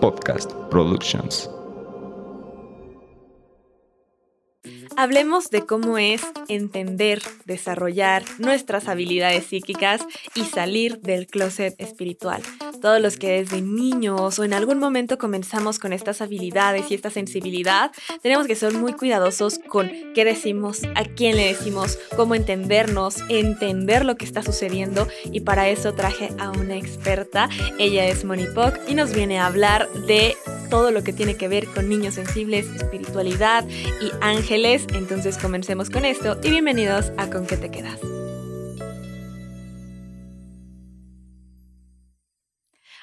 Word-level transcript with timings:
Podcast 0.00 0.52
Productions. 0.68 1.48
Hablemos 4.96 5.50
de 5.50 5.64
cómo 5.64 5.96
es 5.96 6.22
entender, 6.48 7.22
desarrollar 7.44 8.24
nuestras 8.38 8.88
habilidades 8.88 9.46
psíquicas 9.46 10.04
y 10.34 10.44
salir 10.44 11.00
del 11.00 11.28
closet 11.28 11.74
espiritual. 11.78 12.42
Todos 12.80 13.00
los 13.00 13.16
que 13.16 13.32
desde 13.32 13.60
niños 13.60 14.38
o 14.38 14.44
en 14.44 14.54
algún 14.54 14.78
momento 14.78 15.18
comenzamos 15.18 15.78
con 15.78 15.92
estas 15.92 16.20
habilidades 16.20 16.90
y 16.90 16.94
esta 16.94 17.10
sensibilidad, 17.10 17.92
tenemos 18.22 18.46
que 18.46 18.54
ser 18.54 18.72
muy 18.72 18.94
cuidadosos 18.94 19.58
con 19.68 19.90
qué 20.14 20.24
decimos, 20.24 20.82
a 20.94 21.04
quién 21.04 21.36
le 21.36 21.46
decimos, 21.46 21.98
cómo 22.16 22.34
entendernos, 22.34 23.18
entender 23.28 24.04
lo 24.04 24.16
que 24.16 24.24
está 24.24 24.42
sucediendo 24.42 25.06
y 25.30 25.40
para 25.40 25.68
eso 25.68 25.92
traje 25.92 26.30
a 26.38 26.50
una 26.50 26.76
experta. 26.76 27.48
Ella 27.78 28.06
es 28.06 28.24
Moni 28.24 28.46
Poc 28.54 28.78
y 28.88 28.94
nos 28.94 29.12
viene 29.12 29.38
a 29.38 29.46
hablar 29.46 29.88
de 30.06 30.36
todo 30.70 30.90
lo 30.90 31.02
que 31.02 31.12
tiene 31.12 31.36
que 31.36 31.48
ver 31.48 31.66
con 31.66 31.88
niños 31.88 32.14
sensibles, 32.14 32.66
espiritualidad 32.74 33.66
y 33.68 34.10
ángeles. 34.20 34.86
Entonces 34.94 35.36
comencemos 35.36 35.90
con 35.90 36.04
esto 36.04 36.38
y 36.42 36.50
bienvenidos 36.50 37.12
a 37.18 37.28
Con 37.28 37.46
qué 37.46 37.56
te 37.56 37.70
quedas. 37.70 38.00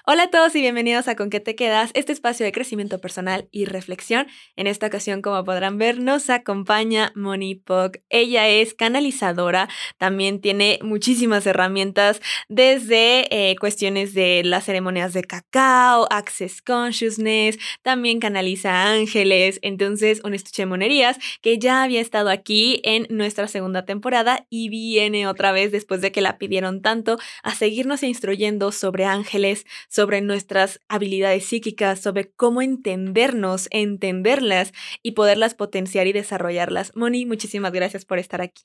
Hola 0.10 0.24
a 0.24 0.30
todos 0.30 0.56
y 0.56 0.62
bienvenidos 0.62 1.10
a 1.10 1.18
Con 1.18 1.30
qué 1.30 1.42
te 1.42 1.54
quedas, 1.58 1.92
este 1.94 2.14
espacio 2.14 2.46
de 2.46 2.54
crecimiento 2.54 3.02
personal 3.02 3.50
y 3.52 3.66
reflexión. 3.66 4.26
En 4.56 4.66
esta 4.66 4.88
ocasión, 4.88 5.22
como 5.22 5.44
podrán 5.44 5.78
ver, 5.78 6.00
nos 6.00 6.30
acompaña 6.30 7.12
Moni 7.14 7.56
Poc. 7.56 7.98
Ella 8.08 8.48
es 8.48 8.74
canalizadora, 8.74 9.68
también 9.98 10.40
tiene 10.40 10.80
muchísimas 10.82 11.46
herramientas 11.46 12.22
desde 12.48 13.28
eh, 13.36 13.58
cuestiones 13.58 14.14
de 14.14 14.44
las 14.46 14.64
ceremonias 14.64 15.12
de 15.12 15.26
cacao, 15.26 16.08
Access 16.10 16.62
Consciousness, 16.62 17.60
también 17.82 18.22
canaliza 18.22 18.90
ángeles, 18.90 19.60
entonces 19.62 20.22
un 20.24 20.34
estuche 20.34 20.62
de 20.62 20.68
monerías 20.68 21.18
que 21.42 21.60
ya 21.60 21.84
había 21.84 22.00
estado 22.00 22.30
aquí 22.30 22.80
en 22.86 23.08
nuestra 23.10 23.50
segunda 23.50 23.84
temporada 23.84 24.48
y 24.50 24.70
viene 24.70 25.28
otra 25.28 25.52
vez 25.52 25.74
después 25.74 26.00
de 26.00 26.14
que 26.14 26.22
la 26.22 26.38
pidieron 26.38 26.82
tanto 26.82 27.18
a 27.44 27.54
seguirnos 27.54 28.04
instruyendo 28.04 28.72
sobre 28.72 29.04
ángeles, 29.04 29.66
sobre 29.98 30.22
nuestras 30.22 30.80
habilidades 30.90 31.48
psíquicas, 31.48 32.00
sobre 32.00 32.32
cómo 32.32 32.62
entendernos, 32.62 33.68
entenderlas 33.72 34.72
y 35.02 35.14
poderlas 35.14 35.56
potenciar 35.56 36.06
y 36.06 36.14
desarrollarlas. 36.14 36.96
Moni, 36.96 37.26
muchísimas 37.26 37.72
gracias 37.72 38.06
por 38.06 38.20
estar 38.20 38.42
aquí. 38.42 38.62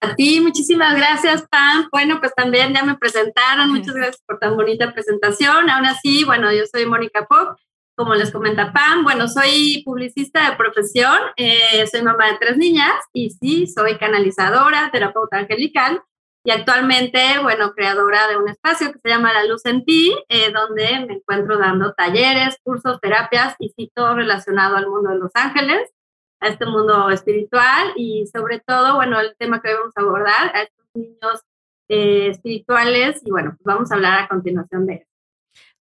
A 0.00 0.14
ti, 0.14 0.40
muchísimas 0.40 0.96
gracias, 0.96 1.48
Pam. 1.50 1.88
Bueno, 1.90 2.20
pues 2.20 2.32
también 2.36 2.72
ya 2.72 2.84
me 2.84 2.96
presentaron. 2.96 3.70
Muchas 3.74 3.92
gracias 3.92 4.22
por 4.24 4.38
tan 4.38 4.54
bonita 4.54 4.92
presentación. 4.92 5.68
Aún 5.68 5.86
así, 5.86 6.22
bueno, 6.22 6.52
yo 6.52 6.62
soy 6.70 6.86
Mónica 6.86 7.26
Pop, 7.26 7.58
como 7.96 8.14
les 8.14 8.30
comenta 8.30 8.72
Pam. 8.72 9.02
Bueno, 9.02 9.26
soy 9.26 9.82
publicista 9.84 10.48
de 10.48 10.56
profesión, 10.56 11.18
eh, 11.38 11.88
soy 11.90 12.02
mamá 12.02 12.28
de 12.28 12.38
tres 12.38 12.56
niñas 12.56 12.94
y 13.12 13.30
sí, 13.30 13.66
soy 13.66 13.98
canalizadora, 13.98 14.90
terapeuta 14.92 15.38
angelical 15.38 16.00
y 16.42 16.50
actualmente, 16.52 17.20
bueno, 17.42 17.72
creadora 17.74 18.26
de 18.28 18.38
un 18.38 18.48
espacio 18.48 18.92
que 18.92 18.98
se 18.98 19.08
llama 19.10 19.32
La 19.32 19.44
Luz 19.44 19.64
en 19.66 19.84
Ti, 19.84 20.14
eh, 20.28 20.50
donde 20.50 21.06
me 21.06 21.14
encuentro 21.14 21.58
dando 21.58 21.92
talleres, 21.92 22.56
cursos, 22.62 22.98
terapias 23.00 23.56
y 23.58 23.68
sí, 23.70 23.92
todo 23.94 24.14
relacionado 24.14 24.76
al 24.76 24.88
mundo 24.88 25.10
de 25.10 25.18
los 25.18 25.30
ángeles, 25.34 25.90
a 26.40 26.48
este 26.48 26.64
mundo 26.64 27.10
espiritual 27.10 27.92
y 27.96 28.26
sobre 28.26 28.60
todo, 28.60 28.94
bueno, 28.96 29.20
el 29.20 29.36
tema 29.38 29.60
que 29.60 29.68
hoy 29.68 29.74
vamos 29.80 29.92
a 29.96 30.00
abordar, 30.00 30.56
a 30.56 30.62
estos 30.62 30.86
niños 30.94 31.42
eh, 31.88 32.28
espirituales 32.28 33.20
y 33.24 33.30
bueno, 33.30 33.50
pues 33.50 33.64
vamos 33.64 33.92
a 33.92 33.96
hablar 33.96 34.22
a 34.22 34.28
continuación 34.28 34.86
de 34.86 34.94
eso. 34.94 35.09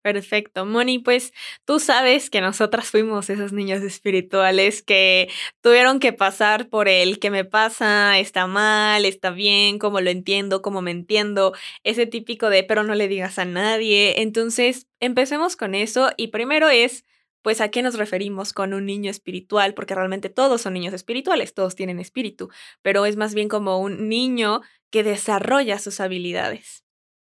Perfecto, 0.09 0.65
Moni, 0.65 0.99
pues 1.01 1.35
tú 1.67 1.79
sabes 1.81 2.31
que 2.31 2.41
nosotras 2.41 2.89
fuimos 2.91 3.29
esos 3.29 3.53
niños 3.53 3.83
espirituales 3.83 4.83
que 4.83 5.29
tuvieron 5.61 6.01
que 6.01 6.15
pasar 6.15 6.71
por 6.71 6.89
el 6.89 7.19
que 7.19 7.31
me 7.31 7.45
pasa, 7.45 8.19
está 8.19 8.47
mal, 8.47 9.05
está 9.05 9.33
bien, 9.33 9.79
cómo 9.79 10.01
lo 10.01 10.09
entiendo, 10.09 10.63
cómo 10.63 10.81
me 10.81 10.93
entiendo, 10.93 11.53
ese 11.85 12.07
típico 12.07 12.49
de 12.49 12.65
pero 12.65 12.85
no 12.85 12.95
le 12.95 13.07
digas 13.07 13.39
a 13.39 13.45
nadie. 13.45 14.23
Entonces, 14.23 14.87
empecemos 14.99 15.57
con 15.57 15.75
eso 15.75 16.11
y 16.17 16.29
primero 16.29 16.71
es 16.71 17.05
pues 17.43 17.61
a 17.61 17.69
qué 17.71 17.83
nos 17.83 17.99
referimos 17.99 18.55
con 18.55 18.73
un 18.73 18.87
niño 18.87 19.11
espiritual, 19.11 19.75
porque 19.75 19.95
realmente 19.95 20.31
todos 20.31 20.63
son 20.63 20.73
niños 20.73 20.95
espirituales, 20.95 21.53
todos 21.53 21.75
tienen 21.77 22.01
espíritu, 22.01 22.49
pero 22.81 23.05
es 23.05 23.17
más 23.17 23.35
bien 23.35 23.49
como 23.49 23.79
un 23.79 24.09
niño 24.09 24.63
que 24.91 25.03
desarrolla 25.03 25.79
sus 25.79 26.01
habilidades. 26.01 26.88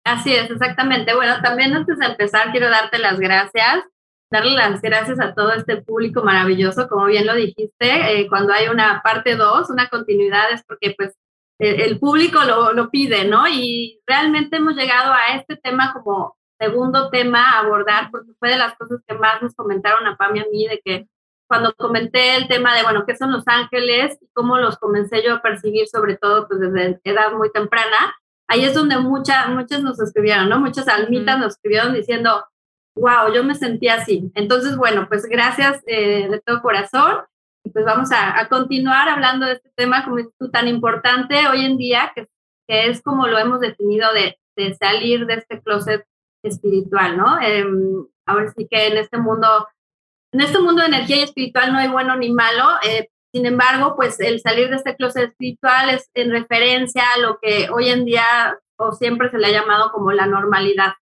Así 0.05 0.35
es, 0.35 0.51
exactamente. 0.51 1.15
Bueno, 1.15 1.41
también 1.43 1.75
antes 1.75 1.99
de 1.99 2.07
empezar, 2.07 2.51
quiero 2.53 2.71
darte 2.71 2.99
las 2.99 3.19
gracias, 3.19 3.85
darle 4.31 4.53
las 4.53 4.81
gracias 4.81 5.21
a 5.21 5.35
todo 5.35 5.53
este 5.53 5.83
público 5.83 6.23
maravilloso, 6.23 6.89
como 6.89 7.07
bien 7.07 7.27
lo 7.27 7.35
dijiste, 7.35 8.21
eh, 8.21 8.29
cuando 8.29 8.53
hay 8.53 8.69
una 8.69 9.03
parte 9.03 9.37
2, 9.37 9.71
una 9.71 9.89
continuidad, 9.89 10.53
es 10.53 10.63
porque 10.65 10.95
pues 10.97 11.17
e, 11.59 11.85
el, 11.85 11.99
público 11.99 12.43
lo, 12.45 12.73
lo, 12.73 12.91
pide, 12.91 13.25
¿no? 13.27 13.47
Y 13.47 14.01
realmente 14.07 14.57
hemos 14.57 14.75
llegado 14.75 15.13
a 15.13 15.35
este 15.35 15.57
tema 15.57 15.93
como 15.93 16.37
segundo 16.59 17.11
tema 17.11 17.53
a 17.53 17.61
abordar, 17.61 18.11
porque 18.11 18.33
fue 18.39 18.51
de 18.51 18.59
las 18.59 18.75
cosas 18.77 19.01
que 19.07 19.15
más 19.15 19.43
nos 19.43 19.55
comentaron 19.55 20.07
a 20.07 20.17
Pam 20.17 20.37
y 20.37 20.41
a 20.41 20.47
mí, 20.51 20.67
de 20.67 20.81
que 20.85 21.07
cuando 21.49 21.75
comenté 21.75 22.37
el 22.37 22.49
tema 22.49 22.77
de, 22.77 22.83
bueno, 22.83 23.05
¿qué 23.07 23.17
son 23.17 23.33
los 23.33 23.43
ángeles? 23.47 24.17
y 24.21 24.29
cómo 24.33 24.59
los 24.59 24.79
comencé 24.79 25.23
yo 25.25 25.35
a 25.35 25.43
percibir, 25.43 25.89
sobre 25.89 26.17
todo 26.17 26.47
pues 26.47 26.61
desde 26.61 27.01
edad 27.03 27.33
muy 27.33 27.51
temprana, 27.51 28.15
ahí 28.51 28.65
es 28.65 28.75
donde 28.75 28.99
muchas 28.99 29.49
muchas 29.49 29.81
nos 29.83 30.01
escribieron, 30.01 30.49
¿no? 30.49 30.59
Muchas 30.59 30.89
almitas 30.89 31.39
nos 31.39 31.55
escribieron 31.55 31.95
diciendo, 31.95 32.45
wow, 32.97 33.33
yo 33.33 33.45
me 33.45 33.55
sentí 33.55 33.89
así. 33.89 34.31
Entonces, 34.35 34.77
bueno, 34.77 35.07
pues 35.09 35.25
gracias 35.27 35.81
eh, 35.87 36.29
de 36.29 36.41
todo 36.41 36.61
corazón. 36.61 37.19
Y 37.65 37.71
pues 37.71 37.85
vamos 37.85 38.11
a, 38.13 38.49
continuar 38.49 39.09
hablando 39.09 39.47
de 39.47 39.53
este 39.53 39.71
tema 39.77 40.05
como 40.05 40.17
tú 40.39 40.51
tan 40.51 40.67
importante 40.67 41.47
hoy 41.47 41.65
en 41.65 41.77
día, 41.77 42.11
que, 42.15 42.27
que 42.67 42.87
es 42.87 43.03
como 43.03 43.29
lo 43.29 43.39
hemos 43.39 43.61
definido 43.61 44.13
de, 44.13 44.39
de, 44.57 44.75
salir 44.75 45.27
de 45.27 45.35
este 45.35 45.63
closet 45.63 46.05
espiritual, 46.43 47.17
¿no? 47.17 47.41
Em, 47.41 48.05
ahora 48.27 48.53
sí 48.57 48.67
que 48.69 48.89
en 48.89 48.97
este 48.97 49.19
mundo, 49.19 49.69
en 50.33 50.41
este 50.41 50.59
mundo 50.59 50.81
de 50.83 50.89
energía 50.89 51.17
y 51.17 51.23
espiritual 51.23 51.73
no 51.73 51.79
hay 51.79 51.89
bueno 51.89 52.17
ni 52.17 52.33
malo, 52.33 52.65
eh, 52.83 53.11
sin 53.33 53.47
embargo, 53.47 53.95
pues 53.97 54.19
el 54.21 54.41
salir 54.41 54.71
de 54.71 54.77
este 54.77 54.97
closet 54.97 55.31
espiritual 55.31 55.91
es 55.91 56.11
en 56.15 56.31
referencia 56.31 57.05
a 57.15 57.19
lo 57.19 57.39
que 57.41 57.69
hoy 57.71 57.89
en 57.89 58.05
día 58.05 58.59
o 58.77 58.93
siempre 58.93 59.31
se 59.31 59.39
le 59.39 59.47
ha 59.47 59.53
llamado 59.53 59.93
como 59.93 60.11
la 60.13 60.27
normalidad. 60.27 60.95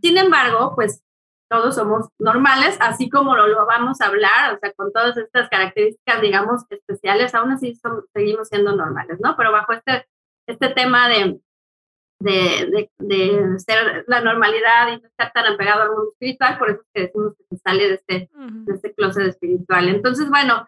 Sin 0.00 0.16
embargo, 0.18 0.74
pues 0.74 1.02
todos 1.50 1.74
somos 1.74 2.08
normales, 2.18 2.76
así 2.80 3.08
como 3.08 3.36
lo, 3.36 3.66
vamos 3.66 4.00
a 4.00 4.06
hablar, 4.06 4.54
o 4.54 4.58
sea, 4.58 4.72
con 4.72 4.92
todas 4.92 5.16
estas 5.16 5.48
características, 5.48 6.20
digamos, 6.20 6.62
especiales, 6.70 7.34
aún 7.34 7.52
así 7.52 7.78
seguimos 8.12 8.48
siendo 8.48 8.74
normales, 8.74 9.18
¿no? 9.20 9.36
Pero 9.36 9.52
bajo 9.52 9.72
este, 9.72 10.06
este 10.46 10.68
tema 10.70 11.08
de, 11.08 11.40
de, 12.20 12.90
de, 12.98 13.58
ser 13.58 14.04
la 14.06 14.20
normalidad 14.20 14.88
y 14.88 15.00
no 15.00 15.06
estar 15.06 15.32
tan 15.32 15.46
apegado 15.52 15.82
al 15.82 15.88
mundo 15.90 16.10
espiritual, 16.12 16.58
por 16.58 16.70
eso 16.70 16.80
es 16.80 16.88
que 16.92 17.00
decimos 17.02 17.34
que 17.36 17.44
se 17.50 17.56
sale 17.58 17.88
de 17.88 17.94
este, 17.94 18.30
de 18.32 18.72
este 18.72 18.94
closet 18.94 19.28
espiritual. 19.28 19.88
Entonces, 19.88 20.28
bueno, 20.30 20.66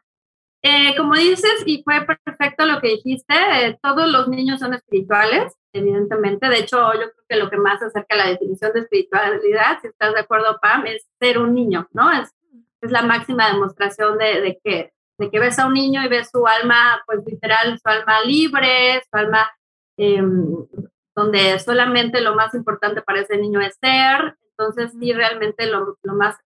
eh, 0.69 0.94
como 0.97 1.15
dices, 1.15 1.62
y 1.65 1.84
fue 1.84 2.04
perfecto 2.25 2.66
lo 2.66 2.81
que 2.81 2.88
dijiste, 2.88 3.34
eh, 3.34 3.78
todos 3.81 4.09
los 4.09 4.27
niños 4.27 4.59
son 4.59 4.75
espirituales, 4.75 5.54
evidentemente. 5.72 6.49
De 6.49 6.59
hecho, 6.59 6.93
yo 6.94 7.00
creo 7.00 7.25
que 7.28 7.37
lo 7.37 7.50
que 7.50 7.56
más 7.56 7.81
acerca 7.81 8.16
a 8.16 8.19
la 8.19 8.31
definición 8.31 8.72
de 8.72 8.81
espiritualidad, 8.81 9.78
si 9.81 9.87
estás 9.87 10.12
de 10.12 10.21
acuerdo, 10.21 10.59
Pam, 10.60 10.87
es 10.87 11.06
ser 11.21 11.38
un 11.38 11.54
niño, 11.54 11.88
¿no? 11.93 12.10
Es, 12.10 12.34
es 12.81 12.91
la 12.91 13.03
máxima 13.03 13.53
demostración 13.53 14.19
de, 14.19 14.41
de, 14.41 14.60
que, 14.65 14.93
de 15.19 15.31
que 15.31 15.38
ves 15.38 15.56
a 15.60 15.66
un 15.66 15.75
niño 15.75 16.03
y 16.03 16.09
ves 16.09 16.31
su 16.32 16.44
alma, 16.44 17.00
pues 17.06 17.21
literal, 17.25 17.78
su 17.78 17.88
alma 17.88 18.22
libre, 18.22 19.03
su 19.09 19.16
alma 19.16 19.48
em, 19.97 20.66
donde 21.15 21.60
solamente 21.60 22.21
lo 22.22 22.34
más 22.34 22.54
importante 22.54 23.03
para 23.03 23.21
ese 23.21 23.38
niño 23.38 23.60
es 23.60 23.78
ser. 23.81 24.37
Entonces, 24.51 24.92
sí, 24.98 25.12
realmente 25.12 25.66
lo, 25.66 25.97
lo 26.03 26.15
más 26.15 26.36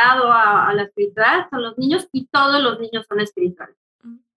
a, 0.00 0.72
la 0.74 0.82
espiritualidad 0.82 1.48
son 1.50 1.62
los 1.62 1.78
niños 1.78 2.08
y 2.12 2.26
todos 2.26 2.62
los 2.62 2.78
niños 2.80 3.06
son 3.08 3.20
espirituales. 3.20 3.76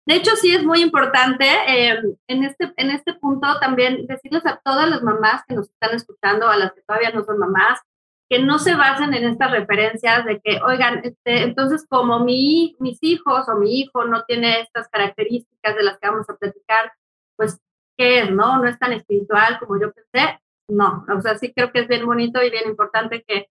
De 0.05 0.15
hecho, 0.15 0.35
sí 0.35 0.53
es 0.53 0.63
muy 0.63 0.81
importante 0.81 1.45
em, 1.67 2.15
en, 2.27 2.43
este, 2.43 2.73
en 2.75 2.89
este 2.89 3.13
punto 3.13 3.47
también 3.59 4.07
decirles 4.07 4.45
a 4.45 4.59
todas 4.63 4.89
las 4.89 5.03
mamás 5.03 5.43
que 5.47 5.55
nos 5.55 5.69
están 5.69 5.95
escuchando, 5.95 6.47
a 6.47 6.57
las 6.57 6.73
que 6.73 6.81
todavía 6.81 7.11
no 7.11 7.23
son 7.23 7.37
mamás, 7.37 7.79
que 8.27 8.39
no 8.39 8.59
se 8.59 8.75
basen 8.75 9.13
en 9.13 9.25
estas 9.25 9.51
referencias 9.51 10.25
de 10.25 10.39
que, 10.39 10.59
oigan, 10.65 11.01
este, 11.03 11.43
entonces 11.43 11.85
como 11.87 12.19
mi, 12.19 12.75
mis 12.79 12.97
hijos 13.01 13.47
o 13.47 13.55
mi 13.57 13.79
hijo 13.79 14.05
no 14.05 14.23
tiene 14.23 14.61
estas 14.61 14.87
características 14.89 15.75
de 15.75 15.83
las 15.83 15.99
que 15.99 16.07
vamos 16.07 16.29
a 16.29 16.35
platicar, 16.35 16.93
pues, 17.35 17.59
¿qué 17.97 18.19
es? 18.19 18.31
¿No? 18.31 18.57
No 18.57 18.67
es 18.67 18.79
tan 18.79 18.93
espiritual 18.93 19.59
como 19.59 19.79
yo 19.79 19.91
pensé. 19.91 20.39
No, 20.67 21.05
o 21.13 21.21
sea, 21.21 21.37
sí 21.37 21.53
creo 21.53 21.71
que 21.71 21.81
es 21.81 21.87
bien 21.87 22.05
bonito 22.05 22.41
y 22.41 22.49
bien 22.49 22.69
importante 22.69 23.23
que 23.27 23.47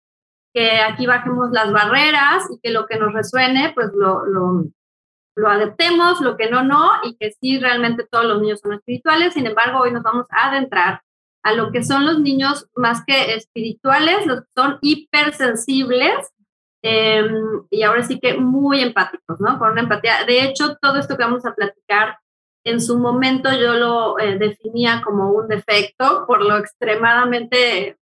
que 0.52 0.80
aquí 0.80 1.06
bajemos 1.06 1.50
las 1.52 1.72
barreras 1.72 2.44
y 2.50 2.58
que 2.60 2.70
lo 2.70 2.86
que 2.86 2.98
nos 2.98 3.12
resuene, 3.12 3.72
pues 3.74 3.90
lo, 3.94 4.24
lo, 4.26 4.64
lo 5.36 5.48
adaptemos, 5.48 6.20
lo 6.20 6.36
que 6.36 6.50
no, 6.50 6.62
no, 6.62 6.90
y 7.04 7.16
que 7.16 7.32
sí, 7.40 7.58
realmente 7.58 8.06
todos 8.10 8.24
los 8.24 8.40
niños 8.40 8.60
son 8.60 8.74
espirituales. 8.74 9.34
Sin 9.34 9.46
embargo, 9.46 9.80
hoy 9.80 9.92
nos 9.92 10.02
vamos 10.02 10.26
a 10.30 10.48
adentrar 10.48 11.02
a 11.42 11.52
lo 11.52 11.70
que 11.70 11.84
son 11.84 12.04
los 12.04 12.18
niños 12.20 12.66
más 12.74 13.04
que 13.06 13.34
espirituales, 13.34 14.26
los 14.26 14.42
son 14.54 14.78
hipersensibles 14.82 16.32
eh, 16.82 17.24
y 17.70 17.82
ahora 17.82 18.02
sí 18.02 18.20
que 18.20 18.34
muy 18.34 18.80
empáticos, 18.80 19.40
¿no? 19.40 19.58
Con 19.58 19.72
una 19.72 19.82
empatía. 19.82 20.24
De 20.26 20.42
hecho, 20.42 20.76
todo 20.80 20.98
esto 20.98 21.16
que 21.16 21.24
vamos 21.24 21.44
a 21.46 21.54
platicar, 21.54 22.18
en 22.64 22.80
su 22.80 22.98
momento 22.98 23.50
yo 23.52 23.74
lo 23.74 24.18
eh, 24.18 24.38
definía 24.38 25.02
como 25.04 25.30
un 25.30 25.48
defecto 25.48 26.24
por 26.26 26.42
lo 26.42 26.56
extremadamente 26.56 27.96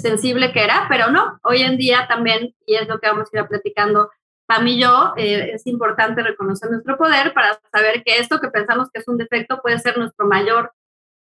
sensible 0.00 0.52
que 0.52 0.64
era, 0.64 0.86
pero 0.88 1.10
no, 1.10 1.38
hoy 1.42 1.62
en 1.62 1.76
día 1.76 2.06
también, 2.08 2.54
y 2.66 2.76
es 2.76 2.88
lo 2.88 2.98
que 2.98 3.08
vamos 3.08 3.28
a 3.32 3.38
ir 3.38 3.46
platicando 3.46 4.10
Pam 4.46 4.66
y 4.66 4.80
yo, 4.80 5.14
eh, 5.16 5.52
es 5.54 5.66
importante 5.66 6.22
reconocer 6.22 6.70
nuestro 6.70 6.96
poder 6.96 7.32
para 7.32 7.60
saber 7.72 8.02
que 8.04 8.18
esto 8.18 8.40
que 8.40 8.48
pensamos 8.48 8.88
que 8.92 9.00
es 9.00 9.08
un 9.08 9.16
defecto 9.16 9.60
puede 9.62 9.78
ser 9.78 9.98
nuestro 9.98 10.26
mayor 10.26 10.72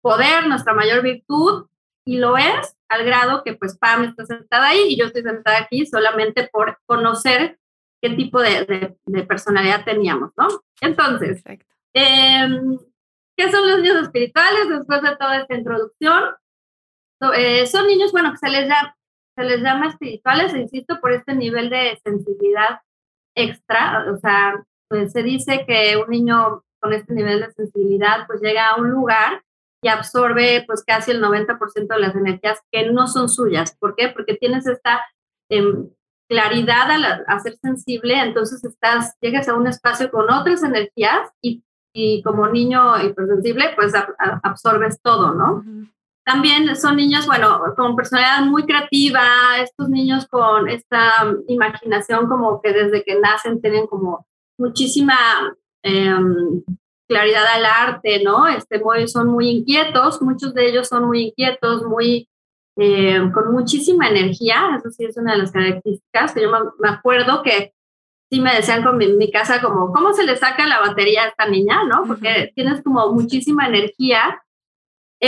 poder, 0.02 0.46
nuestra 0.46 0.74
mayor 0.74 1.02
virtud, 1.02 1.66
y 2.04 2.18
lo 2.18 2.36
es 2.36 2.76
al 2.88 3.04
grado 3.04 3.42
que 3.42 3.54
pues 3.54 3.76
Pam 3.76 4.04
está 4.04 4.24
sentada 4.24 4.68
ahí 4.68 4.84
y 4.88 4.96
yo 4.96 5.06
estoy 5.06 5.22
sentada 5.22 5.58
aquí 5.58 5.86
solamente 5.86 6.48
por 6.52 6.78
conocer 6.86 7.58
qué 8.00 8.10
tipo 8.10 8.40
de, 8.40 8.96
de, 9.04 9.22
personalidad 9.24 9.84
teníamos, 9.84 10.30
¿no? 10.36 10.46
Entonces, 10.80 11.42
em, 11.92 12.78
¿qué 13.36 13.50
son 13.50 13.68
los 13.68 13.80
niños 13.80 14.02
espirituales 14.02 14.68
después 14.68 15.02
de 15.02 15.16
toda 15.16 15.38
esta 15.38 15.54
introducción? 15.56 16.24
Eh, 17.36 17.66
son 17.66 17.86
niños, 17.86 18.12
bueno, 18.12 18.32
que 18.32 18.38
se 18.38 18.48
les, 18.50 18.68
llama, 18.68 18.96
se 19.36 19.44
les 19.44 19.60
llama 19.60 19.88
espirituales, 19.88 20.54
insisto, 20.54 21.00
por 21.00 21.12
este 21.12 21.34
nivel 21.34 21.70
de 21.70 21.98
sensibilidad 22.04 22.80
extra, 23.34 24.06
o 24.12 24.16
sea, 24.18 24.64
pues 24.88 25.12
se 25.12 25.22
dice 25.22 25.64
que 25.66 25.96
un 25.96 26.10
niño 26.10 26.62
con 26.80 26.92
este 26.92 27.14
nivel 27.14 27.40
de 27.40 27.50
sensibilidad 27.52 28.26
pues 28.26 28.40
llega 28.40 28.68
a 28.68 28.76
un 28.76 28.90
lugar 28.90 29.42
y 29.82 29.88
absorbe 29.88 30.64
pues 30.66 30.84
casi 30.84 31.10
el 31.10 31.22
90% 31.22 31.86
de 31.86 32.00
las 32.00 32.14
energías 32.14 32.60
que 32.70 32.90
no 32.90 33.06
son 33.06 33.28
suyas. 33.28 33.76
¿Por 33.78 33.94
qué? 33.94 34.08
Porque 34.08 34.34
tienes 34.34 34.66
esta 34.66 35.04
em, 35.50 35.90
claridad 36.28 36.90
al, 36.90 37.24
a 37.26 37.38
ser 37.40 37.56
sensible, 37.56 38.18
entonces 38.18 38.64
estás, 38.64 39.16
llegas 39.20 39.48
a 39.48 39.54
un 39.54 39.66
espacio 39.66 40.10
con 40.10 40.30
otras 40.30 40.62
energías 40.62 41.30
y, 41.42 41.62
y 41.94 42.22
como 42.22 42.48
niño 42.48 43.00
hipersensible 43.02 43.72
pues 43.76 43.92
absorbes 44.42 45.00
todo, 45.02 45.34
¿no? 45.34 45.64
También 46.26 46.74
son 46.74 46.96
niños, 46.96 47.24
bueno, 47.24 47.60
con 47.76 47.94
personalidad 47.94 48.44
muy 48.46 48.64
creativa, 48.64 49.22
estos 49.60 49.88
niños 49.88 50.26
con 50.26 50.68
esta 50.68 51.24
imaginación 51.46 52.28
como 52.28 52.60
que 52.60 52.72
desde 52.72 53.04
que 53.04 53.14
nacen 53.20 53.60
tienen 53.60 53.86
como 53.86 54.26
muchísima 54.58 55.16
em, 55.84 56.64
claridad 57.08 57.46
al 57.54 57.64
arte, 57.64 58.24
¿no? 58.24 58.48
Este, 58.48 58.82
son 59.06 59.28
muy 59.28 59.50
inquietos, 59.50 60.20
muchos 60.20 60.52
de 60.52 60.68
ellos 60.68 60.88
son 60.88 61.04
muy 61.04 61.28
inquietos, 61.28 61.84
muy, 61.84 62.28
em, 62.76 63.30
con 63.30 63.52
muchísima 63.52 64.08
energía, 64.08 64.76
eso 64.76 64.90
sí 64.90 65.04
es 65.04 65.16
una 65.16 65.34
de 65.34 65.38
las 65.38 65.52
características, 65.52 66.34
que 66.34 66.42
yo 66.42 66.50
me, 66.50 66.88
acuerdo 66.88 67.44
que 67.44 67.72
sí 68.32 68.40
me 68.40 68.52
decían 68.52 68.82
con 68.82 68.98
mi, 68.98 69.30
casa 69.30 69.62
como, 69.62 69.92
¿cómo 69.92 70.12
se 70.12 70.24
le 70.24 70.36
saca 70.36 70.66
la 70.66 70.80
batería 70.80 71.22
a 71.22 71.28
esta 71.28 71.46
niña, 71.48 71.84
no? 71.84 72.02
Porque 72.04 72.50
tienes 72.56 72.82
como 72.82 73.12
muchísima 73.12 73.68
energía 73.68 74.42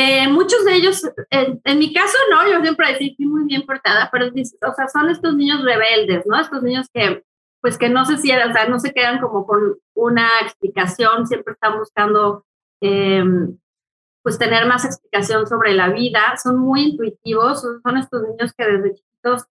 eh, 0.00 0.28
muchos 0.28 0.64
de 0.64 0.76
ellos, 0.76 1.02
en, 1.30 1.60
mi 1.76 1.92
caso, 1.92 2.16
no, 2.30 2.48
yo 2.48 2.60
siempre 2.62 2.92
decía, 2.92 3.08
estoy 3.08 3.26
muy 3.26 3.46
bien 3.46 3.66
portada, 3.66 4.08
pero 4.12 4.26
o 4.26 4.74
sea, 4.74 4.86
son 4.86 5.10
estos 5.10 5.34
niños 5.34 5.64
rebeldes, 5.64 6.24
¿no? 6.24 6.38
Estos 6.38 6.62
niños 6.62 6.86
que, 6.94 7.24
pues 7.60 7.76
que 7.78 7.88
no 7.88 8.04
se 8.04 8.16
cierran, 8.16 8.50
o 8.50 8.52
sea, 8.52 8.68
no 8.68 8.78
se 8.78 8.92
quedan 8.92 9.20
como 9.20 9.44
con 9.44 9.76
una 9.94 10.28
explicación, 10.42 11.26
siempre 11.26 11.54
están 11.54 11.78
buscando, 11.80 12.44
em, 12.80 13.58
pues 14.22 14.38
tener 14.38 14.66
más 14.66 14.84
explicación 14.84 15.48
sobre 15.48 15.74
la 15.74 15.88
vida, 15.88 16.36
son 16.40 16.58
muy 16.58 16.82
intuitivos, 16.90 17.62
son, 17.62 17.96
estos 17.96 18.22
niños 18.22 18.52
que 18.56 18.66
desde 18.66 18.94
chiquitos, 18.94 19.46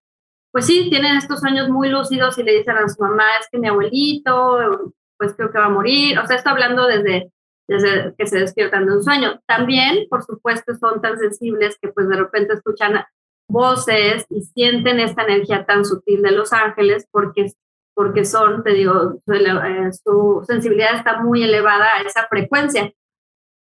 pues 0.50 0.64
sí, 0.64 0.88
tienen 0.88 1.18
estos 1.18 1.40
sueños 1.40 1.68
muy 1.68 1.90
lúcidos 1.90 2.38
y 2.38 2.42
le 2.42 2.56
dicen 2.56 2.78
a 2.78 2.88
su 2.88 3.02
mamá, 3.02 3.24
es 3.38 3.48
que 3.52 3.58
mi 3.58 3.68
abuelito, 3.68 4.94
pues 5.18 5.34
creo 5.34 5.50
que 5.52 5.58
va 5.58 5.66
a 5.66 5.68
morir, 5.68 6.18
o 6.18 6.26
sea, 6.26 6.36
está 6.36 6.52
hablando 6.52 6.86
desde 6.86 7.30
desde 7.68 8.14
que 8.16 8.26
se 8.26 8.40
despiertan 8.40 8.86
de 8.86 8.96
un 8.96 9.04
sueño. 9.04 9.40
También, 9.46 10.06
por 10.08 10.24
supuesto, 10.24 10.74
son 10.74 11.00
tan 11.02 11.18
sensibles 11.18 11.78
que 11.80 11.88
pues 11.88 12.08
de 12.08 12.16
repente 12.16 12.54
escuchan 12.54 13.04
voces 13.48 14.26
y 14.30 14.42
sienten 14.42 15.00
esta 15.00 15.22
energía 15.22 15.64
tan 15.64 15.84
sutil 15.84 16.22
de 16.22 16.32
los 16.32 16.52
ángeles 16.52 17.06
porque, 17.10 17.52
porque 17.94 18.24
son, 18.24 18.62
te 18.62 18.70
digo, 18.70 19.20
su, 19.24 19.32
eh, 19.32 19.90
su 20.04 20.44
sensibilidad 20.46 20.96
está 20.96 21.20
muy 21.20 21.42
elevada 21.42 21.96
a 21.96 22.02
esa 22.02 22.26
frecuencia. 22.26 22.92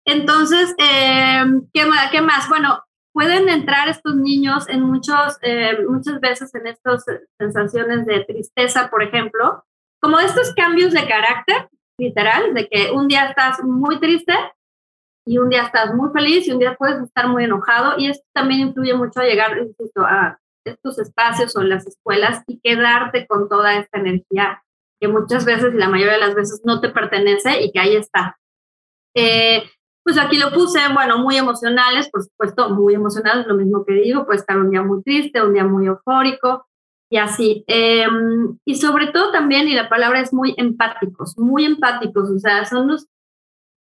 Entonces, 0.05 0.73
eh, 0.79 1.43
¿qué, 1.71 1.87
¿qué, 2.11 2.21
más? 2.21 2.49
Bueno, 2.49 2.83
pueden 3.13 3.49
entrar 3.49 3.87
estos 3.87 4.15
niños 4.15 4.67
en 4.67 4.81
muchos, 4.81 5.37
eh, 5.43 5.77
muchas 5.87 6.19
veces 6.19 6.53
en 6.55 6.65
estas 6.65 7.05
sensaciones 7.39 8.07
de 8.07 8.25
tristeza, 8.25 8.89
por 8.89 9.03
ejemplo, 9.03 9.63
como 9.99 10.19
estos 10.19 10.53
cambios 10.55 10.91
de 10.91 11.07
carácter 11.07 11.69
literal, 12.01 12.53
de 12.53 12.67
que 12.67 12.91
un 12.91 13.07
día 13.07 13.27
estás 13.27 13.63
muy 13.63 13.99
triste 13.99 14.33
y 15.25 15.37
un 15.37 15.49
día 15.49 15.63
estás 15.63 15.93
muy 15.93 16.09
feliz 16.11 16.47
y 16.47 16.51
un 16.51 16.59
día 16.59 16.75
puedes 16.75 17.01
estar 17.01 17.27
muy 17.27 17.43
enojado 17.43 17.93
y 17.97 18.09
esto 18.09 18.25
también 18.33 18.67
influye 18.67 18.93
mucho 18.95 19.19
a 19.19 19.25
llegar 19.25 19.51
a 20.07 20.39
estos 20.65 20.99
espacios 20.99 21.55
o 21.55 21.61
las 21.61 21.85
escuelas 21.85 22.43
y 22.47 22.59
quedarte 22.59 23.27
con 23.27 23.47
toda 23.47 23.77
esta 23.77 23.99
energía 23.99 24.63
que 24.99 25.07
muchas 25.07 25.45
veces 25.45 25.73
y 25.73 25.77
la 25.77 25.89
mayoría 25.89 26.13
de 26.13 26.19
las 26.19 26.35
veces 26.35 26.61
no 26.63 26.81
te 26.81 26.89
pertenece 26.89 27.61
y 27.61 27.71
que 27.71 27.79
ahí 27.79 27.95
está. 27.95 28.37
Eh, 29.15 29.63
pues 30.03 30.17
aquí 30.17 30.37
lo 30.37 30.51
puse, 30.51 30.79
bueno, 30.93 31.19
muy 31.19 31.37
emocionales, 31.37 32.09
por 32.09 32.23
supuesto, 32.23 32.69
muy 32.69 32.95
emocionales, 32.95 33.45
lo 33.45 33.55
mismo 33.55 33.85
que 33.85 33.93
digo, 33.93 34.25
puede 34.25 34.39
estar 34.39 34.57
un 34.57 34.71
día 34.71 34.81
muy 34.81 35.03
triste, 35.03 35.41
un 35.41 35.53
día 35.53 35.63
muy 35.63 35.85
eufórico, 35.85 36.65
y 37.11 37.17
así. 37.17 37.63
Em, 37.67 38.57
y 38.65 38.75
sobre 38.75 39.07
todo 39.07 39.31
también, 39.31 39.67
y 39.67 39.73
la 39.73 39.89
palabra 39.89 40.21
es 40.21 40.33
muy 40.33 40.55
empáticos, 40.57 41.37
muy 41.37 41.65
empáticos, 41.65 42.29
o 42.29 42.39
sea, 42.39 42.65
son 42.65 42.87
los 42.87 43.05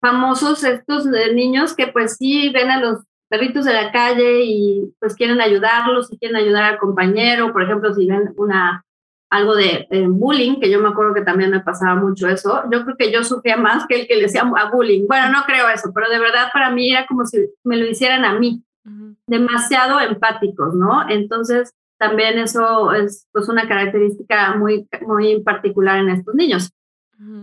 famosos 0.02 0.64
estos 0.64 1.06
niños 1.36 1.76
que 1.76 1.88
pues 1.88 2.16
sí 2.16 2.50
ven 2.50 2.72
a 2.72 2.80
los 2.80 3.00
perritos 3.30 3.66
de 3.66 3.74
la 3.74 3.92
calle 3.92 4.46
y 4.46 4.94
pues 5.00 5.16
quieren 5.16 5.42
ayudarlos 5.42 6.12
y 6.14 6.18
quieren 6.18 6.38
ayudar 6.38 6.64
al 6.64 6.80
compañero, 6.80 7.52
por 7.52 7.62
ejemplo, 7.62 7.94
si 7.94 8.08
ven 8.08 8.34
una 8.38 8.86
algo 9.30 9.54
de, 9.54 9.86
bullying, 10.08 10.60
que 10.62 10.72
yo 10.72 10.80
me 10.80 10.88
acuerdo 10.88 11.14
que 11.14 11.22
también 11.22 11.52
me 11.52 11.60
pasaba 11.60 11.96
mucho 11.96 12.28
eso, 12.30 12.64
yo 12.72 12.84
creo 12.84 12.96
que 12.98 13.12
yo 13.12 13.24
sufría 13.26 13.58
más 13.58 13.86
que 13.86 14.00
el 14.00 14.08
que 14.08 14.16
le 14.16 14.24
decía 14.24 14.42
a 14.42 14.72
bullying. 14.72 15.06
Bueno, 15.08 15.30
no 15.30 15.44
creo 15.46 15.70
eso, 15.70 15.92
pero 15.94 16.10
de 16.10 16.18
verdad 16.20 16.48
para 16.52 16.72
mí 16.72 16.90
era 16.90 17.06
como 17.06 17.26
si 17.26 17.38
me 17.64 17.78
lo 17.78 17.86
hicieran 17.86 18.24
a 18.24 18.40
mí, 18.40 18.64
demasiado 19.28 20.00
empáticos, 20.00 20.74
¿no? 20.74 21.08
Entonces, 21.10 21.76
también 22.00 22.40
eso 22.40 22.94
es 22.94 23.28
pues 23.32 23.50
una 23.50 23.68
característica 23.68 24.56
muy, 24.56 24.88
muy 25.02 25.42
particular 25.42 26.00
en 26.00 26.10
estos 26.10 26.34
niños. 26.34 26.72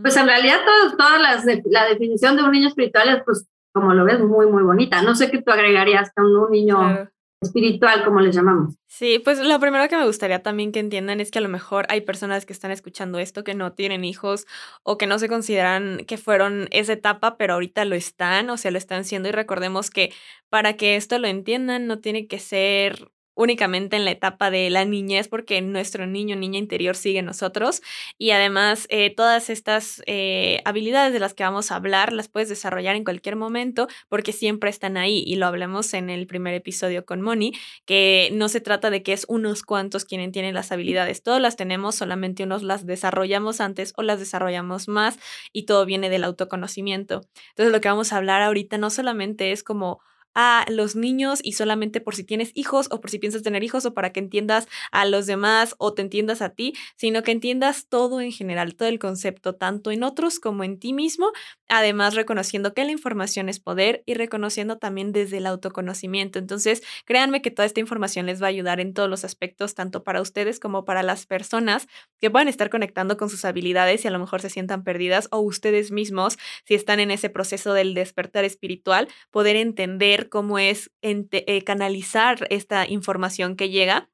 Pues 0.01 0.17
en 0.17 0.27
realidad 0.27 0.61
todas 0.97 1.21
las 1.21 1.45
la 1.67 1.85
definición 1.85 2.37
de 2.37 2.43
un 2.43 2.51
niño 2.51 2.69
espiritual 2.69 3.11
es 3.11 3.23
pues 3.25 3.47
como 3.73 3.93
lo 3.93 4.07
ves 4.07 4.21
muy 4.21 4.47
muy 4.47 4.63
bonita. 4.63 5.03
No 5.03 5.15
sé 5.15 5.31
qué 5.31 5.43
tú 5.43 5.53
agregarías 5.53 6.11
a 6.17 6.23
un, 6.23 6.51
niño 6.51 7.07
espiritual 7.43 8.03
como 8.03 8.21
le 8.21 8.33
llamamos. 8.33 8.77
Sí, 8.87 9.21
pues 9.23 9.39
lo 9.39 9.61
primero 9.61 9.87
que 9.89 9.99
me 9.99 10.07
gustaría 10.07 10.43
también 10.43 10.73
que 10.73 10.81
entiendan 10.81 11.21
es 11.21 11.31
que 11.31 11.41
a 11.41 11.43
lo 11.43 11.51
mejor 11.51 11.85
hay 11.91 12.01
personas 12.01 12.47
que 12.47 12.55
están 12.55 12.71
escuchando 12.71 13.19
esto 13.19 13.45
que 13.45 13.55
no 13.55 13.75
tienen 13.75 14.07
hijos 14.07 14.47
o 14.83 14.97
que 14.97 15.07
no 15.07 15.19
se 15.19 15.29
consideran 15.29 15.99
que 16.07 16.17
fueron 16.17 16.69
esa 16.71 16.95
etapa, 16.95 17.37
pero 17.37 17.53
ahorita 17.53 17.85
lo 17.85 17.95
están, 17.95 18.49
o 18.49 18.57
sea, 18.57 18.71
lo 18.71 18.79
están 18.79 19.05
siendo 19.05 19.29
y 19.29 19.33
recordemos 19.33 19.91
que 19.91 20.15
para 20.49 20.79
que 20.79 20.97
esto 20.97 21.19
lo 21.19 21.29
entiendan 21.29 21.87
no 21.87 21.99
tiene 21.99 22.27
que 22.27 22.39
ser 22.39 23.11
únicamente 23.37 23.95
en 23.95 24.05
la 24.05 24.11
etapa 24.11 24.51
de 24.51 24.69
la 24.71 24.85
niñez 24.85 25.29
porque 25.29 25.61
nuestro 25.63 26.07
niño 26.07 26.35
niña 26.35 26.59
interior 26.59 26.97
sigue 26.97 27.23
nosotros 27.23 27.83
y 28.19 28.33
además 28.33 28.87
eh, 28.91 29.15
todas 29.15 29.49
estas 29.51 30.03
eh, 30.07 30.61
habilidades 30.65 31.13
de 31.13 31.21
las 31.21 31.35
que 31.35 31.45
vamos 31.45 31.71
a 31.71 31.77
hablar 31.77 32.13
las 32.13 32.27
puedes 32.27 32.49
desarrollar 32.49 32.97
en 32.97 33.05
cualquier 33.05 33.37
momento 33.37 33.87
porque 34.09 34.33
siempre 34.33 34.71
están 34.71 34.97
ahí 34.97 35.23
y 35.25 35.37
lo 35.37 35.47
hablemos 35.47 35.95
en 35.95 36.11
el 36.11 36.27
primer 36.27 36.55
episodio 36.55 37.07
con 37.07 37.21
Moni 37.21 37.53
que 37.85 38.31
no 38.33 38.49
se 38.49 38.61
trata 38.61 38.91
de 38.91 39.05
que 39.05 39.13
es 39.13 39.27
unos 39.29 39.63
cuantos 39.63 40.05
quienes 40.05 40.33
tienen 40.33 40.55
las 40.55 40.73
habilidades 40.73 41.23
todas 41.23 41.41
las 41.41 41.55
tenemos 41.55 41.95
solamente 41.95 42.43
unos 42.43 42.63
las 42.63 42.87
desarrollamos 42.87 43.61
antes 43.61 43.93
o 43.97 44.03
las 44.03 44.19
desarrollamos 44.19 44.89
más 44.89 45.19
y 45.53 45.65
todo 45.65 45.85
viene 45.85 46.11
del 46.11 46.25
autoconocimiento. 46.25 47.23
Entonces 47.51 47.73
lo 47.73 47.81
que 47.81 47.89
vamos 47.89 48.13
a 48.13 48.17
hablar 48.17 48.43
ahorita 48.43 48.79
no 48.79 48.91
solamente 48.91 49.53
es 49.53 49.63
como 49.63 50.01
a 50.37 50.67
los 50.69 50.95
niños 50.95 51.41
y 51.43 51.53
solamente 51.53 52.01
por 52.01 52.15
si 52.15 52.23
tienes 52.23 52.53
hijos 52.55 52.89
o 52.91 53.01
por 53.01 53.11
si 53.11 53.19
piensas 53.19 53.43
tener 53.43 53.65
hijos 53.65 53.87
o 53.87 53.95
para 53.95 54.13
que 54.13 54.21
entiendas 54.21 54.69
a 54.93 55.07
los 55.07 55.27
demás 55.27 55.75
o 55.79 55.95
te 55.95 56.03
entiendas 56.03 56.43
a 56.43 56.51
ti, 56.51 56.75
sino 56.95 57.23
que 57.23 57.33
entiendas 57.33 57.89
todo 57.89 58.21
en 58.21 58.33
general, 58.33 58.77
todo 58.77 58.89
el 58.89 58.99
concepto, 58.99 59.55
tanto 59.55 59.91
en 59.91 60.03
otros 60.03 60.39
como 60.39 60.63
en 60.63 60.79
ti 60.79 60.93
mismo, 60.93 61.33
además 61.69 62.15
reconociendo 62.15 62.75
que 62.75 62.85
la 62.85 62.93
información 62.93 63.49
es 63.49 63.61
poder 63.61 64.03
y 64.05 64.13
reconociendo 64.13 64.77
también 64.77 65.11
desde 65.13 65.39
el 65.39 65.47
autoconocimiento. 65.47 66.39
Entonces, 66.39 66.83
créanme 67.07 67.41
que 67.41 67.51
toda 67.51 67.65
esta 67.65 67.81
información 67.81 68.27
les 68.27 68.43
va 68.43 68.47
a 68.47 68.51
ayudar 68.51 68.79
en 68.79 68.93
todos 68.93 69.09
los 69.09 69.25
aspectos, 69.25 69.75
tanto 69.75 70.05
para 70.05 70.21
ustedes 70.21 70.61
como 70.61 70.85
para 70.85 71.03
las 71.03 71.25
personas 71.25 71.89
que 72.21 72.31
puedan 72.31 72.49
estar 72.49 72.69
conectando 72.69 73.17
con 73.17 73.31
sus 73.31 73.47
habilidades 73.47 74.05
y 74.05 74.09
a 74.09 74.11
lo 74.11 74.19
mejor 74.19 74.43
se 74.43 74.51
sientan 74.51 74.85
perdidas 74.85 75.29
o 75.31 75.41
ustedes 75.41 75.91
mismos, 75.93 76.37
si 76.65 76.75
están 76.75 77.01
en 77.01 77.11
ese 77.11 77.31
proceso 77.31 77.73
del 77.73 77.95
despertar 77.95 78.45
espiritual, 78.45 79.09
poder 79.31 79.57
entender 79.57 80.26
cómo 80.29 80.59
es 80.59 80.91
eh, 81.03 81.63
canalizar 81.65 82.47
esta 82.51 82.89
información 82.89 83.57
que 83.57 83.71
llega 83.71 84.09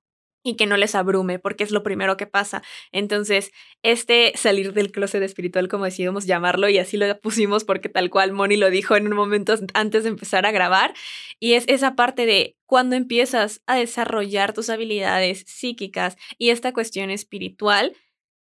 y 0.45 0.57
que 0.57 0.66
no 0.66 0.76
les 0.76 0.95
abrume, 0.95 1.38
porque 1.38 1.64
es 1.64 1.71
lo 1.71 1.83
primero 1.83 2.16
que 2.16 2.26
pasa. 2.26 2.62
Entonces, 2.90 3.52
este 3.83 4.33
salir 4.35 4.73
del 4.73 4.90
closet 4.90 5.23
espiritual, 5.23 5.69
como 5.69 5.85
decidimos 5.85 6.26
llamarlo, 6.26 6.69
y 6.69 6.78
así 6.78 6.97
lo 6.97 7.21
pusimos 7.21 7.64
porque 7.64 7.88
tal 7.88 8.11
cual 8.11 8.33
Moni 8.33 8.57
lo 8.57 8.71
dijo 8.71 8.97
en 8.97 9.07
un 9.07 9.14
momento 9.14 9.54
antes 9.75 10.02
de 10.02 10.11
empezar 10.11 10.47
a 10.47 10.50
grabar, 10.50 10.95
y 11.38 11.54
es 11.54 11.64
esa 11.69 11.95
parte 11.95 12.26
de 12.26 12.57
cuando 12.66 12.97
empiezas 12.97 13.62
a 13.66 13.76
desarrollar 13.76 14.52
tus 14.52 14.71
habilidades 14.71 15.45
psíquicas 15.47 16.16
y 16.38 16.50
esta 16.50 16.73
cuestión 16.73 17.11
espiritual, 17.11 17.95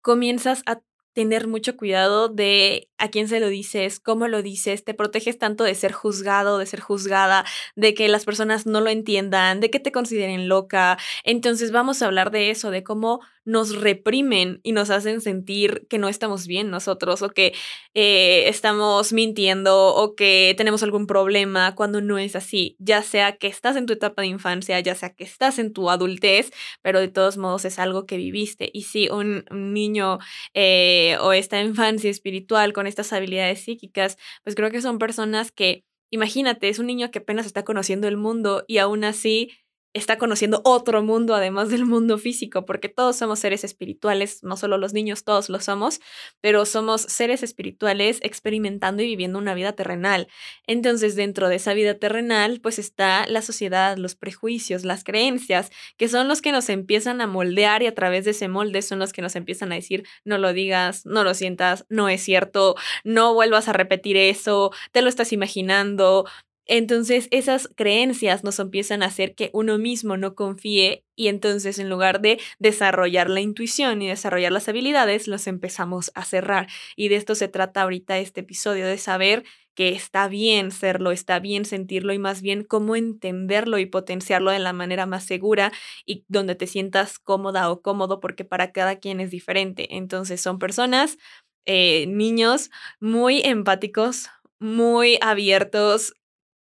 comienzas 0.02 0.64
a 0.66 0.82
tener 1.14 1.48
mucho 1.48 1.78
cuidado 1.78 2.28
de 2.28 2.90
a 2.98 3.10
quién 3.10 3.28
se 3.28 3.40
lo 3.40 3.50
dices, 3.50 4.00
cómo 4.00 4.28
lo 4.28 4.42
dices, 4.42 4.84
te 4.84 4.94
proteges 4.94 5.38
tanto 5.38 5.64
de 5.64 5.76
ser 5.76 5.92
juzgado, 5.92 6.58
de 6.58 6.66
ser 6.66 6.80
juzgada, 6.80 7.46
de 7.76 7.94
que 7.94 8.08
las 8.08 8.26
personas 8.26 8.66
no 8.66 8.82
lo 8.82 8.90
entiendan, 8.90 9.60
de 9.60 9.70
que 9.70 9.80
te 9.80 9.92
consideren 9.92 10.48
loca. 10.48 10.98
Entonces 11.24 11.72
vamos 11.72 12.02
a 12.02 12.08
hablar 12.08 12.32
de 12.32 12.52
eso, 12.52 12.72
de 12.72 12.84
cómo 12.84 13.22
nos 13.46 13.80
reprimen 13.80 14.60
y 14.64 14.72
nos 14.72 14.90
hacen 14.90 15.22
sentir 15.22 15.86
que 15.88 16.00
no 16.00 16.10
estamos 16.10 16.48
bien 16.48 16.72
nosotros 16.72 17.22
o 17.22 17.30
que 17.30 17.54
eh, 17.94 18.50
estamos 18.50 19.14
mintiendo 19.14 19.94
o 19.94 20.16
que 20.16 20.56
tenemos 20.58 20.82
algún 20.82 21.06
problema 21.06 21.76
cuando 21.76 22.02
no 22.02 22.18
es 22.18 22.36
así, 22.36 22.76
ya 22.80 23.04
sea 23.04 23.38
que 23.38 23.48
estás 23.48 23.76
en 23.76 23.86
tu 23.86 23.94
etapa 23.94 24.24
de 24.24 24.30
infancia, 24.30 24.80
ya 24.80 24.96
sea 24.96 25.14
que 25.14 25.24
estás 25.24 25.60
en 25.60 25.74
tu 25.74 25.92
adultez, 25.92 26.52
pero 26.82 27.00
de 27.00 27.08
todos 27.08 27.38
modos 27.38 27.66
es 27.66 27.78
algo 27.78 28.08
que 28.08 28.18
viviste. 28.18 28.72
Y 28.74 28.84
si 28.84 29.10
un, 29.10 29.46
niño 29.52 30.18
eh, 30.54 31.18
o 31.22 31.32
esta 31.32 31.62
infancia 31.62 32.10
espiritual 32.10 32.74
con 32.74 32.85
estas 32.88 33.14
habilidades 33.14 33.62
psíquicas, 33.62 34.18
pues 34.44 34.56
creo 34.56 34.72
que 34.72 34.82
son 34.82 35.00
personas 35.00 35.52
que, 35.52 35.86
imagínate, 36.12 36.70
es 36.70 36.80
un 36.80 36.88
niño 36.88 37.12
que 37.12 37.20
apenas 37.20 37.46
está 37.46 37.64
conociendo 37.64 38.08
el 38.08 38.18
mundo 38.18 38.64
y 38.68 38.78
aún 38.78 39.04
así 39.04 39.52
está 39.96 40.18
conociendo 40.18 40.62
otro 40.66 41.02
mundo 41.02 41.34
además 41.34 41.70
del 41.70 41.86
mundo 41.86 42.18
físico, 42.18 42.66
porque 42.66 42.90
todos 42.90 43.16
somos 43.16 43.40
seres 43.40 43.64
espirituales, 43.64 44.44
no 44.44 44.58
solo 44.58 44.78
los 44.78 44.94
niños, 44.94 45.24
todos 45.24 45.48
lo 45.50 45.62
somos, 45.62 46.02
pero 46.42 46.66
somos 46.66 47.02
seres 47.02 47.44
espirituales 47.44 48.20
experimentando 48.22 49.02
y 49.02 49.08
viviendo 49.08 49.40
una 49.40 49.54
vida 49.54 49.72
terrenal. 49.72 50.28
Entonces, 50.68 51.16
dentro 51.16 51.48
de 51.48 51.56
esa 51.56 51.74
vida 51.74 51.94
terrenal, 51.94 52.60
pues 52.62 52.78
está 52.78 53.26
la 53.28 53.42
sociedad, 53.42 53.96
los 53.96 54.16
prejuicios, 54.16 54.84
las 54.84 55.06
creencias, 55.06 55.72
que 55.96 56.10
son 56.10 56.28
los 56.28 56.42
que 56.42 56.52
nos 56.52 56.68
empiezan 56.68 57.22
a 57.22 57.28
moldear 57.28 57.82
y 57.82 57.88
a 57.88 57.96
través 57.96 58.26
de 58.26 58.32
ese 58.32 58.50
molde 58.50 58.82
son 58.82 59.00
los 59.00 59.14
que 59.14 59.22
nos 59.22 59.38
empiezan 59.38 59.72
a 59.72 59.76
decir, 59.76 60.04
no 60.26 60.38
lo 60.38 60.52
digas, 60.52 61.06
no 61.06 61.24
lo 61.24 61.34
sientas, 61.34 61.86
no 61.88 62.10
es 62.10 62.22
cierto, 62.22 62.76
no 63.06 63.34
vuelvas 63.34 63.70
a 63.70 63.74
repetir 63.74 64.18
eso, 64.18 64.72
te 64.92 65.02
lo 65.02 65.08
estás 65.08 65.32
imaginando, 65.32 66.26
entonces 66.66 67.28
esas 67.32 67.70
creencias 67.76 68.44
nos 68.44 68.60
empiezan 68.60 69.04
a 69.04 69.08
hacer 69.08 69.36
que 69.36 69.50
uno 69.54 69.78
mismo 69.78 70.18
no 70.18 70.36
confíe 70.36 71.06
y 71.16 71.28
entonces 71.28 71.80
en 71.80 71.90
lugar 71.90 72.22
de 72.22 72.40
desarrollar 72.60 73.30
la 73.30 73.42
intuición 73.42 74.02
y 74.02 74.08
desarrollar 74.08 74.52
las 74.52 74.68
habilidades, 74.68 75.28
los 75.28 75.48
empezamos 75.48 76.12
a 76.16 76.26
cerrar. 76.26 76.68
Y 76.96 77.10
de 77.10 77.16
esto 77.16 77.36
se 77.36 77.48
trata 77.48 77.84
ahorita 77.84 78.18
este 78.18 78.42
episodio, 78.42 78.86
de 78.88 78.98
saber 78.98 79.44
que 79.76 79.90
está 79.90 80.28
bien 80.28 80.72
serlo, 80.72 81.12
está 81.12 81.40
bien 81.40 81.66
sentirlo 81.66 82.14
y 82.14 82.20
más 82.20 82.42
bien 82.42 82.64
cómo 82.64 82.96
entenderlo 82.96 83.78
y 83.78 83.86
potenciarlo 83.86 84.52
de 84.52 84.60
la 84.60 84.74
manera 84.74 85.06
más 85.06 85.26
segura 85.26 85.72
y 86.06 86.24
donde 86.30 86.56
te 86.56 86.66
sientas 86.66 87.20
cómoda 87.20 87.70
o 87.70 87.82
cómodo 87.82 88.20
porque 88.20 88.46
para 88.46 88.72
cada 88.72 88.98
quien 88.98 89.20
es 89.20 89.32
diferente. 89.32 89.96
Entonces 89.98 90.42
son 90.42 90.60
personas, 90.60 91.18
eh, 91.66 92.08
niños 92.08 92.72
muy 93.00 93.42
empáticos, 93.44 94.30
muy 94.60 95.18
abiertos, 95.22 96.14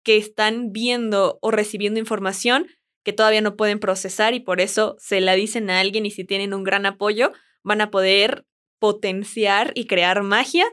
que 0.06 0.16
están 0.16 0.70
viendo 0.70 1.36
o 1.42 1.50
recibiendo 1.50 1.98
información 1.98 2.68
que 3.04 3.12
todavía 3.12 3.40
no 3.40 3.56
pueden 3.56 3.80
procesar 3.80 4.34
y 4.34 4.40
por 4.40 4.60
eso 4.60 4.94
se 5.00 5.20
la 5.20 5.34
dicen 5.34 5.68
a 5.68 5.80
alguien 5.80 6.06
y 6.06 6.12
si 6.12 6.22
tienen 6.22 6.54
un 6.54 6.62
gran 6.62 6.86
apoyo 6.86 7.32
van 7.64 7.80
a 7.80 7.90
poder 7.90 8.46
potenciar 8.78 9.72
y 9.74 9.88
crear 9.88 10.22
magia 10.22 10.64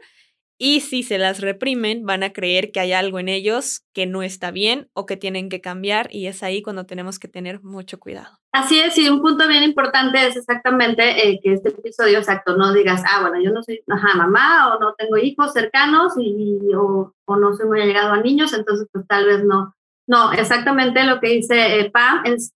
y 0.57 0.81
si 0.81 1.03
se 1.03 1.17
las 1.17 1.41
reprimen 1.41 2.05
van 2.05 2.23
a 2.23 2.33
creer 2.33 2.71
que 2.71 2.79
hay 2.79 2.93
algo 2.93 3.19
en 3.19 3.29
ellos 3.29 3.85
que 3.93 4.05
no 4.05 4.23
está 4.23 4.51
bien 4.51 4.89
o 4.93 5.05
que 5.05 5.17
tienen 5.17 5.49
que 5.49 5.61
cambiar 5.61 6.07
y 6.11 6.27
es 6.27 6.43
ahí 6.43 6.61
cuando 6.61 6.85
tenemos 6.85 7.19
que 7.19 7.27
tener 7.27 7.61
mucho 7.63 7.99
cuidado. 7.99 8.39
Así 8.51 8.79
es, 8.79 8.97
y 8.97 9.09
un 9.09 9.21
punto 9.21 9.47
bien 9.47 9.63
importante 9.63 10.27
es 10.27 10.35
exactamente 10.35 11.27
eh, 11.27 11.39
que 11.41 11.53
este 11.53 11.69
episodio 11.69 12.19
exacto 12.19 12.55
no 12.55 12.71
digas, 12.71 13.03
ah, 13.09 13.21
bueno, 13.21 13.41
yo 13.43 13.51
no 13.51 13.63
soy 13.63 13.81
mamá 13.87 14.75
o 14.75 14.79
no 14.79 14.93
tengo 14.93 15.17
hijos 15.17 15.53
cercanos 15.53 16.13
y, 16.17 16.59
o, 16.75 17.13
no 17.27 17.53
soy 17.55 17.67
muy 17.67 17.81
allegado 17.81 18.13
a 18.13 18.21
niños, 18.21 18.53
entonces 18.53 18.87
pues 18.91 19.07
tal 19.07 19.25
vez 19.25 19.43
no. 19.43 19.75
No, 20.05 20.33
exactamente 20.33 21.03
lo 21.05 21.19
que 21.19 21.29
dice 21.29 21.79
eh, 21.79 21.89
Pam 21.89 22.25
es, 22.25 22.53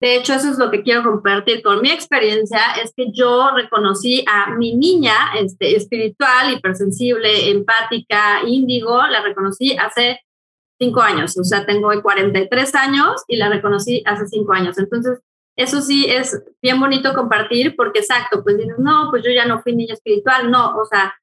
de 0.00 0.16
hecho 0.16 0.34
eso 0.34 0.50
es 0.50 0.58
lo 0.58 0.70
que 0.70 0.82
quiero 0.82 1.02
compartir 1.02 1.62
con 1.62 1.82
mi 1.82 1.90
experiencia, 1.90 2.60
es 2.82 2.92
que 2.96 3.12
yo 3.12 3.50
reconocí 3.54 4.24
a 4.26 4.54
mi 4.56 4.74
niña 4.74 5.14
este, 5.38 5.76
espiritual, 5.76 6.52
hipersensible, 6.54 7.50
empática, 7.50 8.40
índigo, 8.46 9.06
la 9.06 9.22
reconocí 9.22 9.76
hace 9.76 10.20
cinco 10.78 11.02
años, 11.02 11.36
o 11.38 11.44
sea, 11.44 11.66
tengo 11.66 11.90
43 12.02 12.74
años 12.74 13.22
y 13.28 13.36
la 13.36 13.50
reconocí 13.50 14.02
hace 14.06 14.26
cinco 14.26 14.54
años. 14.54 14.78
Entonces, 14.78 15.20
eso 15.54 15.82
sí 15.82 16.06
es 16.08 16.42
bien 16.62 16.80
bonito 16.80 17.12
compartir 17.12 17.76
porque 17.76 17.98
exacto, 17.98 18.42
pues 18.42 18.56
dices, 18.56 18.78
no, 18.78 19.08
pues 19.10 19.22
yo 19.22 19.30
ya 19.30 19.44
no 19.44 19.60
fui 19.60 19.76
niña 19.76 19.92
espiritual, 19.92 20.50
no, 20.50 20.74
o 20.76 20.86
sea, 20.86 21.14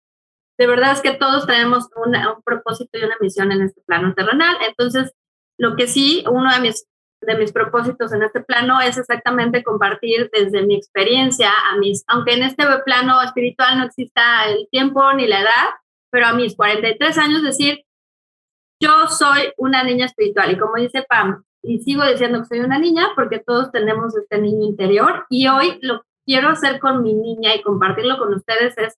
de 0.59 0.67
verdad 0.67 0.91
es 0.91 1.01
que 1.01 1.13
todos 1.13 1.47
tenemos 1.47 1.87
un 1.95 2.13
propósito 2.43 2.99
y 2.99 3.03
una 3.03 3.17
misión 3.19 3.51
en 3.51 3.61
este 3.61 3.81
plano 3.81 4.13
terrenal. 4.13 4.57
Entonces, 4.67 5.13
lo 5.57 5.75
que 5.75 5.87
sí, 5.87 6.23
uno 6.29 6.51
de 6.53 6.61
mis, 6.61 6.87
de 7.21 7.35
mis 7.35 7.51
propósitos 7.51 8.13
en 8.13 8.23
este 8.23 8.41
plano 8.41 8.79
es 8.79 8.97
exactamente 8.97 9.63
compartir 9.63 10.29
desde 10.31 10.65
mi 10.65 10.75
experiencia 10.75 11.49
a 11.71 11.77
mis, 11.77 12.03
aunque 12.07 12.33
en 12.33 12.43
este 12.43 12.63
plano 12.85 13.21
espiritual 13.21 13.77
no 13.77 13.85
exista 13.85 14.45
el 14.45 14.67
tiempo 14.71 15.11
ni 15.13 15.27
la 15.27 15.41
edad, 15.41 15.65
pero 16.11 16.27
a 16.27 16.33
mis 16.33 16.55
43 16.55 17.17
años 17.17 17.41
decir, 17.41 17.83
yo 18.81 19.07
soy 19.07 19.51
una 19.57 19.83
niña 19.83 20.05
espiritual. 20.05 20.51
Y 20.51 20.57
como 20.57 20.75
dice 20.75 21.03
Pam, 21.07 21.43
y 21.63 21.79
sigo 21.79 22.05
diciendo 22.05 22.39
que 22.39 22.45
soy 22.45 22.59
una 22.59 22.79
niña 22.79 23.09
porque 23.15 23.39
todos 23.39 23.71
tenemos 23.71 24.15
este 24.15 24.39
niño 24.39 24.65
interior 24.65 25.25
y 25.29 25.47
hoy 25.47 25.79
lo 25.81 26.03
quiero 26.25 26.49
hacer 26.49 26.79
con 26.79 27.03
mi 27.03 27.13
niña 27.13 27.55
y 27.55 27.61
compartirlo 27.61 28.17
con 28.17 28.33
ustedes 28.33 28.77
es, 28.77 28.97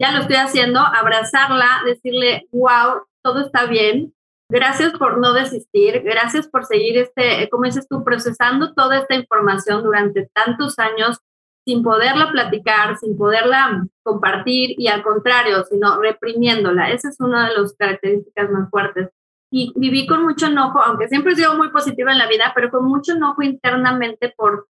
ya 0.00 0.12
lo 0.12 0.20
estoy 0.20 0.36
haciendo, 0.36 0.80
abrazarla, 0.80 1.82
decirle, 1.84 2.48
wow, 2.52 3.02
todo 3.22 3.40
está 3.40 3.66
bien, 3.66 4.14
gracias 4.50 4.92
por 4.92 5.18
no 5.18 5.32
desistir, 5.32 6.02
gracias 6.02 6.48
por 6.48 6.64
seguir 6.64 6.98
este, 6.98 7.48
como 7.50 7.64
dices 7.64 7.88
tú, 7.88 8.04
procesando 8.04 8.74
toda 8.74 8.98
esta 8.98 9.14
información 9.14 9.82
durante 9.82 10.28
tantos 10.34 10.78
años 10.78 11.18
sin 11.64 11.82
poderla 11.82 12.30
platicar, 12.30 12.96
sin 12.98 13.16
poderla 13.16 13.86
compartir 14.02 14.74
y 14.78 14.88
al 14.88 15.02
contrario, 15.02 15.64
sino 15.64 16.00
reprimiéndola. 16.00 16.90
Esa 16.90 17.10
es 17.10 17.20
una 17.20 17.48
de 17.48 17.54
las 17.54 17.74
características 17.74 18.50
más 18.50 18.70
fuertes 18.70 19.10
y 19.50 19.72
viví 19.76 20.06
con 20.06 20.22
mucho 20.22 20.46
enojo, 20.46 20.80
aunque 20.80 21.08
siempre 21.08 21.32
he 21.32 21.36
sido 21.36 21.56
muy 21.56 21.70
positiva 21.70 22.12
en 22.12 22.18
la 22.18 22.28
vida, 22.28 22.52
pero 22.54 22.70
con 22.70 22.84
mucho 22.84 23.12
enojo 23.12 23.42
internamente 23.42 24.32
por, 24.36 24.68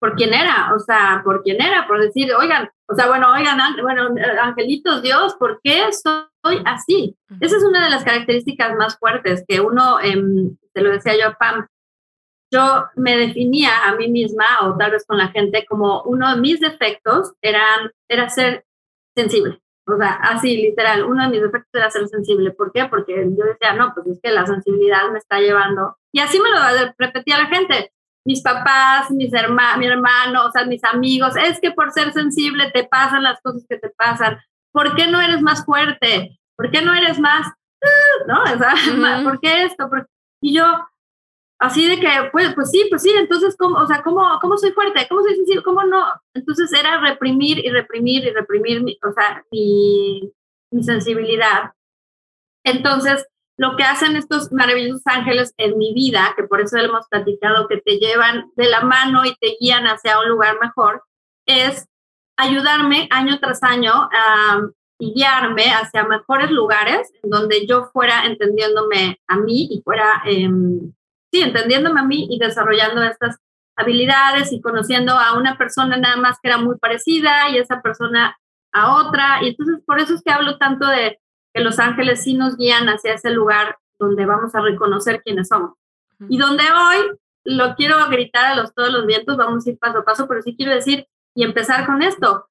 por 0.00 0.14
quién 0.14 0.32
era, 0.32 0.74
o 0.74 0.78
sea, 0.78 1.20
por 1.24 1.42
quién 1.42 1.60
era, 1.60 1.86
por 1.86 2.00
decir, 2.00 2.32
oigan, 2.34 2.70
o 2.86 2.94
sea, 2.94 3.08
bueno, 3.08 3.30
oigan, 3.32 3.58
bueno, 3.82 4.08
angelitos, 4.40 5.02
Dios, 5.02 5.34
¿por 5.34 5.60
qué 5.62 5.92
soy 5.92 6.24
así? 6.64 7.16
Esa 7.40 7.56
es 7.56 7.64
una 7.64 7.84
de 7.84 7.90
las 7.90 8.04
características 8.04 8.76
más 8.76 8.98
fuertes 8.98 9.44
que 9.46 9.60
uno, 9.60 10.00
eh, 10.00 10.16
te 10.72 10.80
lo 10.80 10.90
decía 10.90 11.16
yo 11.16 11.28
a 11.28 11.34
Pam, 11.34 11.66
yo 12.50 12.86
me 12.96 13.16
definía 13.16 13.84
a 13.86 13.94
mí 13.96 14.08
misma, 14.08 14.44
o 14.62 14.76
tal 14.76 14.92
vez 14.92 15.04
con 15.06 15.18
la 15.18 15.28
gente, 15.28 15.66
como 15.68 16.02
uno 16.02 16.34
de 16.34 16.40
mis 16.40 16.60
defectos 16.60 17.34
eran, 17.42 17.90
era 18.08 18.28
ser 18.28 18.64
sensible. 19.14 19.60
O 19.86 19.96
sea, 19.96 20.12
así, 20.22 20.56
literal, 20.56 21.04
uno 21.04 21.22
de 21.22 21.30
mis 21.30 21.42
defectos 21.42 21.70
era 21.72 21.90
ser 21.90 22.06
sensible. 22.08 22.50
¿Por 22.50 22.72
qué? 22.72 22.86
Porque 22.86 23.14
yo 23.14 23.44
decía, 23.44 23.72
no, 23.72 23.92
pues 23.94 24.06
es 24.06 24.20
que 24.22 24.30
la 24.30 24.46
sensibilidad 24.46 25.10
me 25.10 25.18
está 25.18 25.40
llevando. 25.40 25.96
Y 26.12 26.20
así 26.20 26.38
me 26.40 26.50
lo 26.50 26.92
repetía 26.98 27.38
la 27.38 27.46
gente. 27.46 27.92
Mis 28.24 28.42
papás, 28.42 29.10
mis 29.10 29.32
hermanos, 29.32 29.78
mi 29.78 29.86
hermano, 29.86 30.44
o 30.44 30.50
sea, 30.50 30.66
mis 30.66 30.84
amigos, 30.84 31.34
es 31.36 31.58
que 31.60 31.70
por 31.70 31.90
ser 31.92 32.12
sensible 32.12 32.70
te 32.72 32.84
pasan 32.84 33.22
las 33.22 33.40
cosas 33.40 33.64
que 33.68 33.78
te 33.78 33.88
pasan. 33.88 34.38
¿Por 34.72 34.94
qué 34.94 35.06
no 35.06 35.20
eres 35.22 35.40
más 35.40 35.64
fuerte? 35.64 36.37
¿Por 36.58 36.72
qué 36.72 36.82
no 36.82 36.92
eres 36.92 37.20
más, 37.20 37.46
no? 38.26 38.42
O 38.42 38.58
sea, 38.58 38.74
¿por 39.24 39.40
qué 39.40 39.62
esto? 39.62 39.88
Y 40.42 40.54
yo, 40.54 40.64
así 41.60 41.88
de 41.88 42.00
que, 42.00 42.08
pues, 42.32 42.52
pues 42.54 42.72
sí, 42.72 42.84
pues 42.90 43.02
sí, 43.02 43.12
entonces, 43.16 43.56
¿cómo, 43.56 43.78
o 43.78 43.86
sea, 43.86 44.02
¿cómo, 44.02 44.26
cómo 44.40 44.58
soy 44.58 44.72
fuerte? 44.72 45.06
¿Cómo 45.08 45.22
soy 45.22 45.36
sensible? 45.36 45.62
¿Cómo 45.62 45.84
no? 45.84 46.04
Entonces 46.34 46.72
era 46.72 47.00
reprimir 47.00 47.64
y 47.64 47.70
reprimir 47.70 48.24
y 48.24 48.30
reprimir, 48.30 48.82
mi, 48.82 48.98
o 49.08 49.12
sea, 49.12 49.44
mi, 49.52 50.32
mi 50.72 50.82
sensibilidad. 50.82 51.72
Entonces, 52.64 53.24
lo 53.56 53.76
que 53.76 53.84
hacen 53.84 54.16
estos 54.16 54.50
maravillosos 54.50 55.02
ángeles 55.06 55.54
en 55.58 55.78
mi 55.78 55.94
vida, 55.94 56.34
que 56.36 56.42
por 56.42 56.60
eso 56.60 56.76
hemos 56.76 57.06
platicado, 57.06 57.68
que 57.68 57.76
te 57.76 57.98
llevan 57.98 58.50
de 58.56 58.68
la 58.68 58.80
mano 58.80 59.24
y 59.24 59.36
te 59.36 59.56
guían 59.60 59.84
hacia 59.86 60.18
un 60.18 60.28
lugar 60.28 60.58
mejor, 60.60 61.04
es 61.46 61.86
ayudarme 62.36 63.08
año 63.12 63.38
tras 63.38 63.62
año 63.62 63.92
a 64.12 64.60
y 64.98 65.14
guiarme 65.14 65.72
hacia 65.72 66.04
mejores 66.04 66.50
lugares 66.50 67.10
en 67.22 67.30
donde 67.30 67.66
yo 67.66 67.90
fuera 67.92 68.26
entendiéndome 68.26 69.20
a 69.26 69.36
mí 69.36 69.68
y 69.70 69.80
fuera, 69.82 70.22
em, 70.26 70.92
sí, 71.30 71.42
entendiéndome 71.42 72.00
a 72.00 72.04
mí 72.04 72.26
y 72.30 72.38
desarrollando 72.38 73.02
estas 73.02 73.36
habilidades 73.76 74.52
y 74.52 74.60
conociendo 74.60 75.12
a 75.12 75.38
una 75.38 75.56
persona 75.56 75.96
nada 75.96 76.16
más 76.16 76.38
que 76.42 76.48
era 76.48 76.58
muy 76.58 76.76
parecida 76.78 77.48
y 77.50 77.58
esa 77.58 77.80
persona 77.80 78.36
a 78.72 78.96
otra. 78.96 79.38
Y 79.42 79.50
entonces 79.50 79.78
por 79.86 80.00
eso 80.00 80.14
es 80.14 80.22
que 80.22 80.32
hablo 80.32 80.58
tanto 80.58 80.86
de 80.86 81.20
que 81.54 81.62
los 81.62 81.78
ángeles 81.78 82.24
sí 82.24 82.34
nos 82.34 82.56
guían 82.56 82.88
hacia 82.88 83.14
ese 83.14 83.30
lugar 83.30 83.78
donde 83.98 84.26
vamos 84.26 84.54
a 84.54 84.60
reconocer 84.60 85.22
quiénes 85.22 85.48
somos. 85.48 85.74
Y 86.28 86.38
donde 86.38 86.64
hoy 86.64 87.16
lo 87.44 87.76
quiero 87.76 88.08
gritar 88.08 88.46
a 88.46 88.56
los 88.56 88.74
todos 88.74 88.92
los 88.92 89.06
vientos, 89.06 89.36
vamos 89.36 89.66
a 89.66 89.70
ir 89.70 89.78
paso 89.78 89.98
a 89.98 90.04
paso, 90.04 90.26
pero 90.26 90.42
sí 90.42 90.56
quiero 90.56 90.74
decir 90.74 91.06
y 91.34 91.44
empezar 91.44 91.86
con 91.86 92.02
esto. 92.02 92.48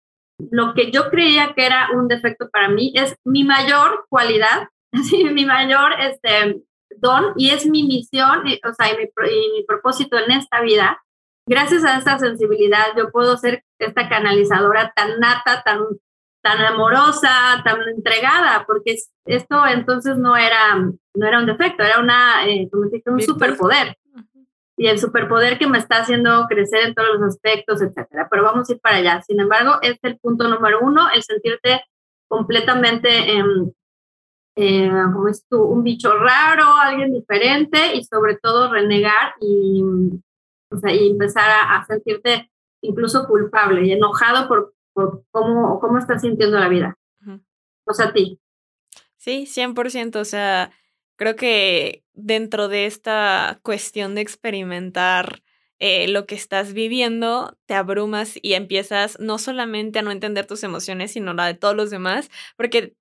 Lo 0.51 0.74
que 0.74 0.91
yo 0.91 1.10
creía 1.10 1.53
que 1.56 1.65
era 1.65 1.89
un 1.94 2.08
defecto 2.08 2.50
para 2.50 2.70
mí 2.70 2.94
es 2.96 3.15
mi 3.25 3.44
mayor 3.44 4.06
cualidad, 4.10 4.70
mi 5.34 5.46
mayor 5.46 5.94
este, 6.00 6.62
don 6.98 7.34
y 7.36 7.50
es 7.50 7.65
mi 7.65 7.84
misión, 7.84 8.39
o 8.39 8.74
sea, 8.74 8.94
y 8.94 8.98
mi, 8.98 9.03
y 9.03 9.51
mi 9.53 9.63
propósito 9.65 10.17
en 10.17 10.32
esta 10.32 10.62
vida. 10.62 11.01
Gracias 11.48 11.86
a 11.86 11.98
esta 11.98 12.20
sensibilidad 12.20 12.88
yo 12.98 13.10
puedo 13.10 13.38
ser 13.38 13.63
esta 13.79 14.10
canalizadora 14.10 14.91
tan 14.96 15.20
nata, 15.20 15.63
tan 15.63 15.79
tan 16.48 16.65
amorosa, 16.65 17.62
tan 17.63 17.82
entregada, 17.89 18.63
porque 18.65 18.96
esto 19.25 19.65
entonces 19.67 20.17
no 20.17 20.38
era, 20.38 20.75
no 20.75 21.27
era 21.27 21.39
un 21.39 21.46
defecto, 21.46 21.84
era 21.84 22.00
una, 22.00 22.48
eh, 22.48 22.70
como 22.72 23.15
un 23.15 23.22
superpoder. 23.22 23.98
Y 24.77 24.88
el 24.88 25.00
superpoder 25.00 25.57
que 25.57 25.67
me 25.67 25.79
está 25.79 26.01
haciendo 26.01 26.46
crecer 26.48 26.86
en 26.86 26.93
todos 26.93 27.10
los 27.17 27.34
aspectos, 27.34 27.81
etcétera. 27.81 28.27
Pero 28.29 28.43
vamos 28.43 28.69
a 28.69 28.74
ir 28.74 28.79
para 28.79 28.98
allá. 28.98 29.22
Sin 29.24 29.39
embargo, 29.39 29.79
este 29.81 30.07
es 30.07 30.13
el 30.13 30.19
punto 30.19 30.48
número 30.48 30.79
uno, 30.81 31.07
el 31.13 31.24
sentirte 31.24 31.81
completamente, 32.27 33.10
eh, 34.55 34.91
como 35.13 35.27
es 35.27 35.46
tú, 35.50 35.63
un 35.63 35.84
bicho 35.84 36.15
raro, 36.17 36.65
alguien 36.79 37.13
diferente 37.13 37.96
y 37.96 38.03
sobre 38.03 38.38
todo 38.38 38.72
renegar 38.72 39.34
y, 39.41 39.84
o 40.69 40.77
sea, 40.77 40.93
y 40.93 41.10
empezar 41.10 41.50
a, 41.50 41.77
a 41.77 41.86
sentirte 41.86 42.50
incluso 42.81 43.27
culpable 43.27 43.86
y 43.86 43.91
enojado 43.91 44.48
por 44.48 44.74
cómo, 45.31 45.79
cómo 45.79 45.98
estás 45.98 46.22
sintiendo 46.22 46.60
la 46.60 46.69
vida. 46.69 46.98
O 47.86 47.93
sea, 47.93 48.07
a 48.07 48.13
ti. 48.13 48.39
Sí, 49.15 49.46
100%. 49.48 50.19
O 50.19 50.25
sea, 50.25 50.72
creo 51.18 51.36
que 51.36 52.04
dentro 52.14 52.68
de 52.70 52.86
esta 52.86 53.60
cuestión 53.64 54.16
de 54.16 54.22
experimentar 54.22 55.44
eh, 55.80 56.08
lo 56.08 56.26
que 56.26 56.36
estás 56.36 56.74
viviendo, 56.74 57.58
te 57.68 57.76
abrumas 57.76 58.40
y 58.42 58.54
empiezas 58.54 59.20
no 59.20 59.38
solamente 59.38 60.00
a 60.00 60.02
no 60.02 60.12
entender 60.12 60.48
tus 60.48 60.64
emociones, 60.64 61.12
sino 61.12 61.34
la 61.34 61.46
de 61.46 61.54
todos 61.54 61.76
los 61.76 61.90
demás, 61.92 62.30
porque 62.56 62.96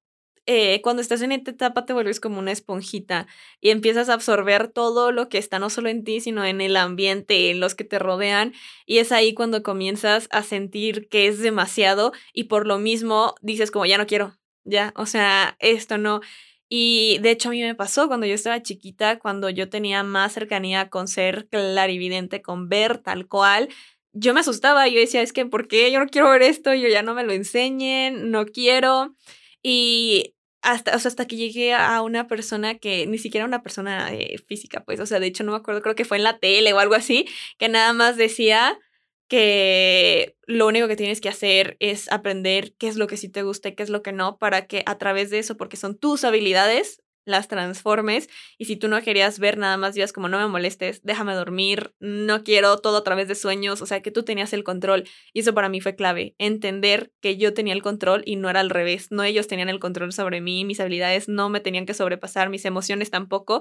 eh, 0.49 0.81
cuando 0.83 1.03
estás 1.03 1.23
en 1.23 1.33
esta 1.33 1.51
etapa 1.51 1.87
te 1.87 1.93
vuelves 1.93 2.21
como 2.21 2.39
una 2.39 2.53
esponjita 2.53 3.27
y 3.61 3.71
empiezas 3.71 4.09
a 4.09 4.15
absorber 4.15 4.69
todo 4.69 5.11
lo 5.11 5.29
que 5.29 5.39
está 5.39 5.59
no 5.59 5.71
solo 5.71 5.89
en 5.89 6.05
ti, 6.05 6.21
sino 6.21 6.45
en 6.45 6.61
el 6.61 6.77
ambiente, 6.77 7.51
en 7.51 7.59
los 7.61 7.75
que 7.75 7.83
te 7.85 7.99
rodean. 7.99 8.53
Y 8.87 8.99
es 8.99 9.11
ahí 9.11 9.35
cuando 9.35 9.63
comienzas 9.65 10.29
a 10.31 10.43
sentir 10.45 11.09
que 11.09 11.27
es 11.27 11.41
demasiado 11.41 12.13
y 12.33 12.45
por 12.45 12.67
lo 12.67 12.79
mismo 12.79 13.35
dices 13.43 13.71
como 13.73 13.87
ya 13.87 13.99
no 13.99 14.07
quiero, 14.07 14.37
ya, 14.65 14.93
o 14.97 15.07
sea, 15.07 15.57
esto 15.61 15.99
no. 15.99 16.21
Y 16.69 17.19
de 17.21 17.31
hecho 17.31 17.49
a 17.49 17.53
mí 17.53 17.63
me 17.63 17.75
pasó 17.75 18.09
cuando 18.09 18.27
yo 18.27 18.35
estaba 18.35 18.63
chiquita, 18.63 19.19
cuando 19.19 19.51
yo 19.51 19.69
tenía 19.69 20.03
más 20.03 20.33
cercanía 20.33 20.89
con 20.91 21.09
ser 21.09 21.49
clarividente, 21.49 22.43
con 22.43 22.69
ver 22.69 22.99
tal 22.99 23.29
cual, 23.29 23.69
yo 24.13 24.33
me 24.35 24.41
asustaba, 24.41 24.89
yo 24.89 24.99
decía, 24.99 25.21
es 25.23 25.33
que, 25.33 25.45
¿por 25.47 25.69
qué 25.69 25.93
yo 25.93 26.01
no 26.01 26.07
quiero 26.07 26.31
ver 26.31 26.43
esto? 26.43 26.73
Yo 26.75 26.89
ya 26.89 27.03
no 27.03 27.15
me 27.15 27.23
lo 27.25 27.33
enseñen, 27.33 28.31
no 28.31 28.47
quiero. 28.47 29.15
Y 29.63 30.35
hasta, 30.63 30.97
o 30.97 30.99
sea, 30.99 31.11
hasta 31.11 31.27
que 31.27 31.37
llegué 31.37 31.75
a 31.75 32.01
una 32.03 32.27
persona 32.27 32.77
que 32.79 33.07
ni 33.07 33.19
siquiera 33.19 33.47
una 33.47 33.63
persona 33.63 34.13
eh, 34.15 34.39
física, 34.49 34.83
pues, 34.85 35.01
o 35.01 35.07
sea, 35.07 35.21
de 35.21 35.27
hecho 35.27 35.45
no 35.45 35.53
me 35.53 35.59
acuerdo, 35.59 35.83
creo 35.83 35.95
que 35.95 36.05
fue 36.07 36.17
en 36.17 36.25
la 36.25 36.39
tele 36.39 36.73
o 36.73 36.79
algo 36.79 36.95
así, 36.95 37.27
que 37.59 37.69
nada 37.69 37.93
más 37.93 38.17
decía 38.17 38.79
que 39.28 40.37
lo 40.47 40.66
único 40.66 40.88
que 40.88 40.97
tienes 40.97 41.21
que 41.21 41.28
hacer 41.28 41.76
es 41.80 42.10
aprender 42.10 42.75
qué 42.78 42.89
es 42.89 42.97
lo 42.97 43.06
que 43.06 43.17
sí 43.17 43.28
te 43.28 43.43
gusta 43.43 43.69
y 43.69 43.75
qué 43.75 43.82
es 43.82 43.91
lo 43.91 44.02
que 44.02 44.12
no, 44.12 44.39
para 44.39 44.67
que 44.67 44.82
a 44.86 44.99
través 44.99 45.30
de 45.30 45.39
eso, 45.39 45.56
porque 45.56 45.76
son 45.76 45.99
tus 45.99 46.25
habilidades, 46.25 47.02
las 47.26 47.49
transformes 47.49 48.28
y 48.56 48.65
si 48.65 48.76
tú 48.76 48.89
no 48.89 49.02
querías 49.02 49.39
ver 49.39 49.58
nada 49.58 49.76
más 49.76 49.95
días 49.95 50.12
como 50.12 50.28
no 50.28 50.39
me 50.39 50.47
molestes, 50.47 51.00
déjame 51.02 51.34
dormir, 51.34 51.93
no 51.99 52.45
quiero 52.45 52.78
todo 52.78 52.99
a 52.99 53.04
través 53.04 53.28
de 53.28 53.34
sueños, 53.34 53.82
o 53.82 53.86
sea 53.86 54.00
que 54.00 54.12
tú 54.12 54.23
tenías 54.23 54.52
el 54.52 54.65
control 54.65 55.04
y 55.34 55.41
eso 55.41 55.52
para 55.52 55.69
mí 55.69 55.80
fue 55.80 55.97
clave, 55.97 56.34
entender 56.39 57.12
que 57.21 57.36
yo 57.36 57.52
tenía 57.52 57.75
el 57.75 57.82
control 57.82 58.23
y 58.25 58.36
no 58.36 58.49
era 58.49 58.60
al 58.60 58.71
revés, 58.71 59.08
no 59.10 59.25
ellos 59.25 59.49
tenían 59.49 59.69
el 59.69 59.80
control 59.80 60.12
sobre 60.12 60.41
mí, 60.41 60.65
mis 60.65 60.80
habilidades 60.80 61.28
no 61.28 61.49
me 61.50 61.60
tenían 61.60 61.84
que 61.84 61.95
sobrepasar, 61.95 62.49
mis 62.49 62.65
emociones 62.65 63.10
tampoco 63.10 63.60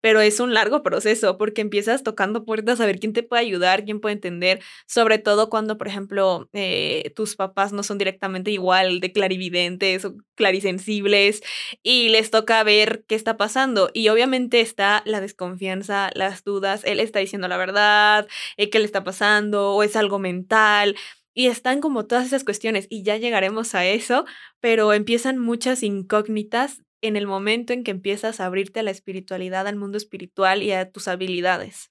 pero 0.00 0.20
es 0.20 0.40
un 0.40 0.54
largo 0.54 0.82
proceso 0.82 1.38
porque 1.38 1.60
empiezas 1.60 2.02
tocando 2.02 2.44
puertas 2.44 2.80
a 2.80 2.86
ver 2.86 2.98
quién 2.98 3.12
te 3.12 3.22
puede 3.22 3.42
ayudar, 3.42 3.84
quién 3.84 4.00
puede 4.00 4.14
entender, 4.14 4.60
sobre 4.86 5.18
todo 5.18 5.50
cuando, 5.50 5.78
por 5.78 5.88
ejemplo, 5.88 6.48
eh, 6.52 7.12
tus 7.16 7.36
papás 7.36 7.72
no 7.72 7.82
son 7.82 7.98
directamente 7.98 8.50
igual 8.50 9.00
de 9.00 9.12
clarividentes 9.12 10.04
o 10.04 10.14
clarisensibles 10.34 11.42
y 11.82 12.08
les 12.08 12.30
toca 12.30 12.62
ver 12.64 13.04
qué 13.06 13.14
está 13.14 13.36
pasando. 13.36 13.90
Y 13.94 14.08
obviamente 14.08 14.60
está 14.60 15.02
la 15.04 15.20
desconfianza, 15.20 16.10
las 16.14 16.44
dudas, 16.44 16.82
él 16.84 17.00
está 17.00 17.18
diciendo 17.18 17.48
la 17.48 17.56
verdad, 17.56 18.26
eh, 18.56 18.70
qué 18.70 18.78
le 18.78 18.84
está 18.84 19.04
pasando 19.04 19.72
o 19.74 19.82
es 19.82 19.96
algo 19.96 20.18
mental. 20.18 20.96
Y 21.32 21.46
están 21.46 21.80
como 21.80 22.06
todas 22.06 22.26
esas 22.26 22.44
cuestiones 22.44 22.86
y 22.90 23.02
ya 23.04 23.16
llegaremos 23.16 23.74
a 23.74 23.86
eso, 23.86 24.24
pero 24.60 24.92
empiezan 24.92 25.38
muchas 25.38 25.82
incógnitas 25.82 26.82
en 27.02 27.16
el 27.16 27.26
momento 27.26 27.72
en 27.72 27.84
que 27.84 27.90
empiezas 27.90 28.40
a 28.40 28.46
abrirte 28.46 28.80
a 28.80 28.82
la 28.82 28.90
espiritualidad, 28.90 29.66
al 29.66 29.76
mundo 29.76 29.96
espiritual 29.96 30.62
y 30.62 30.72
a 30.72 30.90
tus 30.90 31.08
habilidades. 31.08 31.90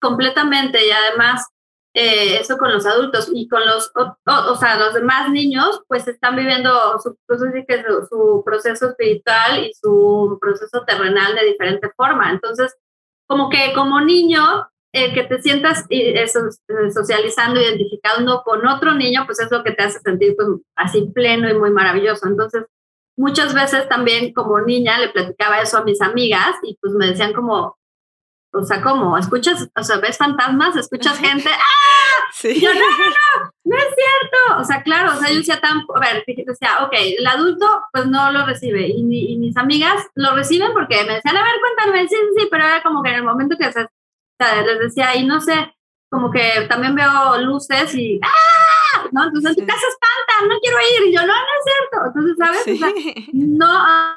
Completamente, 0.00 0.86
y 0.86 0.90
además 0.90 1.46
eh, 1.92 2.38
eso 2.38 2.56
con 2.56 2.72
los 2.72 2.86
adultos 2.86 3.28
y 3.34 3.48
con 3.48 3.66
los, 3.66 3.90
o, 3.96 4.56
sea, 4.56 4.78
los 4.78 4.94
demás 4.94 5.28
niños, 5.30 5.82
pues 5.88 6.06
están 6.06 6.36
viviendo 6.36 6.70
su, 7.02 7.16
pues, 7.26 7.40
su, 8.08 8.42
proceso 8.44 8.90
espiritual 8.90 9.64
y 9.64 9.72
su 9.74 10.38
proceso 10.40 10.84
terrenal 10.84 11.34
de 11.34 11.46
diferente 11.46 11.90
forma. 11.96 12.30
Entonces, 12.30 12.76
como 13.26 13.48
que 13.50 13.72
como 13.74 14.00
niño, 14.00 14.68
eh, 14.92 15.12
que 15.12 15.24
te 15.24 15.42
sientas 15.42 15.84
eh, 15.90 16.26
socializando, 16.92 17.60
identificando 17.60 18.42
con 18.44 18.66
otro 18.66 18.94
niño, 18.94 19.24
pues 19.26 19.40
es 19.40 19.50
lo 19.50 19.64
que 19.64 19.72
te 19.72 19.82
hace 19.82 19.98
sentir 19.98 20.36
pues, 20.36 20.48
así 20.76 21.10
pleno 21.12 21.48
y 21.48 21.54
muy 21.54 21.70
maravilloso. 21.70 22.28
Entonces, 22.28 22.64
muchas 23.16 23.54
veces 23.54 23.88
también 23.88 24.32
como 24.32 24.60
niña 24.60 24.98
le 24.98 25.08
platicaba 25.08 25.60
eso 25.60 25.78
a 25.78 25.84
mis 25.84 26.00
amigas 26.00 26.56
y 26.62 26.76
pues 26.80 26.94
me 26.94 27.06
decían 27.06 27.32
como, 27.32 27.76
o 28.52 28.64
sea, 28.64 28.82
como, 28.82 29.16
escuchas, 29.16 29.68
o 29.76 29.82
sea, 29.82 29.98
ves 29.98 30.18
fantasmas, 30.18 30.76
escuchas 30.76 31.18
gente, 31.18 31.48
¡ah! 31.52 32.32
Sí. 32.32 32.60
yo, 32.60 32.72
no, 32.72 32.80
no, 32.80 32.88
no, 32.88 33.52
no 33.64 33.76
es 33.76 33.84
cierto. 33.84 34.60
O 34.60 34.64
sea, 34.64 34.82
claro, 34.82 35.12
o 35.12 35.16
sea, 35.16 35.30
yo 35.30 35.36
decía 35.36 35.60
tan, 35.60 35.78
a 35.94 36.00
ver, 36.00 36.24
decía, 36.26 36.84
ok, 36.84 36.92
el 37.18 37.26
adulto 37.26 37.66
pues 37.92 38.06
no 38.06 38.32
lo 38.32 38.46
recibe 38.46 38.88
y, 38.88 39.02
mis 39.02 39.56
amigas 39.56 40.06
lo 40.14 40.34
reciben 40.34 40.72
porque 40.72 41.04
me 41.04 41.14
decían, 41.14 41.36
a 41.36 41.42
ver, 41.42 41.54
cuéntame, 41.60 42.08
sí, 42.08 42.16
sí, 42.36 42.48
pero 42.50 42.64
era 42.64 42.82
como 42.82 43.02
que 43.02 43.10
en 43.10 43.16
el 43.16 43.24
momento 43.24 43.56
que 43.58 43.72
se, 43.72 43.82
o 43.82 43.88
sea, 44.38 44.62
les 44.62 44.78
decía, 44.78 45.14
y 45.16 45.26
no 45.26 45.40
sé, 45.40 45.74
como 46.08 46.30
que 46.30 46.66
también 46.68 46.94
veo 46.94 47.38
luces 47.38 47.94
y, 47.94 48.20
¡ah! 48.22 48.79
¿No? 49.12 49.24
Entonces, 49.24 49.56
en 49.56 49.64
tu 49.64 49.66
casa 49.66 49.86
espanta, 49.88 50.54
no 50.54 50.60
quiero 50.60 50.76
ir. 50.78 51.08
Y 51.08 51.14
yo, 51.14 51.20
no, 51.20 51.26
no 51.26 51.32
es 51.32 51.64
cierto. 51.64 52.06
Entonces, 52.06 52.36
¿sabes? 52.38 53.28
no 53.32 53.66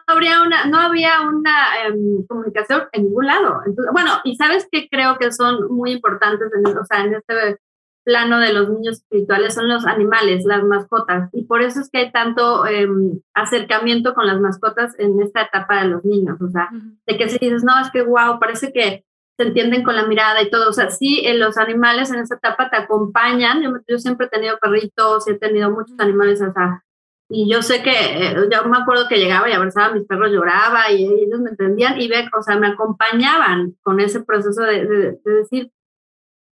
habría 0.08 0.42
una, 0.42 0.66
no 0.66 0.80
había 0.80 1.22
una 1.22 1.86
em, 1.86 2.26
comunicación 2.28 2.84
en 2.92 3.04
ningún 3.04 3.26
lado. 3.26 3.62
Entonces, 3.66 3.92
bueno, 3.94 4.12
y 4.24 4.36
¿sabes 4.36 4.68
qué 4.72 4.88
creo 4.90 5.18
que 5.18 5.32
son 5.32 5.68
muy 5.70 5.92
importantes 5.92 6.50
en, 6.54 6.78
o 6.78 6.86
sea, 6.86 7.04
en 7.04 7.14
este 7.16 7.60
plano 8.04 8.40
de 8.40 8.54
los 8.54 8.70
niños 8.70 8.98
espirituales? 8.98 9.54
Son 9.54 9.68
los 9.68 9.86
animales, 9.86 10.46
las 10.46 10.64
mascotas. 10.64 11.30
Y 11.34 11.46
por 11.46 11.62
eso 11.62 11.82
es 11.82 11.90
que 11.90 12.00
hay 12.00 12.12
tanto 12.12 12.66
em, 12.66 13.20
acercamiento 13.34 14.14
con 14.14 14.28
las 14.28 14.40
mascotas 14.40 14.94
en 15.00 15.22
esta 15.22 15.44
etapa 15.44 15.82
de 15.82 15.90
los 15.90 16.06
niños. 16.06 16.42
O 16.42 16.50
sea, 16.50 16.70
de 17.06 17.18
que 17.18 17.30
si 17.30 17.38
dices, 17.38 17.64
no, 17.64 17.80
es 17.80 17.92
que 17.92 18.02
wow, 18.02 18.40
parece 18.40 18.72
que 18.74 19.06
se 19.38 19.44
entienden 19.44 19.84
con 19.84 19.96
la 19.96 20.06
mirada 20.06 20.42
y 20.42 20.50
todo. 20.50 20.70
O 20.70 20.74
sea, 20.74 20.90
sí, 20.90 21.22
eh, 21.26 21.36
los 21.36 21.58
animales 21.58 22.12
en 22.12 22.20
esa 22.20 22.36
etapa 22.36 22.70
te 22.70 22.78
acompañan. 22.78 23.62
Yo, 23.88 23.98
siempre 24.00 24.28
he 24.28 24.30
tenido 24.30 24.58
perritos, 24.60 25.28
he 25.28 25.36
tenido 25.36 25.72
muchos 25.72 26.00
animales, 26.00 26.42
o 26.42 26.52
sea, 26.52 26.84
y 27.30 27.52
yo 27.52 27.62
sé 27.62 27.82
que, 27.82 27.92
eh, 27.92 28.36
yo 28.52 28.66
me 28.66 28.78
acuerdo 28.78 29.08
que 29.08 29.18
llegaba 29.18 29.50
y 29.50 29.54
abrazaba 29.54 29.88
a 29.88 29.94
mis 29.94 30.06
perros, 30.06 30.32
lloraba 30.32 30.92
y 30.92 31.06
ellos 31.06 31.40
me 31.40 31.52
entendían 31.52 32.00
y 32.00 32.08
ve, 32.08 32.30
o 32.38 32.44
sea, 32.44 32.58
me 32.58 32.68
acompañaban 32.68 33.76
con 33.82 34.00
ese 34.00 34.22
proceso 34.24 34.62
de, 34.62 34.86
de, 34.86 35.20
decir, 35.24 35.72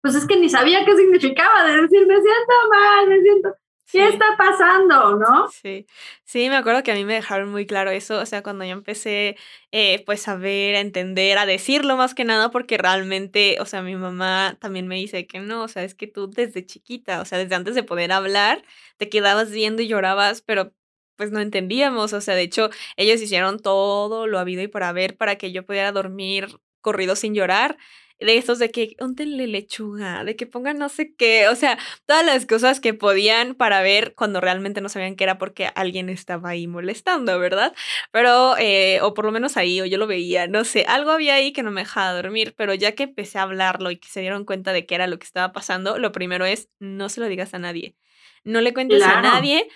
pues 0.01 0.15
es 0.15 0.25
que 0.25 0.39
ni 0.39 0.49
sabía 0.49 0.83
qué 0.85 0.95
significaba, 0.95 1.63
de 1.65 1.81
decir, 1.81 2.07
me 2.07 2.15
siento 2.15 2.53
mal, 2.71 3.09
me 3.09 3.21
siento, 3.21 3.55
¿Qué 3.91 4.07
está 4.07 4.25
pasando, 4.37 5.17
no? 5.17 5.47
Sí, 5.49 5.85
sí, 6.23 6.49
me 6.49 6.55
acuerdo 6.55 6.83
que 6.83 6.91
a 6.91 6.95
mí 6.95 7.03
me 7.03 7.15
dejaron 7.15 7.49
muy 7.51 7.65
claro 7.65 7.91
eso, 7.91 8.19
o 8.19 8.25
sea, 8.25 8.41
cuando 8.41 8.63
yo 8.63 8.71
empecé 8.71 9.37
eh, 9.71 10.03
pues 10.05 10.27
a 10.27 10.35
ver, 10.35 10.75
a 10.75 10.79
entender, 10.79 11.37
a 11.37 11.45
decirlo 11.45 11.97
más 11.97 12.13
que 12.13 12.23
nada, 12.23 12.51
porque 12.51 12.77
realmente, 12.77 13.57
o 13.59 13.65
sea, 13.65 13.81
mi 13.81 13.95
mamá 13.95 14.57
también 14.59 14.87
me 14.87 14.95
dice 14.95 15.27
que 15.27 15.39
no, 15.39 15.63
o 15.63 15.67
sea, 15.67 15.83
es 15.83 15.95
que 15.95 16.07
tú 16.07 16.29
desde 16.29 16.65
chiquita, 16.65 17.21
o 17.21 17.25
sea, 17.25 17.37
desde 17.37 17.55
antes 17.55 17.75
de 17.75 17.83
poder 17.83 18.11
hablar, 18.11 18.63
te 18.97 19.09
quedabas 19.09 19.51
viendo 19.51 19.81
y 19.81 19.87
llorabas, 19.87 20.41
pero 20.41 20.73
pues 21.15 21.31
no 21.31 21.39
entendíamos, 21.39 22.13
o 22.13 22.21
sea, 22.21 22.35
de 22.35 22.41
hecho, 22.43 22.69
ellos 22.97 23.21
hicieron 23.21 23.59
todo 23.59 24.25
lo 24.27 24.39
habido 24.39 24.63
y 24.63 24.67
por 24.67 24.83
haber 24.83 25.17
para 25.17 25.35
que 25.37 25.51
yo 25.51 25.65
pudiera 25.65 25.91
dormir 25.91 26.59
corrido 26.81 27.15
sin 27.15 27.35
llorar 27.35 27.77
de 28.21 28.37
esos 28.37 28.59
de 28.59 28.71
que 28.71 28.95
óntenle 28.99 29.47
lechuga, 29.47 30.23
de 30.23 30.35
que 30.35 30.45
pongan 30.45 30.77
no 30.77 30.89
sé 30.89 31.13
qué, 31.15 31.47
o 31.49 31.55
sea, 31.55 31.77
todas 32.05 32.25
las 32.25 32.45
cosas 32.45 32.79
que 32.79 32.93
podían 32.93 33.55
para 33.55 33.81
ver 33.81 34.13
cuando 34.15 34.41
realmente 34.41 34.81
no 34.81 34.89
sabían 34.89 35.15
que 35.15 35.23
era 35.23 35.37
porque 35.37 35.69
alguien 35.75 36.09
estaba 36.09 36.49
ahí 36.49 36.67
molestando, 36.67 37.39
¿verdad? 37.39 37.73
Pero, 38.11 38.55
eh, 38.57 38.99
o 39.01 39.13
por 39.13 39.25
lo 39.25 39.31
menos 39.31 39.57
ahí, 39.57 39.81
o 39.81 39.85
yo 39.85 39.97
lo 39.97 40.07
veía, 40.07 40.47
no 40.47 40.63
sé, 40.63 40.85
algo 40.87 41.11
había 41.11 41.35
ahí 41.35 41.51
que 41.53 41.63
no 41.63 41.71
me 41.71 41.81
dejaba 41.81 42.13
dormir, 42.13 42.53
pero 42.57 42.73
ya 42.73 42.93
que 42.93 43.03
empecé 43.03 43.39
a 43.39 43.43
hablarlo 43.43 43.91
y 43.91 43.97
que 43.97 44.09
se 44.09 44.21
dieron 44.21 44.45
cuenta 44.45 44.73
de 44.73 44.85
que 44.85 44.95
era 44.95 45.07
lo 45.07 45.17
que 45.19 45.25
estaba 45.25 45.51
pasando, 45.51 45.97
lo 45.97 46.11
primero 46.11 46.45
es, 46.45 46.69
no 46.79 47.09
se 47.09 47.21
lo 47.21 47.27
digas 47.27 47.53
a 47.53 47.59
nadie. 47.59 47.95
No 48.43 48.59
le 48.61 48.73
cuentes 48.73 49.03
a 49.03 49.21
nadie 49.21 49.67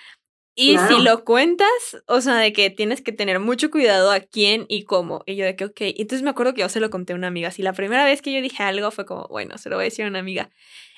y 0.56 0.78
si 0.78 1.02
lo 1.02 1.26
cuentas, 1.26 1.68
o 2.08 2.22
sea, 2.22 2.36
de 2.36 2.54
que 2.54 2.70
tienes 2.70 3.02
que 3.02 3.12
tener 3.12 3.40
mucho 3.40 3.70
cuidado 3.70 4.12
a 4.12 4.22
quién 4.22 4.66
y 4.70 4.84
cómo. 4.84 5.22
Y 5.26 5.36
yo 5.36 5.44
de 5.44 5.58
que, 5.58 5.66
ok. 5.66 5.82
Entonces 5.82 6.24
me 6.24 6.30
acuerdo 6.30 6.54
que 6.54 6.62
yo 6.62 6.70
se 6.70 6.80
lo 6.80 6.90
conté 6.90 7.12
a 7.12 7.18
una 7.18 7.28
amiga. 7.28 7.52
Si 7.52 7.62
la 7.62 7.74
primera 7.74 8.06
vez 8.06 8.22
que 8.22 8.34
yo 8.34 8.42
dije 8.42 8.64
algo 8.64 8.90
fue 8.92 9.06
como, 9.06 9.28
bueno, 9.28 9.58
se 9.58 9.70
lo 9.70 9.76
voy 9.76 9.84
a 9.84 9.90
decir 9.90 10.06
a 10.06 10.08
una 10.08 10.20
amiga. 10.20 10.50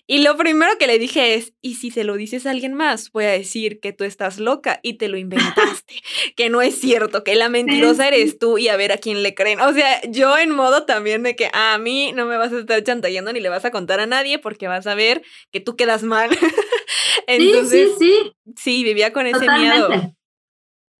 Y 0.09 0.23
lo 0.23 0.37
primero 0.37 0.71
que 0.79 0.87
le 0.87 0.99
dije 0.99 1.35
es, 1.35 1.53
y 1.61 1.75
si 1.75 1.91
se 1.91 2.05
lo 2.05 2.15
dices 2.15 2.45
a 2.45 2.51
alguien 2.51 2.73
más, 2.73 3.11
voy 3.11 3.25
a 3.25 3.31
decir 3.31 3.81
que 3.81 3.91
tú 3.91 4.05
estás 4.05 4.39
loca 4.39 4.79
y 4.81 4.93
te 4.93 5.09
lo 5.09 5.17
inventaste, 5.17 5.95
que 6.37 6.49
no 6.49 6.61
es 6.61 6.79
cierto, 6.79 7.25
que 7.25 7.35
la 7.35 7.49
mentirosa 7.49 8.07
eres 8.07 8.39
tú 8.39 8.57
y 8.57 8.69
a 8.69 8.77
ver 8.77 8.93
a 8.93 8.97
quién 8.97 9.21
le 9.21 9.35
creen. 9.35 9.59
O 9.59 9.73
sea, 9.73 10.01
yo 10.09 10.37
en 10.37 10.51
modo 10.51 10.85
también 10.85 11.23
de 11.23 11.35
que 11.35 11.49
a 11.53 11.77
mí 11.77 12.13
no 12.13 12.25
me 12.25 12.37
vas 12.37 12.53
a 12.53 12.59
estar 12.59 12.81
chantajeando 12.83 13.33
ni 13.33 13.41
le 13.41 13.49
vas 13.49 13.65
a 13.65 13.71
contar 13.71 13.99
a 13.99 14.05
nadie 14.05 14.39
porque 14.39 14.69
vas 14.69 14.87
a 14.87 14.95
ver 14.95 15.23
que 15.51 15.59
tú 15.59 15.75
quedas 15.75 16.03
mal. 16.03 16.29
Entonces, 17.27 17.91
sí, 17.99 18.05
sí, 18.05 18.33
sí. 18.45 18.53
Sí, 18.55 18.83
vivía 18.85 19.11
con 19.11 19.27
ese 19.27 19.45
miedo. 19.49 19.89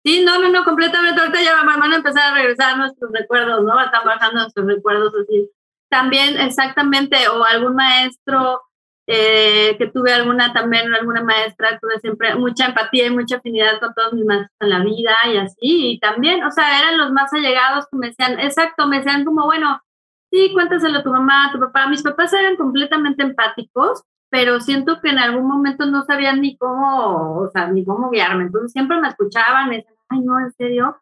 Sí, 0.04 0.24
no, 0.24 0.38
no, 0.39 0.50
no, 0.50 0.65
completamente. 0.65 1.20
Ahorita 1.20 1.41
ya 1.41 1.63
van 1.63 1.93
a 1.93 1.96
empezar 1.96 2.32
a 2.32 2.36
regresar 2.36 2.78
nuestros 2.78 3.12
recuerdos, 3.13 3.63
¿no? 3.63 3.80
Están 3.82 4.06
bajando 4.06 4.41
nuestros 4.41 4.67
recuerdos 4.67 5.13
así. 5.22 5.50
También, 5.89 6.38
exactamente, 6.39 7.30
o 7.30 7.46
algún 7.46 7.76
maestro 7.76 8.66
eh, 9.08 9.78
que 9.78 9.88
tuve 9.88 10.12
alguna 10.13 10.52
también, 10.52 10.93
alguna 10.93 11.24
maestra, 11.24 11.80
tuve 11.80 11.98
siempre 12.00 12.36
mucha 12.36 12.67
empatía 12.67 13.08
y 13.08 13.12
mucha 13.12 13.38
afinidad 13.38 13.80
con 13.80 13.93
todos 13.93 14.13
mis 14.13 14.26
maestros 14.26 14.52
en 14.60 14.70
la 14.70 14.84
vida 14.84 15.15
y 15.32 15.38
así. 15.38 15.58
Y 15.62 16.00
también, 16.00 16.43
o 16.43 16.52
sea, 16.52 16.82
eran 16.82 16.98
los 16.98 17.12
más 17.12 17.32
allegados 17.34 17.88
que 17.89 17.98
me 17.98 18.08
decían, 18.08 18.39
exacto, 18.39 18.86
me 18.88 18.98
decían 18.98 19.24
como, 19.24 19.46
bueno, 19.46 19.82
sí, 20.30 20.52
cuéntaselo 20.54 21.00
a 21.00 21.04
tu 21.04 21.12
mamá, 21.12 21.48
a 21.48 21.52
tu 21.54 21.60
papá. 21.60 21.88
Mis 21.88 22.04
papás 22.04 22.34
eran 22.34 22.58
completamente 22.58 23.24
empáticos, 23.24 24.04
pero 24.30 24.60
siento 24.60 25.00
que 25.02 25.10
en 25.10 25.20
algún 25.20 25.48
momento 25.48 25.86
no 25.86 26.04
sabían 26.04 26.41
ni 26.41 26.58
cómo, 26.58 27.39
o 27.39 27.50
sea, 27.50 27.67
ni 27.67 27.86
cómo 27.86 28.10
guiarme. 28.10 28.43
Entonces 28.46 28.74
siempre 28.74 29.00
me 29.00 29.08
escuchaban, 29.08 29.70
me 29.70 29.78
decían, 29.78 29.96
ay, 30.10 30.20
no, 30.20 30.39
en 30.39 30.52
serio, 30.52 30.98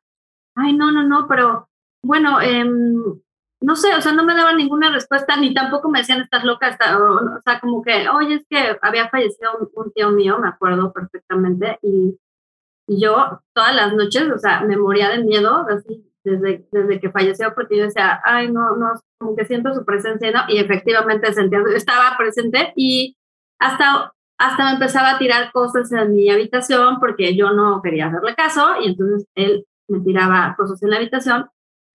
ay, 0.56 0.74
no, 0.74 0.91
no, 0.91 1.04
no, 1.04 1.28
pero 1.28 1.70
bueno, 2.04 2.39
em, 2.39 3.20
no 3.62 3.76
sé, 3.76 3.96
o 3.96 4.02
sea, 4.02 4.12
no 4.13 4.26
me 4.26 4.36
daban 4.36 4.58
ninguna 4.58 4.91
respuesta, 4.91 5.38
ni 5.38 5.54
tampoco 5.54 5.89
me 5.89 6.00
decían, 6.00 6.22
estás 6.22 6.44
loca, 6.44 6.78
o, 7.00 7.41
sea, 7.44 7.60
como 7.60 7.82
que, 7.82 8.08
oye, 8.10 8.36
es 8.36 8.46
que 8.50 8.78
había 8.82 9.10
fallecido 9.10 9.52
un, 9.76 9.91
tío 9.94 10.12
mío, 10.12 10.39
me 10.39 10.50
acuerdo 10.50 10.91
perfectamente, 10.94 11.80
y, 11.82 12.18
yo 12.88 13.41
todas 13.54 13.76
las 13.76 13.94
noches, 13.96 14.30
o 14.32 14.38
sea, 14.38 14.62
me 14.62 14.78
moría 14.78 15.10
de 15.10 15.24
miedo, 15.24 15.65
así, 15.68 16.06
desde, 16.24 16.68
desde 16.72 17.00
que 17.00 17.10
falleció, 17.10 17.54
porque 17.56 17.78
yo 17.78 17.86
decía, 17.86 18.22
ay, 18.24 18.52
no, 18.52 18.76
no, 18.76 18.94
como 19.18 19.36
que 19.36 19.46
siento 19.46 19.74
su 19.74 19.86
presencia. 19.86 20.46
Y 20.50 20.58
efectivamente 20.58 21.34
sentía, 21.34 21.63
estaba 21.76 22.15
presente 22.18 22.74
y 22.76 23.18
hasta, 23.60 24.13
hasta 24.38 24.65
me 24.65 24.72
empezaba 24.74 25.12
a 25.12 25.18
tirar 25.18 25.52
cosas 25.52 25.91
en 25.91 26.13
mi 26.13 26.30
habitación 26.30 27.00
porque 27.00 27.36
yo 27.36 27.52
no 27.52 27.82
quería 27.82 28.08
hacerle 28.08 28.36
caso 28.36 28.82
y 28.82 28.89
entonces 28.89 29.28
él 29.36 29.65
me 29.88 30.00
tiraba 30.02 30.56
cosas 30.58 30.82
en 30.84 30.89
la 30.89 30.98
habitación 30.98 31.50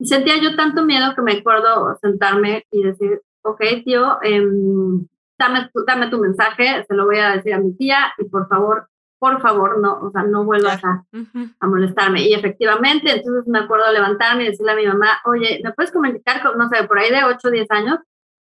sentía 0.06 0.40
yo 0.40 0.56
tanto 0.56 0.84
miedo 0.84 1.14
que 1.14 1.22
me 1.22 1.32
acuerdo 1.32 1.96
sentarme 2.00 2.64
y 2.70 2.82
decir, 2.82 3.20
ok, 3.42 3.60
tío, 3.84 4.18
em, 4.22 5.06
dame, 5.38 5.70
tu, 5.72 5.84
dame 5.84 6.08
tu 6.08 6.18
mensaje, 6.18 6.84
se 6.86 6.94
lo 6.94 7.06
voy 7.06 7.18
a 7.18 7.36
decir 7.36 7.54
a 7.54 7.58
mi 7.58 7.74
tía 7.76 8.12
y 8.18 8.24
por 8.24 8.48
favor, 8.48 8.88
por 9.18 9.40
favor, 9.42 9.80
no, 9.80 10.00
o 10.00 10.10
sea, 10.10 10.22
no 10.22 10.44
vuelvas 10.44 10.82
a, 10.84 11.04
a, 11.60 11.66
molestarme. 11.66 12.22
Y 12.22 12.32
efectivamente, 12.32 13.12
entonces 13.12 13.46
me 13.46 13.58
acuerdo 13.58 13.92
levantarme 13.92 14.44
y 14.44 14.46
decirle 14.48 14.72
a 14.72 14.76
mi 14.76 14.86
mamá, 14.86 15.20
oye, 15.24 15.60
¿me 15.62 15.72
puedes 15.72 15.92
comunicar 15.92 16.42
con, 16.42 16.56
no 16.56 16.68
sé, 16.68 16.84
por 16.84 16.98
ahí 16.98 17.10
de 17.10 17.24
8 17.24 17.48
o 17.48 17.50
10 17.50 17.70
años? 17.70 17.98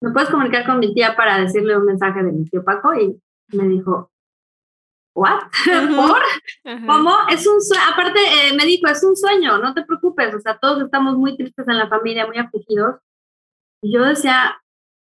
¿Me 0.01 0.11
puedes 0.11 0.29
comunicar 0.29 0.65
con 0.65 0.79
mi 0.79 0.93
tía 0.93 1.15
para 1.15 1.37
decirle 1.39 1.77
un 1.77 1.85
mensaje 1.85 2.23
de 2.23 2.31
mi 2.31 2.45
tío 2.45 2.63
Paco? 2.63 2.93
Y 2.95 3.19
me 3.55 3.67
dijo, 3.67 4.11
¿what? 5.13 5.41
¿Por? 5.95 6.21
¿Cómo? 6.85 7.11
Es 7.29 7.47
un 7.47 7.61
sueño, 7.61 7.83
aparte 7.91 8.19
eh, 8.19 8.53
me 8.55 8.65
dijo, 8.65 8.87
es 8.87 9.03
un 9.03 9.15
sueño, 9.15 9.57
no 9.57 9.73
te 9.73 9.83
preocupes, 9.83 10.33
o 10.33 10.39
sea, 10.39 10.57
todos 10.57 10.83
estamos 10.83 11.15
muy 11.15 11.37
tristes 11.37 11.67
en 11.67 11.77
la 11.77 11.87
familia, 11.87 12.25
muy 12.25 12.37
afligidos. 12.37 12.95
Y 13.81 13.93
yo 13.93 14.03
decía, 14.03 14.61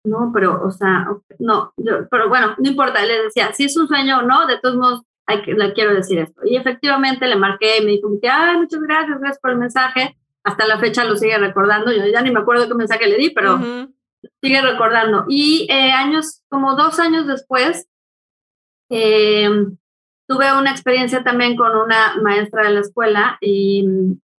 no, 0.06 0.32
pero, 0.34 0.62
o 0.64 0.72
sea, 0.72 1.08
no, 1.40 1.74
yo, 1.78 2.08
pero 2.10 2.30
bueno, 2.30 2.56
no 2.58 2.70
importa, 2.70 3.06
le 3.06 3.24
decía, 3.24 3.54
si 3.54 3.66
es 3.66 3.78
un 3.78 3.88
sueño 3.88 4.20
o 4.20 4.22
no, 4.24 4.48
de 4.48 4.58
todos 4.60 4.76
modos, 4.76 5.02
hay 5.26 5.42
que, 5.42 5.54
le 5.54 5.74
quiero 5.74 5.94
decir 5.94 6.20
esto. 6.20 6.42
Y 6.46 6.56
efectivamente 6.58 7.28
le 7.28 7.36
marqué 7.36 7.78
y 7.78 7.86
me 7.86 7.92
dijo, 7.92 8.10
ay, 8.30 8.58
muchas 8.58 8.82
gracias, 8.82 9.20
gracias 9.20 9.40
por 9.40 9.52
el 9.52 9.58
mensaje. 9.58 10.18
Hasta 10.44 10.68
la 10.68 10.78
fecha 10.80 11.06
lo 11.06 11.16
sigue 11.16 11.38
recordando, 11.38 11.92
yo 11.92 12.06
ya 12.06 12.22
ni 12.22 12.32
me 12.32 12.42
acuerdo 12.42 12.68
qué 12.68 12.76
mensaje 12.76 13.08
le 13.08 13.18
di, 13.18 13.30
pero 13.30 13.60
sigue 14.42 14.62
recordando. 14.62 15.26
Y 15.30 15.68
eh, 15.70 15.92
años, 15.92 16.44
como 16.50 16.76
dos 16.76 17.00
años 17.00 17.28
después, 17.28 17.88
eh, 18.90 19.50
tuve 20.34 20.58
una 20.58 20.72
experiencia 20.72 21.24
también 21.24 21.56
con 21.56 21.76
una 21.76 22.16
maestra 22.22 22.64
de 22.64 22.74
la 22.74 22.80
escuela 22.80 23.38
y, 23.42 23.86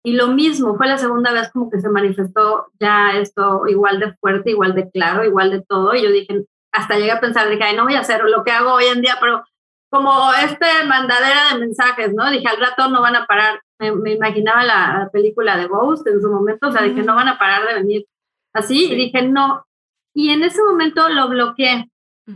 y, 0.03 0.13
lo 0.13 0.29
mismo, 0.29 0.77
fue 0.77 0.87
la 0.87 0.99
segunda 0.99 1.33
vez 1.33 1.51
como 1.53 1.71
que 1.71 1.81
se 1.81 1.89
manifestó 1.89 2.67
ya 2.81 3.13
esto 3.17 3.67
igual 3.69 4.01
de 4.01 4.13
fuerte, 4.15 4.51
igual 4.51 4.75
de 4.75 4.91
claro, 4.91 5.25
igual 5.25 5.51
de 5.51 5.63
todo. 5.63 5.95
Y 5.95 6.03
yo 6.03 6.11
dije, 6.11 6.45
hasta 6.73 6.97
llegué 6.97 7.13
a 7.13 7.21
pensar, 7.21 7.49
dije, 7.49 7.63
ay, 7.63 7.77
no 7.77 7.85
voy 7.85 7.95
a 7.95 8.01
hacer 8.01 8.23
lo 8.25 8.43
que 8.45 8.51
hago 8.51 8.73
hoy 8.73 8.85
en 8.87 9.01
día, 9.01 9.17
pero 9.21 9.45
como 9.91 10.33
este 10.33 10.67
mandadera 10.89 11.53
de 11.53 11.61
mensajes, 11.61 12.13
¿no? 12.13 12.29
Dije, 12.31 12.49
al 12.49 12.59
rato 12.59 12.91
no 12.91 13.01
van 13.01 13.15
a 13.15 13.27
parar. 13.27 13.61
Me, 13.79 14.15
imaginaba 14.15 14.65
la, 14.65 15.11
película 15.13 15.57
de 15.57 15.67
Ghost 15.67 16.07
en 16.07 16.21
su 16.21 16.31
momento, 16.31 16.69
o 16.69 16.73
sea, 16.73 16.83
dije, 16.83 17.03
no 17.03 17.15
van 17.15 17.29
a 17.29 17.39
parar 17.39 17.67
de 17.67 17.75
venir 17.75 18.07
así. 18.53 18.93
Y 18.93 18.97
dije, 18.97 19.23
no. 19.23 19.65
Y 20.13 20.31
en 20.31 20.43
ese 20.43 20.63
momento 20.65 21.09
lo 21.09 21.29
bloqueé 21.29 21.89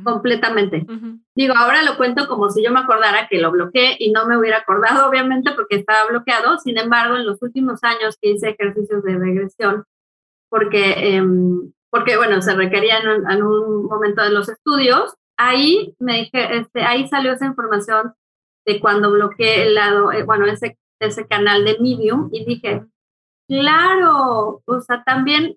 completamente. 0.04 0.86
Digo, 1.34 1.54
ahora 1.56 1.82
lo 1.82 1.96
cuento 1.96 2.28
como 2.28 2.50
si 2.50 2.62
yo 2.62 2.70
me 2.70 2.80
acordara 2.80 3.26
que 3.28 3.38
lo 3.38 3.50
bloqueé 3.50 3.96
y 3.98 4.10
no 4.10 4.26
me 4.26 4.36
hubiera 4.36 4.58
acordado, 4.58 5.08
obviamente, 5.08 5.52
porque 5.52 5.76
estaba 5.76 6.08
bloqueado. 6.08 6.58
Sin 6.58 6.78
embargo, 6.78 7.16
en 7.16 7.26
los 7.26 7.42
últimos 7.42 7.82
años 7.82 8.16
que 8.20 8.30
hice 8.30 8.50
ejercicios 8.50 9.02
de 9.02 9.16
regresión, 9.18 9.84
porque, 10.50 11.16
em, 11.16 11.72
porque 11.90 12.16
bueno, 12.16 12.42
se 12.42 12.54
requería 12.54 12.98
en 12.98 13.42
un, 13.42 13.86
momento 13.86 14.22
de 14.22 14.30
los 14.30 14.48
estudios, 14.48 15.14
ahí 15.38 15.94
me 15.98 16.18
dije, 16.20 16.58
este, 16.58 16.82
ahí 16.82 17.08
salió 17.08 17.32
esa 17.32 17.46
información 17.46 18.12
de 18.66 18.80
cuando 18.80 19.10
bloqueé 19.10 19.68
el 19.68 19.74
lado, 19.74 20.12
eh, 20.12 20.24
bueno, 20.24 20.46
ese, 20.46 20.76
ese 21.00 21.26
canal 21.26 21.64
de 21.64 21.78
Medium 21.80 22.28
y 22.32 22.44
dije, 22.44 22.84
claro, 23.48 24.62
o 24.64 24.80
sea, 24.80 25.02
también 25.04 25.56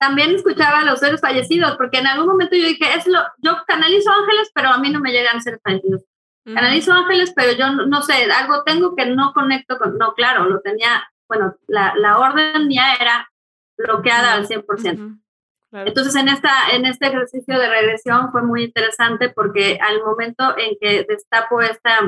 también 0.00 0.34
escuchaba 0.34 0.78
a 0.78 0.84
los 0.84 0.98
seres 0.98 1.20
fallecidos, 1.20 1.76
porque 1.76 1.98
en 1.98 2.06
algún 2.06 2.26
momento 2.26 2.56
yo 2.56 2.66
dije, 2.66 2.94
es 2.96 3.06
lo, 3.06 3.20
yo 3.38 3.58
canalizo 3.66 4.10
ángeles, 4.10 4.50
pero 4.54 4.70
a 4.70 4.78
mí 4.78 4.90
no 4.90 4.98
me 4.98 5.12
llegan 5.12 5.42
seres 5.42 5.60
fallecidos. 5.62 6.02
Canalizo 6.42 6.92
ángeles, 6.92 7.32
pero 7.36 7.52
yo 7.52 7.70
no, 7.70 8.02
sé, 8.02 8.24
algo 8.32 8.64
tengo 8.64 8.96
que 8.96 9.04
no 9.06 9.34
conecto 9.34 9.76
con, 9.78 9.98
no, 9.98 10.14
claro, 10.14 10.46
lo 10.46 10.60
tenía, 10.62 11.06
bueno, 11.28 11.54
la, 11.68 11.94
la 11.96 12.18
orden 12.18 12.66
mía 12.66 12.94
era 12.98 13.30
bloqueada 13.76 14.32
al 14.32 14.48
100%. 14.48 15.20
Entonces, 15.72 16.16
en, 16.16 16.28
esta, 16.28 16.50
en 16.72 16.86
este 16.86 17.08
ejercicio 17.08 17.58
de 17.58 17.68
regresión 17.68 18.32
fue 18.32 18.42
muy 18.42 18.64
interesante 18.64 19.28
porque 19.28 19.78
al 19.86 20.02
momento 20.02 20.56
en 20.56 20.76
que 20.80 21.04
destapo 21.06 21.60
esta, 21.60 22.00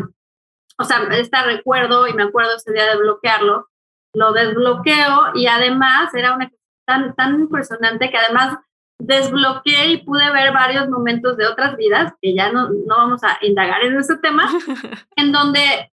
o 0.79 0.85
sea, 0.85 1.07
este 1.13 1.43
recuerdo 1.43 2.09
y 2.09 2.15
me 2.15 2.25
acuerdo 2.25 2.57
ese 2.57 2.73
día 2.73 2.87
de 2.87 2.97
bloquearlo, 2.97 3.69
lo 4.15 4.33
desbloqueo 4.33 5.33
y 5.35 5.47
además 5.47 6.13
era 6.15 6.35
una 6.35 6.51
tan, 6.93 7.15
tan 7.15 7.41
impresionante 7.41 8.11
que 8.11 8.19
además 8.19 8.59
desbloqueé 8.99 9.87
y 9.93 10.05
pude 10.05 10.31
ver 10.31 10.53
varios 10.53 10.89
momentos 10.89 11.37
de 11.37 11.47
otras 11.47 11.77
vidas, 11.77 12.13
que 12.21 12.35
ya 12.35 12.53
no, 12.53 12.69
no 12.69 12.97
vamos 12.97 13.25
a 13.25 13.39
indagar 13.41 13.83
en 13.83 13.97
ese 13.97 14.17
tema, 14.19 14.45
en 15.17 15.33
donde 15.33 15.91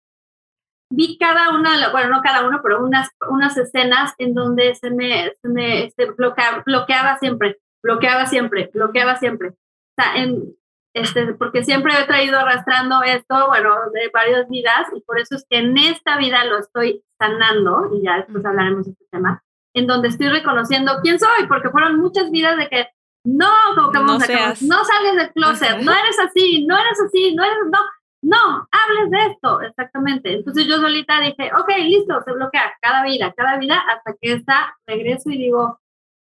vi 0.90 1.18
cada 1.18 1.52
una, 1.56 1.92
bueno, 1.92 2.10
no 2.10 2.22
cada 2.22 2.48
uno, 2.48 2.60
pero 2.64 2.84
unas, 2.84 3.10
unas 3.30 3.58
escenas 3.58 4.14
en 4.18 4.34
donde 4.34 4.74
se 4.76 4.90
me, 4.90 5.34
se 5.42 5.50
me 5.50 5.86
este, 5.86 6.06
bloqueaba, 6.12 6.64
bloqueaba 6.66 7.18
siempre, 7.20 7.58
bloqueaba 7.84 8.26
siempre, 8.26 8.72
bloqueaba 8.74 9.16
siempre. 9.18 9.50
O 9.50 10.02
sea, 10.02 10.16
en, 10.16 10.56
este, 10.94 11.34
porque 11.36 11.64
siempre 11.64 11.94
he 11.94 12.06
traído 12.06 12.40
arrastrando 12.40 13.04
esto, 13.04 13.48
bueno, 13.48 13.76
de 13.94 14.10
varias 14.14 14.50
vidas, 14.50 14.88
y 14.96 15.02
por 15.02 15.20
eso 15.20 15.36
es 15.36 15.46
que 15.50 15.60
en 15.60 15.78
esta 15.78 16.18
vida 16.18 16.44
lo 16.46 16.58
estoy 16.58 17.04
sanando, 17.20 17.92
y 17.94 18.04
ya 18.04 18.18
después 18.18 18.44
hablaremos 18.46 18.86
de 18.86 18.92
este 18.94 19.06
tema, 19.12 19.44
en 19.80 19.88
donde 19.88 20.10
estoy 20.10 20.30
reconociendo 20.30 21.00
quién 21.02 21.20
soy, 21.20 21.48
porque 21.48 21.70
fueron 21.70 22.00
muchas 22.00 22.32
vidas 22.32 22.58
de 22.58 22.68
que 22.70 22.88
no, 23.24 23.50
como 23.76 24.20
que 24.20 24.34
no, 24.34 24.50
no 24.62 24.86
sales 24.86 25.16
del 25.18 25.32
closet, 25.34 25.82
no 25.82 25.92
eres 25.92 26.18
así, 26.20 26.66
no 26.66 26.78
eres 26.78 27.00
así, 27.06 27.36
no 27.36 27.44
eres, 27.44 27.58
no, 27.70 27.80
no, 28.22 28.68
hables 28.72 29.12
de 29.12 29.34
esto, 29.34 29.62
exactamente. 29.62 30.34
Entonces 30.34 30.66
yo 30.66 30.78
solita 30.78 31.20
dije, 31.20 31.52
ok, 31.54 31.70
listo, 31.80 32.22
se 32.24 32.32
bloquea 32.32 32.74
cada 32.82 33.04
vida, 33.04 33.34
cada 33.36 33.58
vida, 33.58 33.84
hasta 33.90 34.14
que 34.20 34.34
esta 34.34 34.78
regreso 34.88 35.30
y 35.30 35.38
digo, 35.38 35.80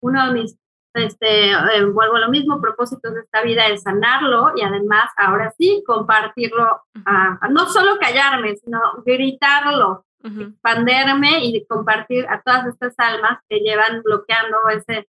uno 0.02 0.26
de 0.26 0.32
mis, 0.32 0.58
este, 0.94 1.52
eh, 1.52 1.84
vuelvo 1.84 2.16
a 2.16 2.20
lo 2.20 2.28
mismo, 2.28 2.60
propósitos 2.60 3.14
de 3.14 3.20
esta 3.20 3.42
vida 3.42 3.66
es 3.68 3.82
sanarlo 3.82 4.52
y 4.56 4.62
además, 4.62 5.10
ahora 5.16 5.52
sí, 5.56 5.82
compartirlo, 5.86 6.82
a, 7.06 7.48
no 7.50 7.66
solo 7.66 7.98
callarme, 7.98 8.56
sino 8.56 8.80
gritarlo, 9.04 10.04
expanderme 10.22 11.44
y 11.44 11.64
compartir 11.66 12.26
a 12.28 12.42
todas 12.42 12.66
estas 12.66 12.94
almas 12.98 13.38
que 13.48 13.60
llevan 13.60 14.02
bloqueando 14.02 14.56
ese, 14.70 15.08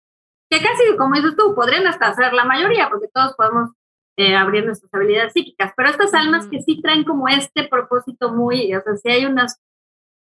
que 0.50 0.58
casi, 0.58 0.96
como 0.96 1.14
dices 1.16 1.36
tú, 1.36 1.54
podrían 1.54 1.86
hasta 1.86 2.14
ser 2.14 2.32
la 2.32 2.44
mayoría, 2.44 2.88
porque 2.88 3.08
todos 3.12 3.34
podemos 3.34 3.70
eh, 4.16 4.36
abrir 4.36 4.64
nuestras 4.64 4.92
habilidades 4.92 5.32
psíquicas, 5.32 5.72
pero 5.76 5.88
estas 5.88 6.14
almas 6.14 6.46
que 6.48 6.60
sí 6.62 6.80
traen 6.82 7.04
como 7.04 7.28
este 7.28 7.68
propósito 7.68 8.32
muy, 8.32 8.74
o 8.74 8.82
sea, 8.82 8.96
si 8.96 9.08
hay 9.10 9.24
unos 9.24 9.56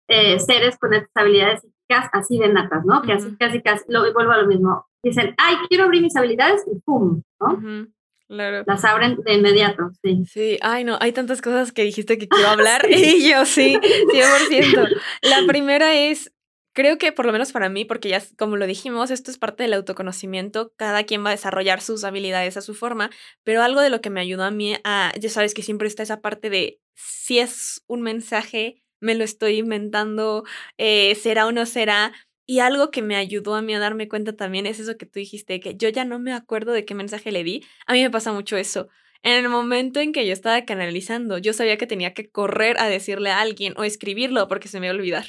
eh, 0.09 0.39
seres 0.39 0.79
con 0.79 0.93
estas 0.95 1.13
habilidades 1.15 1.61
psíquicas 1.61 2.09
así 2.13 2.39
de 2.39 2.49
natas, 2.49 2.85
¿no? 2.85 3.03
Que 3.03 3.13
así 3.13 3.37
casi, 3.37 3.63
casi, 3.63 3.85
lo, 3.89 4.01
vuelvo 4.13 4.33
a 4.33 4.39
lo 4.39 4.47
mismo, 4.47 4.87
dicen, 5.03 5.35
ay, 5.39 5.57
quiero 5.69 5.85
abrir 5.85 6.03
mis 6.03 6.17
habilidades 6.17 6.65
y 6.67 6.79
¡pum! 6.81 7.23
¿no? 7.41 7.89
Claro. 8.29 8.65
Las 8.67 8.85
abren 8.85 9.17
de 9.25 9.35
inmediato, 9.35 9.91
sí. 10.03 10.25
Sí, 10.27 10.59
ay 10.63 10.85
no, 10.85 10.97
hay 11.01 11.13
tantas 11.13 11.43
cosas 11.43 11.73
que 11.73 11.85
dijiste 11.85 12.19
que 12.19 12.29
quiero 12.29 12.49
hablar 12.51 12.87
y 12.91 13.29
yo 13.29 13.45
sí, 13.45 13.79
100%. 14.11 14.89
La 15.23 15.47
primera 15.47 15.95
es, 15.95 16.33
creo 16.75 16.99
que 16.99 17.13
por 17.13 17.27
lo 17.27 17.33
menos 17.33 17.53
para 17.53 17.69
mí, 17.69 17.85
porque 17.85 18.09
ya 18.09 18.23
como 18.39 18.57
lo 18.57 18.67
dijimos, 18.67 19.11
esto 19.11 19.31
es 19.31 19.39
parte 19.39 19.65
del 19.65 19.75
autoconocimiento, 19.75 20.73
cada 20.77 21.05
quien 21.05 21.25
va 21.25 21.29
a 21.29 21.33
desarrollar 21.33 21.81
sus 21.81 22.05
habilidades 22.05 22.57
a 22.57 22.63
su 22.63 22.75
forma, 22.75 23.11
pero 23.43 23.63
algo 23.63 23.81
de 23.81 23.91
lo 23.91 24.01
que 24.01 24.11
me 24.11 24.21
ayudó 24.21 24.45
a 24.45 24.51
mí 24.51 24.77
a, 24.85 25.13
ya 25.19 25.29
sabes 25.29 25.55
que 25.55 25.63
siempre 25.63 25.89
está 25.89 26.03
esa 26.03 26.21
parte 26.21 26.51
de 26.51 26.81
si 26.95 27.39
es 27.39 27.83
un 27.87 28.03
mensaje, 28.03 28.83
me 29.01 29.15
lo 29.15 29.25
estoy 29.25 29.59
inventando, 29.59 30.45
eh, 30.79 31.15
será 31.15 31.47
o 31.47 31.53
no 31.53 31.67
será. 31.67 32.13
Y 32.47 32.59
algo 32.59 32.91
que 32.91 33.03
me 33.03 33.17
ayudó 33.17 33.55
a 33.55 33.63
mí 33.63 33.75
a 33.75 33.79
darme 33.79 34.09
cuenta 34.09 34.35
también 34.35 34.67
es 34.67 34.79
eso 34.79 34.97
que 34.97 35.07
tú 35.07 35.19
dijiste, 35.19 35.61
que 35.61 35.77
yo 35.77 35.89
ya 35.89 36.05
no 36.05 36.19
me 36.19 36.33
acuerdo 36.33 36.73
de 36.73 36.85
qué 36.85 36.95
mensaje 36.95 37.33
le 37.33 37.45
di. 37.45 37.65
A 37.87 37.95
mí 37.95 38.03
me 38.03 38.11
pasa 38.11 38.33
mucho 38.33 38.57
eso. 38.57 38.89
En 39.23 39.33
el 39.43 39.49
momento 39.49 40.01
en 40.01 40.13
que 40.13 40.27
yo 40.27 40.35
estaba 40.35 40.65
canalizando, 40.67 41.39
yo 41.39 41.55
sabía 41.55 41.79
que 41.79 41.87
tenía 41.87 42.13
que 42.13 42.29
correr 42.29 42.79
a 42.79 42.89
decirle 42.89 43.31
a 43.31 43.41
alguien 43.41 43.73
o 43.79 43.85
escribirlo 43.85 44.49
porque 44.49 44.69
se 44.69 44.81
me 44.81 44.87
iba 44.87 44.95
a 44.95 44.99
olvidar. 44.99 45.25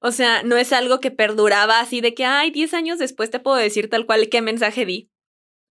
O 0.00 0.10
sea, 0.10 0.42
no 0.42 0.56
es 0.56 0.72
algo 0.72 0.98
que 0.98 1.12
perduraba 1.12 1.78
así 1.78 2.00
de 2.00 2.14
que, 2.14 2.24
ay, 2.24 2.50
10 2.50 2.74
años 2.74 2.98
después 2.98 3.30
te 3.30 3.38
puedo 3.38 3.56
decir 3.56 3.88
tal 3.88 4.06
cual 4.06 4.28
qué 4.28 4.42
mensaje 4.42 4.84
di. 4.84 5.10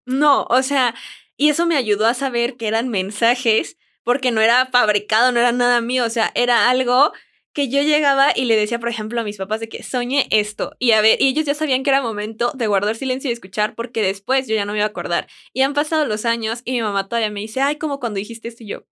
No, 0.06 0.44
o 0.48 0.62
sea, 0.62 0.94
y 1.36 1.50
eso 1.50 1.66
me 1.66 1.76
ayudó 1.76 2.06
a 2.06 2.14
saber 2.14 2.56
que 2.56 2.68
eran 2.68 2.88
mensajes 2.88 3.76
porque 4.02 4.30
no 4.30 4.40
era 4.40 4.66
fabricado, 4.72 5.32
no 5.32 5.40
era 5.40 5.52
nada 5.52 5.82
mío, 5.82 6.06
o 6.06 6.10
sea, 6.10 6.32
era 6.34 6.70
algo 6.70 7.12
que 7.58 7.68
yo 7.68 7.82
llegaba 7.82 8.28
y 8.36 8.44
le 8.44 8.54
decía, 8.54 8.78
por 8.78 8.88
ejemplo, 8.88 9.20
a 9.20 9.24
mis 9.24 9.36
papás 9.36 9.58
de 9.58 9.68
que 9.68 9.82
soñé 9.82 10.28
esto 10.30 10.76
y 10.78 10.92
a 10.92 11.00
ver, 11.00 11.20
y 11.20 11.26
ellos 11.26 11.44
ya 11.44 11.54
sabían 11.54 11.82
que 11.82 11.90
era 11.90 12.00
momento 12.00 12.52
de 12.54 12.68
guardar 12.68 12.94
silencio 12.94 13.28
y 13.30 13.32
escuchar 13.32 13.74
porque 13.74 14.00
después 14.00 14.46
yo 14.46 14.54
ya 14.54 14.64
no 14.64 14.70
me 14.70 14.78
iba 14.78 14.84
a 14.84 14.90
acordar. 14.90 15.26
Y 15.52 15.62
han 15.62 15.74
pasado 15.74 16.06
los 16.06 16.24
años 16.24 16.62
y 16.64 16.74
mi 16.74 16.82
mamá 16.82 17.08
todavía 17.08 17.32
me 17.32 17.40
dice, 17.40 17.60
ay, 17.60 17.74
como 17.74 17.98
cuando 17.98 18.18
dijiste 18.18 18.46
esto 18.46 18.62
y 18.62 18.68
yo, 18.68 18.86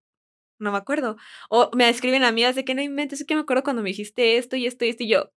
no 0.57 0.71
me 0.71 0.79
acuerdo. 0.79 1.15
O 1.51 1.69
me 1.75 1.87
escriben 1.89 2.23
amigas 2.23 2.55
de 2.55 2.65
que 2.65 2.73
no 2.73 2.81
inventes, 2.81 3.21
es 3.21 3.27
que 3.27 3.35
me 3.35 3.41
acuerdo 3.41 3.61
cuando 3.61 3.83
me 3.83 3.89
dijiste 3.89 4.37
esto 4.37 4.55
y 4.55 4.65
esto 4.65 4.83
y 4.85 4.89
esto 4.89 5.03
y 5.03 5.09
yo, 5.09 5.31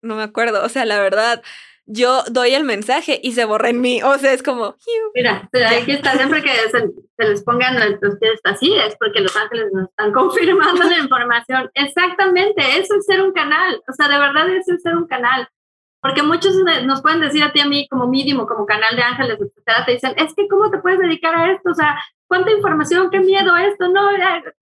no 0.00 0.16
me 0.16 0.22
acuerdo. 0.22 0.64
O 0.64 0.70
sea, 0.70 0.86
la 0.86 0.98
verdad, 1.00 1.42
yo 1.88 2.22
doy 2.30 2.54
el 2.54 2.64
mensaje 2.64 3.18
y 3.22 3.32
se 3.32 3.46
borra 3.46 3.70
en 3.70 3.80
mí. 3.80 4.02
O 4.02 4.16
sea, 4.18 4.32
es 4.32 4.42
como... 4.42 4.76
Mira, 5.14 5.48
aquí 5.80 5.92
está, 5.92 6.12
siempre 6.12 6.42
que 6.42 6.50
se, 6.70 7.24
les 7.24 7.42
pongan 7.42 7.76
los 8.00 8.18
pies 8.18 8.40
así, 8.44 8.74
es 8.74 8.94
porque 9.00 9.20
los 9.20 9.34
ángeles 9.34 9.72
nos 9.72 9.88
están 9.88 10.12
confirmando 10.12 10.84
la 10.84 10.98
información. 10.98 11.70
Exactamente, 11.74 12.78
eso 12.78 12.94
es 12.94 13.06
ser 13.06 13.22
un 13.22 13.32
canal. 13.32 13.82
O 13.88 13.92
sea, 13.92 14.08
de 14.08 14.18
verdad 14.18 14.48
eso 14.50 14.74
es 14.74 14.82
ser 14.82 14.96
un 14.96 15.06
canal. 15.06 15.48
Porque 16.00 16.22
muchos 16.22 16.54
nos 16.84 17.02
pueden 17.02 17.20
decir 17.20 17.42
a 17.42 17.52
ti, 17.52 17.60
a 17.60 17.66
mí, 17.66 17.88
como 17.88 18.06
mínimo, 18.06 18.46
como 18.46 18.66
canal 18.66 18.94
de 18.94 19.02
ángeles, 19.02 19.38
etcétera, 19.40 19.84
te 19.84 19.92
dicen, 19.92 20.14
es 20.16 20.32
que, 20.34 20.46
¿cómo 20.46 20.70
te 20.70 20.78
puedes 20.78 21.00
dedicar 21.00 21.34
a 21.34 21.50
esto? 21.50 21.70
O 21.70 21.74
sea, 21.74 21.98
¿cuánta 22.28 22.52
información? 22.52 23.10
¿Qué 23.10 23.18
miedo 23.18 23.56
esto? 23.56 23.88
No, 23.88 24.10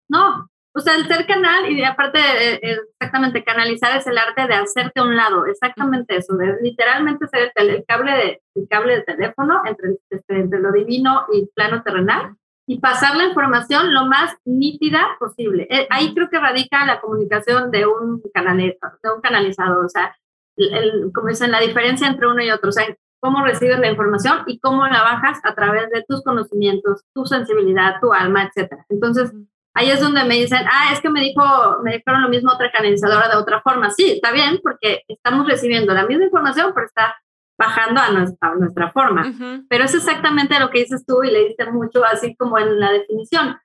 no. 0.09 0.49
O 0.77 0.81
sea, 0.81 0.95
el 0.95 1.07
ser 1.09 1.27
canal 1.27 1.71
y 1.71 1.83
aparte, 1.83 2.19
eh, 2.19 2.61
eh, 2.63 2.79
exactamente, 3.01 3.43
canalizar 3.43 3.97
es 3.97 4.07
el 4.07 4.19
arte 4.19 4.47
de 4.47 4.55
hacerte 4.57 5.01
a 5.01 5.05
un 5.05 5.17
lado, 5.17 5.47
exactamente 5.47 6.19
eso, 6.19 6.37
de 6.37 6.59
literalmente 6.61 7.27
ser 7.29 7.51
el, 7.55 7.83
cable, 7.89 8.13
de, 8.13 8.43
el 8.55 8.69
cable 8.69 8.97
de 8.97 9.03
teléfono 9.03 9.63
entre, 9.65 9.97
este, 10.11 10.39
entre 10.39 10.61
lo 10.61 10.73
divino 10.73 11.25
y 11.33 11.47
plano 11.55 11.83
terrenal 11.83 12.37
y 12.67 12.79
pasar 12.79 13.17
la 13.17 13.25
información 13.25 13.95
lo 13.95 14.05
más 14.05 14.37
nítida 14.45 15.17
posible. 15.19 15.67
Eh, 15.71 15.87
ahí 15.89 16.13
creo 16.13 16.29
que 16.29 16.39
radica 16.39 16.85
la 16.85 17.01
comunicación 17.01 17.71
de 17.71 17.87
un, 17.87 18.21
de 18.21 19.11
un 19.15 19.21
canalizador, 19.23 19.83
o 19.83 19.89
sea, 19.89 20.15
el, 20.57 21.11
como 21.15 21.29
dicen, 21.29 21.53
la 21.53 21.61
diferencia 21.61 22.07
entre 22.07 22.27
uno 22.27 22.43
y 22.43 22.51
otro, 22.51 22.69
o 22.69 22.73
sea, 22.73 22.85
cómo 23.19 23.43
recibes 23.43 23.79
la 23.79 23.91
información 23.91 24.41
y 24.47 24.61
cómo 24.61 24.87
la 24.87 25.01
bajas 25.01 25.41
a 25.43 25.55
través 25.55 25.89
de 25.89 26.05
tus 26.07 26.23
conocimientos, 26.23 27.01
tu 27.15 27.25
sensibilidad, 27.25 27.99
tu 27.99 28.13
alma, 28.13 28.45
etcétera. 28.45 28.85
Entonces, 28.91 29.33
ahí 29.77 29.91
es 29.91 30.01
donde 30.01 30.25
me 30.25 30.37
dicen, 30.37 30.65
ah, 30.71 30.93
es 30.93 31.01
que 31.01 31.11
me 31.11 31.21
dijo, 31.21 31.43
me 31.83 31.97
dijeron 31.97 32.23
lo 32.23 32.29
mismo 32.29 32.51
otra 32.53 32.73
canalizadora 32.73 33.29
de 33.29 33.37
otra 33.37 33.61
forma. 33.61 33.91
Sí, 33.91 34.13
está 34.13 34.33
bien, 34.33 34.59
porque 34.63 35.03
estamos 35.07 35.47
recibiendo 35.47 35.93
la 35.93 36.07
misma 36.07 36.25
información, 36.25 36.73
pero 36.75 36.87
está 36.87 37.15
bajando 37.59 38.01
a 38.01 38.11
nuestra, 38.11 38.55
nuestra 38.55 38.91
forma. 38.91 39.33
Pero 39.69 39.85
es 39.85 39.95
exactamente 39.95 40.59
lo 40.59 40.71
que 40.71 40.81
dices 40.81 41.05
tú 41.07 41.23
y 41.23 41.31
le 41.31 41.45
diste 41.45 41.71
mucho, 41.71 42.05
así 42.05 42.35
como 42.37 42.59
en 42.59 42.81
la 42.81 42.91
definición. 42.91 43.59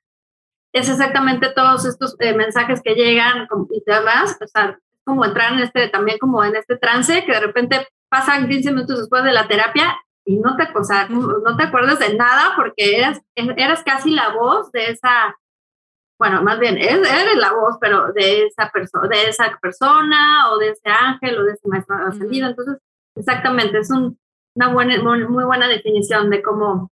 Es 0.74 0.90
exactamente 0.90 1.50
todos 1.50 1.86
estos 1.86 2.16
eh, 2.20 2.34
mensajes 2.34 2.82
que 2.84 2.96
llegan 2.96 3.48
y 3.72 3.84
demás, 3.86 4.38
o 4.42 4.48
sea, 4.48 4.78
como 5.06 5.26
entrar 5.26 5.54
en 5.54 5.60
este, 5.60 5.88
también 5.88 6.18
como 6.20 6.44
en 6.44 6.56
este 6.56 6.78
trance, 6.78 7.26
que 7.26 7.32
de 7.32 7.40
repente 7.40 7.88
pasan 8.10 8.48
15 8.48 8.72
minutos 8.72 9.00
después 9.00 9.24
de 9.24 9.32
la 9.32 9.48
terapia 9.48 9.98
y 10.26 10.38
no 10.38 10.56
te, 10.56 10.68
o 10.74 10.84
sea, 10.84 11.08
no 11.10 11.58
te 11.58 11.64
acuerdas 11.64 12.00
de 12.00 12.16
nada 12.16 12.54
porque 12.56 12.98
eras, 12.98 13.22
eras 13.36 13.84
casi 13.84 14.12
la 14.12 14.30
voz 14.30 14.72
de 14.72 14.92
esa, 14.92 15.36
bueno, 16.22 16.44
más 16.44 16.60
bien, 16.60 16.78
eres 16.78 17.36
la 17.36 17.52
voz, 17.52 17.78
pero 17.82 18.14
de 18.14 18.46
esa, 18.46 18.70
persona 18.70 19.08
de 19.08 19.28
esa 19.28 19.58
persona 19.60 20.52
o 20.52 20.60
de 20.60 20.70
ese 20.70 20.88
ángel 20.88 21.40
o 21.40 21.44
de 21.46 21.54
ese 21.54 21.68
maestro 21.68 21.96
ascendido. 21.96 22.48
Entonces, 22.48 22.78
exactamente, 23.16 23.80
es 23.80 23.90
un, 23.90 24.20
una 24.54 24.72
buena, 24.72 25.02
muy, 25.02 25.44
buena 25.44 25.68
definición 25.68 26.30
de 26.30 26.44
cómo 26.44 26.92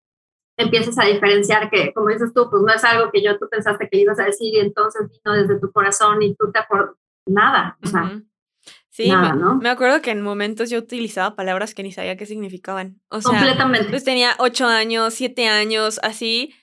empiezas 0.57 0.97
a 0.97 1.05
diferenciar 1.05 1.69
que, 1.69 1.93
como 1.93 2.09
dices 2.09 2.33
tú, 2.33 2.49
pues 2.49 2.63
no 2.63 2.73
es 2.73 2.83
algo 2.83 3.11
que 3.11 3.21
yo 3.21 3.37
tú 3.37 3.47
pensaste 3.51 3.87
que 3.87 3.99
ibas 3.99 4.19
a 4.19 4.25
decir 4.25 4.51
y 4.51 4.61
entonces 4.61 5.07
vino 5.07 5.35
desde 5.35 5.59
tu 5.59 5.71
corazón 5.71 6.23
y 6.23 6.33
tú 6.33 6.51
te 6.51 6.57
acuerdas 6.57 6.95
nada. 7.27 7.77
O 7.83 7.87
sea, 7.87 8.23
Sí, 8.89 9.11
me, 9.61 9.69
acuerdo 9.69 10.01
que 10.01 10.09
en 10.09 10.23
momentos 10.23 10.71
yo 10.71 10.79
utilizaba 10.79 11.35
palabras 11.35 11.75
que 11.75 11.83
ni 11.83 11.91
sabía 11.91 12.17
qué 12.17 12.25
significaban. 12.25 12.99
O 13.09 13.21
sea, 13.21 13.29
Completamente. 13.29 13.89
Pues 13.91 14.03
tenía 14.03 14.31
ocho 14.39 14.65
años, 14.65 15.13
siete 15.13 15.47
años, 15.47 15.99
así, 16.01 16.55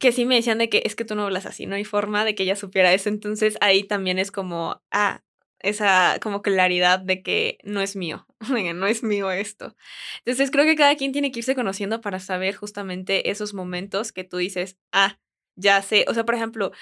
que 0.00 0.12
sí 0.12 0.24
me 0.24 0.34
decían 0.34 0.58
de 0.58 0.68
que 0.70 0.82
es 0.84 0.96
que 0.96 1.04
tú 1.04 1.14
no 1.14 1.24
hablas 1.24 1.46
así, 1.46 1.66
no 1.66 1.76
hay 1.76 1.84
forma 1.84 2.24
de 2.24 2.34
que 2.34 2.44
ella 2.44 2.56
supiera 2.56 2.92
eso. 2.92 3.08
Entonces 3.10 3.56
ahí 3.60 3.84
también 3.84 4.18
es 4.18 4.32
como, 4.32 4.82
ah, 4.90 5.22
esa 5.60 6.18
como 6.22 6.42
claridad 6.42 6.98
de 6.98 7.22
que 7.22 7.58
no 7.64 7.82
es 7.82 7.96
mío, 7.96 8.26
no 8.74 8.86
es 8.86 9.02
mío 9.02 9.30
esto. 9.30 9.76
Entonces 10.24 10.50
creo 10.50 10.64
que 10.64 10.74
cada 10.74 10.96
quien 10.96 11.12
tiene 11.12 11.30
que 11.30 11.40
irse 11.40 11.54
conociendo 11.54 12.00
para 12.00 12.18
saber 12.18 12.56
justamente 12.56 13.30
esos 13.30 13.52
momentos 13.54 14.12
que 14.12 14.24
tú 14.24 14.38
dices, 14.38 14.78
ah, 14.90 15.18
ya 15.54 15.82
sé, 15.82 16.06
o 16.08 16.14
sea, 16.14 16.24
por 16.24 16.34
ejemplo, 16.34 16.72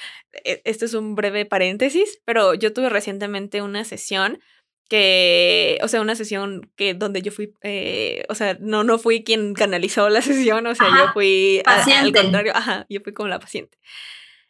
e, 0.44 0.62
esto 0.64 0.84
es 0.84 0.94
un 0.94 1.16
breve 1.16 1.44
paréntesis, 1.44 2.20
pero 2.24 2.54
yo 2.54 2.72
tuve 2.72 2.88
recientemente 2.88 3.62
una 3.62 3.84
sesión 3.84 4.40
que, 4.88 5.78
o 5.82 5.88
sea, 5.88 6.00
una 6.00 6.14
sesión 6.14 6.72
que 6.76 6.94
donde 6.94 7.22
yo 7.22 7.30
fui, 7.30 7.54
eh, 7.62 8.24
o 8.28 8.34
sea, 8.34 8.56
no, 8.60 8.84
no 8.84 8.98
fui 8.98 9.22
quien 9.22 9.54
canalizó 9.54 10.08
la 10.08 10.22
sesión, 10.22 10.66
o 10.66 10.74
sea, 10.74 10.88
yo 10.88 11.12
fui 11.12 11.62
al 11.66 12.12
contrario, 12.12 12.52
ajá, 12.54 12.86
yo 12.88 13.00
fui 13.02 13.12
como 13.12 13.28
la 13.28 13.38
paciente. 13.38 13.78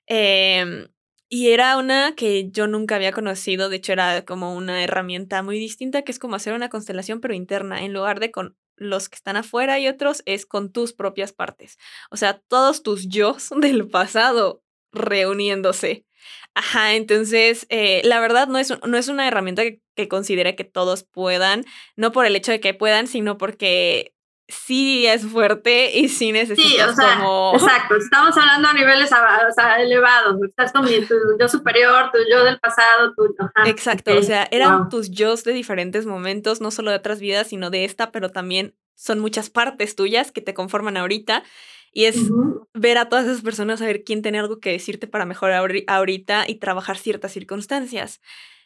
Em, 0.06 0.88
y 1.28 1.50
era 1.50 1.76
una 1.76 2.14
que 2.14 2.50
yo 2.50 2.66
nunca 2.66 2.96
había 2.96 3.12
conocido, 3.12 3.68
de 3.68 3.76
hecho 3.76 3.92
era 3.92 4.24
como 4.24 4.54
una 4.54 4.82
herramienta 4.82 5.42
muy 5.42 5.58
distinta, 5.58 6.02
que 6.02 6.12
es 6.12 6.18
como 6.18 6.36
hacer 6.36 6.54
una 6.54 6.70
constelación 6.70 7.20
pero 7.20 7.34
interna, 7.34 7.84
en 7.84 7.92
lugar 7.92 8.20
de 8.20 8.30
con 8.30 8.56
los 8.76 9.08
que 9.08 9.16
están 9.16 9.36
afuera 9.36 9.78
y 9.78 9.88
otros, 9.88 10.22
es 10.24 10.46
con 10.46 10.72
tus 10.72 10.92
propias 10.92 11.32
partes. 11.32 11.78
O 12.10 12.16
sea, 12.16 12.40
todos 12.48 12.82
tus 12.82 13.08
yo 13.08 13.36
del 13.60 13.88
pasado 13.88 14.62
reuniéndose. 14.92 16.06
Ajá, 16.54 16.94
entonces, 16.94 17.66
eh, 17.68 18.00
la 18.04 18.20
verdad 18.20 18.48
no 18.48 18.58
es, 18.58 18.72
no 18.84 18.96
es 18.96 19.08
una 19.08 19.28
herramienta 19.28 19.62
que, 19.62 19.80
que 19.94 20.08
considere 20.08 20.56
que 20.56 20.64
todos 20.64 21.04
puedan, 21.04 21.64
no 21.96 22.12
por 22.12 22.26
el 22.26 22.36
hecho 22.36 22.52
de 22.52 22.60
que 22.60 22.74
puedan, 22.74 23.06
sino 23.06 23.38
porque 23.38 24.14
sí 24.48 25.06
es 25.06 25.26
fuerte 25.26 25.96
y 25.98 26.08
sí 26.08 26.32
necesitas 26.32 26.70
sí, 26.70 26.80
o 26.80 26.94
sea, 26.94 27.16
como... 27.16 27.52
Exacto, 27.54 27.96
estamos 27.96 28.36
hablando 28.36 28.68
a 28.68 28.72
niveles 28.72 29.10
o 29.12 29.52
sea, 29.52 29.76
elevados, 29.80 30.36
estás 30.42 30.72
con 30.72 30.86
tu 30.86 31.14
yo 31.38 31.48
superior, 31.48 32.10
tu 32.10 32.18
yo 32.30 32.42
del 32.44 32.58
pasado, 32.58 33.12
tu... 33.14 33.34
Exacto, 33.66 34.16
o 34.16 34.22
sea, 34.22 34.48
eran 34.50 34.88
tus 34.88 35.10
yo 35.10 35.36
de 35.36 35.52
diferentes 35.52 36.06
momentos, 36.06 36.60
no 36.60 36.70
solo 36.70 36.90
de 36.90 36.96
otras 36.96 37.20
vidas, 37.20 37.48
sino 37.48 37.70
de 37.70 37.84
esta, 37.84 38.10
pero 38.10 38.30
también 38.30 38.74
son 38.94 39.20
muchas 39.20 39.50
partes 39.50 39.94
tuyas 39.94 40.32
que 40.32 40.40
te 40.40 40.54
conforman 40.54 40.96
ahorita 40.96 41.44
Y 41.92 42.04
es 42.04 42.30
ver 42.74 42.98
a 42.98 43.08
todas 43.08 43.26
esas 43.26 43.42
personas, 43.42 43.80
saber 43.80 44.04
quién 44.04 44.22
tiene 44.22 44.38
algo 44.38 44.60
que 44.60 44.72
decirte 44.72 45.06
para 45.06 45.26
mejorar 45.26 45.64
ahorita 45.86 46.44
y 46.46 46.56
trabajar 46.56 46.98
ciertas 46.98 47.32
circunstancias. 47.32 48.20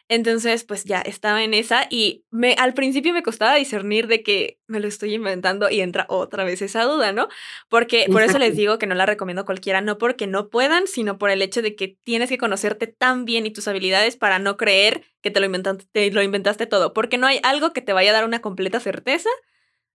Entonces, 0.08 0.64
pues 0.64 0.85
ya 0.85 1.00
estaba 1.00 1.42
en 1.42 1.54
esa 1.54 1.87
y 1.88 2.26
me, 2.30 2.54
al 2.58 2.74
principio 2.74 3.14
me 3.14 3.22
costaba 3.22 3.54
discernir 3.54 4.08
de 4.08 4.22
que 4.22 4.58
me 4.66 4.78
lo 4.78 4.87
estoy 4.87 5.14
inventando 5.14 5.70
y 5.70 5.80
entra 5.80 6.04
otra 6.08 6.44
vez 6.44 6.61
esa 6.61 6.82
duda, 6.85 7.12
¿no? 7.12 7.28
Porque 7.70 8.06
por 8.12 8.22
eso 8.22 8.38
les 8.38 8.54
digo 8.54 8.78
que 8.78 8.87
no 8.87 8.94
la 8.94 9.06
recomiendo 9.06 9.42
a 9.42 9.46
cualquiera, 9.46 9.80
no 9.80 9.96
porque 9.96 10.26
no 10.26 10.50
puedan, 10.50 10.87
sino 10.87 11.16
por 11.16 11.30
el 11.30 11.40
hecho 11.40 11.62
de 11.62 11.76
que 11.76 11.96
tienes 12.04 12.28
que 12.28 12.37
conocerte 12.37 12.88
tan 12.88 13.24
bien 13.24 13.46
y 13.46 13.52
tus 13.52 13.68
habilidades 13.68 14.16
para 14.16 14.38
no 14.38 14.58
creer 14.58 15.02
que 15.22 15.30
te 15.30 15.40
lo, 15.40 15.46
inventaste, 15.46 15.87
te 15.90 16.11
lo 16.11 16.22
inventaste 16.22 16.66
todo, 16.66 16.92
porque 16.92 17.16
no 17.16 17.26
hay 17.26 17.40
algo 17.42 17.72
que 17.72 17.80
te 17.80 17.94
vaya 17.94 18.11
a 18.11 18.14
dar 18.14 18.24
una 18.26 18.40
completa 18.42 18.80
certeza 18.80 19.30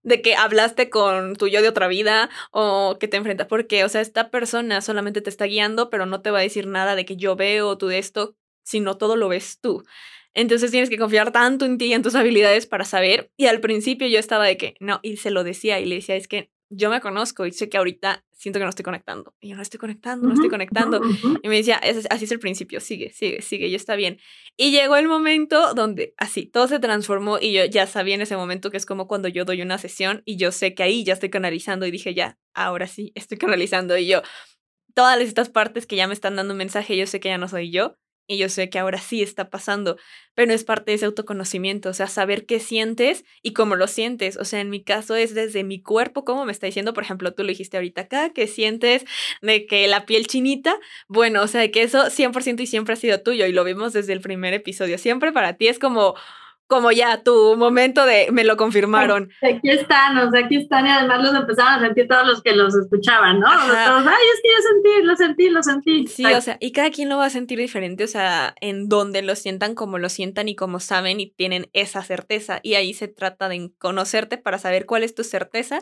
de 0.07 0.21
que 0.21 0.35
hablaste 0.35 0.89
con 0.89 1.35
tu 1.35 1.47
yo 1.47 1.61
de 1.61 1.69
otra 1.69 1.87
vida 1.87 2.29
o 2.51 2.97
que 2.99 3.07
te 3.07 3.17
enfrentas, 3.17 3.47
porque, 3.47 3.83
o 3.83 3.89
sea, 3.89 4.01
esta 4.01 4.31
persona 4.31 4.81
solamente 4.81 5.21
te 5.21 5.29
está 5.29 5.45
guiando, 5.45 5.89
pero 5.89 6.05
no 6.05 6.21
te 6.21 6.31
va 6.31 6.39
a 6.39 6.41
decir 6.41 6.67
nada 6.67 6.95
de 6.95 7.05
que 7.05 7.17
yo 7.17 7.35
veo 7.35 7.77
tú 7.77 7.87
de 7.87 7.99
esto 7.99 8.35
sino 8.67 8.97
todo 8.97 9.15
lo 9.15 9.29
ves 9.29 9.59
tú. 9.61 9.85
Entonces 10.33 10.71
tienes 10.71 10.89
que 10.89 10.97
confiar 10.97 11.31
tanto 11.31 11.65
en 11.65 11.77
ti 11.77 11.85
y 11.85 11.93
en 11.93 12.03
tus 12.03 12.15
habilidades 12.15 12.67
para 12.67 12.83
saber. 12.83 13.31
Y 13.37 13.47
al 13.47 13.61
principio 13.61 14.07
yo 14.07 14.19
estaba 14.19 14.45
de 14.45 14.57
que 14.57 14.75
no, 14.81 14.99
y 15.01 15.17
se 15.17 15.31
lo 15.31 15.45
decía 15.45 15.79
y 15.79 15.85
le 15.85 15.95
decía, 15.95 16.15
es 16.15 16.27
que 16.27 16.51
yo 16.69 16.89
me 16.89 17.01
conozco 17.01 17.45
y 17.45 17.51
sé 17.51 17.69
que 17.69 17.77
ahorita 17.77 18.25
siento 18.31 18.59
que 18.59 18.63
no 18.63 18.69
estoy 18.69 18.83
conectando. 18.83 19.35
Y 19.39 19.49
yo 19.49 19.55
no 19.55 19.61
estoy 19.61 19.79
conectando, 19.79 20.27
no 20.27 20.33
estoy 20.33 20.49
conectando. 20.49 21.01
Y 21.41 21.47
me 21.47 21.55
decía, 21.55 21.79
así 22.09 22.25
es 22.25 22.31
el 22.31 22.39
principio, 22.39 22.79
sigue, 22.79 23.11
sigue, 23.11 23.41
sigue, 23.41 23.67
y 23.67 23.75
está 23.75 23.95
bien. 23.95 24.19
Y 24.55 24.71
llegó 24.71 24.95
el 24.97 25.07
momento 25.07 25.73
donde 25.73 26.13
así, 26.17 26.45
todo 26.45 26.67
se 26.67 26.79
transformó 26.79 27.39
y 27.39 27.53
yo 27.53 27.65
ya 27.65 27.87
sabía 27.87 28.15
en 28.15 28.21
ese 28.21 28.35
momento 28.35 28.69
que 28.69 28.77
es 28.77 28.85
como 28.85 29.07
cuando 29.07 29.27
yo 29.27 29.45
doy 29.45 29.61
una 29.61 29.77
sesión 29.77 30.21
y 30.25 30.37
yo 30.37 30.51
sé 30.51 30.73
que 30.75 30.83
ahí 30.83 31.03
ya 31.03 31.13
estoy 31.13 31.29
canalizando 31.29 31.85
y 31.85 31.91
dije, 31.91 32.13
ya, 32.13 32.37
ahora 32.53 32.87
sí, 32.87 33.11
estoy 33.15 33.37
canalizando. 33.37 33.97
Y 33.97 34.07
yo, 34.07 34.21
todas 34.93 35.19
estas 35.21 35.49
partes 35.49 35.87
que 35.87 35.95
ya 35.95 36.07
me 36.07 36.13
están 36.13 36.35
dando 36.35 36.53
un 36.53 36.57
mensaje, 36.57 36.97
yo 36.97 37.07
sé 37.07 37.19
que 37.19 37.29
ya 37.29 37.37
no 37.37 37.47
soy 37.47 37.71
yo 37.71 37.97
y 38.27 38.37
yo 38.37 38.49
sé 38.49 38.69
que 38.69 38.77
ahora 38.77 38.99
sí 38.99 39.23
está 39.23 39.49
pasando, 39.49 39.97
pero 40.35 40.53
es 40.53 40.63
parte 40.63 40.91
de 40.91 40.95
ese 40.95 41.05
autoconocimiento, 41.05 41.89
o 41.89 41.93
sea, 41.93 42.07
saber 42.07 42.45
qué 42.45 42.59
sientes 42.59 43.25
y 43.41 43.53
cómo 43.53 43.75
lo 43.75 43.87
sientes. 43.87 44.37
O 44.37 44.45
sea, 44.45 44.59
en 44.59 44.69
mi 44.69 44.83
caso 44.83 45.15
es 45.15 45.33
desde 45.33 45.63
mi 45.63 45.81
cuerpo, 45.81 46.25
como 46.25 46.45
me 46.45 46.51
está 46.51 46.65
diciendo, 46.67 46.93
por 46.93 47.03
ejemplo, 47.03 47.33
tú 47.33 47.43
lo 47.43 47.49
dijiste 47.49 47.77
ahorita 47.77 48.01
acá, 48.01 48.33
que 48.33 48.47
sientes 48.47 49.05
de 49.41 49.65
que 49.65 49.87
la 49.87 50.05
piel 50.05 50.27
chinita, 50.27 50.77
bueno, 51.07 51.41
o 51.41 51.47
sea, 51.47 51.69
que 51.71 51.83
eso 51.83 52.09
100% 52.09 52.61
y 52.61 52.67
siempre 52.67 52.93
ha 52.93 52.97
sido 52.97 53.21
tuyo 53.21 53.45
y 53.45 53.53
lo 53.53 53.63
vimos 53.63 53.93
desde 53.93 54.13
el 54.13 54.21
primer 54.21 54.53
episodio. 54.53 54.97
Siempre 54.97 55.31
para 55.31 55.53
ti 55.53 55.67
es 55.67 55.79
como 55.79 56.15
como 56.67 56.91
ya 56.91 57.23
tu 57.23 57.55
momento 57.55 58.05
de 58.05 58.29
me 58.31 58.43
lo 58.43 58.57
confirmaron. 58.57 59.31
Aquí 59.41 59.69
están, 59.69 60.17
o 60.17 60.29
sea, 60.29 60.45
aquí 60.45 60.57
están 60.57 60.85
y 60.85 60.89
además 60.89 61.23
los 61.23 61.33
empezaron 61.33 61.73
a 61.73 61.79
sentir 61.79 62.07
todos 62.07 62.27
los 62.27 62.43
que 62.43 62.53
los 62.53 62.75
escuchaban, 62.75 63.39
¿no? 63.39 63.47
Todos, 63.47 64.05
ay, 64.05 64.25
es 64.33 64.41
que 64.43 64.49
yo 64.49 64.61
sentí, 64.61 65.03
lo 65.03 65.15
sentí, 65.15 65.49
lo 65.49 65.63
sentí. 65.63 66.07
Sí, 66.07 66.25
o 66.25 66.41
sea, 66.41 66.57
y 66.59 66.73
cada 66.73 66.91
quien 66.91 67.09
lo 67.09 67.17
va 67.17 67.25
a 67.25 67.29
sentir 67.29 67.57
diferente, 67.57 68.03
o 68.03 68.07
sea, 68.07 68.53
en 68.59 68.89
donde 68.89 69.21
lo 69.21 69.35
sientan, 69.35 69.75
como 69.75 69.97
lo 69.97 70.09
sientan 70.09 70.49
y 70.49 70.55
como 70.55 70.79
saben 70.79 71.19
y 71.19 71.31
tienen 71.31 71.69
esa 71.73 72.03
certeza. 72.03 72.59
Y 72.63 72.75
ahí 72.75 72.93
se 72.93 73.07
trata 73.07 73.49
de 73.49 73.71
conocerte 73.79 74.37
para 74.37 74.59
saber 74.59 74.85
cuál 74.85 75.03
es 75.03 75.15
tu 75.15 75.23
certeza 75.23 75.79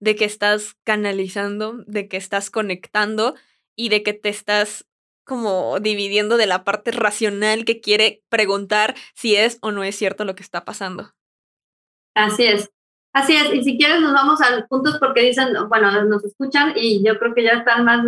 de 0.00 0.16
que 0.16 0.24
estás 0.24 0.76
canalizando, 0.84 1.82
de 1.86 2.08
que 2.08 2.16
estás 2.16 2.50
conectando 2.50 3.34
y 3.76 3.90
de 3.90 4.02
que 4.02 4.14
te 4.14 4.28
estás 4.28 4.86
como 5.24 5.80
dividiendo 5.80 6.36
de 6.36 6.46
la 6.46 6.64
parte 6.64 6.90
racional 6.92 7.64
que 7.64 7.80
quiere 7.80 8.22
preguntar 8.28 8.94
si 9.14 9.36
es 9.36 9.58
o 9.62 9.72
no 9.72 9.84
es 9.84 9.96
cierto 9.96 10.24
lo 10.24 10.34
que 10.34 10.42
está 10.42 10.64
pasando. 10.64 11.12
Así 12.14 12.44
es. 12.44 12.70
Así 13.12 13.36
es, 13.36 13.54
y 13.54 13.62
si 13.62 13.78
quieres 13.78 14.00
nos 14.00 14.12
vamos 14.12 14.40
a 14.40 14.50
los 14.50 14.64
puntos 14.64 14.98
porque 14.98 15.22
dicen, 15.22 15.54
bueno, 15.68 16.04
nos 16.04 16.24
escuchan 16.24 16.72
y 16.74 17.00
yo 17.06 17.16
creo 17.20 17.32
que 17.32 17.44
ya 17.44 17.52
están 17.52 17.84
más 17.84 18.04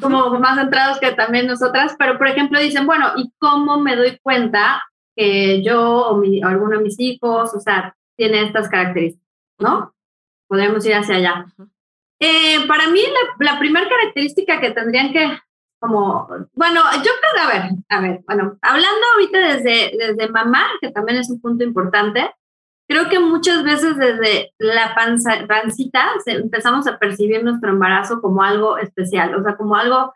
como 0.00 0.30
más 0.38 0.56
centrados 0.58 1.00
que 1.00 1.10
también 1.10 1.48
nosotras, 1.48 1.96
pero 1.98 2.18
por 2.18 2.28
ejemplo 2.28 2.60
dicen, 2.60 2.86
bueno, 2.86 3.12
¿y 3.16 3.32
cómo 3.38 3.80
me 3.80 3.96
doy 3.96 4.16
cuenta 4.22 4.80
que 5.16 5.60
yo 5.62 6.08
o, 6.08 6.18
mi, 6.18 6.40
alguno 6.40 6.78
de 6.78 6.84
mis 6.84 6.98
hijos, 7.00 7.52
o 7.52 7.60
sea, 7.60 7.96
tiene 8.16 8.42
estas 8.42 8.68
características, 8.68 9.26
¿no? 9.58 9.92
Podemos 10.48 10.86
ir 10.86 10.94
hacia 10.94 11.16
allá. 11.16 11.46
Eh, 12.20 12.64
para 12.68 12.88
mí 12.90 13.00
la, 13.00 13.52
la 13.52 13.58
primera 13.58 13.88
característica 13.88 14.60
que 14.60 14.70
tendrían 14.70 15.12
que 15.12 15.36
como, 15.84 16.26
bueno, 16.54 16.80
yo 16.96 17.10
creo, 17.20 17.44
a 17.44 17.52
ver, 17.52 17.70
a 17.90 18.00
ver, 18.00 18.20
bueno, 18.26 18.56
hablando 18.62 19.00
ahorita 19.12 19.38
desde, 19.38 19.94
desde 19.98 20.30
mamá, 20.30 20.64
que 20.80 20.90
también 20.90 21.18
es 21.18 21.28
un 21.28 21.42
punto 21.42 21.62
importante, 21.62 22.32
creo 22.88 23.10
que 23.10 23.18
muchas 23.18 23.62
veces 23.64 23.98
desde 23.98 24.54
la 24.56 24.94
panza, 24.94 25.46
pancita 25.46 26.12
empezamos 26.24 26.86
a 26.86 26.98
percibir 26.98 27.44
nuestro 27.44 27.68
embarazo 27.68 28.22
como 28.22 28.42
algo 28.42 28.78
especial, 28.78 29.34
o 29.34 29.42
sea, 29.42 29.58
como 29.58 29.76
algo, 29.76 30.14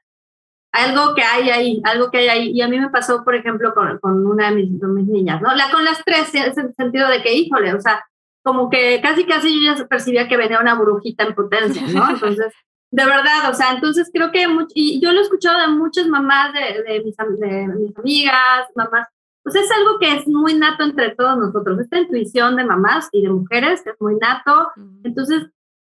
algo 0.72 1.14
que 1.14 1.22
hay 1.22 1.50
ahí, 1.50 1.82
algo 1.84 2.10
que 2.10 2.18
hay 2.18 2.28
ahí. 2.28 2.50
Y 2.54 2.62
a 2.62 2.68
mí 2.68 2.80
me 2.80 2.88
pasó, 2.88 3.22
por 3.22 3.34
ejemplo, 3.34 3.74
con, 3.74 3.98
con 3.98 4.26
una 4.26 4.48
de 4.48 4.56
mis, 4.56 4.70
mis, 4.70 5.06
niñas, 5.06 5.42
¿no? 5.42 5.54
La 5.54 5.70
con 5.70 5.84
las 5.84 6.02
tres, 6.02 6.34
en 6.34 6.44
el 6.44 6.74
sentido 6.74 7.08
de 7.10 7.22
que, 7.22 7.34
híjole, 7.34 7.74
o 7.74 7.80
sea, 7.80 8.06
como 8.42 8.70
que 8.70 9.02
casi 9.02 9.26
casi 9.26 9.52
yo 9.52 9.74
ya 9.74 9.86
percibía 9.86 10.28
que 10.28 10.38
venía 10.38 10.60
una 10.60 10.76
brujita 10.76 11.24
en 11.24 11.34
potencia, 11.34 11.82
¿no? 11.88 12.08
Entonces, 12.10 12.54
de 12.90 13.04
verdad, 13.04 13.50
o 13.50 13.54
sea, 13.54 13.72
entonces 13.72 14.10
creo 14.12 14.30
que, 14.30 14.46
y 14.74 15.00
yo 15.00 15.12
lo 15.12 15.20
he 15.20 15.22
escuchado 15.22 15.60
de 15.60 15.68
muchas 15.68 16.06
mamás, 16.06 16.52
de, 16.54 16.82
de, 16.82 17.04
mis, 17.04 17.16
de 17.16 17.68
mis 17.68 17.96
amigas, 17.96 18.66
mamás, 18.74 19.08
pues 19.42 19.56
es 19.56 19.70
algo 19.70 19.98
que 19.98 20.14
es 20.14 20.26
muy 20.26 20.54
nato 20.54 20.84
entre 20.84 21.14
todos 21.14 21.36
nosotros, 21.36 21.78
esta 21.80 21.98
intuición 21.98 22.56
de 22.56 22.64
mamás 22.64 23.08
y 23.12 23.22
de 23.22 23.30
mujeres 23.30 23.86
es 23.86 23.94
muy 24.00 24.16
nato, 24.16 24.70
entonces 25.04 25.48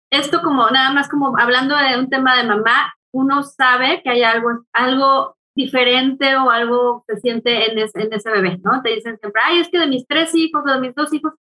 esto 0.10 0.42
como 0.42 0.70
nada 0.70 0.92
más 0.92 1.08
como 1.10 1.38
hablando 1.38 1.76
de 1.76 2.00
un 2.00 2.10
tema 2.10 2.36
de 2.36 2.48
mamá, 2.48 2.94
uno 3.12 3.44
sabe 3.44 4.02
que 4.04 4.10
hay 4.10 4.24
algo, 4.24 4.64
algo 4.74 5.38
diferente 5.56 6.36
o 6.36 6.50
algo 6.50 7.04
que 7.08 7.16
se 7.16 7.22
siente 7.22 7.72
en, 7.72 7.80
en 7.80 8.14
ese 8.14 8.32
bebé, 8.32 8.60
¿no? 8.64 8.82
Te 8.82 8.90
dicen 8.90 9.18
siempre, 9.20 9.42
ay, 9.44 9.60
es 9.60 9.70
que 9.70 9.80
de 9.80 9.88
mis 9.88 10.06
tres 10.08 10.34
hijos 10.36 10.64
o 10.66 10.72
de 10.72 10.80
mis 10.80 10.94
dos 10.94 11.12
hijos, 11.14 11.34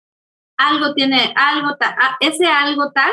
algo 0.56 0.94
tiene, 0.94 1.34
algo 1.36 1.76
tal, 1.76 1.94
ese 2.20 2.46
algo 2.46 2.92
tal 2.92 3.10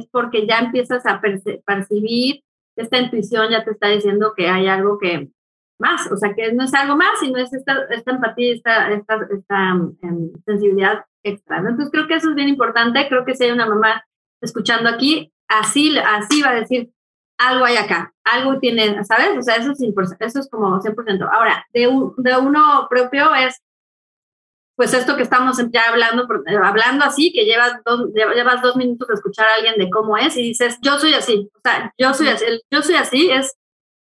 es 0.00 0.08
porque 0.10 0.46
ya 0.46 0.58
empiezas 0.58 1.06
a 1.06 1.20
percibir, 1.20 2.42
esta 2.76 2.98
intuición 2.98 3.50
ya 3.50 3.64
te 3.64 3.72
está 3.72 3.88
diciendo 3.88 4.32
que 4.36 4.48
hay 4.48 4.66
algo 4.66 4.98
que 4.98 5.30
más, 5.78 6.10
o 6.12 6.16
sea, 6.16 6.34
que 6.34 6.52
no 6.52 6.64
es 6.64 6.74
algo 6.74 6.96
más, 6.96 7.18
sino 7.20 7.38
es 7.38 7.52
esta, 7.52 7.84
esta 7.90 8.10
empatía, 8.10 8.54
esta, 8.54 8.92
esta, 8.92 9.26
esta 9.32 9.74
um, 9.74 10.32
sensibilidad 10.44 11.04
extra. 11.22 11.58
Entonces 11.58 11.88
creo 11.90 12.06
que 12.06 12.14
eso 12.14 12.30
es 12.30 12.34
bien 12.34 12.48
importante, 12.48 13.08
creo 13.08 13.24
que 13.24 13.34
si 13.34 13.44
hay 13.44 13.50
una 13.50 13.66
mamá 13.66 14.04
escuchando 14.42 14.88
aquí, 14.90 15.32
así, 15.48 15.96
así 15.98 16.42
va 16.42 16.50
a 16.50 16.60
decir, 16.60 16.90
algo 17.38 17.64
hay 17.64 17.76
acá, 17.76 18.12
algo 18.24 18.58
tiene, 18.58 19.02
¿sabes? 19.04 19.38
O 19.38 19.42
sea, 19.42 19.56
eso 19.56 19.72
es, 19.72 19.80
eso 19.80 20.40
es 20.40 20.50
como 20.50 20.78
100%. 20.80 21.28
Ahora, 21.32 21.66
de, 21.72 21.80
de 22.18 22.36
uno 22.36 22.86
propio 22.90 23.34
es 23.34 23.60
pues 24.80 24.94
esto 24.94 25.14
que 25.14 25.24
estamos 25.24 25.58
ya 25.70 25.90
hablando, 25.90 26.26
eh, 26.46 26.56
hablando 26.56 27.04
así, 27.04 27.30
que 27.34 27.44
llevas 27.44 27.82
dos, 27.84 28.06
llevas 28.14 28.62
dos 28.62 28.76
minutos 28.76 29.08
de 29.08 29.12
escuchar 29.12 29.46
a 29.46 29.54
alguien 29.56 29.74
de 29.76 29.90
cómo 29.90 30.16
es 30.16 30.34
y 30.38 30.42
dices, 30.42 30.78
yo 30.80 30.98
soy 30.98 31.12
así, 31.12 31.50
o 31.54 31.60
sea, 31.62 31.92
yo 31.98 32.14
soy 32.14 32.28
así, 32.28 32.46
el 32.46 32.62
yo 32.70 32.80
soy 32.80 32.94
así 32.94 33.30
es, 33.30 33.54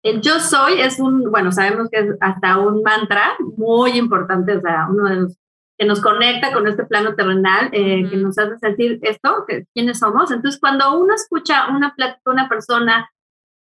el 0.01 0.21
yo 0.21 0.39
soy 0.39 0.79
es 0.79 0.97
un, 0.97 1.29
bueno, 1.29 1.51
sabemos 1.51 1.89
que 1.91 1.99
es 1.99 2.15
hasta 2.21 2.57
un 2.57 2.83
mantra 2.83 3.35
muy 3.57 3.97
importante, 3.97 4.55
o 4.55 4.61
sea, 4.61 4.87
uno 4.89 5.09
de 5.09 5.15
los 5.17 5.37
que 5.77 5.85
nos 5.85 5.99
conecta 5.99 6.53
con 6.53 6.65
este 6.65 6.85
plano 6.85 7.15
terrenal, 7.15 7.67
eh, 7.73 8.07
que 8.09 8.15
nos 8.15 8.37
hace 8.37 8.57
sentir 8.59 8.97
esto, 9.01 9.43
que, 9.45 9.65
quiénes 9.73 9.99
somos. 9.99 10.31
Entonces, 10.31 10.57
cuando 10.57 10.97
uno 10.97 11.13
escucha 11.13 11.67
una 11.67 11.93
plática, 11.95 12.31
una 12.31 12.47
persona, 12.47 13.09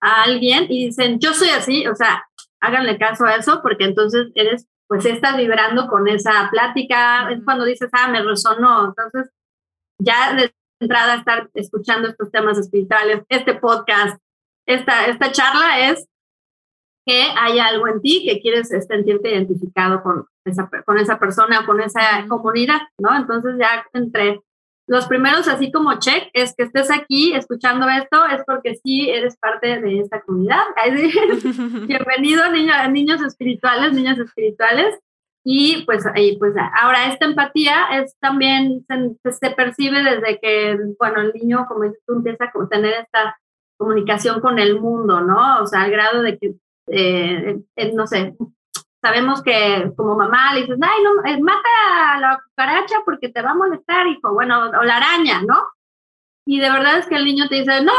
a 0.03 0.25
alguien 0.25 0.67
y 0.69 0.89
dicen, 0.89 1.19
yo 1.21 1.33
soy 1.33 1.49
así, 1.49 1.87
o 1.87 1.95
sea, 1.95 2.23
háganle 2.61 2.99
caso 2.99 3.25
a 3.25 3.37
eso, 3.37 3.61
porque 3.63 3.85
entonces 3.85 4.27
eres 4.35 4.67
pues 4.89 5.05
estás 5.05 5.37
vibrando 5.37 5.87
con 5.87 6.09
esa 6.09 6.49
plática, 6.51 7.31
es 7.31 7.45
cuando 7.45 7.65
dices, 7.65 7.91
ah, 7.93 8.09
me 8.09 8.23
resonó. 8.23 8.87
Entonces, 8.87 9.31
ya 9.99 10.35
de 10.35 10.53
entrada 10.81 11.17
estar 11.17 11.51
escuchando 11.55 12.09
estos 12.09 12.31
temas 12.31 12.59
espirituales, 12.59 13.23
este 13.29 13.55
podcast, 13.55 14.19
esta, 14.67 15.07
esta 15.07 15.31
charla 15.33 15.91
es 15.91 16.07
que 17.07 17.23
hay 17.37 17.59
algo 17.59 17.89
en 17.89 18.01
ti 18.01 18.25
que 18.27 18.41
quieres 18.41 18.69
sentirte 18.69 19.31
identificado 19.31 20.03
con 20.03 20.27
esa, 20.45 20.69
con 20.85 20.99
esa 20.99 21.19
persona, 21.19 21.65
con 21.67 21.81
esa 21.81 22.27
comunidad, 22.29 22.81
¿no? 22.99 23.15
Entonces 23.17 23.57
ya 23.59 23.87
entre 23.93 24.41
los 24.89 25.07
primeros, 25.07 25.47
así 25.49 25.71
como 25.71 25.99
check, 25.99 26.31
es 26.33 26.55
que 26.57 26.65
estés 26.65 26.91
aquí 26.91 27.35
escuchando 27.35 27.87
esto, 27.89 28.25
es 28.27 28.43
porque 28.47 28.75
sí 28.77 29.11
eres 29.11 29.37
parte 29.37 29.81
de 29.81 30.01
esta 30.01 30.23
comunidad. 30.23 30.63
Bienvenido, 31.87 32.51
niños, 32.51 32.77
niños 32.91 33.23
espirituales, 33.23 33.93
niñas 33.93 34.19
espirituales. 34.19 34.99
Y 35.45 35.85
pues, 35.85 36.07
ahí, 36.07 36.39
pues 36.39 36.55
ahora 36.81 37.13
esta 37.13 37.27
empatía 37.27 38.01
es 38.01 38.17
también, 38.19 38.85
se, 39.23 39.33
se, 39.33 39.51
percibe 39.51 40.03
desde 40.03 40.41
que, 40.41 40.79
bueno, 40.99 41.21
el 41.21 41.33
niño, 41.35 41.67
como 41.69 41.85
dices 41.85 42.01
tú, 42.07 42.15
empieza 42.15 42.45
a 42.45 42.69
tener 42.69 42.95
esta 42.95 43.39
comunicación 43.77 44.41
con 44.41 44.59
el 44.59 44.81
mundo, 44.81 45.21
¿no? 45.21 45.63
O 45.63 45.67
sea, 45.67 45.83
al 45.83 45.91
grado 45.91 46.23
de 46.23 46.39
que, 46.39 46.55
eh, 46.89 47.61
no 47.95 48.07
sé, 48.07 48.35
sabemos 49.03 49.43
que 49.43 49.93
como 49.97 50.17
mamá 50.17 50.55
le 50.55 50.63
dices, 50.63 50.79
ay, 50.81 51.03
no, 51.05 51.25
eh, 51.25 51.41
mata 51.41 52.15
a 52.15 52.21
la 52.21 52.43
cucaracha 52.43 52.97
porque 53.05 53.29
te 53.29 53.43
va 53.43 53.51
a 53.51 53.55
molestar, 53.55 54.07
hijo, 54.07 54.33
bueno, 54.33 54.71
o 54.71 54.85
la 54.85 54.97
araña, 54.97 55.43
¿no? 55.43 55.57
Y 56.47 56.61
de 56.61 56.71
verdad 56.71 56.99
es 56.99 57.07
que 57.07 57.17
el 57.17 57.25
niño 57.25 57.49
te 57.49 57.57
dice, 57.57 57.83
no, 57.83 57.93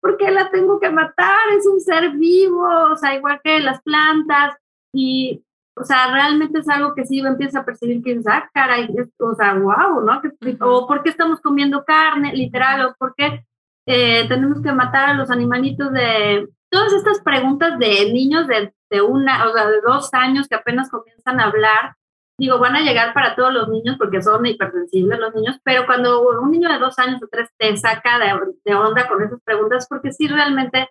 ¿por 0.00 0.16
qué 0.16 0.30
la 0.30 0.50
tengo 0.50 0.80
que 0.80 0.90
matar? 0.90 1.48
Es 1.56 1.66
un 1.66 1.80
ser 1.80 2.10
vivo, 2.12 2.66
o 2.92 2.96
sea, 2.96 3.14
igual 3.14 3.40
que 3.42 3.60
las 3.60 3.82
plantas. 3.82 4.56
Y, 4.92 5.42
o 5.76 5.84
sea, 5.84 6.12
realmente 6.12 6.60
es 6.60 6.68
algo 6.68 6.94
que 6.94 7.04
sí 7.04 7.20
empieza 7.20 7.60
a 7.60 7.64
percibir 7.64 8.02
que 8.02 8.10
dices, 8.14 8.28
ah, 8.28 8.48
caray, 8.54 8.88
o 9.18 9.34
sea, 9.34 9.54
wow, 9.54 10.02
¿no? 10.02 10.22
O 10.60 10.86
¿por 10.86 11.02
qué 11.02 11.10
estamos 11.10 11.40
comiendo 11.40 11.84
carne, 11.84 12.32
literal? 12.32 12.86
O 12.86 12.94
¿por 12.98 13.14
qué 13.14 13.44
eh, 13.86 14.26
tenemos 14.28 14.62
que 14.62 14.72
matar 14.72 15.10
a 15.10 15.14
los 15.14 15.30
animalitos 15.30 15.92
de... 15.92 16.48
Todas 16.70 16.92
estas 16.92 17.20
preguntas 17.20 17.76
de 17.80 18.12
niños 18.12 18.46
de, 18.46 18.72
de 18.90 19.00
una, 19.00 19.48
o 19.48 19.52
sea, 19.52 19.68
de 19.68 19.80
dos 19.80 20.12
años 20.12 20.48
que 20.48 20.56
apenas 20.56 20.90
comienzan 20.90 21.40
a 21.40 21.44
hablar, 21.44 21.96
digo, 22.38 22.58
van 22.58 22.74
a 22.74 22.80
llegar 22.80 23.12
para 23.12 23.36
todos 23.36 23.52
los 23.52 23.68
niños 23.68 23.96
porque 23.98 24.22
son 24.22 24.44
hipersensibles 24.46 25.18
los 25.18 25.34
niños, 25.34 25.58
pero 25.62 25.86
cuando 25.86 26.40
un 26.40 26.50
niño 26.50 26.70
de 26.70 26.78
dos 26.78 26.98
años 26.98 27.22
o 27.22 27.28
tres 27.30 27.48
te 27.58 27.76
saca 27.76 28.18
de, 28.18 28.74
onda 28.74 29.06
con 29.06 29.22
esas 29.22 29.40
preguntas, 29.42 29.86
porque 29.88 30.10
sí 30.12 30.26
realmente 30.26 30.88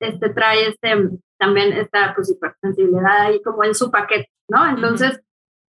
este, 0.00 0.30
trae 0.30 0.68
este, 0.68 1.10
también 1.38 1.72
esta 1.72 2.14
pues, 2.14 2.30
hipersensibilidad 2.30 3.20
ahí 3.20 3.40
como 3.42 3.64
en 3.64 3.74
su 3.74 3.90
paquete, 3.90 4.30
¿no? 4.48 4.68
Entonces, 4.68 5.20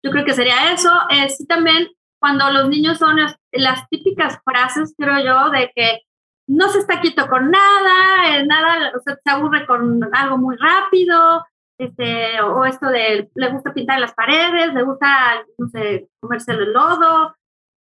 yo 0.02 0.10
creo 0.10 0.24
que 0.24 0.34
sería 0.34 0.72
eso. 0.72 0.90
Eh, 1.10 1.28
sí, 1.28 1.46
también 1.46 1.88
cuando 2.18 2.50
los 2.50 2.68
niños 2.68 2.98
son 2.98 3.16
las, 3.16 3.36
las, 3.52 3.88
típicas 3.88 4.38
frases, 4.44 4.94
creo 4.96 5.22
yo, 5.24 5.50
de 5.50 5.70
que 5.74 6.00
no 6.48 6.68
se 6.68 6.78
está 6.78 7.00
quieto 7.00 7.28
con 7.28 7.50
nada, 7.50 8.38
eh, 8.38 8.46
nada, 8.46 8.92
o 8.96 9.00
sea, 9.00 9.18
se 9.22 9.30
aburre 9.30 9.66
con 9.66 10.00
algo 10.12 10.38
muy 10.38 10.56
rápido, 10.56 11.44
este, 11.78 12.40
o 12.42 12.64
esto 12.64 12.88
de 12.88 13.30
le 13.34 13.52
gusta 13.52 13.72
pintar 13.72 14.00
las 14.00 14.12
paredes, 14.14 14.74
le 14.74 14.82
gusta, 14.82 15.44
no 15.58 15.68
sé, 15.68 16.08
comerse 16.20 16.52
el 16.52 16.72
lodo, 16.72 17.36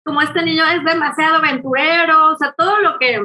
como 0.05 0.21
este 0.21 0.43
niño 0.43 0.65
es 0.67 0.85
demasiado 0.85 1.37
aventurero, 1.37 2.33
o 2.33 2.37
sea, 2.37 2.53
todo 2.57 2.81
lo 2.81 2.99
que 2.99 3.25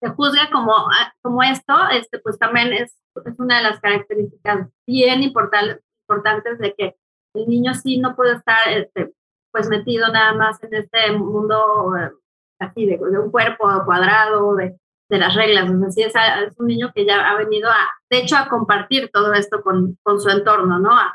se 0.00 0.10
juzga 0.10 0.50
como, 0.50 0.74
ah, 0.74 1.12
como 1.22 1.42
esto, 1.42 1.74
este, 1.92 2.18
pues 2.18 2.38
también 2.38 2.72
es, 2.72 2.96
es 3.24 3.38
una 3.38 3.58
de 3.58 3.62
las 3.62 3.80
características 3.80 4.68
bien 4.86 5.22
importantes, 5.22 6.58
de 6.58 6.74
que 6.76 6.96
el 7.34 7.46
niño 7.46 7.74
sí 7.74 7.98
no 7.98 8.14
puede 8.16 8.34
estar 8.36 8.68
este, 8.68 9.12
pues 9.52 9.68
metido 9.68 10.08
nada 10.08 10.34
más 10.34 10.62
en 10.62 10.74
este 10.74 11.12
mundo 11.12 11.96
eh, 11.96 12.10
así 12.58 12.86
de, 12.86 12.98
de 12.98 13.18
un 13.18 13.30
cuerpo 13.30 13.66
cuadrado, 13.84 14.54
de, 14.56 14.76
de 15.08 15.18
las 15.18 15.34
reglas. 15.34 15.70
O 15.70 15.78
sea, 15.78 15.90
sí 15.90 16.02
es, 16.02 16.14
es, 16.14 16.58
un 16.58 16.66
niño 16.66 16.92
que 16.94 17.04
ya 17.06 17.30
ha 17.30 17.36
venido 17.36 17.70
a, 17.70 17.88
de 18.10 18.18
hecho, 18.18 18.36
a 18.36 18.48
compartir 18.48 19.10
todo 19.12 19.32
esto 19.34 19.62
con, 19.62 19.98
con 20.02 20.20
su 20.20 20.28
entorno, 20.30 20.78
¿no? 20.78 20.90
A, 20.90 21.14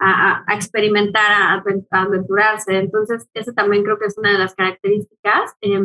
a, 0.00 0.44
a 0.46 0.54
experimentar, 0.54 1.30
a, 1.30 1.62
aventurarse. 1.90 2.78
Entonces, 2.78 3.28
eso 3.34 3.52
también 3.52 3.84
creo 3.84 3.98
que 3.98 4.06
es 4.06 4.18
una 4.18 4.32
de 4.32 4.38
las 4.38 4.54
características. 4.54 5.54
Eh, 5.60 5.80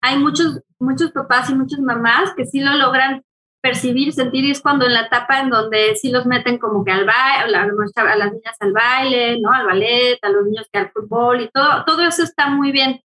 hay 0.00 0.18
muchos, 0.18 0.60
muchos 0.78 1.10
papás 1.12 1.50
y 1.50 1.54
muchas 1.54 1.80
mamás 1.80 2.34
que 2.34 2.46
sí 2.46 2.60
lo 2.60 2.72
logran 2.74 3.22
percibir, 3.60 4.12
sentir, 4.12 4.44
y 4.44 4.52
es 4.52 4.60
cuando 4.60 4.86
en 4.86 4.94
la 4.94 5.02
etapa 5.02 5.40
en 5.40 5.50
donde 5.50 5.96
sí 5.96 6.12
los 6.12 6.26
meten 6.26 6.58
como 6.58 6.84
que 6.84 6.92
al 6.92 7.04
baile, 7.04 7.56
a, 7.56 7.62
a 7.62 8.16
las 8.16 8.32
niñas 8.32 8.56
al 8.60 8.72
baile, 8.72 9.40
¿no? 9.40 9.50
Al 9.50 9.66
ballet, 9.66 10.18
a 10.22 10.28
los 10.28 10.44
niños 10.44 10.68
que 10.72 10.78
al 10.78 10.92
fútbol 10.92 11.40
y 11.40 11.48
todo, 11.48 11.84
todo 11.84 12.02
eso 12.02 12.22
está 12.22 12.48
muy 12.48 12.70
bien. 12.70 13.00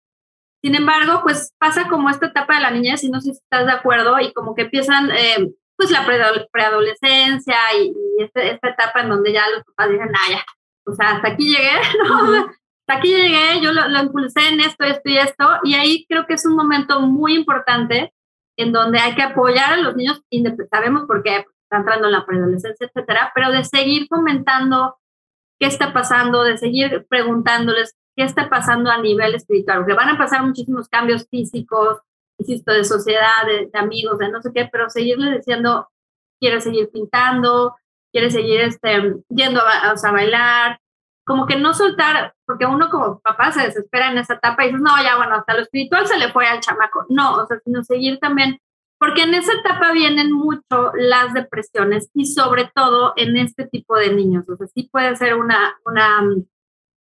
Sin 0.63 0.75
embargo, 0.75 1.19
pues 1.23 1.53
pasa 1.59 1.89
como 1.89 2.09
esta 2.09 2.27
etapa 2.27 2.55
de 2.55 2.61
la 2.61 2.71
niñez, 2.71 3.03
y 3.03 3.09
no 3.09 3.19
sé 3.19 3.33
si 3.33 3.39
estás 3.39 3.65
de 3.65 3.73
acuerdo, 3.73 4.17
y 4.19 4.31
como 4.31 4.55
que 4.55 4.61
empiezan 4.63 5.11
eh, 5.11 5.51
pues 5.75 5.91
la 5.91 6.05
preadolescencia 6.51 7.57
y, 7.77 7.93
este, 8.19 8.53
esta 8.53 8.69
etapa 8.69 9.01
en 9.01 9.09
donde 9.09 9.33
ya 9.33 9.43
los 9.49 9.63
papás 9.65 9.91
dicen, 9.91 10.11
ah, 10.13 10.31
ya, 10.31 10.43
o 10.85 10.95
sea, 10.95 11.15
hasta 11.15 11.27
aquí 11.29 11.47
llegué, 11.49 11.71
¿no? 12.07 12.45
Hasta 12.85 12.99
aquí 12.99 13.09
llegué, 13.09 13.59
yo 13.61 13.73
lo, 13.73 13.89
lo, 13.89 14.03
impulsé 14.03 14.47
en 14.47 14.61
esto, 14.61 14.85
esto 14.85 15.09
y 15.09 15.17
esto, 15.17 15.49
y 15.63 15.73
ahí 15.73 16.05
creo 16.07 16.25
que 16.25 16.35
es 16.35 16.45
un 16.45 16.55
momento 16.55 17.01
muy 17.01 17.35
importante 17.35 18.13
en 18.57 18.71
donde 18.71 18.99
hay 18.99 19.15
que 19.15 19.23
apoyar 19.23 19.73
a 19.73 19.77
los 19.77 19.97
niños, 19.97 20.21
sabemos 20.71 21.03
por 21.07 21.23
qué 21.23 21.37
está 21.63 21.77
entrando 21.77 22.07
en 22.07 22.13
la 22.13 22.25
preadolescencia, 22.25 22.87
etcétera, 22.87 23.33
pero 23.35 23.51
de 23.51 23.65
seguir 23.65 24.07
comentando 24.07 24.97
qué 25.59 25.67
está 25.67 25.91
pasando, 25.91 26.43
de 26.43 26.57
seguir 26.57 27.05
preguntándoles 27.09 27.95
qué 28.15 28.23
está 28.23 28.49
pasando 28.49 28.89
a 28.91 29.01
nivel 29.01 29.35
espiritual, 29.35 29.79
porque 29.79 29.93
van 29.93 30.09
a 30.09 30.17
pasar 30.17 30.43
muchísimos 30.43 30.87
cambios 30.87 31.27
físicos, 31.29 31.99
insisto, 32.37 32.71
de 32.71 32.83
sociedad, 32.83 33.45
de, 33.47 33.69
amigos, 33.77 34.17
de 34.19 34.29
no 34.29 34.41
sé 34.41 34.51
qué, 34.53 34.69
pero 34.71 34.89
seguirle 34.89 35.37
diciendo, 35.37 35.89
quiere 36.39 36.61
seguir 36.61 36.89
pintando, 36.91 37.75
quiere 38.11 38.29
seguir 38.29 38.61
este, 38.61 39.15
yendo 39.29 39.61
a, 39.61 39.89
a, 39.89 39.91
a, 39.91 40.11
bailar, 40.11 40.79
como 41.25 41.45
que 41.45 41.57
no 41.57 41.73
soltar, 41.73 42.33
porque 42.45 42.65
uno 42.65 42.89
como 42.89 43.19
papá 43.21 43.51
se 43.51 43.63
desespera 43.63 44.11
en 44.11 44.17
esa 44.17 44.35
etapa 44.35 44.63
y 44.63 44.67
dices, 44.67 44.81
no, 44.81 44.91
ya 45.01 45.17
bueno, 45.17 45.35
hasta 45.35 45.53
lo 45.53 45.61
espiritual 45.61 46.05
se 46.05 46.17
le 46.17 46.31
fue 46.31 46.45
al 46.45 46.59
chamaco. 46.59 47.05
No, 47.09 47.35
o 47.35 47.47
sea, 47.47 47.59
sino 47.63 47.83
seguir 47.83 48.19
también, 48.19 48.59
porque 48.99 49.23
en 49.23 49.33
esa 49.33 49.53
etapa 49.53 49.91
vienen 49.93 50.31
mucho 50.31 50.91
las 50.95 51.33
depresiones 51.33 52.09
y 52.13 52.25
sobre 52.25 52.69
todo 52.75 53.13
en 53.15 53.37
este 53.37 53.65
tipo 53.67 53.95
de 53.95 54.13
niños. 54.13 54.47
O 54.49 54.57
sea, 54.57 54.67
sí 54.67 54.89
puede 54.91 55.15
ser 55.15 55.35
una, 55.35 55.77
una 55.85 56.21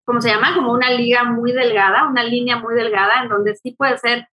¿cómo 0.05 0.21
se 0.21 0.31
llama? 0.31 0.55
Como 0.55 0.73
una 0.73 0.91
liga 0.91 1.25
muy 1.25 1.53
delgada, 1.53 2.09
una 2.09 2.25
línea 2.25 2.57
muy 2.57 2.75
delgada, 2.75 3.23
en 3.23 3.29
donde 3.29 3.55
sí 3.57 3.73
puede 3.73 3.99
ser 3.99 4.29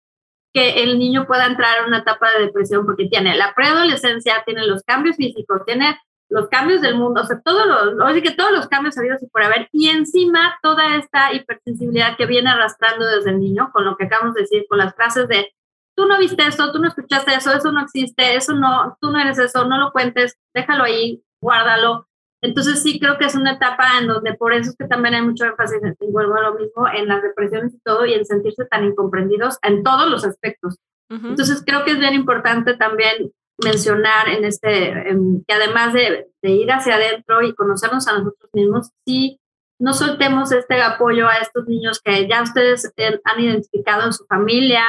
que 0.53 0.83
el 0.83 0.97
niño 0.97 1.27
pueda 1.27 1.47
entrar 1.47 1.79
en 1.79 1.87
una 1.87 1.99
etapa 1.99 2.31
de 2.31 2.45
depresión 2.45 2.85
porque 2.85 3.07
tiene 3.07 3.35
la 3.35 3.53
preadolescencia, 3.53 4.43
tiene 4.45 4.65
los 4.65 4.83
cambios 4.83 5.17
físicos, 5.17 5.65
tiene 5.65 5.99
los 6.29 6.47
cambios 6.47 6.81
del 6.81 6.95
mundo, 6.95 7.21
o 7.21 7.25
sea, 7.25 7.39
todos 7.41 7.67
los, 7.67 8.07
oye, 8.07 8.21
que 8.21 8.31
todos 8.31 8.51
los 8.51 8.67
cambios 8.67 8.97
habidos 8.97 9.21
y 9.21 9.27
por 9.27 9.43
haber, 9.43 9.69
y 9.71 9.89
encima 9.89 10.57
toda 10.63 10.95
esta 10.95 11.33
hipersensibilidad 11.33 12.17
que 12.17 12.25
viene 12.25 12.49
arrastrando 12.49 13.05
desde 13.05 13.31
el 13.31 13.39
niño, 13.39 13.69
con 13.71 13.85
lo 13.85 13.95
que 13.95 14.05
acabamos 14.05 14.33
de 14.33 14.41
decir, 14.41 14.65
con 14.67 14.79
las 14.79 14.95
frases 14.95 15.27
de, 15.27 15.53
tú 15.95 16.05
no 16.07 16.17
viste 16.17 16.45
eso, 16.47 16.71
tú 16.71 16.79
no 16.79 16.87
escuchaste 16.87 17.33
eso, 17.33 17.51
eso 17.51 17.71
no 17.71 17.81
existe, 17.81 18.35
eso 18.35 18.53
no, 18.53 18.97
tú 18.99 19.11
no 19.11 19.19
eres 19.19 19.37
eso, 19.37 19.65
no 19.65 19.77
lo 19.77 19.91
cuentes, 19.91 20.37
déjalo 20.53 20.85
ahí, 20.85 21.23
guárdalo, 21.41 22.07
entonces 22.45 22.81
sí 22.81 22.99
creo 22.99 23.17
que 23.17 23.25
es 23.25 23.35
una 23.35 23.53
etapa 23.53 23.99
en 23.99 24.07
donde 24.07 24.33
por 24.33 24.53
eso 24.53 24.69
es 24.69 24.75
que 24.77 24.87
también 24.87 25.15
hay 25.15 25.21
mucho 25.21 25.45
énfasis, 25.45 25.79
y 25.99 26.11
vuelvo 26.11 26.35
a 26.35 26.41
lo 26.41 26.55
mismo, 26.55 26.87
en 26.87 27.07
las 27.07 27.21
depresiones 27.21 27.73
y 27.73 27.79
todo, 27.79 28.05
y 28.05 28.13
en 28.13 28.25
sentirse 28.25 28.65
tan 28.65 28.85
incomprendidos 28.85 29.57
en 29.63 29.83
todos 29.83 30.09
los 30.09 30.25
aspectos. 30.25 30.77
Uh 31.09 31.15
-huh. 31.15 31.29
Entonces 31.29 31.63
creo 31.65 31.83
que 31.83 31.91
es 31.91 31.99
bien 31.99 32.13
importante 32.13 32.75
también 32.75 33.31
mencionar 33.63 34.27
en 34.29 34.43
este, 34.43 35.09
en, 35.09 35.43
que 35.47 35.53
además 35.53 35.93
de, 35.93 36.27
de, 36.41 36.51
ir 36.51 36.71
hacia 36.71 36.95
adentro 36.95 37.41
y 37.41 37.53
conocernos 37.53 38.07
a 38.07 38.17
nosotros 38.17 38.49
mismos, 38.53 38.91
sí 39.05 39.39
no 39.79 39.93
soltemos 39.93 40.51
este 40.51 40.81
apoyo 40.81 41.27
a 41.27 41.37
estos 41.37 41.67
niños 41.67 41.99
que 42.03 42.27
ya 42.27 42.41
ustedes 42.41 42.91
han 43.23 43.39
identificado 43.39 44.05
en 44.05 44.13
su 44.13 44.25
familia, 44.25 44.85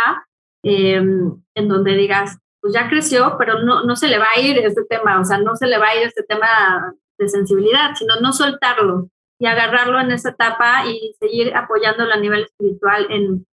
eh, 0.64 0.96
en 0.96 1.68
donde 1.68 1.94
digas, 1.94 2.38
pues 2.61 2.74
ya 2.74 2.88
creció, 2.88 3.36
pero 3.38 3.62
no, 3.62 3.84
no 3.84 3.96
se 3.96 4.09
le 4.09 4.18
va 4.18 4.26
a 4.34 4.40
ir 4.40 4.59
este 4.59 4.84
tema, 4.84 5.20
o 5.20 5.24
sea, 5.24 5.38
no 5.38 5.57
se 5.57 5.66
le 5.66 5.78
va 5.78 5.88
a 5.88 5.96
ir 5.96 6.07
este 6.07 6.22
tema 6.22 6.94
de 7.18 7.28
sensibilidad, 7.28 7.94
sino 7.94 8.16
no 8.20 8.32
soltarlo 8.32 9.08
y 9.38 9.46
agarrarlo 9.46 10.00
en 10.00 10.10
esa 10.10 10.30
etapa 10.30 10.86
y 10.86 11.14
seguir 11.18 11.54
apoyándolo 11.54 12.12
a 12.12 12.18
nivel 12.18 12.44
espiritual 12.44 13.06
en, 13.10 13.46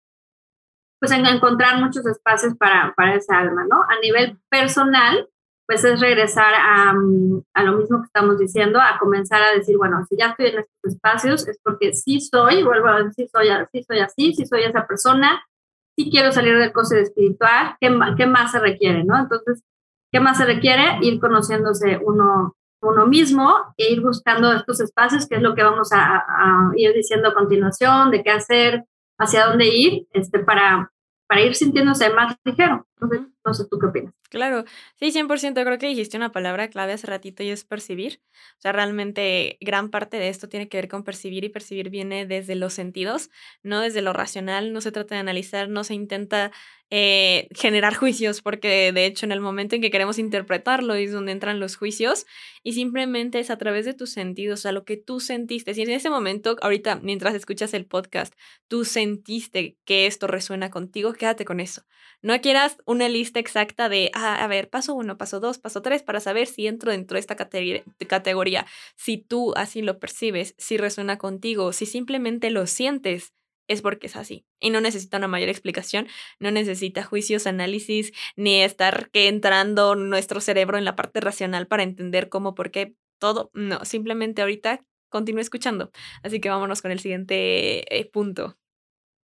pues 1.00 1.12
en 1.12 1.26
encontrar 1.26 1.80
muchos 1.80 2.06
espacios 2.06 2.56
para, 2.58 2.94
para 2.96 3.16
esa 3.16 3.40
alma, 3.40 3.66
¿no? 3.68 3.82
A 3.82 4.00
nivel 4.02 4.38
personal, 4.50 5.28
pues 5.66 5.84
es 5.84 6.00
regresar 6.00 6.54
a, 6.54 6.94
a, 7.54 7.64
lo 7.64 7.78
mismo 7.78 8.00
que 8.00 8.06
estamos 8.06 8.38
diciendo, 8.38 8.80
a 8.80 9.00
comenzar 9.00 9.42
a 9.42 9.54
decir, 9.54 9.78
bueno, 9.78 10.06
si 10.08 10.18
ya 10.18 10.28
estoy 10.28 10.48
en 10.48 10.60
estos 10.60 10.94
espacios 10.94 11.48
es 11.48 11.60
porque 11.64 11.94
sí 11.94 12.20
soy, 12.20 12.64
vuelvo 12.64 12.88
a 12.90 13.04
decir, 13.04 13.30
soy, 13.32 13.48
sí 13.72 13.84
soy 13.84 14.00
así, 14.00 14.34
sí 14.34 14.46
soy 14.46 14.64
esa 14.64 14.86
persona, 14.86 15.42
sí 15.96 16.10
quiero 16.12 16.32
salir 16.32 16.58
del 16.58 16.74
coste 16.74 17.02
espiritual, 17.02 17.78
¿qué, 17.80 17.98
¿qué 18.18 18.26
más 18.28 18.52
se 18.52 18.60
requiere, 18.60 19.04
no? 19.04 19.18
Entonces, 19.18 19.64
¿qué 20.12 20.20
más 20.20 20.38
se 20.38 20.46
requiere? 20.46 21.00
Ir 21.02 21.20
conociéndose 21.20 22.00
uno, 22.04 22.56
uno 22.82 23.06
mismo 23.08 23.74
e 23.78 23.92
ir 23.92 24.02
buscando 24.02 24.52
estos 24.52 24.80
espacios, 24.80 25.28
que 25.28 25.36
es 25.36 25.42
lo 25.42 25.54
que 25.56 25.64
vamos 25.64 25.90
a, 25.92 26.24
ir 26.76 26.94
diciendo 26.94 27.30
a 27.30 27.34
continuación, 27.34 28.12
de 28.12 28.24
qué 28.24 28.32
hacer, 28.32 28.84
hacia 29.18 29.46
dónde 29.46 29.68
ir, 29.68 30.08
este, 30.12 30.40
para, 30.40 30.92
para 31.28 31.42
ir 31.42 31.56
sintiéndose 31.56 32.10
más 32.10 32.36
ligero. 32.44 32.86
Entonces, 33.02 33.28
no 33.44 33.54
sé 33.54 33.66
tú 33.70 33.80
qué 33.80 33.88
opinas. 33.88 34.14
Claro, 34.30 34.64
sí, 35.00 35.12
100%. 35.12 35.64
Creo 35.64 35.78
que 35.80 35.88
dijiste 35.88 36.18
una 36.18 36.32
palabra 36.32 36.70
clave 36.70 36.94
hace 36.94 37.08
ratito 37.08 37.42
y 37.42 37.50
es 37.50 37.64
percibir. 37.64 38.22
O 38.58 38.62
sea, 38.62 38.72
realmente 38.72 39.58
gran 39.60 39.90
parte 39.90 40.18
de 40.18 40.30
esto 40.30 40.48
tiene 40.48 40.70
que 40.70 40.78
ver 40.78 40.88
con 40.88 41.04
percibir 41.04 41.44
y 41.44 41.50
percibir 41.50 41.90
viene 41.90 42.28
desde 42.28 42.56
los 42.56 42.74
sentidos, 42.74 43.32
no 43.64 43.82
desde 43.82 44.04
lo 44.04 44.14
racional. 44.14 44.72
No 44.72 44.82
se 44.82 44.92
trata 44.92 45.16
de 45.16 45.22
analizar, 45.22 45.68
no 45.68 45.84
se 45.84 45.96
intenta 45.96 46.52
eh, 46.92 47.48
generar 47.56 47.96
juicios, 47.96 48.42
porque 48.42 48.92
de 48.92 49.06
hecho 49.06 49.26
en 49.26 49.32
el 49.32 49.40
momento 49.42 49.76
en 49.76 49.82
que 49.82 49.92
queremos 49.92 50.20
interpretarlo 50.20 50.94
es 50.94 51.12
donde 51.12 51.32
entran 51.32 51.60
los 51.60 51.78
juicios 51.78 52.26
y 52.64 52.74
simplemente 52.74 53.40
es 53.40 53.50
a 53.50 53.58
través 53.58 53.86
de 53.86 53.94
tus 53.94 54.12
sentidos, 54.12 54.60
o 54.60 54.62
sea, 54.62 54.72
lo 54.74 54.84
que 54.86 54.98
tú 54.98 55.20
sentiste. 55.20 55.74
Si 55.74 55.82
en 55.82 55.90
ese 55.90 56.10
momento, 56.10 56.58
ahorita, 56.62 56.98
mientras 56.98 57.34
escuchas 57.34 57.74
el 57.74 57.86
podcast, 57.86 58.34
tú 58.68 58.86
sentiste 58.86 59.78
que 59.86 60.06
esto 60.06 60.28
resuena 60.28 60.70
contigo, 60.70 61.14
quédate 61.14 61.46
con 61.46 61.60
eso. 61.60 61.84
No 62.22 62.40
quieras 62.42 62.78
una 62.92 63.10
lista 63.10 63.40
exacta 63.40 63.90
de, 63.90 64.12
ah, 64.14 64.36
a 64.44 64.48
ver, 64.48 64.70
paso 64.70 64.94
uno, 64.94 65.18
paso 65.18 65.40
dos, 65.40 65.58
paso 65.58 65.82
tres, 65.82 66.04
para 66.04 66.20
saber 66.20 66.48
si 66.48 66.68
entro 66.68 66.92
dentro 66.92 67.16
de 67.16 67.20
esta 67.22 67.36
categoría. 67.36 68.66
Si 68.96 69.18
tú 69.18 69.54
así 69.56 69.82
lo 69.82 70.00
percibes, 70.00 70.56
si 70.58 70.78
resuena 70.78 71.18
contigo, 71.18 71.74
si 71.74 71.86
simplemente 71.86 72.52
lo 72.52 72.68
sientes, 72.68 73.34
es 73.68 73.82
porque 73.82 74.08
es 74.08 74.16
así. 74.16 74.46
Y 74.60 74.70
no 74.70 74.82
necesita 74.82 75.18
una 75.18 75.28
mayor 75.28 75.50
explicación, 75.50 76.08
no 76.40 76.52
necesita 76.52 77.04
juicios, 77.04 77.48
análisis, 77.48 78.12
ni 78.36 78.62
estar 78.62 79.10
que 79.12 79.28
entrando 79.28 79.96
nuestro 79.96 80.42
cerebro 80.42 80.78
en 80.78 80.86
la 80.86 80.96
parte 80.96 81.22
racional 81.22 81.68
para 81.68 81.84
entender 81.84 82.30
cómo, 82.30 82.54
por 82.54 82.72
qué, 82.72 82.96
todo. 83.20 83.50
No, 83.54 83.84
simplemente 83.86 84.42
ahorita 84.42 84.84
continúe 85.10 85.42
escuchando. 85.42 85.92
Así 86.24 86.40
que 86.42 86.50
vámonos 86.50 86.82
con 86.82 86.92
el 86.92 87.00
siguiente 87.00 87.98
eh, 87.98 88.06
punto. 88.12 88.58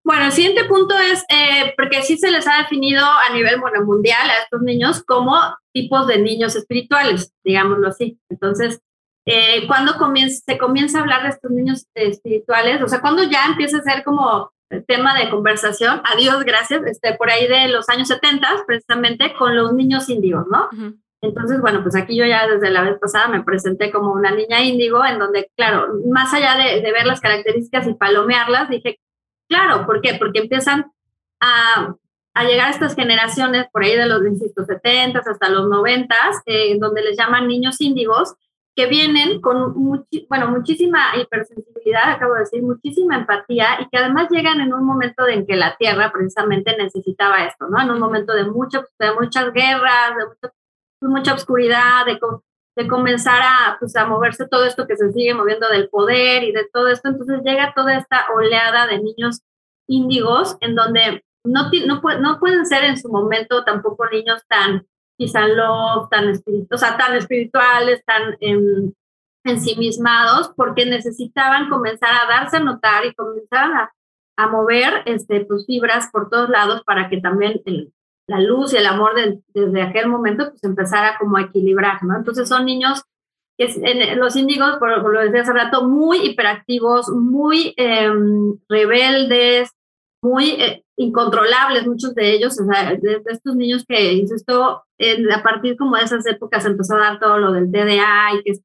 Bueno, 0.06 0.26
el 0.26 0.32
siguiente 0.32 0.66
punto 0.66 0.93
es, 0.99 1.26
eh, 1.30 1.74
porque 1.76 2.03
sí 2.03 2.16
se 2.16 2.30
les 2.30 2.47
ha 2.47 2.60
definido 2.60 3.03
a 3.03 3.34
nivel 3.34 3.60
bueno, 3.60 3.84
mundial 3.84 4.30
a 4.30 4.43
estos 4.43 4.62
niños 4.62 5.03
como 5.03 5.36
tipos 5.74 6.06
de 6.06 6.20
niños 6.20 6.56
espirituales, 6.56 7.34
digámoslo 7.43 7.88
así. 7.88 8.20
Entonces, 8.30 8.80
eh, 9.26 9.66
cuando 9.66 9.97
comienza, 9.97 10.43
se 10.45 10.60
comienza 10.60 10.99
a 10.99 11.01
hablar 11.01 11.24
de 11.24 11.30
estos 11.30 11.49
niños 11.49 11.88
espirituales, 11.95 12.84
o 12.84 12.88
sea, 12.88 13.01
cuando 13.01 13.24
ya 13.24 13.47
empieza 13.47 13.80
a 13.80 13.82
ser 13.82 14.03
como 14.03 14.51
tema 14.88 15.18
de 15.18 15.32
conversación, 15.32 16.03
adiós, 16.06 16.43
gracias, 16.43 16.84
este, 16.86 17.16
por 17.16 17.32
ahí 17.32 17.47
de 17.47 17.70
los 17.70 17.89
años 17.89 18.08
70, 18.08 18.47
precisamente 18.68 19.34
con 19.34 19.56
los 19.56 19.74
niños 19.74 20.08
índigos, 20.08 20.45
¿no? 20.47 20.70
Entonces, 21.22 21.60
bueno, 21.62 21.82
pues 21.82 21.95
aquí 21.95 22.16
yo 22.16 22.26
ya 22.26 22.47
desde 22.47 22.70
la 22.70 22.84
vez 22.84 22.99
pasada 22.99 23.28
me 23.28 23.43
presenté 23.43 23.91
como 23.91 24.14
una 24.14 24.30
niña 24.30 24.62
índigo, 24.62 25.03
en 25.03 25.18
donde, 25.18 25.49
claro, 25.58 25.88
más 26.12 26.32
allá 26.32 26.58
de, 26.58 26.82
de 26.82 26.91
ver 26.91 27.08
las 27.08 27.22
características 27.22 27.88
y 27.88 27.95
palomearlas, 27.95 28.70
dije, 28.70 28.99
claro, 29.47 29.85
¿por 29.85 30.01
qué? 30.01 30.15
Porque 30.15 30.39
empiezan 30.39 30.91
a, 31.39 31.95
a 32.33 32.43
llegar 32.43 32.69
estas 32.69 32.95
generaciones 32.95 33.65
por 33.71 33.83
ahí 33.83 33.95
de 33.95 34.05
los, 34.05 34.25
insisto, 34.25 34.65
70 34.65 35.19
hasta 35.19 35.49
los 35.49 35.69
90, 35.69 36.15
eh, 36.45 36.77
donde 36.79 37.01
les 37.01 37.17
llaman 37.17 37.47
niños 37.47 37.79
índigos, 37.79 38.35
que 38.75 38.87
vienen 38.87 39.39
con 39.39 39.73
bueno, 40.27 40.47
muchísima 40.49 41.15
hipersensibilidad, 41.17 42.11
acabo 42.11 42.33
de 42.33 42.41
decir, 42.41 42.61
muchísima 42.61 43.15
empatía 43.15 43.79
y 43.79 43.87
que 43.87 43.97
además 43.97 44.27
llegan 44.29 44.59
en 44.59 44.73
un 44.73 44.83
momento 44.83 45.25
en 45.27 45.45
que 45.45 45.55
la 45.55 45.77
Tierra 45.77 46.11
precisamente 46.11 46.75
necesitaba 46.75 47.45
esto, 47.45 47.69
¿no? 47.69 47.81
En 47.81 47.89
un 47.89 47.99
momento 47.99 48.33
de, 48.33 48.43
mucho, 48.43 48.83
de 48.99 49.13
muchas 49.13 49.53
guerras, 49.53 50.11
de 50.41 51.07
mucha 51.07 51.33
oscuridad, 51.33 52.05
de, 52.05 52.19
de 52.76 52.88
comenzar 52.88 53.41
a, 53.41 53.78
pues, 53.80 53.95
a 53.95 54.05
moverse 54.05 54.47
todo 54.47 54.65
esto 54.65 54.88
que 54.88 54.97
se 54.97 55.11
sigue 55.13 55.34
moviendo 55.34 55.67
del 55.69 55.89
poder 55.89 56.43
y 56.43 56.51
de 56.51 56.67
todo 56.71 56.89
esto. 56.89 57.09
Entonces 57.09 57.41
llega 57.43 57.73
toda 57.76 57.97
esta 57.97 58.26
oleada 58.34 58.88
de 58.88 58.99
niños 58.99 59.41
índigos 59.88 60.57
en 60.61 60.76
donde 60.76 61.23
no, 61.43 61.69
no, 61.86 62.01
no 62.19 62.39
pueden 62.39 62.65
ser 62.65 62.84
en 62.84 62.97
su 62.97 63.09
momento 63.09 63.63
tampoco 63.63 64.05
niños 64.09 64.41
tan 64.47 64.86
quizá 65.17 65.41
tan, 66.11 66.34
o 66.71 66.78
sea, 66.78 66.97
tan 66.97 67.15
espirituales, 67.15 68.03
tan 68.05 68.36
en, 68.41 68.93
ensimismados, 69.43 70.51
porque 70.55 70.86
necesitaban 70.86 71.69
comenzar 71.69 72.09
a 72.13 72.28
darse 72.28 72.57
a 72.57 72.61
notar 72.61 73.05
y 73.05 73.13
comenzar 73.13 73.71
a, 73.71 73.93
a 74.38 74.47
mover 74.47 75.03
este, 75.05 75.45
pues, 75.45 75.65
fibras 75.65 76.09
por 76.11 76.30
todos 76.30 76.49
lados 76.49 76.84
para 76.84 77.09
que 77.09 77.21
también 77.21 77.61
el, 77.65 77.93
la 78.28 78.39
luz 78.39 78.73
y 78.73 78.78
el 78.78 78.86
amor 78.86 79.13
desde 79.53 79.82
aquel 79.82 80.07
momento 80.07 80.49
pues 80.49 80.63
empezara 80.63 81.17
como 81.19 81.38
a 81.38 81.43
equilibrar, 81.43 82.03
¿no? 82.03 82.17
Entonces 82.17 82.49
son 82.49 82.65
niños 82.65 83.03
que 83.57 84.15
los 84.17 84.36
índigos, 84.36 84.78
por, 84.80 85.13
lo 85.13 85.21
decía 85.21 85.41
hace 85.41 85.53
rato, 85.53 85.88
muy 85.88 86.17
hiperactivos, 86.26 87.09
muy 87.09 87.73
em, 87.78 88.57
rebeldes, 88.67 89.71
muy 90.21 90.51
eh, 90.61 90.84
incontrolables, 90.97 91.88
muchos 91.88 92.15
de 92.15 92.34
ellos, 92.34 92.57
de, 92.57 93.21
estos 93.28 93.55
niños 93.55 93.86
que, 93.88 94.13
insisto, 94.13 94.84
a 95.34 95.43
partir 95.43 95.78
como 95.78 95.95
de 95.95 96.03
esas 96.03 96.26
épocas 96.26 96.65
empezó 96.65 96.95
a 96.95 96.99
dar 96.99 97.19
todo 97.19 97.38
lo 97.38 97.51
del 97.53 97.71
TDA 97.71 98.34
y 98.34 98.43
que 98.43 98.51
es 98.51 98.61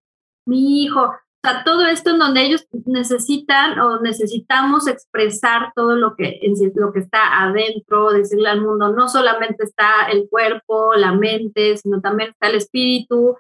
mi 0.47 0.83
hijo, 0.83 1.13
sea, 1.49 1.65
todo 1.65 1.87
esto 1.87 2.11
en 2.11 2.19
donde 2.19 2.43
ellos 2.43 2.67
necesitan 2.87 3.79
o 3.81 4.01
necesitamos 4.01 4.87
expresar 4.87 5.73
todo 5.75 5.97
lo 5.97 6.15
que, 6.15 6.41
lo 6.75 6.93
que 6.93 7.01
está 7.01 7.43
adentro, 7.43 8.11
decirle 8.11 8.49
al 8.49 8.61
mundo, 8.61 8.93
no 8.93 9.09
solamente 9.09 9.65
está 9.65 10.07
el 10.11 10.29
cuerpo, 10.29 10.95
la 10.95 11.13
mente, 11.13 11.77
sino 11.79 12.01
también 12.01 12.31
está 12.31 12.49
el 12.49 12.57
espíritu. 12.57 13.37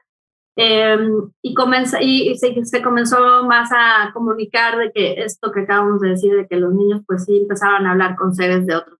Em, 0.57 1.31
y, 1.43 1.55
comenza, 1.55 2.03
y, 2.03 2.37
se, 2.37 2.65
se, 2.65 2.83
comenzó 2.83 3.45
más 3.45 3.71
a 3.73 4.11
comunicar 4.13 4.77
de 4.79 4.93
que 4.93 5.23
esto 5.23 5.53
que 5.53 5.61
acabamos 5.61 6.01
de 6.01 6.11
decir, 6.11 6.35
de 6.35 6.47
que 6.47 6.57
los 6.57 6.75
niños 6.75 7.03
pues 7.07 7.25
sí 7.25 7.39
empezaban 7.39 7.87
a 7.87 7.93
hablar 7.93 8.17
con 8.17 8.35
seres 8.35 8.67
de 8.67 8.75
otros, 8.75 8.99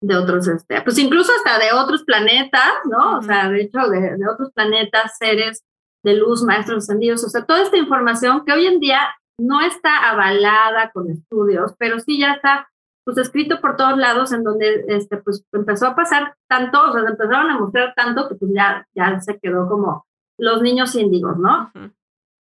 de 0.00 0.16
otros, 0.16 0.48
este, 0.48 0.80
pues 0.82 0.98
incluso 0.98 1.32
hasta 1.36 1.58
de 1.58 1.72
otros 1.72 2.02
planetas, 2.04 2.72
¿no? 2.90 3.18
O 3.18 3.22
sea, 3.22 3.48
de 3.48 3.62
hecho, 3.62 3.78
de, 3.88 4.16
de 4.16 4.28
otros 4.28 4.50
planetas, 4.52 5.16
seres 5.18 5.62
de 6.02 6.14
luz, 6.14 6.42
maestros 6.42 6.84
ascendidos, 6.84 7.24
o 7.24 7.28
sea, 7.28 7.44
toda 7.44 7.62
esta 7.62 7.76
información 7.76 8.44
que 8.44 8.52
hoy 8.52 8.66
en 8.66 8.80
día 8.80 9.00
no 9.38 9.60
está 9.60 10.10
avalada 10.10 10.90
con 10.92 11.10
estudios, 11.10 11.74
pero 11.78 11.98
sí 12.00 12.18
ya 12.18 12.34
está 12.34 12.68
pues 13.04 13.18
escrito 13.18 13.60
por 13.60 13.76
todos 13.76 13.96
lados 13.96 14.32
en 14.32 14.42
donde 14.42 14.84
este 14.88 15.18
pues 15.18 15.44
empezó 15.52 15.86
a 15.86 15.94
pasar 15.94 16.34
tanto, 16.48 16.88
o 16.88 16.92
sea, 16.92 17.02
se 17.02 17.10
empezaron 17.10 17.50
a 17.50 17.58
mostrar 17.58 17.94
tanto 17.94 18.28
que 18.28 18.34
pues 18.34 18.50
ya, 18.52 18.86
ya 18.94 19.20
se 19.20 19.38
quedó 19.38 19.68
como 19.68 20.06
los 20.38 20.60
niños 20.60 20.94
índigos, 20.96 21.38
¿no? 21.38 21.70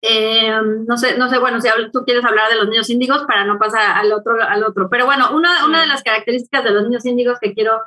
Eh, 0.02 0.54
no 0.88 0.98
sé, 0.98 1.18
no 1.18 1.30
sé, 1.30 1.38
bueno, 1.40 1.60
si 1.60 1.70
tú 1.92 2.04
quieres 2.06 2.24
hablar 2.24 2.50
de 2.50 2.58
los 2.58 2.70
niños 2.70 2.90
índigos 2.90 3.24
para 3.26 3.46
no 3.46 3.60
pasar 3.60 3.98
al 3.98 4.12
otro, 4.14 4.36
al 4.42 4.64
otro, 4.64 4.90
pero 4.90 5.06
bueno, 5.06 5.36
una, 5.36 5.66
una 5.66 5.82
de 5.82 5.88
las 5.88 6.02
características 6.02 6.64
de 6.64 6.72
los 6.72 6.84
niños 6.84 7.06
índigos 7.06 7.40
que 7.40 7.54
quiero 7.54 7.82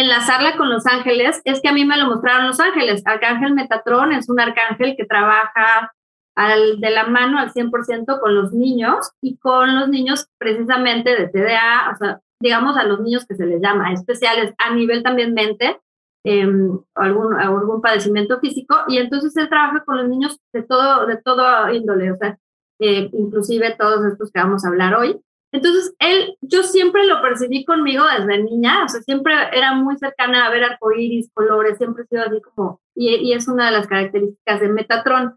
enlazarla 0.00 0.56
con 0.56 0.70
los 0.70 0.86
ángeles 0.86 1.40
es 1.44 1.60
que 1.60 1.68
a 1.68 1.72
mí 1.72 1.84
me 1.84 1.96
lo 1.96 2.06
mostraron 2.06 2.46
los 2.46 2.60
ángeles. 2.60 3.02
Arcángel 3.04 3.54
Metatrón 3.54 4.12
es 4.12 4.28
un 4.28 4.40
arcángel 4.40 4.96
que 4.96 5.04
trabaja 5.04 5.92
al, 6.36 6.80
de 6.80 6.90
la 6.90 7.06
mano 7.06 7.38
al 7.38 7.52
100% 7.52 8.20
con 8.20 8.34
los 8.34 8.52
niños 8.52 9.10
y 9.20 9.36
con 9.38 9.78
los 9.78 9.88
niños 9.88 10.26
precisamente 10.38 11.16
de 11.16 11.28
TDA, 11.28 11.90
o 11.92 11.96
sea, 11.96 12.20
digamos 12.40 12.76
a 12.76 12.84
los 12.84 13.00
niños 13.00 13.26
que 13.26 13.34
se 13.34 13.46
les 13.46 13.60
llama 13.60 13.92
especiales 13.92 14.54
a 14.58 14.74
nivel 14.74 15.02
también 15.02 15.34
mente, 15.34 15.78
em, 16.24 16.78
algún, 16.94 17.34
algún 17.34 17.80
padecimiento 17.80 18.40
físico, 18.40 18.76
y 18.88 18.98
entonces 18.98 19.36
él 19.36 19.48
trabaja 19.48 19.84
con 19.84 19.98
los 19.98 20.08
niños 20.08 20.38
de 20.52 20.62
todo, 20.62 21.06
de 21.06 21.16
todo 21.18 21.70
índole, 21.72 22.12
o 22.12 22.16
sea, 22.16 22.38
eh, 22.80 23.10
inclusive 23.12 23.76
todos 23.78 24.04
estos 24.06 24.30
que 24.32 24.40
vamos 24.40 24.64
a 24.64 24.68
hablar 24.68 24.94
hoy. 24.94 25.20
Entonces, 25.52 25.94
él, 25.98 26.36
yo 26.40 26.62
siempre 26.62 27.06
lo 27.06 27.20
percibí 27.22 27.64
conmigo 27.64 28.04
desde 28.04 28.42
niña, 28.42 28.84
o 28.84 28.88
sea, 28.88 29.00
siempre 29.02 29.34
era 29.52 29.74
muy 29.74 29.96
cercana 29.96 30.46
a 30.46 30.50
ver 30.50 30.62
arcoíris, 30.62 31.30
colores, 31.34 31.76
siempre 31.76 32.04
he 32.04 32.06
sido 32.06 32.22
así 32.22 32.40
como, 32.40 32.80
y, 32.94 33.32
es 33.32 33.48
una 33.48 33.66
de 33.66 33.72
las 33.72 33.86
características 33.88 34.60
de 34.60 34.68
Metatron. 34.68 35.36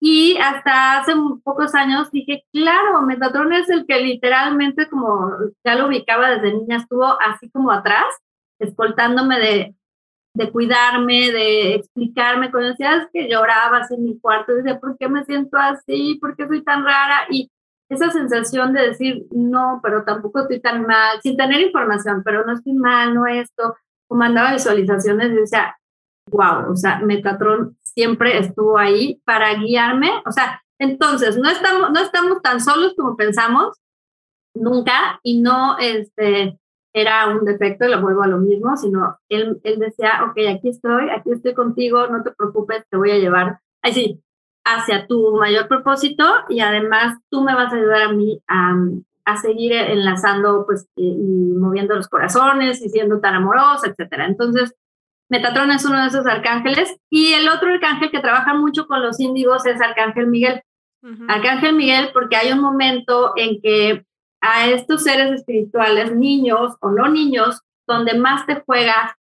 Y 0.00 0.36
hasta 0.38 1.00
hace 1.00 1.12
pocos 1.44 1.74
años 1.74 2.10
dije, 2.10 2.44
claro, 2.52 3.02
Metatron 3.02 3.52
es 3.52 3.68
el 3.70 3.86
que 3.86 4.00
literalmente, 4.00 4.88
como 4.88 5.30
ya 5.64 5.76
lo 5.76 5.86
ubicaba 5.86 6.30
desde 6.30 6.54
niña, 6.54 6.78
estuvo 6.78 7.04
así 7.20 7.50
como 7.50 7.70
atrás, 7.70 8.06
escoltándome 8.58 9.38
de, 9.38 9.76
de 10.34 10.50
cuidarme, 10.50 11.30
de 11.30 11.74
explicarme, 11.74 12.50
cuando 12.50 12.70
decías 12.70 13.06
que 13.12 13.28
llorabas 13.28 13.90
en 13.90 14.02
mi 14.04 14.18
cuarto, 14.18 14.54
decía, 14.54 14.80
¿por 14.80 14.96
qué 14.98 15.08
me 15.08 15.24
siento 15.24 15.58
así? 15.58 16.18
¿Por 16.20 16.36
qué 16.36 16.48
soy 16.48 16.64
tan 16.64 16.84
rara? 16.84 17.26
Y 17.30 17.51
esa 17.92 18.10
sensación 18.10 18.72
de 18.72 18.88
decir, 18.88 19.26
no, 19.30 19.80
pero 19.82 20.04
tampoco 20.04 20.40
estoy 20.40 20.60
tan 20.60 20.82
mal, 20.86 21.20
sin 21.22 21.36
tener 21.36 21.60
información, 21.60 22.22
pero 22.24 22.44
no 22.44 22.54
estoy 22.54 22.72
mal, 22.72 23.14
no 23.14 23.26
esto, 23.26 23.76
como 24.08 24.20
mandaba 24.20 24.52
visualizaciones 24.52 25.32
y 25.32 25.36
decía, 25.36 25.76
wow, 26.30 26.70
o 26.70 26.76
sea, 26.76 27.00
Metatron 27.00 27.76
siempre 27.82 28.38
estuvo 28.38 28.78
ahí 28.78 29.20
para 29.24 29.54
guiarme, 29.54 30.10
o 30.26 30.32
sea, 30.32 30.62
entonces, 30.78 31.36
no 31.36 31.48
estamos, 31.48 31.92
no 31.92 32.00
estamos 32.00 32.42
tan 32.42 32.60
solos 32.60 32.94
como 32.96 33.16
pensamos, 33.16 33.78
nunca, 34.54 35.20
y 35.22 35.40
no 35.40 35.78
este, 35.78 36.58
era 36.92 37.28
un 37.28 37.44
defecto, 37.44 37.86
lo 37.86 38.00
vuelvo 38.00 38.22
a 38.22 38.26
lo 38.26 38.38
mismo, 38.38 38.76
sino 38.76 39.18
él, 39.28 39.60
él 39.64 39.78
decía, 39.78 40.24
ok, 40.24 40.38
aquí 40.56 40.68
estoy, 40.68 41.10
aquí 41.10 41.30
estoy 41.30 41.54
contigo, 41.54 42.06
no 42.08 42.22
te 42.22 42.32
preocupes, 42.32 42.84
te 42.90 42.96
voy 42.96 43.10
a 43.12 43.18
llevar, 43.18 43.60
ahí 43.82 43.92
sí, 43.92 44.22
hacia 44.64 45.06
tu 45.06 45.36
mayor 45.36 45.68
propósito 45.68 46.24
y 46.48 46.60
además 46.60 47.18
tú 47.30 47.42
me 47.42 47.54
vas 47.54 47.72
a 47.72 47.76
ayudar 47.76 48.02
a 48.02 48.12
mí 48.12 48.40
a, 48.48 48.74
a 49.24 49.36
seguir 49.36 49.72
enlazando 49.72 50.64
pues 50.66 50.88
y, 50.96 51.12
moviendo 51.12 51.94
los 51.94 52.08
corazones 52.08 52.82
y 52.82 52.88
siendo 52.88 53.20
tan 53.20 53.34
amorosa, 53.34 53.88
etcétera. 53.88 54.26
Entonces, 54.26 54.74
Metatron 55.28 55.70
es 55.70 55.84
uno 55.84 56.00
de 56.00 56.08
esos 56.08 56.26
arcángeles 56.26 56.94
y 57.10 57.32
el 57.32 57.48
otro 57.48 57.70
arcángel 57.70 58.10
que 58.10 58.20
trabaja 58.20 58.54
mucho 58.54 58.86
con 58.86 59.02
los 59.02 59.18
índigos 59.18 59.64
es 59.66 59.80
Arcángel 59.80 60.26
Miguel. 60.26 60.62
Arcángel 61.26 61.74
Miguel 61.74 62.10
porque 62.12 62.36
hay 62.36 62.52
un 62.52 62.60
momento 62.60 63.32
en 63.36 63.60
que 63.60 64.04
a 64.40 64.68
estos 64.68 65.02
seres 65.02 65.32
espirituales, 65.32 66.14
niños 66.14 66.76
o 66.80 66.90
no 66.90 67.08
niños, 67.08 67.60
donde 67.88 68.14
más 68.18 68.44
te 68.46 68.62
juega, 68.66 69.16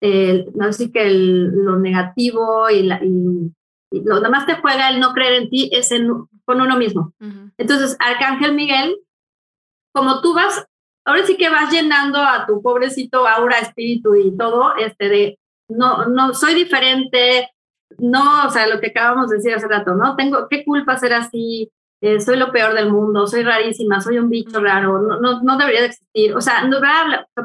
no 0.00 0.72
sé 0.72 0.90
que 0.90 1.10
lo 1.10 1.78
negativo 1.78 2.70
y, 2.70 2.84
la, 2.84 3.00
y 3.04 3.52
lo 3.90 4.20
demás 4.20 4.46
te 4.46 4.54
juega 4.54 4.90
el 4.90 5.00
no 5.00 5.12
creer 5.12 5.42
en 5.42 5.50
ti 5.50 5.70
es 5.72 5.90
en, 5.92 6.08
con 6.44 6.60
uno 6.60 6.76
mismo. 6.76 7.12
Entonces, 7.58 7.96
Arcángel 7.98 8.54
Miguel, 8.54 8.96
como 9.92 10.20
tú 10.20 10.34
vas, 10.34 10.66
ahora 11.04 11.26
sí 11.26 11.36
que 11.36 11.50
vas 11.50 11.72
llenando 11.72 12.18
a 12.18 12.46
tu 12.46 12.62
pobrecito 12.62 13.26
aura, 13.26 13.58
espíritu 13.58 14.14
y 14.14 14.36
todo, 14.36 14.74
este 14.76 15.08
de, 15.08 15.38
no, 15.68 16.06
no, 16.06 16.34
soy 16.34 16.54
diferente, 16.54 17.50
no, 17.98 18.46
o 18.46 18.50
sea, 18.50 18.68
lo 18.68 18.80
que 18.80 18.88
acabamos 18.88 19.28
de 19.30 19.36
decir 19.36 19.54
hace 19.54 19.66
rato, 19.66 19.94
¿no? 19.94 20.14
Tengo, 20.16 20.46
¿qué 20.48 20.64
culpa 20.64 20.96
ser 20.96 21.14
así? 21.14 21.70
eh, 22.00 22.20
soy 22.20 22.36
lo 22.36 22.50
peor 22.50 22.74
del 22.74 22.90
mundo, 22.90 23.26
soy 23.26 23.42
rarísima, 23.42 24.00
soy 24.00 24.18
un 24.18 24.30
bicho 24.30 24.60
raro, 24.60 25.00
no, 25.02 25.20
no, 25.20 25.42
no 25.42 25.58
debería 25.58 25.82
de 25.82 25.88
existir. 25.88 26.34
O 26.34 26.40
sea, 26.40 26.64
no, 26.64 26.78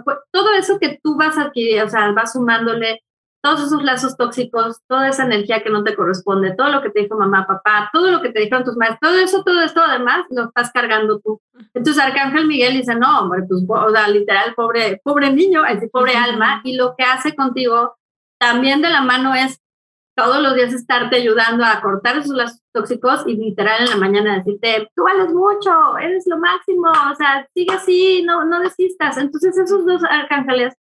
pues, 0.04 0.18
todo 0.32 0.54
eso 0.54 0.80
que 0.80 1.00
tú 1.04 1.18
vas 1.18 1.38
a 1.38 1.44
adquirir, 1.44 1.84
o 1.84 1.90
sea, 1.90 2.12
vas 2.14 2.34
sumándole 2.34 3.02
todos 3.46 3.62
esos 3.62 3.84
lazos 3.84 4.18
tóxicos, 4.18 4.82
toda 4.88 5.10
esa 5.10 5.24
energía 5.24 5.62
que 5.62 5.70
no 5.70 5.84
te 5.84 5.96
corresponde, 5.96 6.56
todo 6.56 6.70
lo 6.70 6.82
que 6.82 6.90
te 6.90 7.02
dijo 7.02 7.16
mamá, 7.16 7.46
papá, 7.46 7.92
todo 7.94 8.10
lo 8.10 8.20
que 8.24 8.32
te 8.32 8.40
dijeron 8.40 8.64
tus 8.64 8.76
maestros, 8.76 9.00
todo 9.02 9.20
eso, 9.20 9.44
todo 9.44 9.62
esto 9.62 9.82
además 9.82 10.26
lo 10.32 10.46
estás 10.46 10.72
cargando 10.72 11.20
tú. 11.20 11.40
Entonces 11.76 12.04
Arcángel 12.04 12.48
Miguel 12.48 12.74
dice, 12.74 12.96
no, 12.96 13.20
hombre, 13.20 13.44
pues, 13.48 13.62
o 13.70 13.92
sea, 13.92 14.08
literal, 14.08 14.56
pobre, 14.56 15.00
pobre 15.04 15.32
niño, 15.32 15.64
ese 15.64 15.88
pobre 15.90 16.16
alma, 16.16 16.62
y 16.64 16.76
lo 16.76 16.96
que 16.98 17.04
hace 17.04 17.36
contigo 17.36 17.96
también 18.40 18.82
de 18.82 18.90
la 18.90 19.02
mano 19.02 19.36
es 19.36 19.62
todos 20.16 20.42
los 20.42 20.56
días 20.56 20.74
estarte 20.74 21.18
ayudando 21.18 21.66
a 21.66 21.82
cortar 21.82 22.18
esos 22.18 22.36
lazos 22.36 22.64
tóxicos 22.74 23.28
y 23.28 23.36
literal 23.36 23.82
en 23.82 23.92
la 23.92 23.98
mañana 23.98 24.38
decirte, 24.38 24.90
tú 24.96 25.04
vales 25.04 25.32
mucho, 25.32 26.00
eres 26.00 26.26
lo 26.26 26.40
máximo, 26.40 26.90
o 26.90 27.16
sea, 27.16 27.48
sigue 27.54 27.76
así, 27.76 28.24
no, 28.24 28.44
no 28.44 28.60
desistas. 28.62 29.18
Entonces 29.18 29.56
esos 29.56 29.86
dos 29.86 30.02
arcángeles, 30.04 30.74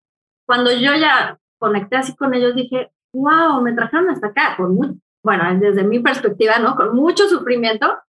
cuando 0.45 0.71
yo 0.71 0.95
ya 0.95 1.37
conecté 1.63 1.95
así 1.95 2.13
con 2.13 2.33
ellos, 2.33 2.55
dije, 2.55 2.91
wow, 3.15 3.61
me 3.61 3.71
trajeron 3.71 4.09
hasta 4.09 4.27
acá, 4.27 4.55
con 4.57 4.75
muy, 4.75 4.99
bueno, 5.23 5.45
desde 5.57 5.85
mi 5.85 5.99
perspectiva, 5.99 6.59
¿no? 6.59 6.75
Con 6.75 6.93
mucho 6.93 7.29
sufrimiento. 7.29 7.99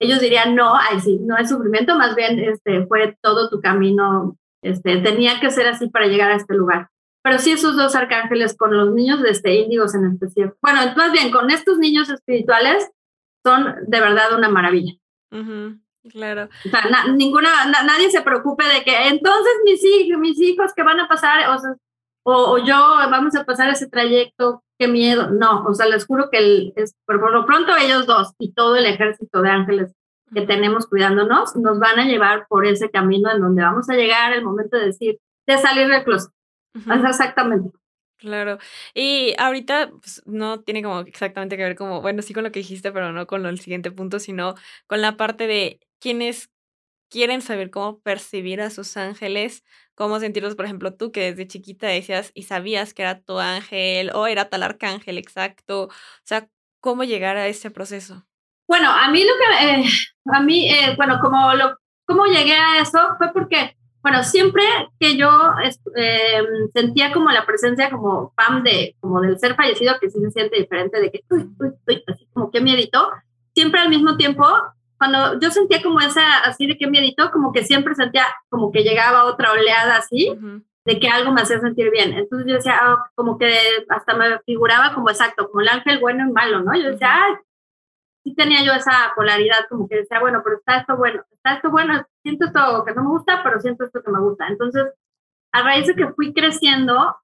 Ellos 0.00 0.18
dirían, 0.18 0.54
no, 0.54 0.74
ay, 0.74 0.98
sí, 0.98 1.18
no 1.20 1.36
es 1.36 1.50
sufrimiento, 1.50 1.94
más 1.94 2.16
bien 2.16 2.40
este, 2.40 2.86
fue 2.86 3.14
todo 3.20 3.50
tu 3.50 3.60
camino, 3.60 4.38
este, 4.62 4.96
tenía 5.02 5.40
que 5.40 5.50
ser 5.50 5.66
así 5.66 5.90
para 5.90 6.06
llegar 6.06 6.30
a 6.30 6.36
este 6.36 6.54
lugar. 6.54 6.88
Pero 7.22 7.38
sí, 7.38 7.52
esos 7.52 7.76
dos 7.76 7.94
arcángeles 7.94 8.56
con 8.56 8.74
los 8.74 8.94
niños 8.94 9.22
de 9.22 9.28
este 9.28 9.56
índigos 9.56 9.94
en 9.94 10.06
especial. 10.06 10.54
Bueno, 10.62 10.80
más 10.96 11.12
bien 11.12 11.30
con 11.30 11.50
estos 11.50 11.76
niños 11.76 12.08
espirituales 12.08 12.90
son 13.44 13.74
de 13.86 14.00
verdad 14.00 14.34
una 14.34 14.48
maravilla. 14.48 14.94
claro. 16.10 16.48
O 16.64 16.68
sea, 16.70 17.12
ninguna, 17.14 17.50
nadie 17.66 18.10
se 18.10 18.22
preocupe 18.22 18.64
de 18.64 18.82
que 18.82 19.08
entonces 19.08 19.52
mis 19.64 19.84
hijos, 19.84 20.18
mis 20.18 20.40
hijos 20.40 20.72
que 20.74 20.82
van 20.82 20.98
a 20.98 21.08
pasar, 21.08 21.50
o 21.50 21.58
sea, 21.58 21.76
o, 22.24 22.58
yo 22.58 22.76
vamos 23.10 23.34
a 23.34 23.44
pasar 23.44 23.68
ese 23.70 23.88
trayecto, 23.88 24.62
qué 24.78 24.88
miedo. 24.88 25.30
No, 25.30 25.64
o 25.64 25.74
sea, 25.74 25.86
les 25.86 26.06
juro 26.06 26.28
que 26.30 26.38
el, 26.38 26.72
es, 26.76 26.94
por 27.04 27.32
lo 27.32 27.44
pronto 27.46 27.76
ellos 27.76 28.06
dos 28.06 28.32
y 28.38 28.52
todo 28.52 28.76
el 28.76 28.86
ejército 28.86 29.42
de 29.42 29.50
ángeles 29.50 29.92
que 30.32 30.42
tenemos 30.42 30.86
cuidándonos 30.86 31.56
nos 31.56 31.78
van 31.78 31.98
a 31.98 32.06
llevar 32.06 32.46
por 32.48 32.66
ese 32.66 32.90
camino 32.90 33.30
en 33.30 33.40
donde 33.40 33.62
vamos 33.62 33.88
a 33.90 33.94
llegar 33.94 34.32
el 34.32 34.44
momento 34.44 34.76
de 34.78 34.86
decir, 34.86 35.18
de 35.46 35.58
salir 35.58 35.88
del 35.88 36.04
closet. 36.04 36.32
Exactamente. 36.74 37.70
Claro. 38.16 38.58
Y 38.94 39.34
ahorita 39.38 39.90
pues, 39.90 40.22
no 40.26 40.60
tiene 40.60 40.82
como 40.82 41.00
exactamente 41.00 41.56
que 41.56 41.64
ver 41.64 41.74
como, 41.74 42.00
bueno, 42.00 42.22
sí 42.22 42.32
con 42.32 42.44
lo 42.44 42.52
que 42.52 42.60
dijiste, 42.60 42.92
pero 42.92 43.12
no 43.12 43.26
con 43.26 43.44
el 43.46 43.58
siguiente 43.58 43.90
punto, 43.90 44.20
sino 44.20 44.54
con 44.86 45.02
la 45.02 45.16
parte 45.16 45.46
de 45.46 45.80
quienes 45.98 46.50
quieren 47.10 47.42
saber 47.42 47.70
cómo 47.70 48.00
percibir 48.00 48.60
a 48.62 48.70
sus 48.70 48.96
ángeles, 48.96 49.64
cómo 49.94 50.20
sentirlos, 50.20 50.54
por 50.54 50.64
ejemplo, 50.64 50.94
tú 50.94 51.12
que 51.12 51.30
desde 51.30 51.46
chiquita 51.46 51.86
decías 51.86 52.30
y 52.34 52.44
sabías 52.44 52.94
que 52.94 53.02
era 53.02 53.20
tu 53.20 53.38
ángel 53.38 54.10
o 54.14 54.26
era 54.26 54.48
tal 54.48 54.62
arcángel 54.62 55.18
exacto, 55.18 55.84
o 55.84 55.90
sea, 56.24 56.48
cómo 56.80 57.04
llegar 57.04 57.36
a 57.36 57.46
ese 57.46 57.70
proceso. 57.70 58.24
Bueno, 58.66 58.90
a 58.90 59.10
mí 59.10 59.24
lo 59.24 59.32
que, 59.34 59.66
eh, 59.66 59.84
a 60.32 60.40
mí, 60.40 60.70
eh, 60.70 60.94
bueno, 60.96 61.18
como 61.20 61.54
lo, 61.54 61.76
cómo 62.06 62.26
llegué 62.26 62.54
a 62.54 62.80
eso 62.80 62.98
fue 63.18 63.32
porque 63.32 63.76
bueno, 64.02 64.24
siempre 64.24 64.64
que 64.98 65.16
yo 65.16 65.30
em, 65.94 66.68
sentía 66.74 67.12
como 67.12 67.30
la 67.30 67.46
presencia 67.46 67.88
como 67.88 68.32
pam 68.34 68.64
de, 68.64 68.96
como 69.00 69.20
del 69.20 69.38
ser 69.38 69.54
fallecido, 69.54 69.94
que 70.00 70.10
sí 70.10 70.20
se 70.20 70.30
siente 70.32 70.58
diferente 70.58 71.00
de 71.00 71.10
que, 71.12 71.20
uy, 71.30 71.48
uy, 71.60 72.04
así 72.08 72.28
como 72.32 72.50
que 72.50 72.60
miedito, 72.60 73.08
siempre 73.54 73.80
al 73.80 73.90
mismo 73.90 74.16
tiempo, 74.16 74.44
cuando 75.02 75.40
yo 75.40 75.50
sentía 75.50 75.82
como 75.82 75.98
esa, 75.98 76.38
así 76.44 76.64
de 76.64 76.78
que 76.78 76.86
miedito, 76.86 77.32
como 77.32 77.52
que 77.52 77.64
siempre 77.64 77.92
sentía 77.96 78.24
como 78.48 78.70
que 78.70 78.84
llegaba 78.84 79.24
otra 79.24 79.50
oleada 79.50 79.96
así, 79.96 80.38
de 80.84 81.00
que 81.00 81.08
algo 81.08 81.32
me 81.32 81.40
hacía 81.40 81.58
sentir 81.58 81.90
bien. 81.90 82.12
Entonces 82.12 82.46
yo 82.46 82.54
decía, 82.54 82.78
ah, 82.80 83.10
como 83.16 83.36
que 83.36 83.52
hasta 83.88 84.14
me 84.14 84.38
figuraba 84.46 84.94
como 84.94 85.10
exacto, 85.10 85.48
como 85.48 85.60
el 85.60 85.68
ángel 85.68 85.98
bueno 85.98 86.28
y 86.28 86.32
malo, 86.32 86.60
¿no? 86.60 86.72
Yo 86.76 86.92
decía, 86.92 87.16
ay, 87.20 87.34
sí 88.22 88.32
tenía 88.36 88.62
yo 88.62 88.72
esa 88.74 89.12
polaridad, 89.16 89.66
como 89.68 89.88
que 89.88 89.96
decía, 89.96 90.20
bueno, 90.20 90.40
pero 90.44 90.58
está 90.58 90.76
esto 90.76 90.96
bueno, 90.96 91.24
está 91.32 91.54
esto 91.54 91.70
bueno, 91.72 92.06
siento 92.22 92.46
esto 92.46 92.84
que 92.84 92.94
no 92.94 93.02
me 93.02 93.08
gusta, 93.08 93.42
pero 93.42 93.58
siento 93.58 93.84
esto 93.84 94.04
que 94.04 94.10
me 94.12 94.20
gusta. 94.20 94.46
Entonces, 94.46 94.84
a 95.50 95.62
raíz 95.64 95.88
de 95.88 95.96
que 95.96 96.12
fui 96.12 96.32
creciendo, 96.32 97.16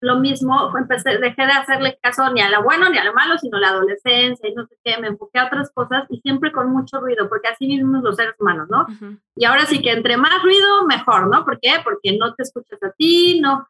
lo 0.00 0.20
mismo, 0.20 0.72
empecé, 0.76 1.18
dejé 1.18 1.46
de 1.46 1.52
hacerle 1.52 1.98
caso 2.00 2.30
ni 2.30 2.40
a 2.40 2.50
lo 2.50 2.62
bueno 2.62 2.88
ni 2.88 2.98
a 2.98 3.04
lo 3.04 3.12
malo, 3.14 3.36
sino 3.38 3.56
a 3.56 3.60
la 3.60 3.68
adolescencia 3.70 4.48
y 4.48 4.54
no 4.54 4.66
sé 4.66 4.76
qué, 4.84 4.98
me 4.98 5.08
enfoqué 5.08 5.38
a 5.38 5.46
otras 5.46 5.70
cosas 5.72 6.04
y 6.08 6.20
siempre 6.20 6.52
con 6.52 6.70
mucho 6.70 7.00
ruido, 7.00 7.28
porque 7.28 7.48
así 7.48 7.66
vivimos 7.66 8.02
los 8.02 8.16
seres 8.16 8.34
humanos, 8.38 8.68
¿no? 8.70 8.86
Y 9.34 9.44
ahora 9.44 9.66
sí 9.66 9.82
que 9.82 9.90
entre 9.90 10.16
más 10.16 10.42
ruido, 10.42 10.86
mejor, 10.86 11.28
¿no? 11.28 11.44
¿Por 11.44 11.58
qué? 11.60 11.72
Porque 11.82 12.16
no 12.16 12.34
te 12.34 12.44
escuchas 12.44 12.80
a 12.82 12.92
ti, 12.92 13.40
no, 13.40 13.68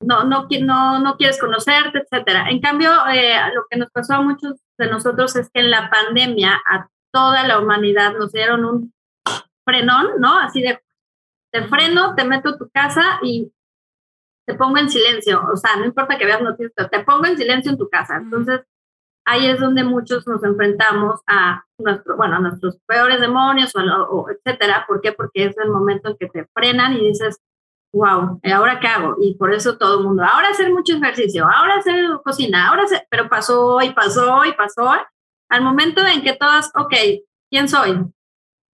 no, 0.00 0.24
no, 0.24 0.46
no, 0.60 0.98
no 0.98 1.16
quieres 1.16 1.40
conocerte, 1.40 2.00
etcétera. 2.00 2.50
En 2.50 2.60
cambio, 2.60 2.90
eh, 3.12 3.36
lo 3.54 3.64
que 3.70 3.78
nos 3.78 3.90
pasó 3.90 4.14
a 4.14 4.22
muchos 4.22 4.60
de 4.78 4.88
nosotros 4.88 5.34
es 5.36 5.50
que 5.50 5.60
en 5.60 5.70
la 5.70 5.90
pandemia 5.90 6.60
a 6.68 6.88
toda 7.10 7.46
la 7.46 7.58
humanidad 7.58 8.12
nos 8.18 8.32
dieron 8.32 8.64
un 8.64 8.92
frenón, 9.64 10.08
¿no? 10.18 10.38
Así 10.38 10.60
de, 10.60 10.80
te 11.52 11.62
freno, 11.68 12.14
te 12.14 12.24
meto 12.24 12.50
a 12.50 12.58
tu 12.58 12.68
casa 12.70 13.18
y 13.22 13.50
te 14.46 14.54
pongo 14.54 14.78
en 14.78 14.90
silencio. 14.90 15.42
O 15.52 15.56
sea, 15.56 15.76
no 15.76 15.84
importa 15.84 16.18
que 16.18 16.26
veas 16.26 16.42
noticias, 16.42 16.90
te 16.90 17.04
pongo 17.04 17.26
en 17.26 17.36
silencio 17.36 17.72
en 17.72 17.78
tu 17.78 17.88
casa. 17.88 18.16
Entonces, 18.16 18.60
ahí 19.24 19.46
es 19.46 19.60
donde 19.60 19.84
muchos 19.84 20.26
nos 20.26 20.42
enfrentamos 20.44 21.20
a, 21.26 21.64
nuestro, 21.78 22.16
bueno, 22.16 22.36
a 22.36 22.40
nuestros 22.40 22.78
peores 22.86 23.20
demonios 23.20 23.74
o, 23.74 23.80
o, 23.80 24.30
etcétera. 24.30 24.84
¿Por 24.86 25.00
qué? 25.00 25.12
Porque 25.12 25.46
es 25.46 25.58
el 25.58 25.70
momento 25.70 26.10
en 26.10 26.16
que 26.18 26.28
te 26.28 26.46
frenan 26.54 26.94
y 26.94 27.08
dices, 27.08 27.40
wow, 27.94 28.40
¿ahora 28.52 28.80
qué 28.80 28.88
hago? 28.88 29.16
Y 29.20 29.34
por 29.36 29.52
eso 29.54 29.78
todo 29.78 29.98
el 29.98 30.04
mundo, 30.04 30.24
ahora 30.24 30.48
hacer 30.48 30.70
mucho 30.72 30.96
ejercicio, 30.96 31.46
ahora 31.48 31.76
hacer 31.76 32.04
cocina, 32.24 32.68
ahora 32.68 32.82
hacer, 32.82 33.06
pero 33.08 33.28
pasó 33.28 33.80
y 33.82 33.92
pasó 33.92 34.44
y 34.44 34.52
pasó, 34.52 34.92
al 35.48 35.62
momento 35.62 36.04
en 36.04 36.22
que 36.22 36.34
todas, 36.34 36.72
ok, 36.74 36.92
¿quién 37.50 37.68
soy? 37.68 38.04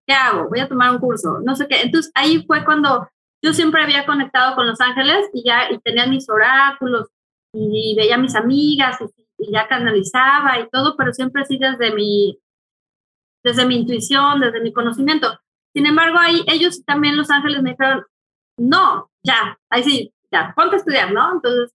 ¿Qué 0.07 0.15
hago? 0.15 0.49
Voy 0.49 0.61
a 0.61 0.69
tomar 0.69 0.91
un 0.93 0.99
curso, 0.99 1.39
no 1.45 1.55
sé 1.55 1.69
qué. 1.69 1.83
Entonces 1.83 2.11
ahí 2.15 2.45
fue 2.47 2.65
cuando 2.65 3.09
yo 3.43 3.53
siempre 3.53 3.83
había 3.83 4.07
conectado 4.07 4.55
con 4.55 4.67
los 4.67 4.81
ángeles 4.81 5.29
y 5.33 5.45
ya 5.45 5.71
y 5.71 5.79
tenía 5.79 6.07
mis 6.07 6.29
oráculos 6.29 7.09
y, 7.53 7.95
veía 7.97 8.17
a 8.17 8.19
mis 8.19 8.35
amigas 8.35 8.99
y, 9.01 9.05
y, 9.39 9.53
ya 9.53 9.67
canalizaba 9.67 10.59
y 10.61 10.69
todo, 10.71 10.97
pero 10.97 11.13
siempre 11.13 11.43
así 11.43 11.59
desde 11.59 11.95
mi, 11.95 12.39
desde 13.43 13.67
mi 13.67 13.77
intuición, 13.77 14.41
desde 14.41 14.61
mi 14.61 14.73
conocimiento. 14.73 15.39
Sin 15.73 15.87
embargo, 15.87 16.19
ahí 16.19 16.45
ellos 16.47 16.85
también, 16.85 17.17
los 17.17 17.31
ángeles, 17.31 17.63
me 17.63 17.71
dijeron, 17.71 18.05
no, 18.57 19.11
ya, 19.23 19.59
ahí 19.71 19.83
sí, 19.83 20.15
ya, 20.31 20.53
ponte 20.55 20.77
a 20.77 20.79
estudiar, 20.79 21.13
¿no? 21.13 21.33
Entonces, 21.33 21.75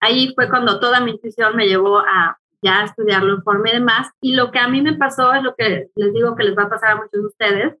ahí 0.00 0.32
fue 0.34 0.48
cuando 0.48 0.80
toda 0.80 1.00
mi 1.00 1.12
intuición 1.12 1.54
me 1.56 1.66
llevó 1.66 1.98
a 2.00 2.38
ya 2.62 2.84
estudiarlo 2.84 3.34
en 3.34 3.42
forma 3.42 3.70
y 3.70 3.72
demás. 3.72 4.10
Y 4.20 4.34
lo 4.34 4.50
que 4.50 4.58
a 4.58 4.68
mí 4.68 4.82
me 4.82 4.94
pasó 4.94 5.32
es 5.32 5.42
lo 5.42 5.54
que 5.54 5.90
les 5.94 6.12
digo 6.12 6.36
que 6.36 6.44
les 6.44 6.56
va 6.56 6.64
a 6.64 6.70
pasar 6.70 6.92
a 6.92 6.96
muchos 6.96 7.12
de 7.12 7.26
ustedes, 7.26 7.78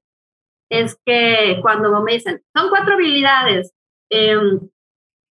es 0.70 0.98
que 1.04 1.58
cuando 1.62 2.00
me 2.02 2.14
dicen, 2.14 2.42
son 2.54 2.70
cuatro 2.70 2.94
habilidades, 2.94 3.72
em, 4.10 4.60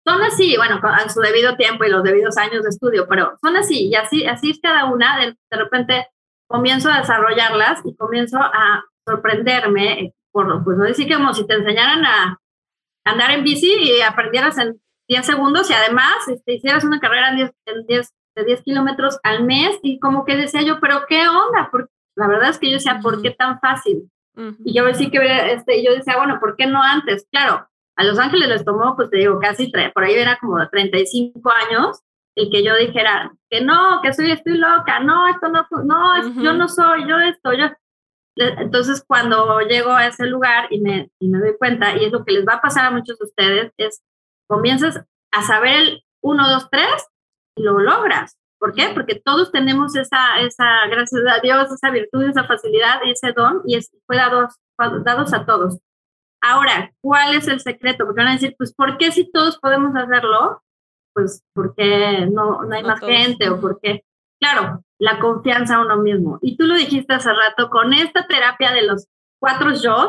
son 0.07 0.21
así, 0.21 0.55
bueno, 0.57 0.79
a 0.83 1.09
su 1.09 1.19
debido 1.19 1.55
tiempo 1.57 1.83
y 1.83 1.89
los 1.89 2.03
debidos 2.03 2.37
años 2.37 2.63
de 2.63 2.69
estudio, 2.69 3.07
pero 3.07 3.37
son 3.41 3.57
así, 3.57 3.89
y 3.89 3.95
así, 3.95 4.25
así 4.25 4.51
es 4.51 4.59
cada 4.61 4.85
una, 4.85 5.19
de, 5.19 5.35
de 5.51 5.57
repente 5.57 6.07
comienzo 6.47 6.89
a 6.89 6.99
desarrollarlas 6.99 7.81
y 7.85 7.95
comienzo 7.95 8.37
a 8.39 8.83
sorprenderme, 9.07 10.13
por, 10.31 10.63
pues 10.63 10.77
no 10.77 10.85
decir 10.85 11.11
como 11.13 11.33
si 11.33 11.45
te 11.47 11.55
enseñaran 11.55 12.05
a 12.05 12.39
andar 13.05 13.31
en 13.31 13.43
bici 13.43 13.73
y 13.73 14.01
aprendieras 14.01 14.57
en 14.57 14.79
10 15.07 15.25
segundos 15.25 15.69
y 15.69 15.73
además 15.73 16.27
este, 16.27 16.55
hicieras 16.55 16.83
una 16.83 16.99
carrera 16.99 17.29
en 17.29 17.35
10, 17.37 17.51
en 17.67 17.85
10, 17.85 18.13
de 18.35 18.43
10 18.43 18.63
kilómetros 18.63 19.19
al 19.23 19.43
mes 19.43 19.79
y 19.81 19.99
como 19.99 20.25
que 20.25 20.35
decía 20.35 20.61
yo, 20.61 20.79
pero 20.79 21.05
¿qué 21.07 21.27
onda? 21.27 21.69
Porque 21.71 21.91
la 22.15 22.27
verdad 22.27 22.49
es 22.49 22.59
que 22.59 22.67
yo 22.67 22.73
decía, 22.73 22.99
¿por 23.01 23.21
qué 23.21 23.31
tan 23.31 23.59
fácil? 23.59 24.09
Y 24.63 24.73
yo 24.73 24.85
decía 24.85 25.09
que 25.09 25.53
este, 25.53 25.83
yo 25.83 25.93
decía, 25.93 26.17
bueno, 26.17 26.39
¿por 26.39 26.55
qué 26.55 26.67
no 26.67 26.81
antes? 26.81 27.27
Claro, 27.31 27.67
a 27.95 28.03
Los 28.03 28.19
Ángeles 28.19 28.49
les 28.49 28.65
tomó, 28.65 28.95
pues 28.95 29.09
te 29.09 29.17
digo, 29.17 29.39
casi, 29.39 29.71
por 29.93 30.03
ahí 30.03 30.15
era 30.15 30.37
como 30.39 30.59
de 30.59 30.67
35 30.67 31.51
años 31.69 32.01
el 32.35 32.49
que 32.51 32.63
yo 32.63 32.75
dijera 32.75 33.31
que 33.49 33.61
no, 33.61 34.01
que 34.03 34.13
soy, 34.13 34.31
estoy 34.31 34.57
loca, 34.57 34.99
no, 34.99 35.27
esto 35.29 35.47
no, 35.47 35.65
no, 35.85 36.41
yo 36.43 36.53
no 36.53 36.67
soy, 36.67 37.07
yo 37.07 37.17
esto, 37.17 37.53
yo, 37.53 37.67
entonces, 38.35 39.03
cuando 39.07 39.61
llego 39.61 39.91
a 39.91 40.07
ese 40.07 40.25
lugar 40.25 40.67
y 40.69 40.81
me, 40.81 41.09
y 41.19 41.29
me 41.29 41.39
doy 41.39 41.57
cuenta, 41.57 41.95
y 41.95 42.05
es 42.05 42.11
lo 42.11 42.25
que 42.25 42.33
les 42.33 42.45
va 42.45 42.55
a 42.55 42.61
pasar 42.61 42.85
a 42.85 42.91
muchos 42.91 43.17
de 43.17 43.25
ustedes, 43.25 43.71
es 43.77 44.03
comienzas 44.47 45.01
a 45.31 45.41
saber 45.41 45.75
el 45.75 46.03
1, 46.21 46.49
2, 46.49 46.69
3 46.69 46.85
y 47.57 47.63
lo 47.63 47.79
logras. 47.79 48.37
¿Por 48.65 48.73
qué? 48.73 48.89
Porque 48.95 49.21
todos 49.23 49.51
tenemos 49.51 49.95
esa, 49.95 50.39
esa, 50.39 50.87
gracias 50.89 51.21
a 51.31 51.39
Dios, 51.39 51.71
esa 51.71 51.91
virtud, 51.91 52.23
esa 52.23 52.45
facilidad 52.45 52.99
y 53.05 53.11
ese 53.11 53.31
don, 53.31 53.61
y 53.63 53.75
es, 53.75 53.91
fue 54.07 54.15
dados, 54.15 54.55
dados 55.03 55.35
a 55.35 55.45
todos. 55.45 55.77
Ahora, 56.41 56.91
¿cuál 56.99 57.35
es 57.35 57.47
el 57.47 57.59
secreto? 57.59 58.05
Porque 58.05 58.23
van 58.23 58.29
a 58.29 58.33
decir, 58.33 58.55
pues, 58.57 58.73
¿por 58.73 58.97
qué 58.97 59.11
si 59.11 59.31
todos 59.31 59.59
podemos 59.59 59.95
hacerlo? 59.95 60.63
Pues, 61.13 61.43
porque 61.53 62.25
no, 62.25 62.63
no 62.63 62.75
hay 62.75 62.81
más 62.81 63.01
gente 63.01 63.51
o 63.51 63.61
por 63.61 63.79
qué. 63.79 64.03
claro, 64.39 64.83
la 64.97 65.19
confianza 65.19 65.75
a 65.75 65.81
uno 65.81 65.97
mismo. 65.97 66.39
Y 66.41 66.57
tú 66.57 66.65
lo 66.65 66.73
dijiste 66.73 67.13
hace 67.13 67.31
rato, 67.31 67.69
con 67.69 67.93
esta 67.93 68.25
terapia 68.25 68.71
de 68.71 68.81
los 68.81 69.05
cuatro 69.39 69.73
yo, 69.75 70.07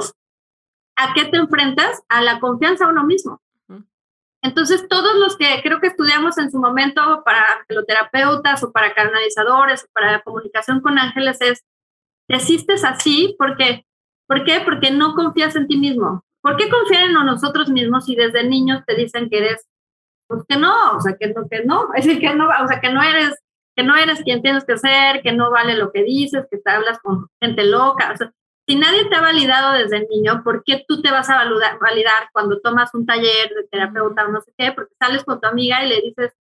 ¿a 0.96 1.12
qué 1.12 1.26
te 1.26 1.36
enfrentas? 1.36 2.02
A 2.08 2.22
la 2.22 2.40
confianza 2.40 2.86
a 2.86 2.88
uno 2.88 3.04
mismo. 3.04 3.38
Entonces, 4.46 4.86
todos 4.88 5.16
los 5.16 5.36
que 5.36 5.60
creo 5.62 5.80
que 5.80 5.88
estudiamos 5.88 6.38
en 6.38 6.52
su 6.52 6.58
momento 6.60 7.22
para 7.24 7.44
angeloterapeutas 7.58 8.62
o 8.62 8.70
para 8.70 8.94
canalizadores 8.94 9.82
o 9.82 9.86
para 9.92 10.22
comunicación 10.22 10.80
con 10.80 11.00
ángeles 11.00 11.38
es, 11.40 11.64
te 12.28 12.36
asistes 12.36 12.84
así 12.84 13.34
porque, 13.38 13.84
¿por 14.28 14.44
qué? 14.44 14.60
Porque 14.64 14.92
no 14.92 15.14
confías 15.14 15.56
en 15.56 15.66
ti 15.66 15.76
mismo. 15.76 16.22
¿Por 16.42 16.56
qué 16.56 16.68
confiar 16.68 17.04
en 17.04 17.14
nosotros 17.14 17.68
mismos 17.70 18.04
si 18.04 18.14
desde 18.14 18.44
niños 18.44 18.84
te 18.86 18.94
dicen 18.94 19.28
que 19.28 19.38
eres, 19.38 19.66
pues 20.28 20.44
que 20.48 20.56
no, 20.56 20.92
o 20.92 21.00
sea, 21.00 21.16
que 21.16 21.26
no, 21.26 21.48
que 21.48 21.64
no, 21.64 21.88
es 21.94 22.04
decir, 22.06 22.20
que 22.20 22.32
no, 22.32 22.48
o 22.48 22.68
sea, 22.68 22.80
que 22.80 22.92
no 22.92 23.02
eres, 23.02 23.34
que 23.74 23.82
no 23.82 23.96
eres 23.96 24.22
quien 24.22 24.42
tienes 24.42 24.64
que 24.64 24.78
ser, 24.78 25.22
que 25.22 25.32
no 25.32 25.50
vale 25.50 25.76
lo 25.76 25.90
que 25.90 26.04
dices, 26.04 26.46
que 26.48 26.58
te 26.58 26.70
hablas 26.70 27.00
con 27.00 27.26
gente 27.42 27.64
loca, 27.64 28.12
o 28.12 28.16
sea, 28.16 28.30
si 28.66 28.76
nadie 28.76 29.04
te 29.08 29.14
ha 29.14 29.20
validado 29.20 29.72
desde 29.72 30.06
niño, 30.08 30.42
¿por 30.42 30.64
qué 30.64 30.84
tú 30.86 31.00
te 31.00 31.10
vas 31.10 31.30
a 31.30 31.36
validar, 31.36 31.78
validar 31.78 32.30
cuando 32.32 32.60
tomas 32.60 32.92
un 32.94 33.06
taller 33.06 33.50
de 33.54 33.68
terapeuta 33.70 34.24
o 34.24 34.28
no 34.28 34.40
sé 34.40 34.52
qué? 34.58 34.72
Porque 34.72 34.94
sales 34.98 35.24
con 35.24 35.40
tu 35.40 35.46
amiga 35.46 35.84
y 35.84 35.88
le 35.88 36.00
dices 36.00 36.34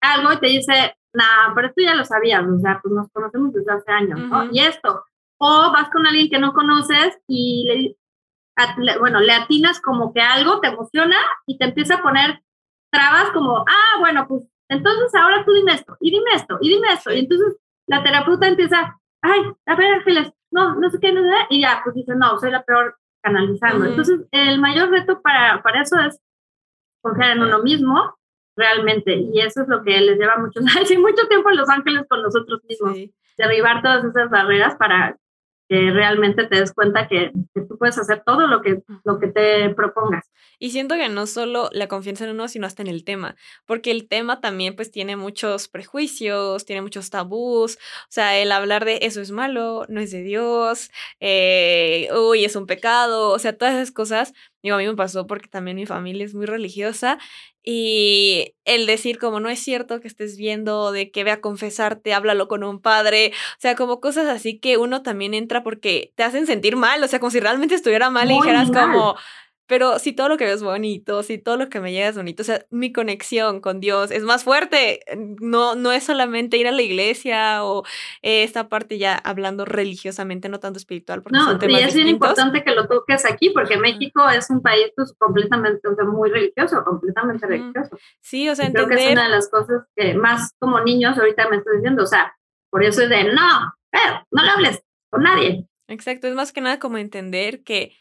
algo 0.00 0.32
y 0.32 0.38
te 0.38 0.46
dice, 0.48 0.96
nah, 1.12 1.54
pero 1.54 1.68
esto 1.68 1.82
ya 1.82 1.94
lo 1.94 2.04
sabías, 2.04 2.44
o 2.44 2.58
sea, 2.58 2.80
pues 2.82 2.92
nos 2.92 3.08
conocemos 3.10 3.52
desde 3.52 3.72
hace 3.72 3.90
años, 3.90 4.20
¿no? 4.20 4.50
Y 4.50 4.60
esto. 4.60 5.04
O 5.38 5.72
vas 5.72 5.90
con 5.90 6.06
alguien 6.06 6.28
que 6.28 6.38
no 6.38 6.52
conoces 6.52 7.18
y 7.26 7.96
le, 8.76 8.98
bueno, 8.98 9.20
le 9.20 9.32
atinas 9.32 9.80
como 9.80 10.12
que 10.12 10.20
algo 10.20 10.60
te 10.60 10.68
emociona 10.68 11.16
y 11.46 11.58
te 11.58 11.64
empieza 11.64 11.96
a 11.96 12.02
poner 12.02 12.42
trabas 12.90 13.30
como, 13.32 13.58
ah, 13.58 13.98
bueno, 14.00 14.26
pues 14.28 14.42
entonces 14.68 15.14
ahora 15.14 15.44
tú 15.44 15.52
dime 15.52 15.72
esto, 15.72 15.96
y 16.00 16.10
dime 16.10 16.30
esto, 16.34 16.58
y 16.60 16.68
dime 16.68 16.92
esto. 16.92 17.12
Y 17.12 17.20
entonces 17.20 17.56
la 17.86 18.02
terapeuta 18.02 18.48
empieza, 18.48 18.98
ay, 19.22 19.40
a 19.66 19.74
ver, 19.74 19.94
Ángeles, 19.94 20.32
no, 20.54 20.76
no 20.76 20.88
sé 20.88 20.98
qué, 21.00 21.12
no 21.12 21.22
sé, 21.22 21.46
y 21.50 21.60
ya, 21.60 21.80
pues 21.82 21.96
dice, 21.96 22.14
no, 22.14 22.38
soy 22.38 22.52
la 22.52 22.62
peor 22.62 22.96
canalizando. 23.20 23.84
Entonces, 23.86 24.20
el 24.30 24.60
mayor 24.60 24.90
reto 24.90 25.20
para, 25.20 25.60
para 25.62 25.82
eso 25.82 25.98
es 25.98 26.20
confiar 27.02 27.32
en 27.32 27.42
uno 27.42 27.60
mismo, 27.62 28.16
realmente, 28.56 29.16
y 29.16 29.40
eso 29.40 29.62
es 29.62 29.68
lo 29.68 29.82
que 29.82 30.00
les 30.00 30.16
lleva 30.16 30.36
mucho, 30.38 30.60
mucho 31.00 31.28
tiempo 31.28 31.50
en 31.50 31.56
Los 31.56 31.68
Ángeles 31.68 32.06
con 32.08 32.22
nosotros 32.22 32.60
mismos, 32.68 32.96
derribar 33.36 33.82
todas 33.82 34.04
esas 34.04 34.30
barreras 34.30 34.76
para 34.76 35.16
que 35.68 35.90
realmente 35.90 36.46
te 36.46 36.60
des 36.60 36.72
cuenta 36.72 37.08
que, 37.08 37.32
tú 37.54 37.78
puedes 37.78 37.98
hacer 37.98 38.22
todo 38.24 38.46
lo 38.46 38.60
que, 38.60 38.82
lo 39.04 39.18
que 39.18 39.28
te 39.28 39.70
propongas. 39.74 40.30
Y 40.58 40.70
siento 40.70 40.94
que 40.94 41.08
no 41.08 41.26
solo 41.26 41.68
la 41.72 41.88
confianza 41.88 42.24
en 42.24 42.30
uno, 42.30 42.48
sino 42.48 42.66
hasta 42.66 42.82
en 42.82 42.88
el 42.88 43.04
tema, 43.04 43.36
porque 43.66 43.90
el 43.90 44.08
tema 44.08 44.40
también 44.40 44.76
pues 44.76 44.90
tiene 44.90 45.16
muchos 45.16 45.68
prejuicios, 45.68 46.64
tiene 46.64 46.82
muchos 46.82 47.10
tabús, 47.10 47.76
o 47.76 48.10
sea, 48.10 48.38
el 48.38 48.52
hablar 48.52 48.84
de 48.84 49.00
eso 49.02 49.20
es 49.20 49.30
malo, 49.30 49.84
no 49.88 50.00
es 50.00 50.10
de 50.10 50.22
Dios, 50.22 50.90
eh, 51.20 52.08
uy, 52.14 52.44
es 52.44 52.56
un 52.56 52.66
pecado, 52.66 53.30
o 53.30 53.38
sea, 53.38 53.56
todas 53.56 53.74
esas 53.74 53.90
cosas, 53.90 54.32
digo, 54.64 54.76
a 54.76 54.78
mí 54.78 54.86
me 54.86 54.96
pasó 54.96 55.26
porque 55.26 55.46
también 55.46 55.76
mi 55.76 55.84
familia 55.84 56.24
es 56.24 56.34
muy 56.34 56.46
religiosa 56.46 57.18
y 57.62 58.54
el 58.64 58.86
decir 58.86 59.18
como 59.18 59.38
no 59.38 59.50
es 59.50 59.58
cierto 59.58 60.00
que 60.00 60.08
estés 60.08 60.36
viendo, 60.36 60.90
de 60.90 61.10
que 61.10 61.22
ve 61.22 61.30
a 61.30 61.40
confesarte, 61.40 62.14
háblalo 62.14 62.48
con 62.48 62.64
un 62.64 62.80
padre, 62.80 63.32
o 63.52 63.60
sea, 63.60 63.74
como 63.74 64.00
cosas 64.00 64.26
así 64.26 64.58
que 64.58 64.78
uno 64.78 65.02
también 65.02 65.34
entra 65.34 65.62
porque 65.62 66.12
te 66.16 66.22
hacen 66.22 66.46
sentir 66.46 66.76
mal, 66.76 67.02
o 67.04 67.08
sea, 67.08 67.20
como 67.20 67.30
si 67.30 67.40
realmente 67.40 67.74
estuviera 67.74 68.08
mal 68.08 68.30
y 68.30 68.34
dijeras 68.34 68.70
como, 68.70 69.16
pero 69.66 69.98
si 69.98 70.12
todo 70.12 70.28
lo 70.28 70.36
que 70.36 70.44
veo 70.44 70.54
es 70.54 70.62
bonito, 70.62 71.22
si 71.22 71.38
todo 71.38 71.56
lo 71.56 71.68
que 71.68 71.80
me 71.80 71.92
llega 71.92 72.08
es 72.08 72.16
bonito, 72.16 72.42
o 72.42 72.44
sea, 72.44 72.66
mi 72.70 72.92
conexión 72.92 73.60
con 73.60 73.80
Dios 73.80 74.10
es 74.10 74.22
más 74.22 74.44
fuerte. 74.44 75.00
No, 75.40 75.74
no 75.74 75.92
es 75.92 76.04
solamente 76.04 76.56
ir 76.58 76.68
a 76.68 76.72
la 76.72 76.82
iglesia 76.82 77.64
o 77.64 77.84
esta 78.22 78.68
parte 78.68 78.98
ya 78.98 79.14
hablando 79.14 79.64
religiosamente, 79.64 80.48
no 80.48 80.60
tanto 80.60 80.78
espiritual. 80.78 81.22
Porque 81.22 81.38
no, 81.38 81.58
y 81.68 81.74
es 81.76 81.94
bien 81.94 82.08
importante 82.08 82.62
que 82.62 82.74
lo 82.74 82.86
toques 82.86 83.24
aquí, 83.24 83.50
porque 83.50 83.78
México 83.78 84.28
es 84.28 84.50
un 84.50 84.60
país 84.60 84.92
pues, 84.96 85.14
completamente, 85.16 85.88
o 85.88 85.94
sea, 85.94 86.04
muy 86.04 86.30
religioso, 86.30 86.84
completamente 86.84 87.46
religioso. 87.46 87.96
Sí, 88.20 88.48
o 88.48 88.54
sea, 88.54 88.66
entender... 88.66 88.88
Creo 88.88 88.98
que 88.98 89.06
es 89.06 89.12
una 89.12 89.24
de 89.24 89.30
las 89.30 89.48
cosas 89.48 89.82
que 89.96 90.14
más 90.14 90.52
como 90.58 90.80
niños 90.80 91.16
ahorita 91.16 91.48
me 91.48 91.56
estoy 91.56 91.76
diciendo, 91.76 92.02
o 92.02 92.06
sea, 92.06 92.34
por 92.70 92.84
eso 92.84 93.02
es 93.02 93.08
de, 93.08 93.24
no, 93.32 93.72
pero 93.90 94.26
no 94.30 94.42
le 94.42 94.50
hables 94.50 94.82
con 95.10 95.22
nadie. 95.22 95.66
Exacto, 95.88 96.26
es 96.26 96.34
más 96.34 96.52
que 96.52 96.60
nada 96.60 96.78
como 96.78 96.98
entender 96.98 97.62
que 97.62 97.92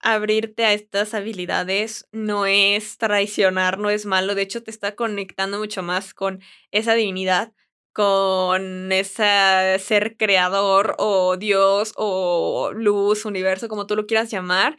abrirte 0.00 0.64
a 0.64 0.72
estas 0.72 1.14
habilidades 1.14 2.06
no 2.12 2.46
es 2.46 2.98
traicionar, 2.98 3.78
no 3.78 3.90
es 3.90 4.06
malo, 4.06 4.34
de 4.34 4.42
hecho 4.42 4.62
te 4.62 4.70
está 4.70 4.94
conectando 4.94 5.58
mucho 5.58 5.82
más 5.82 6.14
con 6.14 6.40
esa 6.70 6.94
divinidad, 6.94 7.52
con 7.92 8.90
ese 8.92 9.78
ser 9.78 10.16
creador 10.16 10.96
o 10.98 11.36
Dios 11.36 11.92
o 11.96 12.72
luz, 12.74 13.24
universo, 13.24 13.68
como 13.68 13.86
tú 13.86 13.96
lo 13.96 14.06
quieras 14.06 14.30
llamar, 14.30 14.76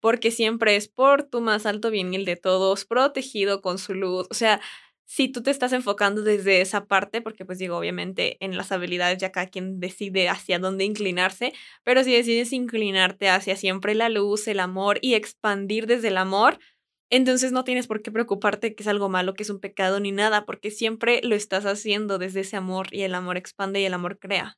porque 0.00 0.30
siempre 0.30 0.76
es 0.76 0.88
por 0.88 1.24
tu 1.24 1.40
más 1.40 1.66
alto 1.66 1.90
bien 1.90 2.14
el 2.14 2.24
de 2.24 2.36
todos, 2.36 2.84
protegido 2.84 3.62
con 3.62 3.78
su 3.78 3.94
luz, 3.94 4.26
o 4.30 4.34
sea, 4.34 4.60
si 5.04 5.28
tú 5.28 5.42
te 5.42 5.50
estás 5.50 5.72
enfocando 5.72 6.22
desde 6.22 6.60
esa 6.60 6.86
parte, 6.86 7.20
porque 7.20 7.44
pues 7.44 7.58
digo, 7.58 7.76
obviamente 7.76 8.36
en 8.44 8.56
las 8.56 8.72
habilidades 8.72 9.18
ya 9.18 9.32
cada 9.32 9.46
quien 9.48 9.80
decide 9.80 10.28
hacia 10.28 10.58
dónde 10.58 10.84
inclinarse, 10.84 11.52
pero 11.84 12.02
si 12.04 12.12
decides 12.14 12.52
inclinarte 12.52 13.28
hacia 13.28 13.56
siempre 13.56 13.94
la 13.94 14.08
luz, 14.08 14.48
el 14.48 14.60
amor 14.60 14.98
y 15.02 15.14
expandir 15.14 15.86
desde 15.86 16.08
el 16.08 16.16
amor, 16.16 16.58
entonces 17.10 17.52
no 17.52 17.64
tienes 17.64 17.86
por 17.86 18.02
qué 18.02 18.10
preocuparte 18.10 18.74
que 18.74 18.82
es 18.82 18.88
algo 18.88 19.08
malo, 19.08 19.34
que 19.34 19.42
es 19.42 19.50
un 19.50 19.60
pecado 19.60 20.00
ni 20.00 20.10
nada, 20.10 20.44
porque 20.46 20.70
siempre 20.70 21.20
lo 21.22 21.34
estás 21.34 21.66
haciendo 21.66 22.18
desde 22.18 22.40
ese 22.40 22.56
amor 22.56 22.88
y 22.90 23.02
el 23.02 23.14
amor 23.14 23.36
expande 23.36 23.80
y 23.80 23.84
el 23.84 23.94
amor 23.94 24.18
crea. 24.18 24.56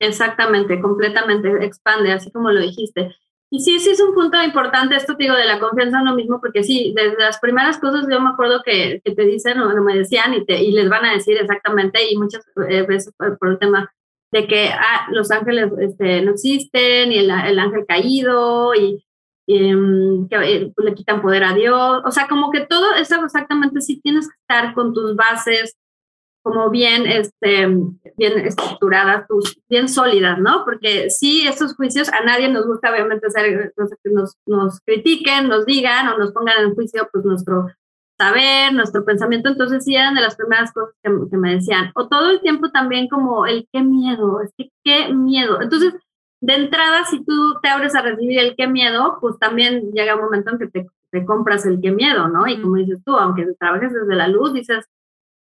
Exactamente, 0.00 0.80
completamente 0.80 1.64
expande, 1.64 2.12
así 2.12 2.30
como 2.30 2.50
lo 2.50 2.60
dijiste. 2.60 3.14
Y 3.50 3.60
sí, 3.60 3.78
sí 3.80 3.90
es 3.90 4.00
un 4.00 4.14
punto 4.14 4.42
importante 4.42 4.94
esto, 4.94 5.14
digo, 5.14 5.34
de 5.34 5.46
la 5.46 5.58
confianza 5.58 6.02
uno 6.02 6.14
mismo, 6.14 6.38
porque 6.40 6.62
sí, 6.62 6.92
desde 6.94 7.18
las 7.18 7.38
primeras 7.38 7.78
cosas 7.78 8.06
yo 8.10 8.20
me 8.20 8.30
acuerdo 8.30 8.62
que, 8.62 9.00
que 9.02 9.14
te 9.14 9.24
dicen 9.24 9.58
o 9.58 9.82
me 9.82 9.96
decían 9.96 10.34
y, 10.34 10.44
te, 10.44 10.62
y 10.62 10.72
les 10.72 10.88
van 10.90 11.06
a 11.06 11.14
decir 11.14 11.38
exactamente, 11.38 12.10
y 12.10 12.16
muchas 12.18 12.44
eh, 12.68 12.82
veces 12.82 13.14
por, 13.16 13.38
el 13.48 13.58
tema 13.58 13.90
de 14.32 14.46
que 14.46 14.68
ah, 14.68 15.08
los 15.12 15.30
ángeles 15.30 15.70
este, 15.80 16.20
no 16.20 16.32
existen, 16.32 17.10
y 17.10 17.18
el, 17.18 17.30
el 17.30 17.58
ángel 17.58 17.86
caído, 17.86 18.74
y, 18.74 19.02
em, 19.46 20.28
que 20.28 20.36
eh, 20.36 20.72
le 20.76 20.94
quitan 20.94 21.22
poder 21.22 21.44
a 21.44 21.54
Dios, 21.54 22.02
o 22.04 22.10
sea, 22.10 22.28
como 22.28 22.50
que 22.50 22.66
todo 22.66 22.94
eso 22.96 23.24
exactamente, 23.24 23.80
sí 23.80 23.98
tienes 24.02 24.28
que 24.28 24.36
estar 24.42 24.74
con 24.74 24.92
tus 24.92 25.16
bases 25.16 25.74
como 26.48 26.70
bien, 26.70 27.06
este, 27.06 27.66
bien 28.16 28.38
estructuradas, 28.38 29.26
bien 29.68 29.88
sólidas, 29.88 30.38
¿no? 30.38 30.64
Porque 30.64 31.10
sí, 31.10 31.46
estos 31.46 31.74
juicios 31.74 32.08
a 32.08 32.24
nadie 32.24 32.48
nos 32.48 32.66
gusta 32.66 32.90
obviamente 32.90 33.26
hacer, 33.26 33.72
que 34.02 34.10
nos, 34.10 34.34
nos 34.46 34.80
critiquen, 34.80 35.48
nos 35.48 35.66
digan 35.66 36.08
o 36.08 36.16
nos 36.16 36.32
pongan 36.32 36.64
en 36.64 36.74
juicio 36.74 37.06
pues 37.12 37.24
nuestro 37.24 37.66
saber, 38.18 38.72
nuestro 38.72 39.04
pensamiento, 39.04 39.48
entonces 39.48 39.84
sí 39.84 39.94
eran 39.94 40.14
de 40.14 40.22
las 40.22 40.36
primeras 40.36 40.72
cosas 40.72 40.94
que, 41.02 41.10
que, 41.30 41.36
me 41.36 41.54
decían. 41.54 41.92
O 41.94 42.08
todo 42.08 42.30
el 42.30 42.40
tiempo 42.40 42.70
también 42.70 43.08
como 43.08 43.46
el 43.46 43.68
qué 43.72 43.82
miedo, 43.82 44.40
es 44.40 44.50
que 44.56 44.70
qué 44.82 45.12
miedo. 45.12 45.60
Entonces, 45.60 45.94
de 46.40 46.54
entrada, 46.54 47.04
si 47.04 47.24
tú 47.24 47.58
te 47.62 47.68
abres 47.68 47.94
a 47.94 48.02
recibir 48.02 48.38
el 48.38 48.56
qué 48.56 48.66
miedo, 48.66 49.18
pues 49.20 49.38
también 49.38 49.92
llega 49.92 50.16
un 50.16 50.22
momento 50.22 50.50
en 50.50 50.58
que 50.58 50.66
te, 50.66 50.86
te 51.12 51.24
compras 51.24 51.66
el 51.66 51.80
qué 51.80 51.90
miedo, 51.90 52.28
¿no? 52.28 52.46
Y 52.46 52.60
como 52.60 52.76
dices 52.76 53.02
tú, 53.04 53.16
aunque 53.16 53.46
trabajes 53.58 53.92
desde 53.92 54.14
la 54.14 54.28
luz, 54.28 54.52
dices, 54.52 54.84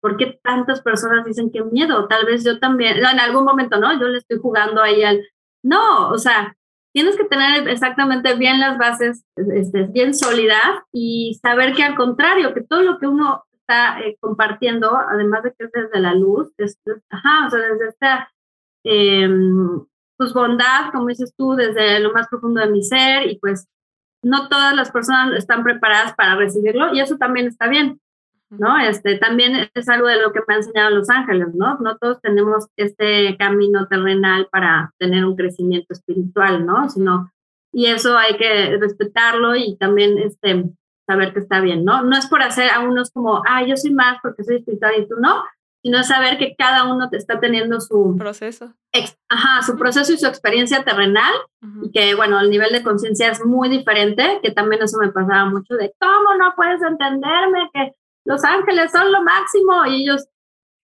¿por 0.02 0.18
qué 0.18 0.40
tantas 0.44 0.82
personas 0.82 1.26
dicen 1.26 1.52
que 1.52 1.64
miedo? 1.64 2.08
Tal 2.08 2.26
vez 2.26 2.44
yo 2.44 2.60
también, 2.60 2.98
en 2.98 3.20
algún 3.20 3.46
momento, 3.46 3.80
¿no? 3.80 4.00
Yo 4.00 4.08
le 4.08 4.20
estoy 4.20 4.40
jugando 4.40 4.82
ahí 4.82 5.04
al... 5.04 5.22
No, 5.64 6.10
o 6.10 6.18
sea, 6.18 6.56
tienes 6.94 7.16
que 7.18 7.26
tener 7.26 7.68
exactamente 7.68 8.36
bien 8.36 8.60
las 8.60 8.78
bases, 8.78 9.24
este, 9.36 9.84
bien 9.84 10.14
sólidas 10.14 10.82
y 10.92 11.38
saber 11.42 11.74
que 11.74 11.84
al 11.84 11.96
contrario, 11.96 12.54
que 12.54 12.62
todo 12.62 12.82
lo 12.82 13.00
que 13.00 13.08
uno 13.08 13.44
está 13.52 14.00
eh, 14.00 14.18
compartiendo, 14.20 14.96
además 14.96 15.44
de 15.44 15.54
que 15.54 15.66
es 15.66 15.72
desde 15.72 16.00
la 16.00 16.16
luz, 16.16 16.52
ajá, 17.10 17.48
o 17.48 17.50
sea, 17.50 17.60
desde 17.60 17.90
esta 17.90 18.32
eh, 18.84 19.28
bondad, 20.34 20.92
como 20.92 21.08
dices 21.08 21.34
tú, 21.38 21.54
desde 21.54 22.00
lo 22.00 22.14
más 22.14 22.28
profundo 22.28 22.62
de 22.62 22.72
mi 22.72 22.82
ser 22.82 23.28
y 23.28 23.38
pues 23.40 23.68
no 24.24 24.50
todas 24.50 24.74
las 24.76 24.92
personas 24.92 25.36
están 25.38 25.64
preparadas 25.64 26.16
para 26.16 26.36
recibirlo 26.36 26.94
y 26.94 27.00
eso 27.00 27.18
también 27.18 27.48
está 27.48 27.68
bien. 27.68 28.00
¿No? 28.50 28.78
Este, 28.80 29.18
también 29.18 29.70
es 29.74 29.90
algo 29.90 30.08
de 30.08 30.22
lo 30.22 30.32
que 30.32 30.40
me 30.48 30.56
han 30.56 30.62
enseñado 30.62 30.92
los 30.92 31.10
ángeles, 31.10 31.54
¿no? 31.54 31.78
No 31.80 31.98
todos 31.98 32.22
tenemos 32.22 32.68
este 32.76 33.36
camino 33.38 33.88
terrenal 33.88 34.48
para 34.52 34.94
tener 34.98 35.26
un 35.26 35.36
crecimiento 35.36 35.94
espiritual, 35.94 36.66
¿no? 36.66 36.90
Sino, 36.90 37.32
y 37.74 37.88
eso 37.88 38.18
hay 38.18 38.38
que 38.38 38.78
respetarlo 38.78 39.56
y 39.56 39.76
también 39.78 40.18
este, 40.18 40.66
saber 41.06 41.34
que 41.34 41.40
está 41.40 41.60
bien, 41.62 41.84
¿no? 41.84 42.04
No 42.04 42.18
es 42.18 42.28
por 42.28 42.42
hacer 42.42 42.70
a 42.70 42.80
unos 42.80 43.12
como, 43.12 43.42
ah, 43.48 43.66
yo 43.66 43.76
soy 43.78 43.92
más 43.92 44.18
porque 44.22 44.44
soy 44.44 44.58
espiritual 44.58 44.94
y 44.98 45.08
tú 45.08 45.16
no, 45.20 45.44
sino 45.84 46.04
saber 46.04 46.38
que 46.38 46.56
cada 46.58 46.92
uno 46.92 47.08
está 47.12 47.40
teniendo 47.40 47.80
su 47.80 48.16
proceso. 48.18 48.74
ajá, 49.30 49.62
su 49.62 49.78
proceso 49.78 50.12
y 50.12 50.18
su 50.18 50.28
experiencia 50.28 50.84
terrenal 50.84 51.34
y 51.82 51.92
que, 51.92 52.16
bueno, 52.16 52.40
el 52.40 52.50
nivel 52.50 52.72
de 52.72 52.84
conciencia 52.84 53.30
es 53.30 53.46
muy 53.46 53.70
diferente, 53.70 54.40
que 54.44 54.52
también 54.52 54.84
eso 54.84 54.98
me 55.00 55.12
pasaba 55.12 55.50
mucho 55.50 55.76
de, 55.76 55.94
¿cómo 56.00 56.36
no 56.38 56.54
puedes 56.56 56.82
entenderme? 56.82 57.70
Que 57.74 57.94
los 58.28 58.44
ángeles 58.44 58.92
son 58.92 59.12
lo 59.12 59.24
máximo 59.24 59.86
y 59.86 60.04
ellos, 60.04 60.28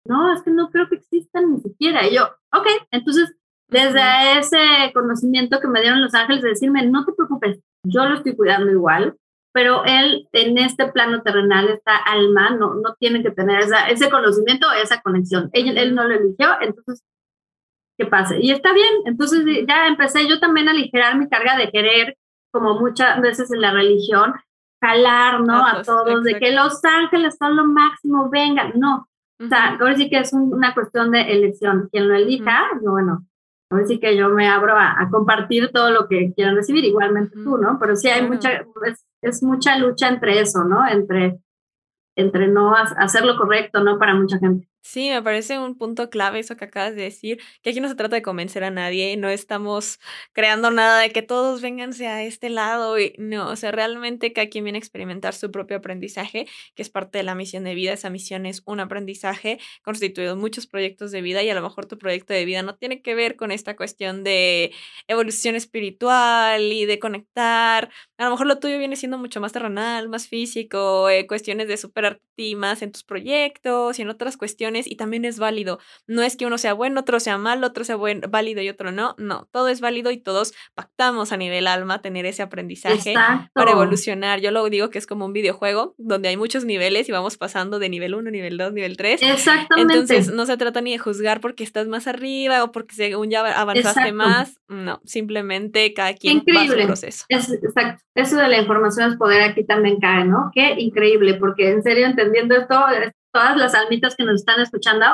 no, 0.08 0.34
es 0.34 0.44
que 0.44 0.52
no 0.52 0.70
creo 0.70 0.88
que 0.88 0.96
existan 0.96 1.54
ni 1.54 1.60
siquiera. 1.60 2.08
Y 2.08 2.16
yo, 2.16 2.24
ok, 2.54 2.68
entonces 2.92 3.36
desde 3.68 4.38
ese 4.38 4.94
conocimiento 4.94 5.60
que 5.60 5.68
me 5.68 5.82
dieron 5.82 6.02
los 6.02 6.14
ángeles 6.14 6.44
de 6.44 6.50
decirme, 6.50 6.86
no 6.86 7.04
te 7.04 7.14
preocupes, 7.14 7.60
yo 7.84 8.06
lo 8.06 8.18
estoy 8.18 8.36
cuidando 8.36 8.70
igual, 8.70 9.18
pero 9.54 9.84
él 9.86 10.28
en 10.34 10.58
este 10.60 10.92
plano 10.92 11.24
terrenal, 11.24 11.70
esta 11.70 11.96
alma, 11.96 12.52
no, 12.52 12.76
no 12.76 12.96
tiene 13.00 13.24
que 13.24 13.32
tener 13.32 13.62
esa, 13.62 13.89
ese 13.89 14.10
conocimiento 14.10 14.68
o 14.68 14.74
esa 14.74 15.02
conexión. 15.02 15.50
Él, 15.54 15.78
él 15.78 15.96
no 15.96 16.04
lo 16.04 16.14
eligió, 16.14 16.50
entonces, 16.62 17.04
¿qué 17.98 18.06
pasa? 18.06 18.36
Y 18.38 18.52
está 18.52 18.72
bien, 18.72 18.94
entonces 19.06 19.44
ya 19.68 19.88
empecé 19.88 20.28
yo 20.28 20.39
también 20.39 20.68
a 20.68 20.72
aligerar 20.72 21.18
mi 21.18 21.28
carga 21.28 21.58
de 21.58 21.72
querer, 21.72 22.18
como 22.52 22.80
muchas 22.80 23.20
veces 23.20 23.52
en 23.52 23.62
la 23.62 23.72
religión, 23.72 24.36
jalar, 24.82 25.41
¿no? 25.41 25.65
a 25.65 25.82
todos, 25.84 26.23
de 26.23 26.39
que 26.39 26.51
los 26.51 26.84
ángeles 26.84 27.38
son 27.38 27.55
lo 27.55 27.65
máximo, 27.65 28.29
vengan, 28.29 28.73
no. 28.75 29.07
O 29.39 29.47
sea, 29.47 29.77
ahora 29.79 29.95
sí 29.95 30.09
que 30.09 30.19
es 30.19 30.34
una 30.34 30.73
cuestión 30.73 31.11
de 31.11 31.21
elección. 31.32 31.89
Quien 31.91 32.07
lo 32.07 32.15
elija, 32.15 32.69
bueno, 32.82 33.25
ahora 33.71 33.86
sí 33.86 33.99
que 33.99 34.15
yo 34.15 34.29
me 34.29 34.47
abro 34.47 34.77
a, 34.77 35.07
compartir 35.11 35.71
todo 35.71 35.89
lo 35.91 36.07
que 36.07 36.34
quieran 36.36 36.55
recibir, 36.55 36.86
igualmente 36.86 37.36
tú, 37.43 37.57
¿no? 37.57 37.77
Pero 37.79 37.95
sí 37.95 38.07
hay 38.09 38.27
mucha, 38.27 38.65
es 39.21 39.43
mucha 39.43 39.77
lucha 39.77 40.09
entre 40.09 40.39
eso, 40.39 40.63
¿no? 40.63 40.88
Entre, 40.88 41.39
entre 42.15 42.47
no 42.47 42.75
hacer 42.75 43.25
lo 43.25 43.38
correcto, 43.38 43.84
¿no? 43.84 43.97
Para 43.97 44.13
mucha 44.13 44.38
gente. 44.38 44.67
Sí, 44.84 45.09
me 45.11 45.21
parece 45.21 45.59
un 45.59 45.77
punto 45.77 46.09
clave 46.09 46.39
eso 46.39 46.57
que 46.57 46.65
acabas 46.65 46.95
de 46.95 47.03
decir, 47.03 47.39
que 47.61 47.69
aquí 47.69 47.79
no 47.79 47.88
se 47.88 47.93
trata 47.95 48.15
de 48.15 48.23
convencer 48.23 48.63
a 48.63 48.71
nadie, 48.71 49.15
no 49.15 49.29
estamos 49.29 49.99
creando 50.34 50.71
nada 50.71 50.99
de 51.01 51.11
que 51.11 51.21
todos 51.21 51.61
vénganse 51.61 52.07
a 52.07 52.23
este 52.23 52.49
lado, 52.49 52.99
y 52.99 53.13
no, 53.19 53.47
o 53.49 53.55
sea, 53.55 53.71
realmente 53.71 54.34
cada 54.34 54.49
quien 54.49 54.63
viene 54.63 54.77
a 54.77 54.79
experimentar 54.79 55.36
su 55.36 55.51
propio 55.51 55.77
aprendizaje, 55.77 56.47
que 56.73 56.82
es 56.82 56.89
parte 56.89 57.19
de 57.19 57.23
la 57.23 57.36
misión 57.36 57.63
de 57.63 57.75
vida, 57.75 57.93
esa 57.93 58.09
misión 58.09 58.47
es 58.47 58.63
un 58.65 58.79
aprendizaje 58.79 59.59
constituido 59.84 60.34
en 60.34 60.39
muchos 60.39 60.65
proyectos 60.65 61.11
de 61.11 61.21
vida 61.21 61.43
y 61.43 61.49
a 61.51 61.55
lo 61.55 61.61
mejor 61.61 61.86
tu 61.86 61.99
proyecto 61.99 62.34
de 62.34 62.43
vida 62.45 62.63
no 62.63 62.75
tiene 62.75 63.03
que 63.03 63.13
ver 63.13 63.36
con 63.36 63.51
esta 63.51 63.75
cuestión 63.75 64.23
de 64.23 64.71
evolución 65.07 65.53
espiritual 65.55 66.59
y 66.73 66.86
de 66.86 66.97
conectar, 66.97 67.91
a 68.17 68.23
lo 68.25 68.32
mejor 68.32 68.47
lo 68.47 68.57
tuyo 68.59 68.79
viene 68.79 68.95
siendo 68.95 69.19
mucho 69.19 69.39
más 69.41 69.51
terrenal, 69.53 70.09
más 70.09 70.27
físico, 70.27 71.07
eh, 71.09 71.27
cuestiones 71.27 71.67
de 71.67 71.77
superarte 71.77 72.21
más 72.55 72.82
en 72.82 72.91
tus 72.91 73.03
proyectos 73.03 73.99
y 73.99 74.01
en 74.01 74.09
otras 74.09 74.36
cuestiones 74.36 74.70
y 74.86 74.95
también 74.95 75.26
es 75.26 75.39
válido. 75.39 75.80
No 76.07 76.22
es 76.22 76.36
que 76.36 76.45
uno 76.45 76.57
sea 76.57 76.74
bueno, 76.74 77.01
otro 77.01 77.19
sea 77.19 77.38
malo, 77.38 77.67
otro 77.67 77.84
sea 77.84 77.95
buen, 77.95 78.22
válido 78.30 78.61
y 78.61 78.69
otro 78.69 78.91
no. 78.91 79.15
No, 79.17 79.47
todo 79.51 79.67
es 79.67 79.82
válido 79.82 80.11
y 80.11 80.17
todos 80.17 80.53
pactamos 80.76 81.32
a 81.32 81.38
nivel 81.38 81.67
alma 81.67 82.01
tener 82.01 82.26
ese 82.26 82.41
aprendizaje 82.41 83.13
para 83.53 83.72
evolucionar. 83.72 84.39
Yo 84.39 84.51
lo 84.51 84.67
digo 84.69 84.89
que 84.89 84.97
es 84.97 85.07
como 85.07 85.26
un 85.26 85.34
videojuego 85.34 85.95
donde 85.97 86.30
hay 86.30 86.38
muchos 86.38 86.65
niveles 86.65 87.09
y 87.09 87.11
vamos 87.11 87.38
pasando 87.38 87.80
de 87.80 87.89
nivel 87.89 88.15
1, 88.15 88.32
nivel 88.32 88.57
2, 88.57 88.74
nivel 88.74 88.97
3. 88.97 89.22
Exactamente. 89.22 89.93
Entonces 89.93 90.32
no 90.32 90.45
se 90.45 90.57
trata 90.57 90.82
ni 90.82 90.91
de 90.91 90.97
juzgar 90.97 91.41
porque 91.41 91.63
estás 91.63 91.88
más 91.88 92.07
arriba 92.07 92.63
o 92.63 92.72
porque 92.72 92.95
según 92.95 93.30
ya 93.30 93.41
avanzaste 93.59 94.11
más. 94.11 94.59
No, 94.67 95.01
simplemente 95.03 95.93
cada 95.93 96.13
quien 96.13 96.38
increíble. 96.38 96.76
va 96.76 96.82
su 96.82 96.88
proceso. 96.88 97.26
exacto. 97.30 98.03
Eso 98.15 98.38
de 98.38 98.47
la 98.47 98.59
información 98.59 99.11
es 99.11 99.17
poder 99.17 99.41
aquí 99.41 99.65
también 99.65 99.99
cae, 99.99 100.26
¿no? 100.26 100.51
Qué 100.53 100.76
increíble, 100.78 101.36
porque 101.36 101.72
en 101.72 101.84
serio 101.84 102.05
entendiendo 102.05 102.55
esto, 102.55 102.76
todas 103.32 103.57
las 103.57 103.73
almitas 103.75 104.15
que 104.15 104.23
nos 104.23 104.36
están 104.36 104.59
escuchando, 104.59 105.05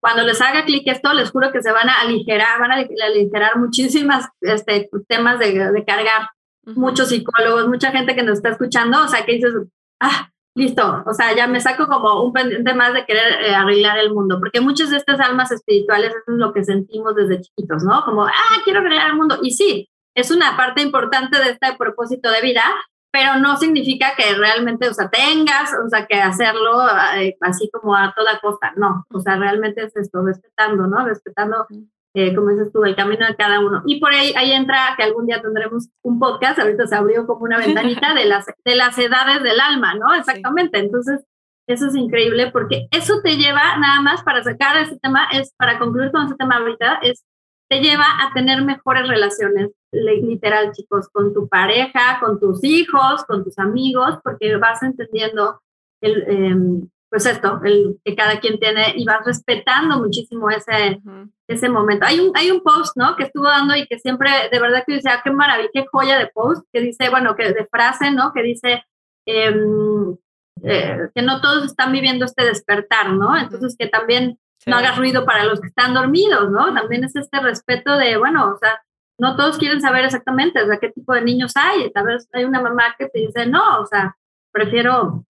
cuando 0.00 0.22
les 0.22 0.40
haga 0.40 0.64
clic 0.64 0.86
esto, 0.86 1.12
les 1.14 1.30
juro 1.30 1.50
que 1.52 1.62
se 1.62 1.72
van 1.72 1.88
a 1.88 2.00
aligerar, 2.00 2.60
van 2.60 2.72
a 2.72 2.74
aligerar 2.74 3.56
muchísimas 3.56 4.28
este, 4.40 4.88
temas 5.08 5.38
de, 5.38 5.72
de 5.72 5.84
cargar. 5.84 6.30
Muchos 6.64 7.10
psicólogos, 7.10 7.68
mucha 7.68 7.92
gente 7.92 8.14
que 8.16 8.24
nos 8.24 8.38
está 8.38 8.50
escuchando, 8.50 9.04
o 9.04 9.08
sea, 9.08 9.24
que 9.24 9.34
dices, 9.34 9.52
ah, 10.00 10.30
listo, 10.56 11.04
o 11.06 11.12
sea, 11.12 11.34
ya 11.36 11.46
me 11.46 11.60
saco 11.60 11.86
como 11.86 12.24
un 12.24 12.32
pendiente 12.32 12.74
más 12.74 12.94
de 12.94 13.04
querer 13.04 13.44
eh, 13.44 13.54
arreglar 13.54 13.98
el 13.98 14.12
mundo, 14.12 14.38
porque 14.40 14.60
muchas 14.60 14.90
de 14.90 14.96
estas 14.96 15.20
almas 15.20 15.52
espirituales, 15.52 16.10
eso 16.10 16.32
es 16.32 16.38
lo 16.38 16.52
que 16.52 16.64
sentimos 16.64 17.14
desde 17.14 17.42
chiquitos, 17.42 17.84
¿no? 17.84 18.04
Como, 18.04 18.24
ah, 18.24 18.60
quiero 18.64 18.80
arreglar 18.80 19.10
el 19.10 19.16
mundo. 19.16 19.38
Y 19.42 19.52
sí, 19.52 19.88
es 20.14 20.30
una 20.30 20.56
parte 20.56 20.82
importante 20.82 21.38
de 21.38 21.50
este 21.50 21.76
propósito 21.78 22.30
de 22.30 22.40
vida, 22.40 22.64
pero 23.10 23.36
no 23.40 23.56
significa 23.56 24.14
que 24.16 24.34
realmente, 24.34 24.88
o 24.88 24.94
sea, 24.94 25.08
tengas, 25.08 25.70
o 25.84 25.88
sea, 25.88 26.06
que 26.06 26.16
hacerlo 26.16 26.86
eh, 27.16 27.36
así 27.40 27.70
como 27.70 27.96
a 27.96 28.12
toda 28.14 28.40
costa, 28.40 28.72
no, 28.76 29.04
o 29.10 29.20
sea, 29.20 29.36
realmente 29.36 29.84
es 29.84 29.96
esto, 29.96 30.22
respetando, 30.22 30.86
¿no? 30.86 31.04
Respetando, 31.04 31.66
eh, 32.14 32.34
como 32.34 32.50
dices 32.50 32.72
tú, 32.72 32.84
el 32.84 32.96
camino 32.96 33.26
de 33.26 33.36
cada 33.36 33.60
uno. 33.60 33.82
Y 33.86 34.00
por 34.00 34.12
ahí, 34.12 34.32
ahí 34.36 34.52
entra 34.52 34.94
que 34.96 35.02
algún 35.02 35.26
día 35.26 35.40
tendremos 35.40 35.88
un 36.02 36.18
podcast, 36.18 36.58
ahorita 36.58 36.86
se 36.86 36.96
abrió 36.96 37.26
como 37.26 37.44
una 37.44 37.58
ventanita 37.58 38.14
de 38.14 38.26
las, 38.26 38.46
de 38.46 38.76
las 38.76 38.98
edades 38.98 39.42
del 39.42 39.60
alma, 39.60 39.94
¿no? 39.94 40.14
Exactamente, 40.14 40.78
entonces, 40.78 41.24
eso 41.68 41.86
es 41.86 41.96
increíble 41.96 42.50
porque 42.52 42.86
eso 42.92 43.20
te 43.22 43.36
lleva 43.36 43.76
nada 43.78 44.00
más 44.00 44.22
para 44.22 44.44
sacar 44.44 44.76
ese 44.76 44.98
tema, 44.98 45.26
es 45.32 45.52
para 45.56 45.78
concluir 45.78 46.12
con 46.12 46.26
ese 46.26 46.36
tema 46.36 46.56
ahorita, 46.56 47.00
es 47.02 47.24
te 47.68 47.80
lleva 47.80 48.04
a 48.04 48.32
tener 48.32 48.62
mejores 48.62 49.08
relaciones, 49.08 49.70
literal, 49.92 50.72
chicos, 50.72 51.08
con 51.10 51.34
tu 51.34 51.48
pareja, 51.48 52.20
con 52.20 52.38
tus 52.38 52.62
hijos, 52.62 53.24
con 53.24 53.44
tus 53.44 53.58
amigos, 53.58 54.18
porque 54.22 54.56
vas 54.56 54.82
entendiendo 54.82 55.60
el, 56.00 56.22
em, 56.28 56.88
pues 57.10 57.26
esto, 57.26 57.60
el 57.64 57.98
que 58.04 58.14
cada 58.14 58.40
quien 58.40 58.58
tiene 58.58 58.92
y 58.96 59.04
vas 59.04 59.24
respetando 59.24 59.98
muchísimo 59.98 60.50
ese, 60.50 61.00
ese 61.48 61.68
momento. 61.68 62.04
Hay 62.06 62.20
un, 62.20 62.32
hay 62.34 62.50
un 62.50 62.62
post, 62.62 62.96
¿no? 62.96 63.16
Que 63.16 63.24
estuvo 63.24 63.44
dando 63.44 63.76
y 63.76 63.86
que 63.86 63.98
siempre, 63.98 64.30
de 64.50 64.60
verdad 64.60 64.84
que 64.86 64.94
decía, 64.94 65.20
qué 65.24 65.30
maravilla, 65.30 65.70
qué 65.72 65.86
joya 65.90 66.18
de 66.18 66.26
post, 66.28 66.66
que 66.72 66.80
dice, 66.80 67.08
bueno, 67.08 67.36
que 67.36 67.52
de 67.52 67.66
frase, 67.66 68.10
¿no? 68.10 68.32
Que 68.32 68.42
dice, 68.42 68.84
em, 69.26 70.16
eh, 70.62 71.08
que 71.14 71.22
no 71.22 71.40
todos 71.40 71.64
están 71.64 71.92
viviendo 71.92 72.24
este 72.24 72.44
despertar, 72.44 73.12
¿no? 73.12 73.36
Entonces 73.36 73.76
que 73.78 73.86
también 73.86 74.38
no 74.66 74.76
hagas 74.76 74.98
ruido 74.98 75.24
para 75.24 75.44
los 75.44 75.60
que 75.60 75.68
están 75.68 75.94
dormidos, 75.94 76.50
¿no? 76.50 76.74
También 76.74 77.04
es 77.04 77.14
este 77.14 77.40
respeto 77.40 77.96
de, 77.96 78.16
bueno, 78.16 78.52
o 78.52 78.58
sea, 78.58 78.82
no 79.18 79.36
todos 79.36 79.58
quieren 79.58 79.80
saber 79.80 80.04
exactamente, 80.04 80.62
o 80.62 80.66
sea, 80.66 80.78
qué 80.78 80.90
tipo 80.90 81.14
de 81.14 81.22
niños 81.22 81.52
hay. 81.56 81.90
Tal 81.92 82.06
vez 82.06 82.28
hay 82.32 82.44
una 82.44 82.60
mamá 82.60 82.94
que 82.98 83.08
te 83.08 83.20
dice, 83.20 83.46
no, 83.46 83.80
o 83.80 83.86
sea, 83.86 84.16
prefiero, 84.52 85.24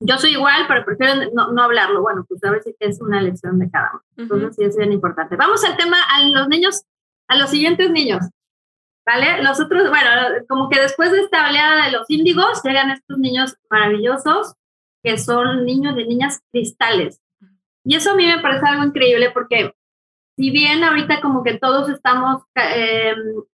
yo 0.00 0.18
soy 0.18 0.32
igual, 0.32 0.64
pero 0.66 0.84
prefiero 0.84 1.30
no, 1.34 1.52
no 1.52 1.62
hablarlo. 1.62 2.00
Bueno, 2.00 2.24
pues 2.26 2.42
a 2.42 2.50
ver 2.50 2.62
si 2.62 2.74
es 2.80 3.00
una 3.00 3.20
elección 3.20 3.58
de 3.58 3.70
cada 3.70 3.90
uno. 3.92 4.02
Entonces, 4.16 4.56
sí 4.56 4.64
es 4.64 4.76
bien 4.76 4.92
importante. 4.92 5.36
Vamos 5.36 5.62
al 5.64 5.76
tema, 5.76 5.98
a 6.08 6.24
los 6.24 6.48
niños, 6.48 6.82
a 7.28 7.36
los 7.36 7.50
siguientes 7.50 7.90
niños. 7.90 8.26
¿Vale? 9.06 9.42
Los 9.42 9.60
otros, 9.60 9.88
bueno, 9.88 10.10
como 10.48 10.68
que 10.68 10.80
después 10.80 11.10
de 11.10 11.20
esta 11.20 11.48
oleada 11.48 11.86
de 11.86 11.92
los 11.92 12.08
índigos, 12.08 12.62
llegan 12.62 12.90
estos 12.90 13.18
niños 13.18 13.56
maravillosos, 13.70 14.54
que 15.02 15.18
son 15.18 15.64
niños 15.64 15.96
de 15.96 16.06
niñas 16.06 16.40
cristales. 16.52 17.20
Y 17.90 17.96
eso 17.96 18.12
a 18.12 18.14
mí 18.14 18.24
me 18.24 18.38
parece 18.38 18.64
algo 18.66 18.84
increíble 18.84 19.32
porque 19.34 19.74
si 20.36 20.52
bien 20.52 20.84
ahorita 20.84 21.20
como 21.20 21.42
que 21.42 21.58
todos 21.58 21.88
estamos 21.88 22.40
eh, 22.54 23.16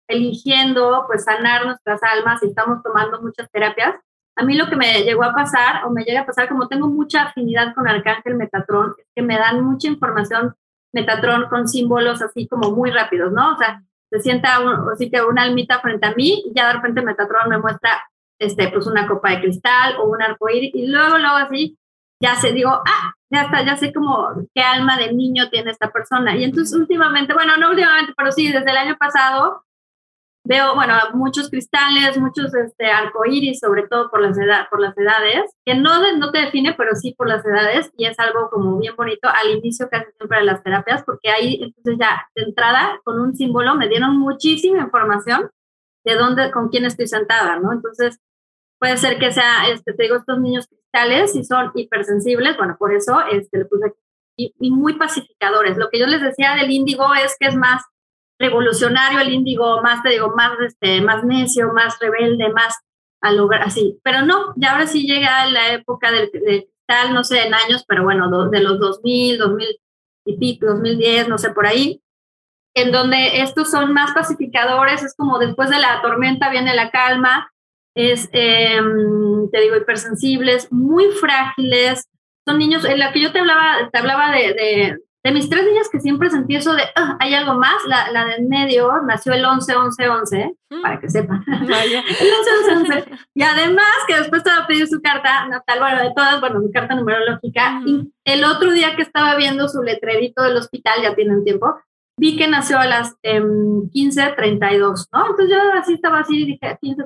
eligiendo 0.08 1.04
pues 1.06 1.24
sanar 1.24 1.66
nuestras 1.66 2.02
almas 2.02 2.42
y 2.42 2.46
estamos 2.46 2.82
tomando 2.82 3.20
muchas 3.20 3.50
terapias, 3.50 3.94
a 4.34 4.42
mí 4.42 4.56
lo 4.56 4.70
que 4.70 4.76
me 4.76 5.02
llegó 5.02 5.22
a 5.24 5.34
pasar 5.34 5.84
o 5.84 5.90
me 5.90 6.04
llega 6.04 6.22
a 6.22 6.24
pasar 6.26 6.48
como 6.48 6.66
tengo 6.66 6.88
mucha 6.88 7.24
afinidad 7.24 7.74
con 7.74 7.86
Arcángel 7.86 8.36
Metatron, 8.36 8.94
es 8.98 9.06
que 9.14 9.20
me 9.20 9.36
dan 9.36 9.62
mucha 9.62 9.88
información 9.88 10.54
Metatron 10.94 11.50
con 11.50 11.68
símbolos 11.68 12.22
así 12.22 12.48
como 12.48 12.70
muy 12.70 12.90
rápidos, 12.90 13.32
¿no? 13.32 13.52
O 13.52 13.58
sea, 13.58 13.82
se 14.08 14.20
sienta 14.20 14.60
así 14.94 15.10
que 15.10 15.20
una 15.20 15.42
almita 15.42 15.80
frente 15.80 16.06
a 16.06 16.14
mí 16.14 16.42
y 16.46 16.54
ya 16.54 16.68
de 16.68 16.72
repente 16.72 17.02
Metatron 17.02 17.50
me 17.50 17.58
muestra 17.58 18.02
este, 18.38 18.68
pues 18.68 18.86
una 18.86 19.06
copa 19.06 19.28
de 19.28 19.42
cristal 19.42 19.96
o 19.98 20.08
un 20.08 20.22
arco 20.22 20.48
iris 20.48 20.74
y 20.74 20.86
luego, 20.86 21.18
luego 21.18 21.36
así 21.36 21.78
ya 22.22 22.36
sé, 22.36 22.52
digo, 22.52 22.70
ah, 22.70 23.12
ya 23.32 23.42
está, 23.42 23.64
ya 23.64 23.76
sé 23.76 23.92
como 23.92 24.28
qué 24.54 24.60
alma 24.60 24.98
de 24.98 25.12
niño 25.12 25.48
tiene 25.50 25.70
esta 25.70 25.90
persona. 25.90 26.36
Y 26.36 26.44
entonces 26.44 26.78
últimamente, 26.78 27.32
bueno, 27.32 27.56
no 27.56 27.70
últimamente, 27.70 28.12
pero 28.16 28.30
sí, 28.30 28.52
desde 28.52 28.70
el 28.70 28.76
año 28.76 28.96
pasado 28.98 29.64
veo, 30.44 30.74
bueno, 30.74 30.94
muchos 31.14 31.48
cristales, 31.48 32.18
muchos 32.18 32.52
este, 32.54 32.90
arcoíris, 32.90 33.60
sobre 33.60 33.86
todo 33.88 34.10
por 34.10 34.20
las, 34.20 34.36
edad, 34.38 34.68
por 34.68 34.80
las 34.80 34.96
edades, 34.98 35.50
que 35.64 35.74
no, 35.74 36.00
no 36.18 36.30
te 36.30 36.40
define, 36.40 36.74
pero 36.74 36.94
sí 36.94 37.14
por 37.16 37.28
las 37.28 37.44
edades, 37.46 37.90
y 37.96 38.06
es 38.06 38.18
algo 38.18 38.50
como 38.50 38.78
bien 38.78 38.94
bonito 38.96 39.28
al 39.28 39.56
inicio 39.56 39.88
casi 39.88 40.10
siempre 40.16 40.40
de 40.40 40.44
las 40.44 40.62
terapias, 40.62 41.04
porque 41.04 41.30
ahí 41.30 41.60
entonces 41.62 41.96
ya 41.98 42.28
de 42.34 42.42
entrada 42.42 43.00
con 43.04 43.20
un 43.20 43.34
símbolo 43.34 43.76
me 43.76 43.88
dieron 43.88 44.18
muchísima 44.18 44.80
información 44.80 45.48
de 46.04 46.16
dónde, 46.16 46.50
con 46.50 46.68
quién 46.68 46.84
estoy 46.84 47.06
sentada, 47.06 47.58
¿no? 47.60 47.72
Entonces, 47.72 48.18
puede 48.82 48.96
ser 48.96 49.16
que 49.20 49.30
sea, 49.30 49.68
este, 49.72 49.92
te 49.92 50.02
digo, 50.02 50.16
estos 50.16 50.40
niños 50.40 50.66
cristales 50.66 51.36
y 51.36 51.44
son 51.44 51.70
hipersensibles, 51.72 52.56
bueno, 52.56 52.74
por 52.76 52.92
eso 52.92 53.20
este, 53.30 53.58
le 53.58 53.64
puse 53.66 53.92
y, 54.36 54.52
y, 54.58 54.72
muy 54.72 54.94
pacificadores. 54.94 55.76
Lo 55.76 55.88
que 55.88 56.00
yo 56.00 56.06
les 56.08 56.20
decía 56.20 56.56
del 56.56 56.68
índigo 56.68 57.14
es 57.14 57.36
que 57.38 57.46
es 57.46 57.54
más 57.54 57.84
revolucionario 58.40 59.20
el 59.20 59.32
índigo, 59.32 59.80
más, 59.82 60.02
te 60.02 60.08
digo, 60.08 60.34
más, 60.34 60.58
este, 60.66 61.00
más 61.00 61.22
necio, 61.22 61.72
más 61.72 61.96
rebelde, 62.00 62.52
más 62.52 62.76
al 63.20 63.36
lugar 63.36 63.62
así. 63.62 64.00
Pero 64.02 64.22
no, 64.22 64.52
ya 64.56 64.72
ahora 64.72 64.88
sí 64.88 65.06
llega 65.06 65.46
la 65.46 65.74
época 65.74 66.10
del, 66.10 66.32
cristal, 66.32 67.14
no 67.14 67.22
sé 67.22 67.46
en 67.46 67.54
años, 67.54 67.84
pero 67.86 68.02
bueno, 68.02 68.50
de 68.50 68.60
los 68.62 68.80
2000, 68.80 69.38
2000 69.38 69.68
y 70.24 70.38
pico, 70.38 70.66
2010, 70.66 71.28
no 71.28 71.38
sé, 71.38 71.50
por 71.50 71.68
ahí, 71.68 72.02
en 72.74 72.90
donde 72.90 73.42
estos 73.42 73.70
son 73.70 73.92
más 73.92 74.12
pacificadores, 74.12 75.04
es 75.04 75.14
como 75.14 75.38
después 75.38 75.70
de 75.70 75.78
la 75.78 76.02
tormenta 76.02 76.50
viene 76.50 76.74
la 76.74 76.90
calma, 76.90 77.51
es, 77.94 78.28
em, 78.32 79.50
te 79.50 79.60
digo, 79.60 79.76
hipersensibles, 79.76 80.70
muy 80.72 81.06
frágiles, 81.12 82.08
son 82.46 82.58
niños, 82.58 82.84
en 82.84 82.98
la 82.98 83.12
que 83.12 83.20
yo 83.20 83.32
te 83.32 83.38
hablaba, 83.38 83.90
te 83.90 83.98
hablaba 83.98 84.32
de, 84.32 84.98
de, 85.24 85.32
mis 85.32 85.48
tres 85.48 85.64
niñas 85.64 85.88
que 85.90 86.00
siempre 86.00 86.30
sentí 86.30 86.56
eso 86.56 86.74
de, 86.74 86.82
ah, 86.96 87.16
hay 87.20 87.34
algo 87.34 87.54
más, 87.54 87.76
la, 87.86 88.10
la 88.10 88.24
de 88.24 88.34
en 88.36 88.48
medio 88.48 88.90
nació 89.06 89.32
el 89.32 89.44
11, 89.44 89.76
11, 89.76 90.08
11, 90.08 90.54
para 90.82 90.98
que 90.98 91.08
sepan. 91.08 91.44
el 91.46 91.62
11, 91.62 92.06
11, 92.78 92.94
11. 92.94 93.04
Y 93.34 93.42
además 93.42 93.92
que 94.08 94.16
después 94.16 94.42
te 94.42 94.50
va 94.50 94.64
a 94.64 94.66
pedir 94.66 94.88
su 94.88 95.00
carta 95.00 95.46
natal, 95.46 95.78
bueno, 95.78 96.02
de 96.02 96.12
todas, 96.14 96.40
bueno, 96.40 96.60
mi 96.60 96.72
carta 96.72 96.96
numerológica. 96.96 97.80
Y 97.86 98.12
el 98.24 98.44
otro 98.44 98.72
día 98.72 98.96
que 98.96 99.02
estaba 99.02 99.36
viendo 99.36 99.68
su 99.68 99.82
letrerito 99.82 100.42
del 100.42 100.56
hospital, 100.56 101.02
ya 101.02 101.14
tienen 101.14 101.44
tiempo, 101.44 101.76
vi 102.22 102.36
que 102.36 102.46
nació 102.46 102.78
a 102.78 102.86
las 102.86 103.16
eh, 103.24 103.40
15.32, 103.40 105.08
¿no? 105.12 105.26
Entonces 105.26 105.48
yo 105.50 105.56
así 105.76 105.94
estaba 105.94 106.20
así 106.20 106.42
y 106.42 106.46
dije, 106.46 106.78
15, 106.80 107.02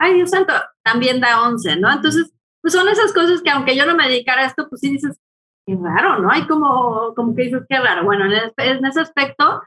ay 0.00 0.14
Dios 0.14 0.30
santo, 0.30 0.52
también 0.82 1.20
da 1.20 1.48
11, 1.48 1.76
¿no? 1.76 1.92
Entonces, 1.92 2.32
pues 2.60 2.74
son 2.74 2.88
esas 2.88 3.12
cosas 3.12 3.40
que 3.40 3.50
aunque 3.50 3.76
yo 3.76 3.86
no 3.86 3.94
me 3.94 4.08
dedicara 4.08 4.42
a 4.42 4.46
esto, 4.46 4.68
pues 4.68 4.80
sí 4.80 4.90
dices, 4.90 5.16
qué 5.64 5.78
raro, 5.80 6.18
¿no? 6.18 6.28
Hay 6.32 6.48
como, 6.48 7.14
como 7.14 7.36
que 7.36 7.44
dices, 7.44 7.62
qué 7.68 7.78
raro. 7.78 8.04
Bueno, 8.04 8.24
en, 8.24 8.84
ese 8.84 9.00
aspecto, 9.00 9.62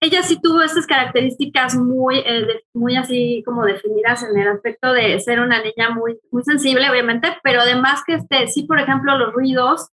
ella 0.00 0.22
sí 0.22 0.40
tuvo 0.40 0.62
estas 0.62 0.86
características 0.86 1.74
muy, 1.74 2.20
eh, 2.20 2.62
muy 2.72 2.96
así 2.96 3.42
como 3.44 3.66
definidas 3.66 4.22
en 4.22 4.38
el 4.38 4.48
aspecto 4.48 4.94
de 4.94 5.20
ser 5.20 5.40
una 5.40 5.62
niña 5.62 5.90
muy, 5.90 6.18
muy 6.30 6.42
sensible, 6.42 6.88
obviamente, 6.88 7.36
pero 7.42 7.60
además 7.60 8.02
que 8.06 8.14
este, 8.14 8.48
sí, 8.48 8.62
por 8.62 8.80
ejemplo, 8.80 9.18
los 9.18 9.34
ruidos, 9.34 9.90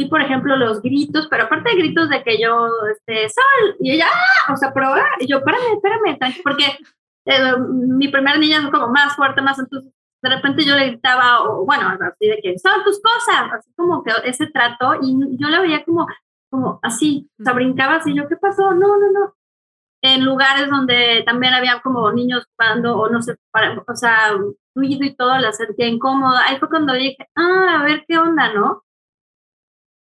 sí, 0.00 0.06
por 0.06 0.22
ejemplo, 0.22 0.56
los 0.56 0.80
gritos, 0.80 1.28
pero 1.28 1.44
aparte 1.44 1.70
de 1.70 1.76
gritos 1.76 2.08
de 2.08 2.22
que 2.22 2.40
yo, 2.40 2.68
este, 2.90 3.28
sol, 3.28 3.76
y 3.80 3.92
ella, 3.92 4.06
¡ah! 4.10 4.52
o 4.52 4.56
sea, 4.56 4.72
pero, 4.72 4.94
y 5.18 5.26
yo, 5.26 5.38
espérame, 5.38 5.74
espérame, 5.74 6.34
porque 6.42 6.64
eh, 7.26 7.56
mi 7.58 8.08
primera 8.08 8.38
niña 8.38 8.58
es 8.58 8.70
como 8.70 8.88
más 8.88 9.14
fuerte, 9.14 9.42
más 9.42 9.58
entonces 9.58 9.92
de 10.22 10.28
repente 10.28 10.64
yo 10.64 10.74
le 10.74 10.88
gritaba, 10.88 11.42
o 11.42 11.64
bueno, 11.64 11.88
así 11.88 12.28
de 12.28 12.40
que 12.42 12.58
son 12.58 12.84
tus 12.84 13.00
cosas, 13.00 13.52
así 13.52 13.72
como 13.74 14.02
que 14.02 14.12
ese 14.24 14.46
trato, 14.46 14.94
y 15.02 15.16
yo 15.38 15.48
la 15.48 15.60
veía 15.60 15.84
como, 15.84 16.06
como 16.50 16.78
así, 16.82 17.30
o 17.40 17.44
sea, 17.44 17.52
brincaba 17.54 17.96
así, 17.96 18.14
yo, 18.14 18.28
¿qué 18.28 18.36
pasó? 18.36 18.74
No, 18.74 18.98
no, 18.98 19.10
no. 19.12 19.34
En 20.02 20.24
lugares 20.24 20.70
donde 20.70 21.22
también 21.26 21.52
había 21.52 21.80
como 21.82 22.10
niños 22.12 22.46
jugando, 22.56 22.98
o 22.98 23.08
no 23.10 23.22
sé, 23.22 23.36
para, 23.50 23.82
o 23.86 23.96
sea, 23.96 24.32
ruido 24.74 25.04
y 25.04 25.14
todo, 25.14 25.38
la 25.38 25.52
sentía 25.52 25.88
incómoda. 25.88 26.42
Ahí 26.46 26.58
fue 26.58 26.70
cuando 26.70 26.94
dije, 26.94 27.28
ah, 27.36 27.80
a 27.80 27.84
ver 27.84 28.04
qué 28.08 28.18
onda, 28.18 28.52
¿no? 28.52 28.82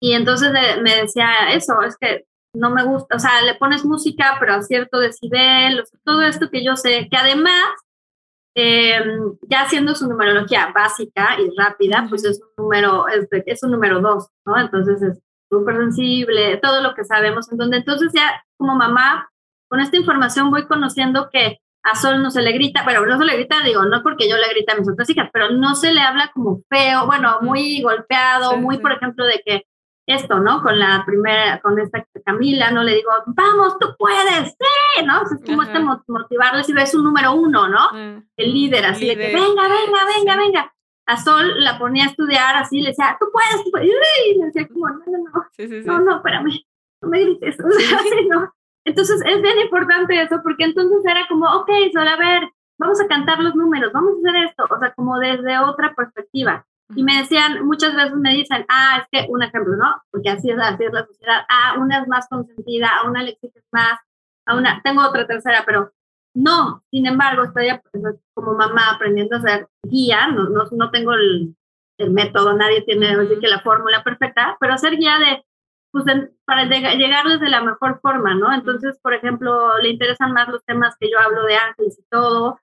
Y 0.05 0.13
entonces 0.13 0.53
me 0.83 0.97
decía 0.97 1.31
eso, 1.55 1.81
es 1.81 1.97
que 1.97 2.27
no 2.55 2.69
me 2.69 2.85
gusta, 2.85 3.17
o 3.17 3.19
sea, 3.19 3.41
le 3.41 3.55
pones 3.55 3.87
música, 3.87 4.37
pero 4.39 4.53
a 4.53 4.63
cierto 4.63 4.99
decibel, 4.99 5.83
todo 6.05 6.21
esto 6.21 6.51
que 6.51 6.63
yo 6.63 6.77
sé, 6.77 7.09
que 7.11 7.17
además 7.17 7.63
eh, 8.55 9.03
ya 9.49 9.63
haciendo 9.63 9.95
su 9.95 10.07
numerología 10.07 10.71
básica 10.75 11.39
y 11.41 11.49
rápida, 11.57 12.05
pues 12.11 12.23
es 12.27 12.39
un 12.39 12.65
número, 12.65 13.09
es, 13.09 13.27
es 13.47 13.63
un 13.63 13.71
número 13.71 14.03
dos, 14.03 14.29
¿no? 14.45 14.61
Entonces 14.61 15.01
es 15.01 15.23
súper 15.51 15.77
sensible, 15.79 16.59
todo 16.59 16.83
lo 16.83 16.95
que 16.95 17.05
sabemos, 17.05 17.51
en 17.51 17.57
donde 17.57 17.79
entonces 17.79 18.13
ya 18.15 18.45
como 18.59 18.77
mamá, 18.77 19.31
con 19.71 19.81
esta 19.81 19.97
información 19.97 20.51
voy 20.51 20.67
conociendo 20.67 21.31
que 21.33 21.61
a 21.83 21.97
Sol 21.97 22.23
no 22.23 22.31
se 22.31 22.43
le 22.43 22.53
grita, 22.53 22.85
bueno, 22.85 23.07
no 23.07 23.17
se 23.17 23.25
le 23.25 23.37
grita, 23.37 23.63
digo, 23.65 23.87
no 23.87 24.03
porque 24.03 24.29
yo 24.29 24.37
le 24.37 24.51
grita 24.51 24.75
a 24.75 24.77
mis 24.77 24.91
otras 24.91 25.09
hijas, 25.09 25.31
pero 25.33 25.51
no 25.53 25.75
se 25.75 25.95
le 25.95 26.03
habla 26.03 26.31
como 26.35 26.61
feo, 26.69 27.07
bueno, 27.07 27.39
muy 27.41 27.81
golpeado, 27.81 28.59
muy, 28.59 28.77
por 28.77 28.93
ejemplo, 28.93 29.25
de 29.25 29.41
que 29.43 29.65
esto, 30.07 30.39
¿no? 30.39 30.63
Con 30.63 30.79
la 30.79 31.03
primera, 31.07 31.61
con 31.61 31.79
esta 31.79 32.07
Camila, 32.25 32.71
no 32.71 32.83
le 32.83 32.95
digo, 32.97 33.11
vamos, 33.27 33.79
tú 33.79 33.95
puedes, 33.99 34.49
sí, 34.49 35.05
¿no? 35.05 35.23
es 35.23 35.45
como 35.45 35.63
este 35.63 35.81
motivarles 36.09 36.69
y 36.69 36.73
ves 36.73 36.95
un 36.95 37.05
número 37.05 37.35
uno, 37.35 37.69
¿no? 37.69 37.91
Mm. 37.93 38.29
El 38.37 38.53
líder, 38.53 38.85
así 38.87 39.07
de 39.07 39.17
que 39.17 39.27
venga, 39.27 39.63
venga, 39.63 39.99
venga, 40.17 40.37
venga. 40.37 40.75
A 41.07 41.19
Sol 41.19 41.63
la 41.63 41.79
ponía 41.79 42.05
a 42.05 42.09
estudiar 42.09 42.57
así, 42.57 42.81
le 42.81 42.91
decía, 42.91 43.17
tú 43.21 43.27
puedes, 43.31 43.63
tú 43.65 43.71
puedes. 43.71 43.91
Y 44.27 44.39
le 44.39 44.47
decía, 44.47 44.67
como, 44.69 44.89
no, 44.89 45.05
no, 45.07 45.19
no, 45.19 45.83
no, 45.85 46.01
no, 46.01 46.17
espérame, 46.17 46.65
no 47.03 47.09
me 47.09 47.21
grites. 47.21 47.59
¿no? 48.31 48.55
Entonces 48.85 49.23
es 49.25 49.43
bien 49.43 49.59
importante 49.59 50.21
eso, 50.21 50.41
porque 50.43 50.65
entonces 50.65 51.05
era 51.05 51.27
como, 51.29 51.47
ok, 51.47 51.71
Sol, 51.93 52.09
a 52.09 52.17
ver, 52.17 52.51
vamos 52.79 53.01
a 53.01 53.07
cantar 53.07 53.41
los 53.41 53.55
números, 53.55 53.93
vamos 53.93 54.15
a 54.15 54.31
hacer 54.31 54.45
esto, 54.45 54.65
o 54.71 54.79
sea, 54.79 54.93
como 54.95 55.19
desde 55.19 55.59
otra 55.59 55.95
perspectiva. 55.95 56.67
Y 56.95 57.03
me 57.03 57.17
decían, 57.17 57.65
muchas 57.65 57.95
veces 57.95 58.15
me 58.15 58.35
dicen, 58.35 58.65
ah, 58.69 59.01
es 59.01 59.09
que 59.11 59.31
un 59.31 59.43
ejemplo, 59.43 59.77
¿no? 59.77 60.03
Porque 60.11 60.31
así 60.31 60.51
es, 60.51 60.59
así 60.59 60.85
es 60.85 60.93
la 60.93 61.07
sociedad, 61.07 61.43
ah, 61.49 61.77
una 61.79 62.01
es 62.01 62.09
más 62.09 62.29
consentida, 62.29 62.91
a 62.99 63.09
una 63.09 63.23
le 63.23 63.31
exiges 63.31 63.65
más, 63.73 63.99
a 64.47 64.57
una, 64.57 64.83
tengo 64.83 65.03
otra 65.03 65.27
tercera, 65.27 65.63
pero 65.65 65.93
no, 66.35 66.83
sin 66.91 67.07
embargo, 67.07 67.45
estoy 67.45 67.69
como 68.35 68.55
mamá 68.55 68.91
aprendiendo 68.91 69.37
a 69.37 69.41
ser 69.41 69.69
guía, 69.83 70.27
no, 70.27 70.49
no, 70.49 70.65
no 70.73 70.91
tengo 70.91 71.15
el, 71.15 71.57
el, 71.99 72.11
método, 72.11 72.55
nadie 72.55 72.83
tiene 72.83 73.09
así 73.09 73.39
que 73.41 73.49
la 73.49 73.61
fórmula 73.61 74.03
perfecta, 74.03 74.57
pero 74.61 74.77
ser 74.77 74.97
guía 74.97 75.19
de, 75.19 75.45
pues, 75.93 76.05
para 76.45 76.65
llegarles 76.65 77.41
de 77.41 77.49
la 77.49 77.63
mejor 77.63 78.01
forma, 78.01 78.35
¿no? 78.35 78.53
Entonces, 78.53 78.99
por 79.01 79.15
ejemplo, 79.15 79.79
le 79.79 79.91
interesan 79.91 80.33
más 80.33 80.49
los 80.49 80.65
temas 80.65 80.97
que 80.99 81.09
yo 81.11 81.19
hablo 81.19 81.45
de 81.45 81.57
ángeles 81.57 81.99
y 81.99 82.05
todo, 82.11 82.59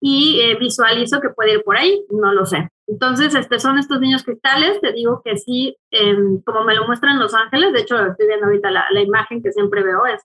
y 0.00 0.40
eh, 0.40 0.56
visualizo 0.58 1.20
que 1.20 1.30
puede 1.30 1.54
ir 1.54 1.64
por 1.64 1.76
ahí, 1.76 2.04
no 2.10 2.32
lo 2.32 2.46
sé. 2.46 2.70
Entonces, 2.86 3.34
este, 3.34 3.58
son 3.58 3.78
estos 3.78 4.00
niños 4.00 4.22
cristales, 4.22 4.80
te 4.80 4.92
digo 4.92 5.20
que 5.24 5.36
sí, 5.36 5.76
em, 5.90 6.40
como 6.42 6.64
me 6.64 6.74
lo 6.74 6.86
muestran 6.86 7.18
Los 7.18 7.34
Ángeles, 7.34 7.72
de 7.72 7.80
hecho 7.80 7.98
estoy 7.98 8.28
viendo 8.28 8.46
ahorita 8.46 8.70
la, 8.70 8.86
la, 8.90 9.00
imagen 9.00 9.42
que 9.42 9.50
siempre 9.50 9.82
veo, 9.82 10.06
es, 10.06 10.22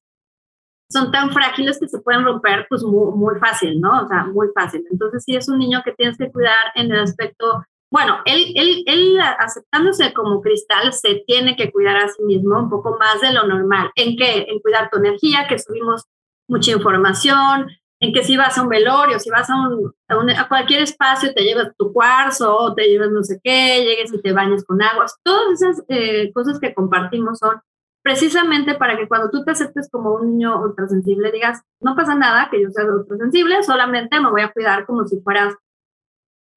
son 0.89 1.11
tan 1.11 1.31
frágiles 1.31 1.79
que 1.79 1.87
se 1.87 1.99
pueden 1.99 2.23
romper 2.23 2.67
pues 2.69 2.83
muy, 2.83 3.13
muy, 3.15 3.39
fácil, 3.39 3.79
¿no? 3.79 4.03
O 4.03 4.07
sea, 4.07 4.25
muy 4.25 4.49
fácil. 4.53 4.85
Entonces, 4.91 5.23
sí 5.23 5.35
es 5.35 5.47
un 5.49 5.57
niño 5.57 5.81
que 5.83 5.93
tienes 5.93 6.17
que 6.17 6.31
cuidar 6.31 6.71
en 6.75 6.91
el 6.91 6.99
aspecto, 6.99 7.63
bueno, 7.89 8.19
él, 8.25 8.53
él, 8.55 8.83
él 8.85 9.19
aceptándose 9.39 10.13
como 10.13 10.41
cristal 10.41 10.93
se 10.93 11.23
tiene 11.25 11.55
que 11.55 11.71
cuidar 11.71 11.97
a 11.97 12.09
sí 12.09 12.23
mismo 12.23 12.59
un 12.59 12.69
poco 12.69 12.97
más 12.97 13.19
de 13.21 13.33
lo 13.33 13.47
normal. 13.47 13.91
¿En 13.95 14.15
qué? 14.15 14.45
En 14.49 14.59
cuidar 14.59 14.89
tu 14.89 14.99
energía, 14.99 15.47
que 15.47 15.59
subimos 15.59 16.05
mucha 16.47 16.71
información, 16.71 17.67
en 18.01 18.11
que 18.11 18.23
si 18.23 18.35
vas 18.35 18.57
a 18.57 18.63
un 18.63 18.69
velorio, 18.69 19.19
si 19.19 19.29
vas 19.29 19.47
a, 19.49 19.55
un, 19.55 19.93
a, 20.31 20.47
cualquier 20.47 20.81
espacio, 20.81 21.33
te 21.35 21.43
llevas 21.43 21.71
tu 21.77 21.93
cuarzo, 21.93 22.57
o 22.57 22.73
te 22.73 22.87
llevas 22.87 23.11
no 23.11 23.23
sé 23.23 23.39
qué, 23.43 23.83
llegues 23.85 24.11
y 24.11 24.19
te 24.19 24.33
bañes 24.33 24.65
con 24.65 24.81
aguas. 24.81 25.15
Todas 25.23 25.61
esas 25.61 25.83
eh, 25.87 26.31
cosas 26.33 26.59
que 26.59 26.73
compartimos 26.73 27.37
son 27.37 27.61
precisamente 28.03 28.73
para 28.73 28.97
que 28.97 29.07
cuando 29.07 29.29
tú 29.29 29.43
te 29.45 29.51
aceptes 29.51 29.87
como 29.91 30.15
un 30.15 30.31
niño 30.31 30.59
ultrasensible, 30.63 31.31
digas, 31.31 31.61
no 31.79 31.95
pasa 31.95 32.15
nada 32.15 32.49
que 32.49 32.59
yo 32.63 32.71
sea 32.71 32.85
ultrasensible, 32.85 33.61
solamente 33.61 34.19
me 34.19 34.31
voy 34.31 34.41
a 34.41 34.51
cuidar 34.51 34.87
como 34.87 35.05
si 35.05 35.21
fueras 35.21 35.53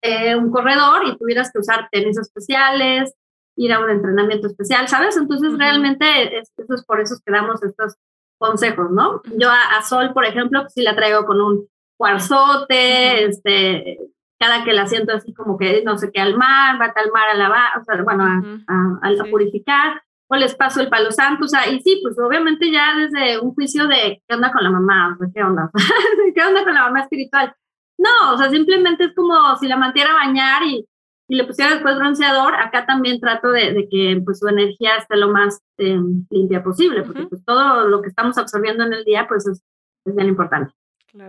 eh, 0.02 0.36
un 0.36 0.50
corredor 0.50 1.02
y 1.06 1.18
tuvieras 1.18 1.52
que 1.52 1.58
usar 1.58 1.88
tenis 1.92 2.16
especiales, 2.16 3.12
ir 3.56 3.70
a 3.74 3.80
un 3.80 3.90
entrenamiento 3.90 4.46
especial, 4.46 4.88
¿sabes? 4.88 5.18
Entonces, 5.18 5.58
realmente, 5.58 6.38
es, 6.38 6.50
eso 6.56 6.74
es 6.74 6.84
por 6.86 7.00
eso 7.00 7.16
que 7.24 7.32
damos 7.32 7.62
estos 7.62 7.96
consejos, 8.44 8.90
¿no? 8.90 9.22
Yo 9.38 9.50
a, 9.50 9.82
Sol, 9.82 10.12
por 10.12 10.24
ejemplo, 10.24 10.62
pues 10.62 10.74
sí 10.74 10.82
la 10.82 10.94
traigo 10.94 11.24
con 11.24 11.40
un 11.40 11.66
cuarzote, 11.96 13.24
este, 13.26 13.98
cada 14.38 14.64
que 14.64 14.72
la 14.72 14.86
siento 14.86 15.14
así 15.14 15.32
como 15.32 15.56
que 15.56 15.82
no 15.84 15.96
sé 15.96 16.10
qué 16.12 16.20
al 16.20 16.36
mar, 16.36 16.80
va 16.80 16.92
al 16.94 17.10
mar 17.12 17.30
a 17.30 17.34
lavar, 17.34 17.78
o 17.80 17.84
sea, 17.84 18.02
bueno, 18.02 18.24
a, 18.24 19.30
purificar, 19.30 20.02
o 20.28 20.36
les 20.36 20.54
paso 20.54 20.80
el 20.80 20.88
palo 20.88 21.10
santo, 21.10 21.44
o 21.44 21.48
sea, 21.48 21.68
y 21.68 21.80
sí, 21.80 22.00
pues 22.02 22.18
obviamente 22.18 22.70
ya 22.70 22.96
desde 22.96 23.38
un 23.38 23.54
juicio 23.54 23.86
de 23.86 24.22
qué 24.26 24.34
onda 24.34 24.52
con 24.52 24.62
la 24.62 24.70
mamá, 24.70 25.14
o 25.14 25.18
sea, 25.18 25.28
qué 25.34 25.42
onda, 25.42 25.70
qué 26.34 26.42
onda 26.42 26.64
con 26.64 26.74
la 26.74 26.82
mamá 26.82 27.00
espiritual. 27.00 27.54
No, 27.96 28.34
o 28.34 28.38
sea, 28.38 28.50
simplemente 28.50 29.04
es 29.04 29.14
como 29.14 29.56
si 29.56 29.68
la 29.68 29.76
mantiera 29.76 30.10
a 30.10 30.26
bañar 30.26 30.62
y 30.64 30.84
y 31.28 31.36
le 31.36 31.44
pusiera 31.44 31.72
después 31.72 31.96
bronceador, 31.96 32.54
acá 32.54 32.84
también 32.86 33.20
trato 33.20 33.50
de, 33.50 33.88
que 33.90 34.20
pues, 34.24 34.38
su 34.40 34.48
energía 34.48 34.96
esté 34.96 35.16
lo 35.16 35.30
más 35.30 35.60
eh, 35.78 35.98
limpia 36.30 36.62
posible, 36.62 37.02
porque 37.02 37.26
pues, 37.26 37.44
todo 37.44 37.88
lo 37.88 38.02
que 38.02 38.08
estamos 38.08 38.36
absorbiendo 38.36 38.84
en 38.84 38.92
el 38.92 39.04
día 39.04 39.26
pues 39.26 39.46
es, 39.46 39.62
es 40.04 40.14
bien 40.14 40.28
importante. 40.28 40.72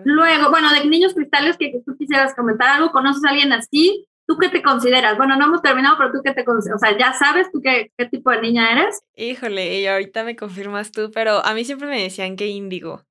Luego, 0.03 0.49
bueno, 0.49 0.73
de 0.73 0.85
niños 0.85 1.13
cristales 1.13 1.57
que, 1.57 1.81
tú 1.85 1.95
quisieras 1.95 2.33
comentar 2.35 2.69
algo, 2.69 2.91
¿conoces 2.91 3.23
a 3.23 3.29
alguien 3.29 3.53
así? 3.53 4.07
¿Tú 4.27 4.37
qué 4.37 4.49
te 4.49 4.63
consideras? 4.63 5.15
Bueno, 5.15 5.35
no 5.35 5.45
hemos 5.45 5.61
terminado, 5.61 5.95
pero 5.97 6.11
tú 6.11 6.21
qué 6.23 6.33
te 6.33 6.43
consideras, 6.43 6.81
o 6.81 6.85
sea, 6.85 6.97
¿ya 6.97 7.13
sabes 7.13 7.51
tú 7.51 7.61
qué, 7.61 7.91
qué 7.95 8.07
tipo 8.07 8.31
de 8.31 8.41
niña 8.41 8.71
eres? 8.71 9.03
Híjole, 9.15 9.79
y 9.79 9.85
ahorita 9.85 10.23
me 10.23 10.35
confirmas 10.35 10.91
tú, 10.91 11.11
pero 11.13 11.45
a 11.45 11.53
mí 11.53 11.63
siempre 11.63 11.87
me 11.87 12.01
decían 12.01 12.35
que 12.35 12.47
índigo. 12.47 13.03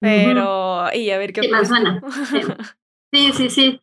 Pero, 0.00 0.92
y 0.92 1.10
a 1.10 1.18
ver 1.18 1.32
qué 1.32 1.48
más 1.48 1.68
suena. 1.68 2.02
sí, 3.12 3.32
sí, 3.32 3.48
sí. 3.48 3.48
Sí, 3.50 3.81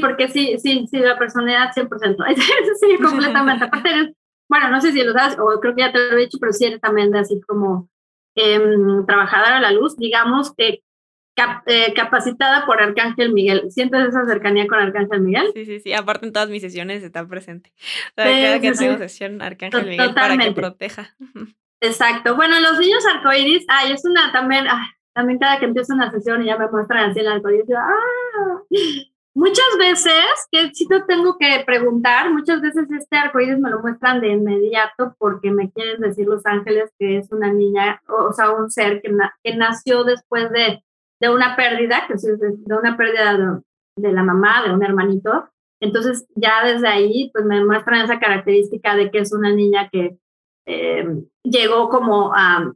porque 0.00 0.28
sí, 0.28 0.56
sí, 0.58 0.86
sí, 0.90 0.98
la 0.98 1.18
personalidad 1.18 1.72
100%. 1.74 2.24
sí, 2.80 3.02
completamente. 3.02 3.64
Aparte 3.64 3.90
eres, 3.90 4.14
bueno, 4.48 4.68
no 4.70 4.80
sé 4.80 4.92
si 4.92 5.02
lo 5.02 5.12
sabes, 5.12 5.38
o 5.38 5.60
creo 5.60 5.74
que 5.74 5.82
ya 5.82 5.92
te 5.92 5.98
lo 5.98 6.16
he 6.16 6.22
dicho, 6.22 6.38
pero 6.40 6.52
sí 6.52 6.66
eres 6.66 6.80
también 6.80 7.10
de 7.10 7.20
así 7.20 7.40
como 7.40 7.88
eh, 8.34 8.60
trabajadora 9.06 9.58
a 9.58 9.60
la 9.60 9.72
luz, 9.72 9.96
digamos 9.96 10.54
que 10.54 10.82
eh, 11.66 11.94
capacitada 11.94 12.66
por 12.66 12.82
Arcángel 12.82 13.32
Miguel. 13.32 13.70
¿Sientes 13.70 14.08
esa 14.08 14.26
cercanía 14.26 14.66
con 14.66 14.78
Arcángel 14.78 15.20
Miguel? 15.20 15.50
Sí, 15.54 15.64
sí, 15.64 15.80
sí. 15.80 15.92
Aparte 15.92 16.26
en 16.26 16.32
todas 16.32 16.50
mis 16.50 16.60
sesiones 16.60 17.02
está 17.02 17.26
presente. 17.26 17.72
O 18.12 18.16
cada 18.16 18.60
que 18.60 18.72
tengo 18.72 18.98
sesión, 18.98 19.40
Arcángel 19.40 19.86
Miguel 19.86 20.14
para 20.14 20.36
que 20.36 20.52
proteja. 20.52 21.16
Exacto. 21.80 22.36
Bueno, 22.36 22.60
los 22.60 22.78
niños 22.78 23.04
arcoíris, 23.06 23.64
ay, 23.68 23.92
es 23.92 24.04
una 24.04 24.32
también, 24.32 24.66
también 25.14 25.38
cada 25.38 25.58
que 25.58 25.64
empiezo 25.64 25.94
una 25.94 26.10
sesión 26.10 26.42
y 26.42 26.46
ya 26.46 26.58
me 26.58 26.68
muestran 26.68 27.10
así 27.10 27.20
el 27.20 27.28
arcoíris, 27.28 27.64
ah, 27.74 28.60
muchas 29.34 29.78
veces, 29.78 30.24
que 30.50 30.70
sí 30.74 30.86
te 30.88 31.00
tengo 31.02 31.36
que 31.38 31.62
preguntar, 31.64 32.32
muchas 32.32 32.60
veces 32.60 32.90
este 32.90 33.16
arcoíris 33.16 33.58
me 33.58 33.70
lo 33.70 33.80
muestran 33.80 34.20
de 34.20 34.28
inmediato 34.28 35.14
porque 35.18 35.50
me 35.50 35.70
quieren 35.70 36.00
decir 36.00 36.26
Los 36.26 36.44
Ángeles 36.46 36.90
que 36.98 37.18
es 37.18 37.30
una 37.32 37.52
niña, 37.52 38.02
o 38.08 38.32
sea, 38.32 38.50
un 38.52 38.70
ser 38.70 39.00
que, 39.02 39.10
que 39.42 39.56
nació 39.56 40.04
después 40.04 40.50
de, 40.50 40.82
de, 41.20 41.30
una 41.30 41.56
pérdida, 41.56 42.04
que 42.06 42.14
es 42.14 42.22
de, 42.22 42.74
una 42.74 42.96
pérdida 42.96 43.36
de, 43.36 43.60
de, 43.96 44.12
la 44.12 44.22
mamá, 44.22 44.62
de 44.62 44.74
un 44.74 44.82
hermanito. 44.82 45.48
Entonces, 45.80 46.26
ya 46.34 46.64
desde 46.64 46.88
ahí, 46.88 47.30
pues 47.32 47.44
me 47.44 47.64
muestran 47.64 48.02
esa 48.02 48.18
característica 48.18 48.94
de 48.94 49.10
que 49.10 49.18
es 49.18 49.32
una 49.32 49.50
niña 49.50 49.88
que 49.90 50.18
eh, 50.66 51.06
llegó 51.42 51.88
como 51.88 52.34
a 52.34 52.72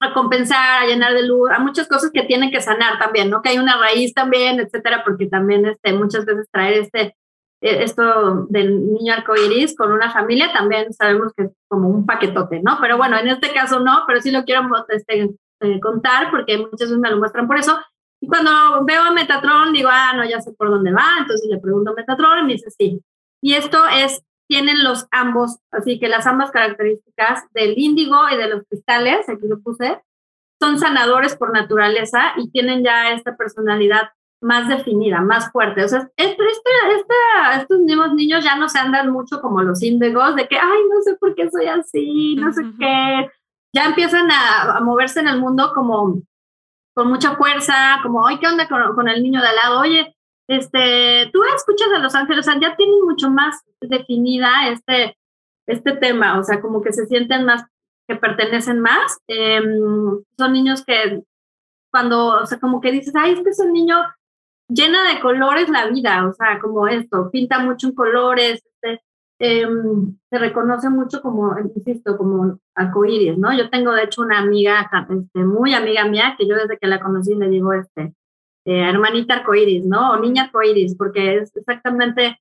a 0.00 0.14
compensar, 0.14 0.82
a 0.82 0.86
llenar 0.86 1.12
de 1.12 1.26
luz, 1.26 1.50
a 1.50 1.58
muchas 1.58 1.86
cosas 1.86 2.10
que 2.12 2.22
tienen 2.22 2.50
que 2.50 2.60
sanar 2.60 2.98
también, 2.98 3.28
¿no? 3.28 3.42
Que 3.42 3.50
hay 3.50 3.58
una 3.58 3.76
raíz 3.78 4.14
también, 4.14 4.58
etcétera, 4.58 5.02
porque 5.04 5.26
también 5.26 5.66
este, 5.66 5.92
muchas 5.92 6.24
veces 6.24 6.48
traer 6.50 6.78
este, 6.78 7.16
e, 7.60 7.82
esto 7.82 8.46
del 8.48 8.92
niño 8.92 9.12
arcoíris 9.12 9.76
con 9.76 9.92
una 9.92 10.10
familia 10.10 10.52
también 10.52 10.92
sabemos 10.94 11.32
que 11.36 11.44
es 11.44 11.50
como 11.68 11.88
un 11.88 12.06
paquetote, 12.06 12.60
¿no? 12.62 12.78
Pero 12.80 12.96
bueno, 12.96 13.18
en 13.18 13.28
este 13.28 13.52
caso 13.52 13.80
no, 13.80 14.04
pero 14.06 14.20
sí 14.20 14.30
lo 14.30 14.44
quiero 14.44 14.62
este, 14.88 15.30
eh, 15.60 15.80
contar 15.80 16.30
porque 16.30 16.56
muchas 16.56 16.88
veces 16.88 16.98
me 16.98 17.10
lo 17.10 17.18
muestran 17.18 17.46
por 17.46 17.58
eso. 17.58 17.78
Y 18.22 18.26
cuando 18.26 18.50
veo 18.84 19.02
a 19.02 19.12
Metatron, 19.12 19.72
digo, 19.72 19.90
ah, 19.92 20.12
no, 20.16 20.24
ya 20.24 20.40
sé 20.40 20.52
por 20.52 20.70
dónde 20.70 20.92
va, 20.92 21.18
entonces 21.18 21.46
le 21.50 21.58
pregunto 21.58 21.90
a 21.90 21.94
Metatron 21.94 22.38
y 22.38 22.42
me 22.44 22.52
dice 22.54 22.70
sí. 22.70 23.00
Y 23.42 23.54
esto 23.54 23.82
es 23.88 24.22
tienen 24.50 24.82
los 24.82 25.06
ambos, 25.12 25.60
así 25.70 26.00
que 26.00 26.08
las 26.08 26.26
ambas 26.26 26.50
características 26.50 27.44
del 27.54 27.78
índigo 27.78 28.16
y 28.32 28.36
de 28.36 28.48
los 28.48 28.64
cristales, 28.68 29.28
aquí 29.28 29.46
lo 29.46 29.60
puse, 29.60 30.02
son 30.60 30.80
sanadores 30.80 31.36
por 31.36 31.52
naturaleza 31.52 32.32
y 32.36 32.50
tienen 32.50 32.82
ya 32.82 33.12
esta 33.12 33.36
personalidad 33.36 34.10
más 34.42 34.68
definida, 34.68 35.20
más 35.20 35.52
fuerte. 35.52 35.84
O 35.84 35.88
sea, 35.88 36.10
este, 36.16 36.42
este, 36.42 37.14
estos 37.60 37.78
mismos 37.78 38.12
niños 38.14 38.42
ya 38.42 38.56
no 38.56 38.68
se 38.68 38.80
andan 38.80 39.10
mucho 39.12 39.40
como 39.40 39.62
los 39.62 39.84
índigos, 39.84 40.34
de 40.34 40.48
que, 40.48 40.58
ay, 40.58 40.80
no 40.92 41.00
sé 41.02 41.14
por 41.14 41.36
qué 41.36 41.48
soy 41.48 41.66
así, 41.66 42.34
no 42.34 42.52
sé 42.52 42.62
qué. 42.76 43.30
Ya 43.72 43.84
empiezan 43.84 44.28
a, 44.32 44.78
a, 44.78 44.80
moverse 44.80 45.20
en 45.20 45.28
el 45.28 45.38
mundo 45.38 45.70
como 45.72 46.20
con 46.92 47.08
mucha 47.08 47.36
fuerza, 47.36 48.00
como, 48.02 48.26
ay, 48.26 48.38
¿qué 48.38 48.48
onda 48.48 48.66
con, 48.66 48.96
con 48.96 49.08
el 49.08 49.22
niño 49.22 49.40
de 49.40 49.46
al 49.46 49.54
lado? 49.54 49.80
Oye, 49.80 50.16
este, 50.50 51.30
tú 51.32 51.44
escuchas 51.56 51.92
a 51.94 52.00
Los 52.00 52.16
Ángeles, 52.16 52.40
o 52.40 52.50
sea, 52.50 52.60
ya 52.60 52.74
tienen 52.74 53.00
mucho 53.04 53.30
más 53.30 53.62
definida 53.80 54.68
este, 54.68 55.16
este 55.66 55.92
tema, 55.92 56.40
o 56.40 56.42
sea, 56.42 56.60
como 56.60 56.82
que 56.82 56.92
se 56.92 57.06
sienten 57.06 57.44
más, 57.44 57.62
que 58.08 58.16
pertenecen 58.16 58.80
más. 58.80 59.18
Em, 59.28 60.20
son 60.36 60.52
niños 60.52 60.84
que 60.84 61.22
cuando, 61.92 62.42
o 62.42 62.46
sea, 62.46 62.58
como 62.58 62.80
que 62.80 62.90
dices, 62.90 63.14
ay, 63.14 63.34
este 63.34 63.50
es 63.50 63.60
un 63.60 63.72
niño 63.72 63.96
llena 64.68 65.08
de 65.12 65.20
colores 65.20 65.68
la 65.68 65.86
vida, 65.86 66.26
o 66.26 66.32
sea, 66.32 66.58
como 66.58 66.88
esto, 66.88 67.30
pinta 67.30 67.60
mucho 67.60 67.86
en 67.86 67.94
colores, 67.94 68.60
este, 68.64 69.04
em, 69.38 70.16
se 70.30 70.38
reconoce 70.38 70.90
mucho 70.90 71.22
como, 71.22 71.56
insisto, 71.60 72.16
como 72.16 72.58
arcoíris, 72.74 73.38
¿no? 73.38 73.56
Yo 73.56 73.70
tengo, 73.70 73.92
de 73.92 74.02
hecho, 74.02 74.22
una 74.22 74.40
amiga, 74.40 74.90
este, 75.08 75.44
muy 75.44 75.74
amiga 75.74 76.04
mía, 76.06 76.34
que 76.36 76.48
yo 76.48 76.56
desde 76.56 76.76
que 76.76 76.88
la 76.88 77.00
conocí 77.00 77.36
le 77.36 77.48
digo, 77.48 77.72
este, 77.72 78.14
eh, 78.70 78.88
hermanita 78.88 79.34
arcoíris, 79.34 79.84
¿no? 79.84 80.12
O 80.12 80.20
niña 80.20 80.44
arcoíris, 80.44 80.94
porque 80.96 81.38
es 81.38 81.56
exactamente, 81.56 82.38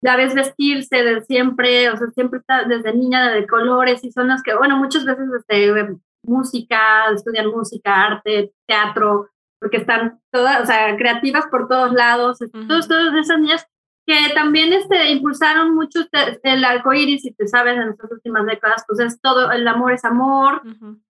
la 0.00 0.16
ves 0.16 0.32
vestirse 0.32 1.02
de 1.02 1.22
siempre, 1.22 1.90
o 1.90 1.96
sea, 1.96 2.06
siempre 2.08 2.38
está 2.38 2.62
desde 2.62 2.94
niña 2.94 3.32
de 3.32 3.48
colores 3.48 4.04
y 4.04 4.12
son 4.12 4.28
las 4.28 4.44
que, 4.44 4.54
bueno, 4.54 4.76
muchas 4.76 5.04
veces 5.04 5.26
este, 5.36 5.96
música, 6.22 7.10
estudian 7.12 7.48
música, 7.48 8.04
arte, 8.04 8.52
teatro, 8.68 9.28
porque 9.60 9.78
están 9.78 10.20
todas, 10.30 10.62
o 10.62 10.66
sea, 10.66 10.96
creativas 10.96 11.46
por 11.50 11.66
todos 11.66 11.92
lados, 11.92 12.38
todos, 12.68 12.86
todas 12.86 13.12
esas 13.16 13.40
niñas 13.40 13.66
que 14.06 14.14
también 14.36 14.72
este, 14.72 15.10
impulsaron 15.10 15.74
mucho 15.74 16.02
este, 16.12 16.38
el 16.44 16.64
arcoíris, 16.64 17.24
y 17.24 17.32
te 17.32 17.48
sabes, 17.48 17.76
en 17.76 17.88
estas 17.88 18.12
últimas 18.12 18.46
décadas, 18.46 18.84
pues 18.86 19.00
es 19.00 19.20
todo, 19.20 19.50
el 19.50 19.66
amor 19.66 19.94
es 19.94 20.04
amor, 20.04 20.62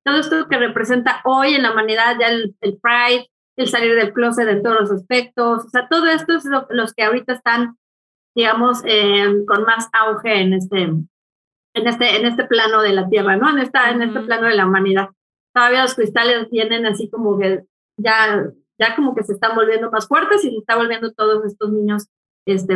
todo 0.02 0.16
esto 0.16 0.48
que 0.48 0.56
representa 0.56 1.20
hoy 1.24 1.56
en 1.56 1.62
la 1.62 1.72
humanidad, 1.72 2.16
ya 2.18 2.28
el, 2.28 2.56
el 2.62 2.78
Pride, 2.80 3.28
el 3.56 3.68
salir 3.68 3.94
del 3.94 4.12
closet 4.12 4.48
en 4.48 4.62
todos 4.62 4.80
los 4.80 4.90
aspectos, 4.90 5.64
o 5.64 5.68
sea, 5.68 5.88
todo 5.88 6.06
esto 6.06 6.34
es 6.34 6.44
lo, 6.44 6.66
los 6.70 6.92
que 6.92 7.04
ahorita 7.04 7.32
están, 7.32 7.76
digamos, 8.34 8.82
eh, 8.84 9.44
con 9.46 9.62
más 9.64 9.88
auge 9.92 10.40
en 10.40 10.52
este, 10.52 10.82
en 10.82 11.86
este, 11.86 12.16
en 12.16 12.26
este 12.26 12.44
plano 12.44 12.82
de 12.82 12.92
la 12.92 13.08
Tierra, 13.08 13.36
¿no? 13.36 13.50
En, 13.50 13.58
esta, 13.58 13.90
en 13.90 14.02
este 14.02 14.20
plano 14.20 14.48
de 14.48 14.54
la 14.54 14.66
humanidad. 14.66 15.08
Todavía 15.54 15.82
los 15.82 15.94
cristales 15.94 16.48
tienen 16.50 16.86
así 16.86 17.08
como 17.08 17.38
que 17.38 17.64
ya, 17.98 18.44
ya 18.78 18.94
como 18.94 19.14
que 19.14 19.24
se 19.24 19.32
están 19.32 19.54
volviendo 19.54 19.90
más 19.90 20.06
fuertes 20.06 20.44
y 20.44 20.50
se 20.50 20.58
está 20.58 20.76
volviendo 20.76 21.12
todos 21.12 21.44
estos 21.46 21.72
niños 21.72 22.08
este, 22.46 22.74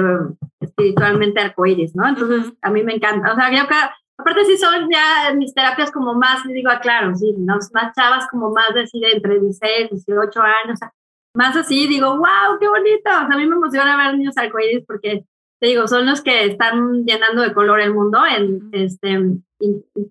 espiritualmente 0.60 1.40
arcoíris, 1.40 1.94
¿no? 1.94 2.08
Entonces, 2.08 2.52
a 2.62 2.70
mí 2.70 2.82
me 2.82 2.94
encanta. 2.94 3.32
O 3.32 3.36
sea, 3.36 3.52
yo 3.52 3.62
acá, 3.62 3.94
Aparte 4.20 4.44
sí 4.44 4.56
son 4.56 4.88
ya 4.90 5.34
mis 5.34 5.54
terapias 5.54 5.90
como 5.90 6.14
más, 6.14 6.44
digo, 6.44 6.70
claro, 6.82 7.14
sí, 7.14 7.34
más 7.38 7.94
chavas 7.94 8.26
como 8.30 8.50
más 8.50 8.74
de, 8.74 8.86
entre 9.12 9.40
16, 9.40 9.90
18 9.90 10.40
años, 10.40 10.78
más 11.34 11.56
así, 11.56 11.86
digo, 11.86 12.16
wow, 12.16 12.58
qué 12.58 12.68
bonito. 12.68 13.08
O 13.08 13.26
sea, 13.26 13.28
a 13.30 13.36
mí 13.36 13.46
me 13.46 13.56
emociona 13.56 13.96
ver 13.96 14.16
niños 14.16 14.36
arcoíris 14.36 14.84
porque, 14.86 15.24
te 15.60 15.66
digo, 15.66 15.86
son 15.86 16.06
los 16.06 16.22
que 16.22 16.46
están 16.46 17.04
llenando 17.04 17.42
de 17.42 17.52
color 17.52 17.80
el 17.80 17.94
mundo, 17.94 18.20
en, 18.26 18.70
este, 18.72 19.18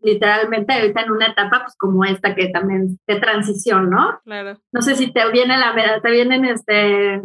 literalmente 0.04 0.74
ahorita 0.74 1.02
en 1.02 1.12
una 1.12 1.28
etapa 1.28 1.62
pues 1.64 1.76
como 1.78 2.06
esta 2.06 2.36
que 2.36 2.50
también 2.50 3.00
de 3.08 3.20
transición, 3.20 3.90
¿no? 3.90 4.20
Claro. 4.24 4.60
No 4.72 4.82
sé 4.82 4.96
si 4.96 5.12
te 5.12 5.30
viene 5.32 5.58
la 5.58 6.02
te 6.02 6.12
vienen 6.12 6.46
este 6.46 7.22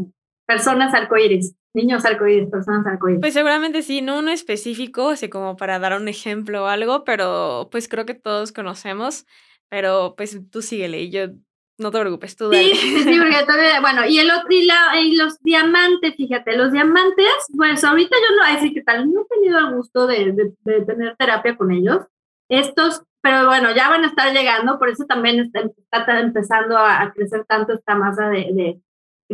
personas 0.46 0.94
arcoíris. 0.94 1.54
Niños 1.74 2.04
arcoíris, 2.04 2.48
personas 2.50 2.86
arcoíris. 2.86 3.20
Pues 3.20 3.34
seguramente 3.34 3.82
sí, 3.82 4.00
no 4.00 4.20
uno 4.20 4.30
específico, 4.30 5.10
así 5.10 5.28
como 5.28 5.56
para 5.56 5.78
dar 5.78 6.00
un 6.00 6.08
ejemplo 6.08 6.64
o 6.64 6.66
algo, 6.66 7.04
pero 7.04 7.68
pues 7.72 7.88
creo 7.88 8.06
que 8.06 8.14
todos 8.14 8.52
conocemos, 8.52 9.26
pero 9.68 10.14
pues 10.16 10.38
tú 10.50 10.62
síguele 10.62 11.02
y 11.02 11.10
yo 11.10 11.30
no 11.78 11.90
te 11.90 11.98
preocupes, 11.98 12.36
tú 12.36 12.50
dale. 12.50 12.74
Sí, 12.74 13.02
sí, 13.02 13.18
porque 13.18 13.44
todavía, 13.46 13.80
bueno, 13.80 14.06
y, 14.06 14.18
el, 14.18 14.30
y, 14.48 14.66
la, 14.66 15.00
y 15.00 15.16
los 15.16 15.40
diamantes, 15.40 16.14
fíjate, 16.16 16.56
los 16.56 16.70
diamantes, 16.72 17.26
pues 17.56 17.82
ahorita 17.82 18.16
yo 18.16 18.36
no, 18.36 18.54
decir 18.54 18.72
que 18.72 18.82
tal, 18.82 19.10
no 19.10 19.22
he 19.22 19.34
tenido 19.34 19.58
el 19.58 19.74
gusto 19.74 20.06
de, 20.06 20.32
de, 20.64 20.80
tener 20.82 21.16
terapia 21.16 21.56
con 21.56 21.72
ellos. 21.72 22.06
Estos, 22.48 23.02
pero 23.20 23.46
bueno, 23.46 23.74
ya 23.74 23.88
van 23.88 24.04
a 24.04 24.08
estar 24.08 24.32
llegando, 24.32 24.78
por 24.78 24.90
eso 24.90 25.04
también 25.06 25.40
está, 25.40 25.62
está 25.90 26.20
empezando 26.20 26.78
a, 26.78 27.12
crecer 27.14 27.44
tanto 27.46 27.72
esta 27.72 27.96
masa 27.96 28.28
de, 28.28 28.50
de 28.52 28.80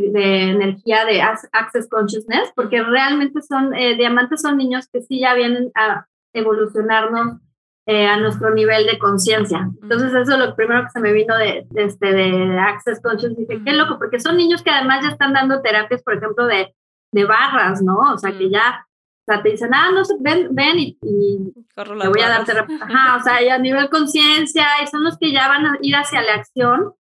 energía 0.05 1.05
de 1.05 1.21
Access 1.23 1.89
Consciousness, 1.89 2.53
porque 2.55 2.83
realmente 2.83 3.41
son, 3.43 3.75
eh, 3.75 3.97
diamantes 3.97 4.43
son 4.43 4.57
niños 4.57 4.89
que 4.93 5.03
sí 5.03 5.21
ya 5.21 5.35
vienen 5.35 5.71
a 5.75 6.07
evolucionarnos 6.33 7.39
eh, 7.87 8.07
a 8.07 8.19
nuestro 8.19 8.55
nivel 8.55 8.87
de 8.87 8.99
conciencia. 8.99 9.69
Entonces 9.83 10.13
eso 10.15 10.33
es 10.33 10.39
lo 10.39 10.55
primero 10.55 10.83
que 10.85 10.91
se 10.91 11.01
me 11.01 11.13
vino 11.13 11.37
de, 11.37 11.67
este, 11.75 12.13
de 12.13 12.59
Access 12.59 13.01
Consciousness. 13.03 13.49
Dije, 13.49 13.63
qué 13.65 13.73
loco, 13.73 13.99
porque 13.99 14.21
son 14.21 14.37
niños 14.37 14.63
que 14.63 14.71
además 14.71 15.03
ya 15.03 15.11
están 15.11 15.33
dando 15.33 15.61
terapias, 15.63 16.03
por 16.03 16.15
ejemplo, 16.15 16.47
de, 16.47 16.75
de 17.13 17.25
barras, 17.25 17.83
¿no? 17.83 18.13
O 18.13 18.19
sea, 18.19 18.37
que 18.37 18.51
ya 18.51 18.87
o 19.21 19.33
sea, 19.33 19.43
te 19.43 19.51
dicen, 19.51 19.71
ah, 19.75 19.91
no, 19.93 20.03
ven, 20.21 20.49
ven 20.51 20.79
y, 20.79 20.99
y 21.03 21.53
te 21.75 22.09
voy 22.09 22.21
a 22.21 22.29
dar 22.29 22.45
terapia. 22.45 22.79
Ajá, 22.81 23.17
o 23.17 23.23
sea, 23.23 23.43
ya 23.43 23.57
a 23.57 23.59
nivel 23.59 23.89
conciencia, 23.91 24.67
y 24.83 24.87
son 24.87 25.05
los 25.05 25.19
que 25.19 25.31
ya 25.31 25.47
van 25.47 25.67
a 25.67 25.79
ir 25.83 25.95
hacia 25.95 26.23
la 26.23 26.35
acción 26.35 26.95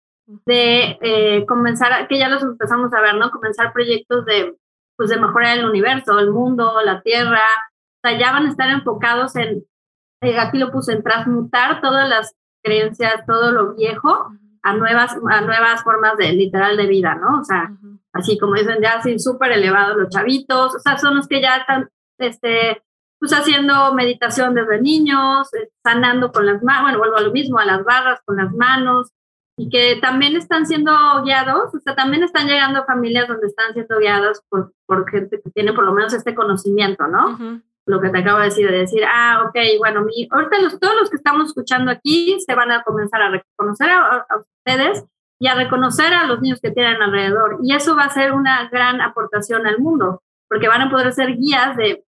de 0.45 0.97
eh, 1.01 1.45
comenzar, 1.47 2.07
que 2.07 2.17
ya 2.17 2.29
los 2.29 2.43
empezamos 2.43 2.93
a 2.93 3.01
ver, 3.01 3.15
¿no? 3.15 3.31
Comenzar 3.31 3.73
proyectos 3.73 4.25
de, 4.25 4.55
pues, 4.95 5.09
de 5.09 5.19
mejorar 5.19 5.57
el 5.57 5.65
universo, 5.65 6.19
el 6.19 6.31
mundo, 6.31 6.73
la 6.83 7.01
Tierra. 7.01 7.41
O 8.03 8.07
sea, 8.07 8.17
ya 8.17 8.31
van 8.31 8.45
a 8.45 8.49
estar 8.49 8.69
enfocados 8.69 9.35
en, 9.35 9.65
eh, 10.21 10.37
aquí 10.37 10.57
lo 10.57 10.71
puse, 10.71 10.93
en 10.93 11.03
transmutar 11.03 11.81
todas 11.81 12.07
las 12.07 12.35
creencias, 12.63 13.25
todo 13.25 13.51
lo 13.51 13.73
viejo 13.75 14.31
a 14.61 14.73
nuevas, 14.73 15.15
a 15.29 15.41
nuevas 15.41 15.83
formas 15.83 16.17
de 16.17 16.33
literal 16.33 16.77
de 16.77 16.87
vida, 16.87 17.15
¿no? 17.15 17.39
O 17.39 17.43
sea, 17.43 17.71
así 18.13 18.37
como 18.37 18.55
dicen, 18.55 18.81
ya 18.81 18.97
así 18.97 19.17
súper 19.19 19.53
elevados 19.53 19.97
los 19.97 20.09
chavitos, 20.09 20.75
o 20.75 20.79
sea, 20.79 20.97
son 20.97 21.15
los 21.15 21.27
que 21.27 21.41
ya 21.41 21.57
están, 21.57 21.89
este, 22.17 22.83
pues 23.19 23.31
haciendo 23.33 23.93
meditación 23.93 24.53
desde 24.53 24.81
niños, 24.81 25.53
eh, 25.53 25.69
sanando 25.83 26.31
con 26.31 26.45
las 26.45 26.61
manos, 26.61 26.83
bueno, 26.83 26.99
vuelvo 26.99 27.17
a 27.17 27.21
lo 27.21 27.31
mismo, 27.31 27.59
a 27.59 27.65
las 27.65 27.83
barras 27.83 28.19
con 28.25 28.37
las 28.37 28.51
manos, 28.53 29.11
y 29.59 29.69
que 29.69 29.97
también 30.01 30.37
están 30.37 30.65
siendo 30.65 30.93
guiados, 31.25 31.75
o 31.75 31.79
sea, 31.81 31.93
también 31.93 32.23
están 32.23 32.47
llegando 32.47 32.85
familias 32.85 33.27
donde 33.27 33.47
están 33.47 33.73
siendo 33.73 33.99
guiados 33.99 34.41
por, 34.47 34.71
por 34.85 35.09
gente 35.11 35.41
que 35.41 35.51
tiene 35.51 35.73
por 35.73 35.83
lo 35.83 35.91
menos 35.91 36.13
este 36.13 36.33
conocimiento, 36.33 37.07
¿no? 37.07 37.61
Lo 37.85 37.99
que 37.99 38.07
te 38.07 38.19
acabo 38.19 38.37
de 38.37 38.45
decir, 38.45 38.71
de 38.71 38.77
decir, 38.77 39.03
ah, 39.05 39.43
ok, 39.45 39.57
bueno, 39.77 40.03
mi, 40.03 40.29
ahorita 40.31 40.61
los, 40.61 40.79
todos 40.79 40.95
los 40.95 41.09
que 41.09 41.17
estamos 41.17 41.47
escuchando 41.47 41.91
aquí 41.91 42.39
se 42.39 42.55
van 42.55 42.71
a 42.71 42.83
comenzar 42.83 43.21
a 43.21 43.31
reconocer 43.31 43.89
a, 43.89 44.25
ustedes 44.39 45.03
y 45.39 45.47
a 45.47 45.55
reconocer 45.55 46.13
a 46.13 46.23
los 46.23 46.39
niños 46.39 46.61
que 46.61 46.71
tienen 46.71 47.01
alrededor. 47.01 47.57
Y 47.61 47.75
eso 47.75 47.97
va 47.97 48.03
a 48.03 48.11
ser 48.11 48.31
una 48.31 48.69
gran 48.69 49.01
aportación 49.01 49.67
al 49.67 49.79
mundo, 49.79 50.23
porque 50.47 50.69
van 50.69 50.83
a 50.83 50.89
poder 50.89 51.11
ser 51.11 51.35
guías 51.35 51.75
de, 51.75 52.05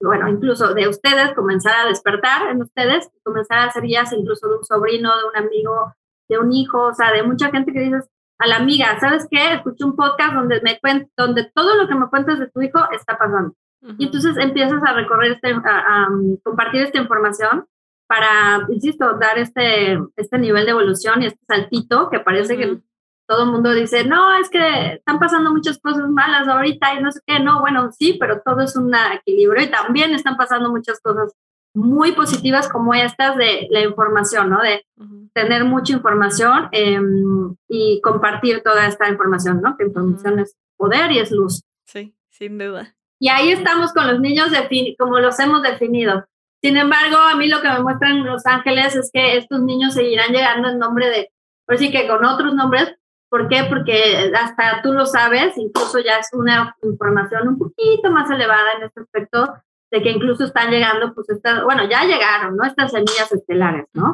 bueno, 0.00 0.30
incluso 0.30 0.72
de 0.72 0.88
ustedes, 0.88 1.34
comenzar 1.34 1.84
a 1.84 1.88
despertar 1.88 2.48
en 2.48 2.62
ustedes, 2.62 3.10
comenzar 3.22 3.58
a 3.58 3.70
ser 3.70 3.82
guías 3.82 4.10
incluso 4.14 4.48
de 4.48 4.56
un 4.56 4.64
sobrino, 4.64 5.14
de 5.14 5.24
un 5.24 5.46
amigo, 5.46 5.94
de 6.28 6.38
un 6.38 6.52
hijo, 6.52 6.88
o 6.88 6.94
sea, 6.94 7.12
de 7.12 7.22
mucha 7.22 7.50
gente 7.50 7.72
que 7.72 7.80
dices, 7.80 8.08
a 8.38 8.46
la 8.46 8.56
amiga, 8.56 8.98
¿sabes 9.00 9.26
qué? 9.30 9.54
Escuché 9.54 9.84
un 9.84 9.96
podcast 9.96 10.34
donde 10.34 10.60
me 10.62 10.78
cuen 10.80 11.10
donde 11.16 11.50
todo 11.54 11.76
lo 11.76 11.88
que 11.88 11.94
me 11.94 12.08
cuentas 12.08 12.38
de 12.38 12.50
tu 12.50 12.62
hijo 12.62 12.80
está 12.92 13.16
pasando. 13.16 13.54
Y 13.98 14.06
entonces 14.06 14.36
empiezas 14.38 14.82
a 14.82 14.94
recorrer, 14.94 15.32
este, 15.32 15.52
a, 15.52 16.08
compartir 16.42 16.82
esta 16.82 16.98
información 16.98 17.66
para, 18.06 18.66
insisto, 18.70 19.18
dar 19.18 19.38
este, 19.38 19.98
este 20.16 20.38
nivel 20.38 20.64
de 20.64 20.70
evolución 20.70 21.22
y 21.22 21.26
este 21.26 21.44
saltito 21.46 22.08
que 22.08 22.20
parece 22.20 22.56
que 22.56 22.80
todo 23.26 23.44
el 23.44 23.50
mundo 23.50 23.72
dice, 23.72 24.04
no, 24.04 24.36
es 24.38 24.48
que 24.48 24.94
están 24.94 25.18
pasando 25.18 25.50
muchas 25.50 25.78
cosas 25.78 26.08
malas 26.08 26.48
ahorita 26.48 26.94
y 26.94 27.02
no 27.02 27.12
sé 27.12 27.20
qué, 27.26 27.40
no, 27.40 27.60
bueno, 27.60 27.90
sí, 27.92 28.16
pero 28.18 28.40
todo 28.44 28.60
es 28.62 28.76
un 28.76 28.92
equilibrio 28.94 29.64
y 29.64 29.70
también 29.70 30.14
están 30.14 30.36
pasando 30.36 30.70
muchas 30.70 31.00
cosas 31.00 31.34
muy 31.74 32.12
positivas 32.12 32.68
como 32.68 32.94
estas 32.94 33.36
de 33.36 33.66
la 33.70 33.80
información, 33.80 34.50
¿no? 34.50 34.62
De 34.62 34.86
tener 35.34 35.64
mucha 35.64 35.92
información 35.92 36.68
em, 36.72 37.56
y 37.68 38.00
compartir 38.00 38.62
toda 38.62 38.86
esta 38.86 39.08
información, 39.08 39.60
¿no? 39.60 39.76
Que 39.76 39.84
información 39.84 40.38
es 40.38 40.56
poder 40.76 41.10
y 41.12 41.18
es 41.18 41.32
luz. 41.32 41.62
Sí, 41.84 42.14
sin 42.28 42.58
duda. 42.58 42.94
Y 43.18 43.28
ahí 43.28 43.50
estamos 43.50 43.92
con 43.92 44.06
los 44.06 44.20
niños 44.20 44.50
como 44.98 45.18
los 45.18 45.38
hemos 45.40 45.62
definido. 45.62 46.24
Sin 46.62 46.76
embargo, 46.76 47.18
a 47.18 47.36
mí 47.36 47.48
lo 47.48 47.60
que 47.60 47.68
me 47.68 47.80
muestran 47.80 48.24
Los 48.24 48.46
Ángeles 48.46 48.94
es 48.96 49.10
que 49.12 49.36
estos 49.36 49.60
niños 49.60 49.94
seguirán 49.94 50.32
llegando 50.32 50.70
en 50.70 50.78
nombre 50.78 51.10
de, 51.10 51.30
por 51.66 51.76
sí 51.76 51.90
que 51.90 52.06
con 52.06 52.24
otros 52.24 52.54
nombres, 52.54 52.96
¿Por 53.34 53.48
qué? 53.48 53.64
Porque 53.68 54.30
hasta 54.32 54.80
tú 54.80 54.92
lo 54.92 55.06
sabes, 55.06 55.58
incluso 55.58 55.98
ya 55.98 56.18
es 56.18 56.28
una 56.34 56.76
información 56.84 57.48
un 57.48 57.58
poquito 57.58 58.08
más 58.08 58.30
elevada 58.30 58.74
en 58.76 58.84
este 58.84 59.00
aspecto, 59.00 59.52
de 59.94 60.02
que 60.02 60.10
incluso 60.10 60.42
están 60.42 60.72
llegando, 60.72 61.14
pues, 61.14 61.30
estas, 61.30 61.62
bueno, 61.62 61.88
ya 61.88 62.02
llegaron, 62.02 62.56
¿no? 62.56 62.64
Estas 62.64 62.90
semillas 62.90 63.30
estelares, 63.30 63.86
¿no? 63.92 64.12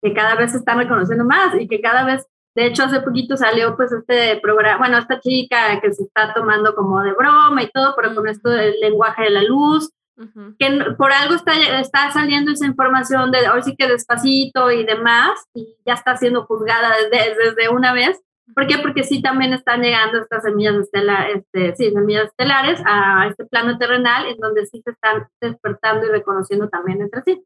Que 0.00 0.14
cada 0.14 0.36
vez 0.36 0.52
se 0.52 0.58
están 0.58 0.78
reconociendo 0.78 1.24
más 1.24 1.52
y 1.58 1.66
que 1.66 1.80
cada 1.80 2.04
vez, 2.04 2.28
de 2.54 2.66
hecho, 2.66 2.84
hace 2.84 3.00
poquito 3.00 3.36
salió, 3.36 3.76
pues, 3.76 3.90
este 3.90 4.38
programa, 4.40 4.78
bueno, 4.78 4.98
esta 4.98 5.18
chica 5.18 5.80
que 5.80 5.92
se 5.92 6.04
está 6.04 6.32
tomando 6.32 6.76
como 6.76 7.02
de 7.02 7.12
broma 7.12 7.60
y 7.60 7.70
todo, 7.72 7.94
pero 7.96 8.14
con 8.14 8.28
esto 8.28 8.50
del 8.50 8.78
lenguaje 8.78 9.24
de 9.24 9.30
la 9.30 9.42
luz, 9.42 9.90
que 10.60 10.84
por 10.96 11.12
algo 11.12 11.34
está, 11.34 11.52
está 11.80 12.12
saliendo 12.12 12.52
esa 12.52 12.66
información 12.66 13.32
de 13.32 13.50
hoy 13.50 13.62
sí 13.64 13.74
que 13.76 13.88
despacito 13.88 14.70
y 14.70 14.84
demás, 14.84 15.44
y 15.54 15.76
ya 15.84 15.94
está 15.94 16.16
siendo 16.16 16.46
juzgada 16.46 16.94
desde, 16.98 17.34
desde 17.34 17.68
una 17.68 17.92
vez. 17.92 18.22
¿Por 18.54 18.66
qué? 18.66 18.78
Porque 18.78 19.02
sí 19.02 19.20
también 19.20 19.52
están 19.52 19.82
llegando 19.82 20.18
estas 20.18 20.42
semillas, 20.42 20.76
estelares, 20.76 21.36
este, 21.38 21.74
sí, 21.74 21.90
semillas 21.90 22.26
estelares 22.26 22.80
a 22.86 23.26
este 23.28 23.44
plano 23.44 23.76
terrenal, 23.76 24.26
en 24.26 24.36
donde 24.38 24.66
sí 24.66 24.80
se 24.84 24.92
están 24.92 25.26
despertando 25.40 26.06
y 26.06 26.10
reconociendo 26.10 26.68
también 26.68 27.02
entre 27.02 27.22
sí. 27.22 27.44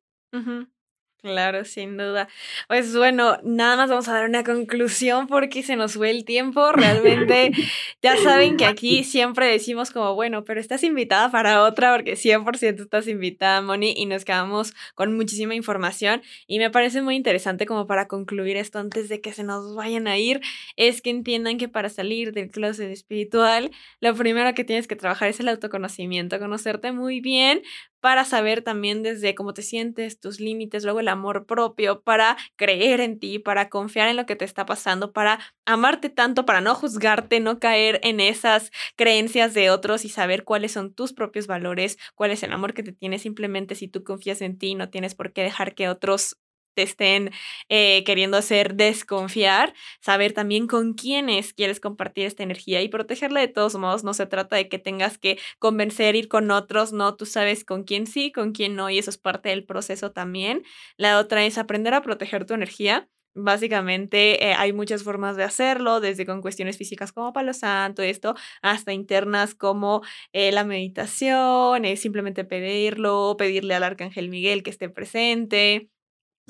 Claro, 1.22 1.66
sin 1.66 1.98
duda. 1.98 2.28
Pues 2.66 2.96
bueno, 2.96 3.36
nada 3.42 3.76
más 3.76 3.90
vamos 3.90 4.08
a 4.08 4.14
dar 4.14 4.24
una 4.26 4.42
conclusión 4.42 5.26
porque 5.26 5.62
se 5.62 5.76
nos 5.76 5.94
fue 5.94 6.10
el 6.10 6.24
tiempo. 6.24 6.72
Realmente 6.72 7.52
ya 8.02 8.16
saben 8.16 8.56
que 8.56 8.64
aquí 8.64 9.04
siempre 9.04 9.46
decimos 9.46 9.90
como, 9.90 10.14
bueno, 10.14 10.44
pero 10.44 10.60
estás 10.60 10.82
invitada 10.82 11.30
para 11.30 11.62
otra 11.62 11.94
porque 11.94 12.16
100% 12.16 12.80
estás 12.80 13.06
invitada, 13.06 13.60
Moni, 13.60 13.92
y 13.94 14.06
nos 14.06 14.24
quedamos 14.24 14.72
con 14.94 15.14
muchísima 15.14 15.54
información. 15.54 16.22
Y 16.46 16.58
me 16.58 16.70
parece 16.70 17.02
muy 17.02 17.16
interesante 17.16 17.66
como 17.66 17.86
para 17.86 18.08
concluir 18.08 18.56
esto 18.56 18.78
antes 18.78 19.10
de 19.10 19.20
que 19.20 19.34
se 19.34 19.44
nos 19.44 19.74
vayan 19.74 20.08
a 20.08 20.16
ir, 20.16 20.40
es 20.76 21.02
que 21.02 21.10
entiendan 21.10 21.58
que 21.58 21.68
para 21.68 21.90
salir 21.90 22.32
del 22.32 22.50
closet 22.50 22.90
espiritual, 22.90 23.70
lo 24.00 24.14
primero 24.14 24.54
que 24.54 24.64
tienes 24.64 24.88
que 24.88 24.96
trabajar 24.96 25.28
es 25.28 25.38
el 25.38 25.48
autoconocimiento, 25.48 26.38
conocerte 26.38 26.92
muy 26.92 27.20
bien 27.20 27.60
para 28.00 28.24
saber 28.24 28.62
también 28.62 29.02
desde 29.02 29.34
cómo 29.34 29.54
te 29.54 29.62
sientes, 29.62 30.18
tus 30.18 30.40
límites, 30.40 30.84
luego 30.84 31.00
el 31.00 31.08
amor 31.08 31.46
propio, 31.46 32.02
para 32.02 32.36
creer 32.56 33.00
en 33.00 33.18
ti, 33.18 33.38
para 33.38 33.68
confiar 33.68 34.08
en 34.08 34.16
lo 34.16 34.26
que 34.26 34.36
te 34.36 34.44
está 34.44 34.66
pasando, 34.66 35.12
para 35.12 35.38
amarte 35.66 36.10
tanto, 36.10 36.46
para 36.46 36.60
no 36.60 36.74
juzgarte, 36.74 37.40
no 37.40 37.58
caer 37.58 38.00
en 38.02 38.20
esas 38.20 38.70
creencias 38.96 39.54
de 39.54 39.70
otros 39.70 40.04
y 40.04 40.08
saber 40.08 40.44
cuáles 40.44 40.72
son 40.72 40.92
tus 40.94 41.12
propios 41.12 41.46
valores, 41.46 41.98
cuál 42.14 42.30
es 42.30 42.42
el 42.42 42.52
amor 42.52 42.74
que 42.74 42.82
te 42.82 42.92
tienes 42.92 43.22
simplemente 43.22 43.74
si 43.74 43.88
tú 43.88 44.04
confías 44.04 44.40
en 44.42 44.58
ti, 44.58 44.74
no 44.74 44.90
tienes 44.90 45.14
por 45.14 45.32
qué 45.32 45.42
dejar 45.42 45.74
que 45.74 45.88
otros 45.88 46.36
te 46.74 46.82
estén 46.82 47.30
eh, 47.68 48.04
queriendo 48.04 48.36
hacer 48.36 48.74
desconfiar, 48.74 49.74
saber 50.00 50.32
también 50.32 50.66
con 50.66 50.94
quiénes 50.94 51.52
quieres 51.52 51.80
compartir 51.80 52.26
esta 52.26 52.42
energía 52.42 52.82
y 52.82 52.88
protegerla 52.88 53.40
de 53.40 53.48
todos 53.48 53.74
modos. 53.76 54.04
No 54.04 54.14
se 54.14 54.26
trata 54.26 54.56
de 54.56 54.68
que 54.68 54.78
tengas 54.78 55.18
que 55.18 55.38
convencer, 55.58 56.16
ir 56.16 56.28
con 56.28 56.50
otros, 56.50 56.92
no, 56.92 57.16
tú 57.16 57.26
sabes 57.26 57.64
con 57.64 57.84
quién 57.84 58.06
sí, 58.06 58.32
con 58.32 58.52
quién 58.52 58.76
no, 58.76 58.90
y 58.90 58.98
eso 58.98 59.10
es 59.10 59.18
parte 59.18 59.50
del 59.50 59.64
proceso 59.64 60.12
también. 60.12 60.62
La 60.96 61.18
otra 61.18 61.44
es 61.44 61.58
aprender 61.58 61.94
a 61.94 62.02
proteger 62.02 62.44
tu 62.46 62.54
energía. 62.54 63.08
Básicamente 63.34 64.44
eh, 64.44 64.54
hay 64.54 64.72
muchas 64.72 65.04
formas 65.04 65.36
de 65.36 65.44
hacerlo, 65.44 66.00
desde 66.00 66.26
con 66.26 66.42
cuestiones 66.42 66.76
físicas 66.76 67.12
como 67.12 67.32
palo 67.32 67.52
santo, 67.54 68.02
esto, 68.02 68.34
hasta 68.60 68.92
internas 68.92 69.54
como 69.54 70.02
eh, 70.32 70.50
la 70.50 70.64
meditación, 70.64 71.84
simplemente 71.96 72.44
pedirlo, 72.44 73.36
pedirle 73.38 73.74
al 73.74 73.84
arcángel 73.84 74.28
Miguel 74.28 74.64
que 74.64 74.70
esté 74.70 74.88
presente, 74.90 75.90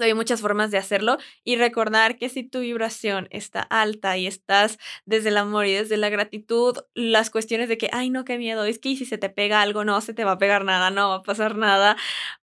hay 0.04 0.14
muchas 0.14 0.40
formas 0.40 0.70
de 0.70 0.78
hacerlo 0.78 1.18
y 1.44 1.56
recordar 1.56 2.18
que 2.18 2.28
si 2.28 2.42
tu 2.42 2.60
vibración 2.60 3.28
está 3.30 3.60
alta 3.62 4.16
y 4.16 4.26
estás 4.26 4.78
desde 5.04 5.30
el 5.30 5.36
amor 5.36 5.66
y 5.66 5.72
desde 5.74 5.96
la 5.96 6.08
gratitud, 6.08 6.76
las 6.94 7.30
cuestiones 7.30 7.68
de 7.68 7.78
que, 7.78 7.88
ay, 7.92 8.10
no, 8.10 8.24
qué 8.24 8.38
miedo, 8.38 8.64
es 8.64 8.78
que 8.78 8.96
si 8.96 9.04
se 9.04 9.18
te 9.18 9.30
pega 9.30 9.62
algo, 9.62 9.84
no 9.84 10.00
se 10.00 10.14
te 10.14 10.24
va 10.24 10.32
a 10.32 10.38
pegar 10.38 10.64
nada, 10.64 10.90
no 10.90 11.10
va 11.10 11.16
a 11.16 11.22
pasar 11.22 11.56
nada, 11.56 11.96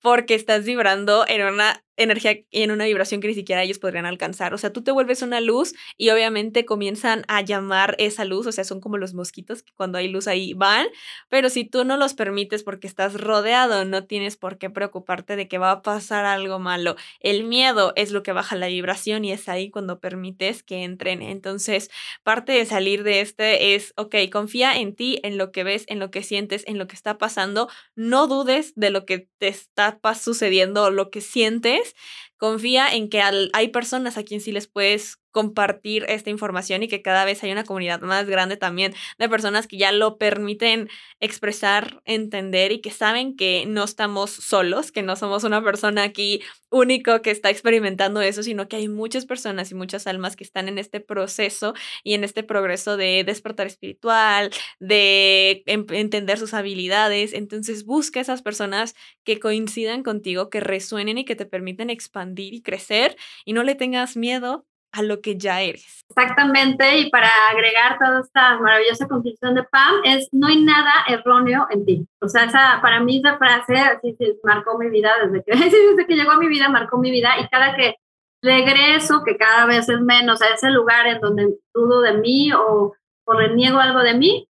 porque 0.02 0.34
estás 0.34 0.64
vibrando 0.64 1.24
en 1.26 1.42
una 1.42 1.82
energía 1.96 2.38
y 2.50 2.62
en 2.62 2.70
una 2.70 2.86
vibración 2.86 3.20
que 3.20 3.28
ni 3.28 3.34
siquiera 3.34 3.62
ellos 3.62 3.78
podrían 3.78 4.06
alcanzar. 4.06 4.54
O 4.54 4.58
sea, 4.58 4.72
tú 4.72 4.82
te 4.82 4.90
vuelves 4.92 5.22
una 5.22 5.40
luz 5.40 5.74
y 5.96 6.10
obviamente 6.10 6.64
comienzan 6.64 7.24
a 7.28 7.42
llamar 7.42 7.94
esa 7.98 8.24
luz, 8.24 8.46
o 8.46 8.52
sea, 8.52 8.64
son 8.64 8.80
como 8.80 8.96
los 8.96 9.14
mosquitos 9.14 9.62
que 9.62 9.72
cuando 9.74 9.98
hay 9.98 10.08
luz 10.08 10.26
ahí 10.26 10.54
van, 10.54 10.86
pero 11.28 11.50
si 11.50 11.64
tú 11.64 11.84
no 11.84 11.96
los 11.96 12.14
permites 12.14 12.62
porque 12.62 12.86
estás 12.86 13.20
rodeado, 13.20 13.84
no 13.84 14.04
tienes 14.04 14.36
por 14.36 14.58
qué 14.58 14.70
preocuparte 14.70 15.36
de 15.36 15.48
que 15.48 15.58
va 15.58 15.70
a 15.70 15.82
pasar 15.82 16.24
algo 16.24 16.58
malo. 16.58 16.96
El 17.20 17.44
miedo 17.44 17.92
es 17.94 18.10
lo 18.10 18.22
que 18.22 18.32
baja 18.32 18.56
la 18.56 18.68
vibración 18.68 19.24
y 19.24 19.32
es 19.32 19.48
ahí 19.48 19.70
cuando 19.70 20.00
permites 20.00 20.62
que 20.62 20.84
entren. 20.84 21.22
Entonces, 21.22 21.90
parte 22.22 22.52
de 22.52 22.64
salir 22.64 23.02
de 23.02 23.20
este 23.20 23.74
es, 23.74 23.92
ok, 23.96 24.16
confía 24.30 24.74
en 24.76 24.94
ti, 24.94 25.20
en 25.22 25.36
lo 25.38 25.52
que 25.52 25.64
ves, 25.64 25.84
en 25.88 25.98
lo 25.98 26.10
que 26.10 26.22
sientes, 26.22 26.64
en 26.66 26.78
lo 26.78 26.88
que 26.88 26.96
está 26.96 27.18
pasando, 27.18 27.68
no 27.94 28.26
dudes 28.26 28.72
de 28.76 28.90
lo 28.90 29.04
que 29.04 29.28
te 29.38 29.48
está 29.48 29.91
sucediendo, 30.20 30.90
lo 30.90 31.10
que 31.10 31.20
sientes, 31.20 31.94
confía 32.42 32.92
en 32.92 33.08
que 33.08 33.22
hay 33.52 33.68
personas 33.68 34.18
a 34.18 34.24
quien 34.24 34.40
sí 34.40 34.50
les 34.50 34.66
puedes 34.66 35.22
compartir 35.30 36.04
esta 36.08 36.28
información 36.28 36.82
y 36.82 36.88
que 36.88 37.00
cada 37.00 37.24
vez 37.24 37.42
hay 37.42 37.52
una 37.52 37.64
comunidad 37.64 38.00
más 38.02 38.28
grande 38.28 38.56
también 38.56 38.94
de 39.18 39.28
personas 39.28 39.66
que 39.66 39.78
ya 39.78 39.92
lo 39.92 40.18
permiten 40.18 40.90
expresar, 41.20 42.02
entender 42.04 42.72
y 42.72 42.80
que 42.80 42.90
saben 42.90 43.36
que 43.36 43.64
no 43.66 43.84
estamos 43.84 44.30
solos, 44.30 44.92
que 44.92 45.02
no 45.02 45.16
somos 45.16 45.44
una 45.44 45.62
persona 45.64 46.02
aquí 46.02 46.42
único 46.68 47.22
que 47.22 47.30
está 47.30 47.48
experimentando 47.48 48.20
eso, 48.20 48.42
sino 48.42 48.68
que 48.68 48.76
hay 48.76 48.88
muchas 48.88 49.24
personas 49.24 49.70
y 49.70 49.74
muchas 49.74 50.06
almas 50.06 50.36
que 50.36 50.44
están 50.44 50.68
en 50.68 50.78
este 50.78 51.00
proceso 51.00 51.74
y 52.02 52.14
en 52.14 52.24
este 52.24 52.42
progreso 52.42 52.96
de 52.96 53.24
despertar 53.24 53.66
espiritual, 53.68 54.50
de 54.80 55.62
em, 55.66 55.86
entender 55.90 56.38
sus 56.38 56.54
habilidades. 56.54 57.32
Entonces 57.34 57.84
busca 57.84 58.20
esas 58.20 58.42
personas 58.42 58.94
que 59.24 59.40
coincidan 59.40 60.02
contigo, 60.02 60.50
que 60.50 60.60
resuenen 60.60 61.18
y 61.18 61.24
que 61.24 61.36
te 61.36 61.46
permiten 61.46 61.88
expandir 61.88 62.31
y 62.36 62.62
crecer 62.62 63.16
y 63.44 63.52
no 63.52 63.62
le 63.62 63.74
tengas 63.74 64.16
miedo 64.16 64.66
a 64.92 65.02
lo 65.02 65.20
que 65.20 65.36
ya 65.36 65.62
eres. 65.62 66.04
Exactamente, 66.10 66.98
y 66.98 67.10
para 67.10 67.28
agregar 67.50 67.98
toda 67.98 68.20
esta 68.20 68.58
maravillosa 68.60 69.08
conclusión 69.08 69.54
de 69.54 69.64
Pam, 69.64 70.02
es 70.04 70.28
no 70.32 70.48
hay 70.48 70.62
nada 70.62 70.92
erróneo 71.08 71.66
en 71.70 71.84
ti. 71.86 72.06
O 72.20 72.28
sea, 72.28 72.44
esa, 72.44 72.78
para 72.82 73.00
mí 73.00 73.18
esa 73.18 73.38
frase 73.38 73.74
así 73.78 74.14
marcó 74.44 74.78
mi 74.78 74.90
vida 74.90 75.12
desde 75.24 75.42
que, 75.42 75.52
desde 75.56 76.06
que 76.06 76.14
llegó 76.14 76.32
a 76.32 76.38
mi 76.38 76.48
vida, 76.48 76.68
marcó 76.68 76.98
mi 76.98 77.10
vida, 77.10 77.40
y 77.40 77.48
cada 77.48 77.74
que 77.74 77.96
regreso, 78.42 79.22
que 79.24 79.36
cada 79.38 79.64
vez 79.64 79.88
es 79.88 80.00
menos 80.00 80.42
a 80.42 80.48
ese 80.48 80.70
lugar 80.70 81.06
en 81.06 81.20
donde 81.20 81.56
dudo 81.72 82.02
de 82.02 82.18
mí 82.18 82.52
o, 82.52 82.92
o 83.24 83.32
reniego 83.32 83.78
algo 83.78 84.00
de 84.00 84.14
mí, 84.14 84.48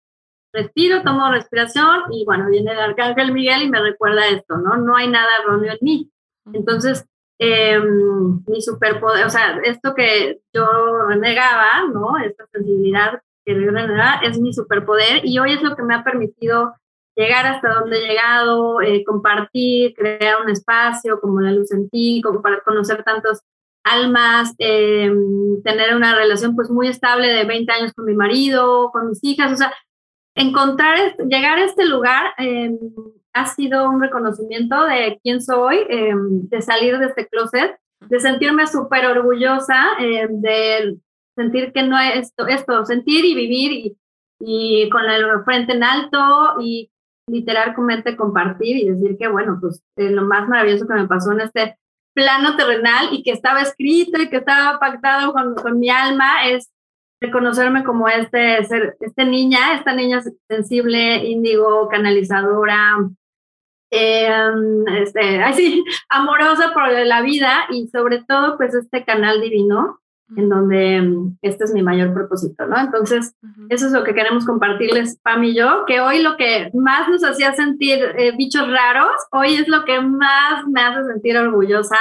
respiro, 0.52 1.04
tomo 1.04 1.32
respiración 1.32 2.12
y 2.12 2.26
bueno, 2.26 2.50
viene 2.50 2.72
el 2.72 2.80
arcángel 2.80 3.32
Miguel 3.32 3.64
y 3.64 3.70
me 3.70 3.80
recuerda 3.80 4.28
esto, 4.28 4.58
¿no? 4.58 4.78
No 4.78 4.96
hay 4.96 5.08
nada 5.08 5.28
erróneo 5.42 5.74
en 5.74 5.80
mí. 5.82 6.12
Entonces, 6.54 7.06
eh, 7.40 7.80
mi 8.48 8.62
superpoder, 8.62 9.26
o 9.26 9.30
sea, 9.30 9.60
esto 9.64 9.94
que 9.94 10.40
yo 10.54 10.66
renegaba, 11.08 11.88
¿no? 11.94 12.18
Esta 12.18 12.46
sensibilidad 12.52 13.22
que 13.46 13.54
yo 13.54 13.72
renegaba 13.72 14.22
es 14.24 14.40
mi 14.40 14.54
superpoder 14.54 15.22
y 15.24 15.40
hoy 15.40 15.54
es 15.54 15.62
lo 15.62 15.76
que 15.76 15.84
me 15.84 15.96
ha 15.96 16.04
permitido 16.04 16.74
llegar 17.16 17.46
hasta 17.46 17.74
donde 17.74 17.98
he 17.98 18.08
llegado, 18.08 18.82
eh, 18.82 19.04
compartir, 19.06 19.94
crear 19.96 20.42
un 20.42 20.50
espacio 20.50 21.20
como 21.20 21.42
la 21.42 21.52
luz 21.52 21.72
en 21.72 21.90
ti, 21.90 22.22
como 22.24 22.42
para 22.42 22.62
conocer 22.62 23.04
tantos 23.04 23.42
almas, 23.84 24.54
eh, 24.58 25.12
tener 25.64 25.96
una 25.96 26.16
relación 26.16 26.56
pues 26.56 26.70
muy 26.70 26.88
estable 26.88 27.28
de 27.28 27.46
20 27.46 27.72
años 27.72 27.94
con 27.94 28.06
mi 28.06 28.16
marido, 28.16 28.90
con 28.92 29.10
mis 29.10 29.24
hijas, 29.24 29.54
o 29.54 29.56
sea, 29.58 29.74
encontrar, 30.36 31.16
llegar 31.30 31.60
a 31.60 31.66
este 31.66 31.86
lugar 31.86 32.34
ha 33.36 33.46
sido 33.46 33.90
un 33.90 34.02
reconocimiento 34.02 34.86
de 34.86 35.20
quién 35.22 35.42
soy, 35.42 35.86
em, 35.90 36.48
de 36.50 36.62
salir 36.62 36.98
de 36.98 37.08
este 37.08 37.28
closet 37.28 37.78
de 38.10 38.20
sentirme 38.20 38.68
súper 38.68 39.06
orgullosa, 39.06 39.94
eh, 40.00 40.28
de 40.30 40.98
sentir 41.36 41.72
que 41.74 41.84
no 41.84 42.00
es 42.00 42.28
esto, 42.28 42.48
esto, 42.48 42.86
sentir 42.86 43.26
y 43.26 43.36
vivir 43.36 43.72
y, 43.72 43.98
y 44.40 44.90
con 44.90 45.10
el 45.10 45.44
frente 45.44 45.74
en 45.74 45.84
alto 45.84 46.56
y 46.60 46.90
literalmente 47.28 48.16
compartir 48.16 48.78
y 48.78 48.90
decir 48.90 49.18
que, 49.18 49.28
bueno, 49.28 49.58
pues 49.60 49.82
eh, 49.98 50.12
lo 50.12 50.24
más 50.24 50.48
maravilloso 50.48 50.88
que 50.88 50.94
me 50.94 51.08
pasó 51.08 51.32
en 51.32 51.42
este 51.42 51.78
plano 52.14 52.56
terrenal 52.56 53.10
y 53.12 53.24
que 53.24 53.32
estaba 53.32 53.62
escrito 53.62 54.22
y 54.22 54.30
que 54.30 54.38
estaba 54.38 54.80
pactado 54.80 55.34
con, 55.34 55.56
con 55.56 55.80
mi 55.80 55.90
alma 55.90 56.48
es 56.48 56.72
reconocerme 57.22 57.84
como 57.84 58.08
este 58.08 58.64
ser, 58.66 58.96
este 59.00 59.26
niña, 59.26 59.76
esta 59.76 59.94
niña 59.94 60.22
sensible, 60.48 61.26
índigo, 61.26 61.90
canalizadora, 61.90 62.98
eh, 63.96 64.30
este, 65.00 65.44
así, 65.44 65.84
amorosa 66.10 66.74
por 66.74 66.90
la 66.92 67.22
vida 67.22 67.66
y 67.72 67.88
sobre 67.88 68.24
todo 68.24 68.58
pues 68.58 68.74
este 68.74 69.06
canal 69.06 69.42
divino 69.42 70.00
en 70.36 70.50
donde 70.50 71.02
mm, 71.02 71.38
este 71.44 71.66
es 71.66 71.74
mi 71.74 71.84
mayor 71.84 72.14
propósito, 72.14 72.66
¿no? 72.66 72.80
Entonces, 72.80 73.36
eso 73.70 73.86
es 73.86 73.92
lo 73.92 74.04
que 74.04 74.16
queremos 74.16 74.44
compartirles, 74.44 75.20
Pam 75.22 75.44
y 75.44 75.56
yo, 75.56 75.86
que 75.86 76.00
hoy 76.00 76.24
lo 76.24 76.36
que 76.36 76.72
más 76.74 77.08
nos 77.10 77.24
hacía 77.24 77.54
sentir 77.54 78.00
eh, 78.18 78.34
bichos 78.36 78.68
raros, 78.68 79.16
hoy 79.32 79.54
es 79.54 79.68
lo 79.68 79.86
que 79.86 80.02
más 80.02 80.68
me 80.68 80.82
hace 80.82 81.04
sentir 81.04 81.38
orgullosa 81.38 81.98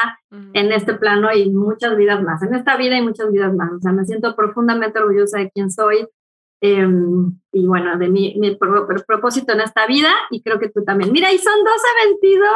en 0.53 0.73
este 0.73 0.95
plano 0.95 1.29
y 1.33 1.51
muchas 1.51 1.97
vidas 1.97 2.23
más, 2.23 2.43
en 2.43 2.55
esta 2.55 2.77
vida 2.77 2.97
y 2.97 3.03
muchas 3.03 3.31
vidas 3.31 3.55
más. 3.55 3.71
O 3.73 3.79
sea, 3.79 3.93
me 3.93 4.05
siento 4.05 4.35
profundamente 4.35 4.99
orgullosa 4.99 5.39
de 5.39 5.51
quién 5.51 5.71
soy, 5.71 6.09
Em, 6.67 7.39
y 7.55 7.67
bueno, 7.67 7.97
de 7.97 8.09
mi, 8.09 8.35
mi 8.37 8.57
propósito 9.07 9.53
en 9.53 9.61
esta 9.61 9.87
vida, 9.87 10.13
y 10.31 10.43
creo 10.43 10.59
que 10.59 10.69
tú 10.69 10.85
también. 10.85 11.13
Mira, 11.13 11.33
y 11.33 11.39
son 11.39 11.55
12 11.65 11.87
22. 12.21 12.49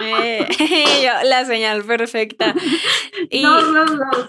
Eh, 0.00 1.10
la 1.24 1.44
señal 1.44 1.84
perfecta. 1.84 2.54
Y 3.30 3.44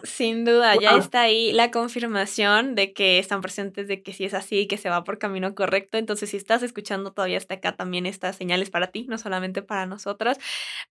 sin 0.04 0.46
duda, 0.46 0.76
ya 0.76 0.98
está 0.98 1.22
ahí 1.22 1.54
la 1.54 1.70
confirmación 1.70 2.74
de 2.74 2.92
que 2.92 3.20
están 3.20 3.40
presentes, 3.42 3.88
de 3.88 4.02
que 4.02 4.14
sí 4.14 4.26
es 4.26 4.34
así, 4.34 4.68
que 4.68 4.78
se 4.78 4.90
va 4.90 5.04
por 5.04 5.20
camino 5.20 5.54
correcto. 5.54 6.00
Entonces, 6.00 6.32
si 6.32 6.38
estás 6.38 6.64
escuchando 6.64 7.14
todavía 7.14 7.38
hasta 7.38 7.54
acá, 7.54 7.76
también 7.76 8.08
esta 8.08 8.34
señal 8.34 8.64
es 8.64 8.72
para 8.72 8.88
ti, 8.88 9.06
no 9.08 9.20
solamente 9.20 9.62
para 9.62 9.86
nosotras. 9.86 10.40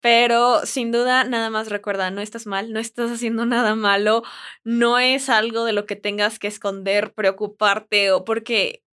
Pero 0.03 0.67
sin 0.67 0.93
duda, 0.93 1.25
nada 1.25 1.49
más 1.49 1.71
recuerda, 1.71 2.11
no 2.11 2.21
estás 2.21 2.47
mal, 2.47 2.73
no 2.73 2.81
estás 2.81 3.11
haciendo 3.11 3.47
nada 3.47 3.75
malo, 3.75 4.23
no 4.63 4.99
es 4.99 5.31
algo 5.31 5.65
de 5.65 5.73
lo 5.73 5.87
que 5.87 5.97
tengas 5.97 6.39
que 6.39 6.49
esconder, 6.49 7.15
preocuparte 7.15 8.11
porque 8.27 8.86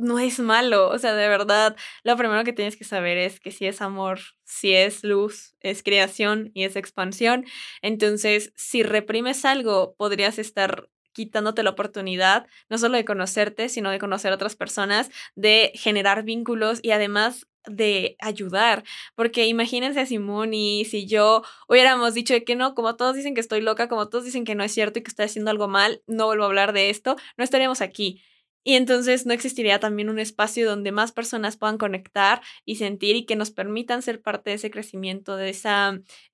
no 0.00 0.18
es 0.18 0.38
malo, 0.40 0.88
o 0.88 0.98
sea, 0.98 1.14
de 1.14 1.28
verdad, 1.28 1.76
lo 2.02 2.16
primero 2.16 2.44
que 2.44 2.52
tienes 2.52 2.76
que 2.76 2.84
saber 2.84 3.18
es 3.18 3.40
que 3.40 3.50
si 3.50 3.66
es 3.66 3.80
amor, 3.80 4.20
si 4.44 4.74
es 4.74 5.04
luz, 5.04 5.54
es 5.60 5.82
creación 5.82 6.50
y 6.54 6.64
es 6.64 6.76
expansión. 6.76 7.44
Entonces, 7.82 8.52
si 8.56 8.82
reprimes 8.82 9.44
algo, 9.44 9.94
podrías 9.96 10.38
estar 10.38 10.88
quitándote 11.12 11.62
la 11.62 11.70
oportunidad 11.70 12.46
no 12.68 12.78
solo 12.78 12.96
de 12.96 13.04
conocerte, 13.04 13.68
sino 13.68 13.90
de 13.90 13.98
conocer 13.98 14.32
a 14.32 14.36
otras 14.36 14.56
personas, 14.56 15.10
de 15.34 15.72
generar 15.74 16.22
vínculos 16.24 16.80
y 16.82 16.92
además 16.92 17.46
de 17.66 18.16
ayudar, 18.20 18.84
porque 19.14 19.46
imagínense 19.46 20.06
si 20.06 20.18
Moni, 20.18 20.84
si 20.86 21.06
yo 21.06 21.42
hubiéramos 21.68 22.14
dicho 22.14 22.34
que 22.46 22.56
no, 22.56 22.74
como 22.74 22.96
todos 22.96 23.14
dicen 23.14 23.34
que 23.34 23.40
estoy 23.40 23.60
loca, 23.60 23.88
como 23.88 24.08
todos 24.08 24.24
dicen 24.24 24.44
que 24.44 24.54
no 24.54 24.64
es 24.64 24.72
cierto 24.72 24.98
y 24.98 25.02
que 25.02 25.10
estoy 25.10 25.26
haciendo 25.26 25.50
algo 25.50 25.68
mal, 25.68 26.02
no 26.06 26.26
vuelvo 26.26 26.44
a 26.44 26.46
hablar 26.46 26.72
de 26.72 26.90
esto, 26.90 27.16
no 27.36 27.44
estaríamos 27.44 27.82
aquí. 27.82 28.22
Y 28.62 28.74
entonces 28.74 29.26
no 29.26 29.32
existiría 29.32 29.80
también 29.80 30.10
un 30.10 30.18
espacio 30.18 30.68
donde 30.68 30.92
más 30.92 31.12
personas 31.12 31.56
puedan 31.56 31.78
conectar 31.78 32.42
y 32.64 32.76
sentir 32.76 33.16
y 33.16 33.24
que 33.24 33.36
nos 33.36 33.50
permitan 33.50 34.02
ser 34.02 34.20
parte 34.20 34.50
de 34.50 34.56
ese 34.56 34.70
crecimiento, 34.70 35.36
de 35.36 35.50
ese 35.50 35.70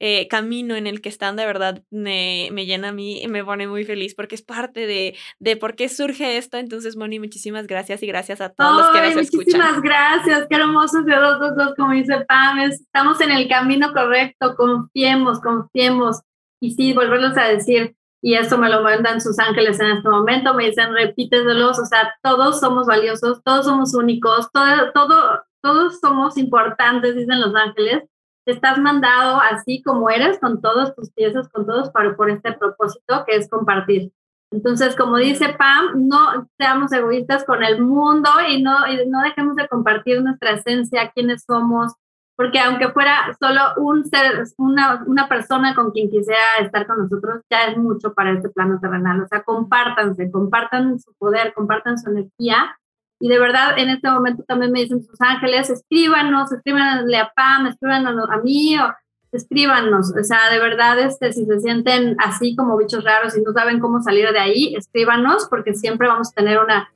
eh, 0.00 0.26
camino 0.28 0.74
en 0.74 0.86
el 0.86 1.00
que 1.00 1.08
están, 1.08 1.36
de 1.36 1.46
verdad 1.46 1.82
me, 1.90 2.48
me, 2.52 2.66
llena 2.66 2.88
a 2.88 2.92
mí 2.92 3.22
y 3.22 3.28
me 3.28 3.44
pone 3.44 3.68
muy 3.68 3.84
feliz 3.84 4.14
porque 4.14 4.34
es 4.34 4.42
parte 4.42 4.86
de, 4.86 5.16
de 5.38 5.56
por 5.56 5.76
qué 5.76 5.88
surge 5.88 6.36
esto. 6.36 6.56
Entonces, 6.56 6.96
Moni, 6.96 7.18
muchísimas 7.20 7.66
gracias 7.66 8.02
y 8.02 8.06
gracias 8.06 8.40
a 8.40 8.50
todos 8.50 8.76
los 8.76 8.90
que 8.90 9.00
nos 9.00 9.16
escuchan. 9.22 9.60
Muchísimas 9.60 9.82
gracias, 9.82 10.46
qué 10.48 10.56
hermosos 10.56 11.04
de 11.04 11.14
dos, 11.14 11.38
dos, 11.38 11.56
dos, 11.56 11.74
como 11.76 11.92
dice 11.92 12.24
Pam, 12.26 12.58
estamos 12.60 13.20
en 13.20 13.30
el 13.30 13.48
camino 13.48 13.92
correcto, 13.92 14.56
confiemos, 14.56 15.40
confiemos. 15.40 16.22
Y 16.60 16.72
sí, 16.72 16.92
volverlos 16.94 17.36
a 17.36 17.48
decir, 17.48 17.94
y 18.22 18.34
eso 18.34 18.58
me 18.58 18.68
lo 18.68 18.82
mandan 18.82 19.20
sus 19.20 19.38
ángeles 19.38 19.78
en 19.80 19.90
este 19.90 20.08
momento, 20.08 20.54
me 20.54 20.66
dicen 20.66 20.92
repíteselos, 20.92 21.78
o 21.78 21.84
sea, 21.84 22.14
todos 22.22 22.60
somos 22.60 22.86
valiosos, 22.86 23.42
todos 23.44 23.66
somos 23.66 23.94
únicos, 23.94 24.50
todo, 24.52 24.92
todo, 24.92 25.44
todos 25.62 26.00
somos 26.00 26.36
importantes, 26.36 27.14
dicen 27.14 27.40
los 27.40 27.54
ángeles. 27.54 28.04
Estás 28.46 28.78
mandado 28.78 29.40
así 29.40 29.82
como 29.82 30.08
eres, 30.08 30.38
con 30.38 30.60
todas 30.60 30.94
tus 30.94 31.10
piezas, 31.12 31.48
con 31.48 31.66
todos, 31.66 31.90
para, 31.90 32.16
por 32.16 32.30
este 32.30 32.52
propósito 32.52 33.24
que 33.26 33.36
es 33.36 33.50
compartir. 33.50 34.12
Entonces, 34.52 34.94
como 34.94 35.16
dice 35.16 35.54
Pam, 35.58 36.06
no 36.08 36.48
seamos 36.56 36.92
egoístas 36.92 37.44
con 37.44 37.64
el 37.64 37.82
mundo 37.82 38.30
y 38.48 38.62
no, 38.62 38.86
y 38.86 39.06
no 39.08 39.20
dejemos 39.22 39.56
de 39.56 39.66
compartir 39.66 40.22
nuestra 40.22 40.52
esencia, 40.52 41.10
quiénes 41.12 41.44
somos, 41.44 41.94
porque 42.36 42.60
aunque 42.60 42.90
fuera 42.90 43.34
solo 43.40 43.60
un 43.78 44.04
ser, 44.04 44.44
una, 44.58 45.02
una 45.06 45.26
persona 45.26 45.74
con 45.74 45.90
quien 45.90 46.10
quisiera 46.10 46.58
estar 46.60 46.86
con 46.86 46.98
nosotros, 46.98 47.42
ya 47.50 47.64
es 47.68 47.78
mucho 47.78 48.12
para 48.12 48.32
este 48.32 48.50
plano 48.50 48.78
terrenal. 48.78 49.22
O 49.22 49.26
sea, 49.26 49.42
compártanse, 49.42 50.30
compartan 50.30 51.00
su 51.00 51.14
poder, 51.14 51.54
compartan 51.54 51.98
su 51.98 52.10
energía. 52.10 52.78
Y 53.18 53.30
de 53.30 53.38
verdad, 53.38 53.78
en 53.78 53.88
este 53.88 54.10
momento 54.10 54.44
también 54.46 54.70
me 54.70 54.80
dicen 54.80 55.02
sus 55.02 55.18
ángeles, 55.20 55.70
escríbanos, 55.70 56.52
escríbanle 56.52 57.16
a 57.16 57.32
Pam, 57.34 57.68
escríbanos 57.68 58.28
a 58.28 58.36
mí, 58.38 58.78
o 58.78 58.94
escríbanos. 59.32 60.12
O 60.14 60.22
sea, 60.22 60.50
de 60.50 60.58
verdad, 60.58 60.98
este, 60.98 61.32
si 61.32 61.46
se 61.46 61.60
sienten 61.60 62.16
así 62.18 62.54
como 62.54 62.76
bichos 62.76 63.02
raros 63.02 63.34
y 63.34 63.40
no 63.40 63.52
saben 63.54 63.80
cómo 63.80 64.02
salir 64.02 64.30
de 64.30 64.38
ahí, 64.38 64.74
escríbanos, 64.76 65.46
porque 65.48 65.72
siempre 65.72 66.06
vamos 66.06 66.28
a 66.28 66.34
tener 66.34 66.58
una 66.58 66.90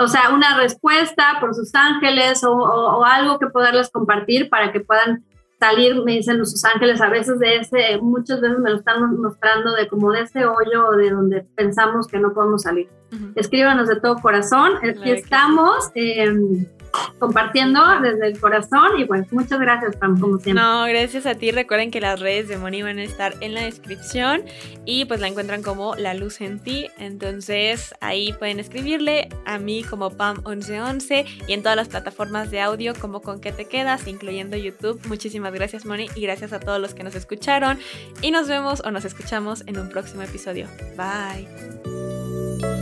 o 0.00 0.08
sea, 0.08 0.30
una 0.30 0.56
respuesta 0.56 1.36
por 1.40 1.54
sus 1.54 1.74
ángeles 1.74 2.42
o, 2.42 3.04
algo 3.04 3.38
que 3.38 3.48
poderles 3.48 3.90
compartir 3.90 4.48
para 4.48 4.72
que 4.72 4.80
puedan 4.80 5.24
salir, 5.58 6.02
me 6.04 6.12
dicen 6.12 6.38
sus 6.38 6.64
ángeles, 6.64 7.02
a 7.02 7.10
veces 7.10 7.38
de 7.38 7.56
ese, 7.56 7.98
muchas 8.00 8.40
veces 8.40 8.58
me 8.60 8.70
lo 8.70 8.76
están 8.76 9.20
mostrando 9.20 9.74
de 9.74 9.88
como 9.88 10.10
de 10.12 10.22
ese 10.22 10.46
hoyo 10.46 10.92
de 10.92 11.10
donde 11.10 11.42
pensamos 11.54 12.06
que 12.06 12.18
no 12.18 12.32
podemos 12.32 12.62
salir. 12.62 12.88
Escríbanos 13.34 13.88
de 13.88 14.00
todo 14.00 14.16
corazón, 14.16 14.76
aquí 14.76 15.10
estamos. 15.10 15.90
Em, 15.94 16.66
compartiendo 17.18 17.80
desde 18.00 18.28
el 18.28 18.40
corazón 18.40 18.98
y 18.98 19.04
pues 19.04 19.30
muchas 19.32 19.60
gracias 19.60 19.96
Pam, 19.96 20.18
como 20.18 20.38
siempre. 20.38 20.62
No, 20.62 20.84
gracias 20.84 21.26
a 21.26 21.34
ti. 21.34 21.50
Recuerden 21.50 21.90
que 21.90 22.00
las 22.00 22.20
redes 22.20 22.48
de 22.48 22.56
Moni 22.56 22.82
van 22.82 22.98
a 22.98 23.04
estar 23.04 23.34
en 23.40 23.54
la 23.54 23.62
descripción 23.62 24.42
y 24.84 25.04
pues 25.04 25.20
la 25.20 25.28
encuentran 25.28 25.62
como 25.62 25.94
La 25.96 26.14
Luz 26.14 26.40
en 26.40 26.58
Ti. 26.58 26.88
Entonces 26.98 27.94
ahí 28.00 28.32
pueden 28.32 28.58
escribirle 28.58 29.28
a 29.44 29.58
mí 29.58 29.84
como 29.84 30.10
Pam1111 30.10 31.26
y 31.46 31.52
en 31.52 31.62
todas 31.62 31.76
las 31.76 31.88
plataformas 31.88 32.50
de 32.50 32.60
audio 32.60 32.94
como 32.94 33.20
Con 33.20 33.40
qué 33.40 33.52
te 33.52 33.66
quedas, 33.66 34.06
incluyendo 34.06 34.56
YouTube. 34.56 35.00
Muchísimas 35.06 35.52
gracias 35.52 35.84
Moni 35.84 36.08
y 36.14 36.22
gracias 36.22 36.52
a 36.52 36.60
todos 36.60 36.80
los 36.80 36.94
que 36.94 37.04
nos 37.04 37.14
escucharon 37.14 37.78
y 38.22 38.30
nos 38.30 38.48
vemos 38.48 38.82
o 38.84 38.90
nos 38.90 39.04
escuchamos 39.04 39.62
en 39.66 39.78
un 39.78 39.88
próximo 39.88 40.22
episodio. 40.22 40.68
Bye. 40.96 42.79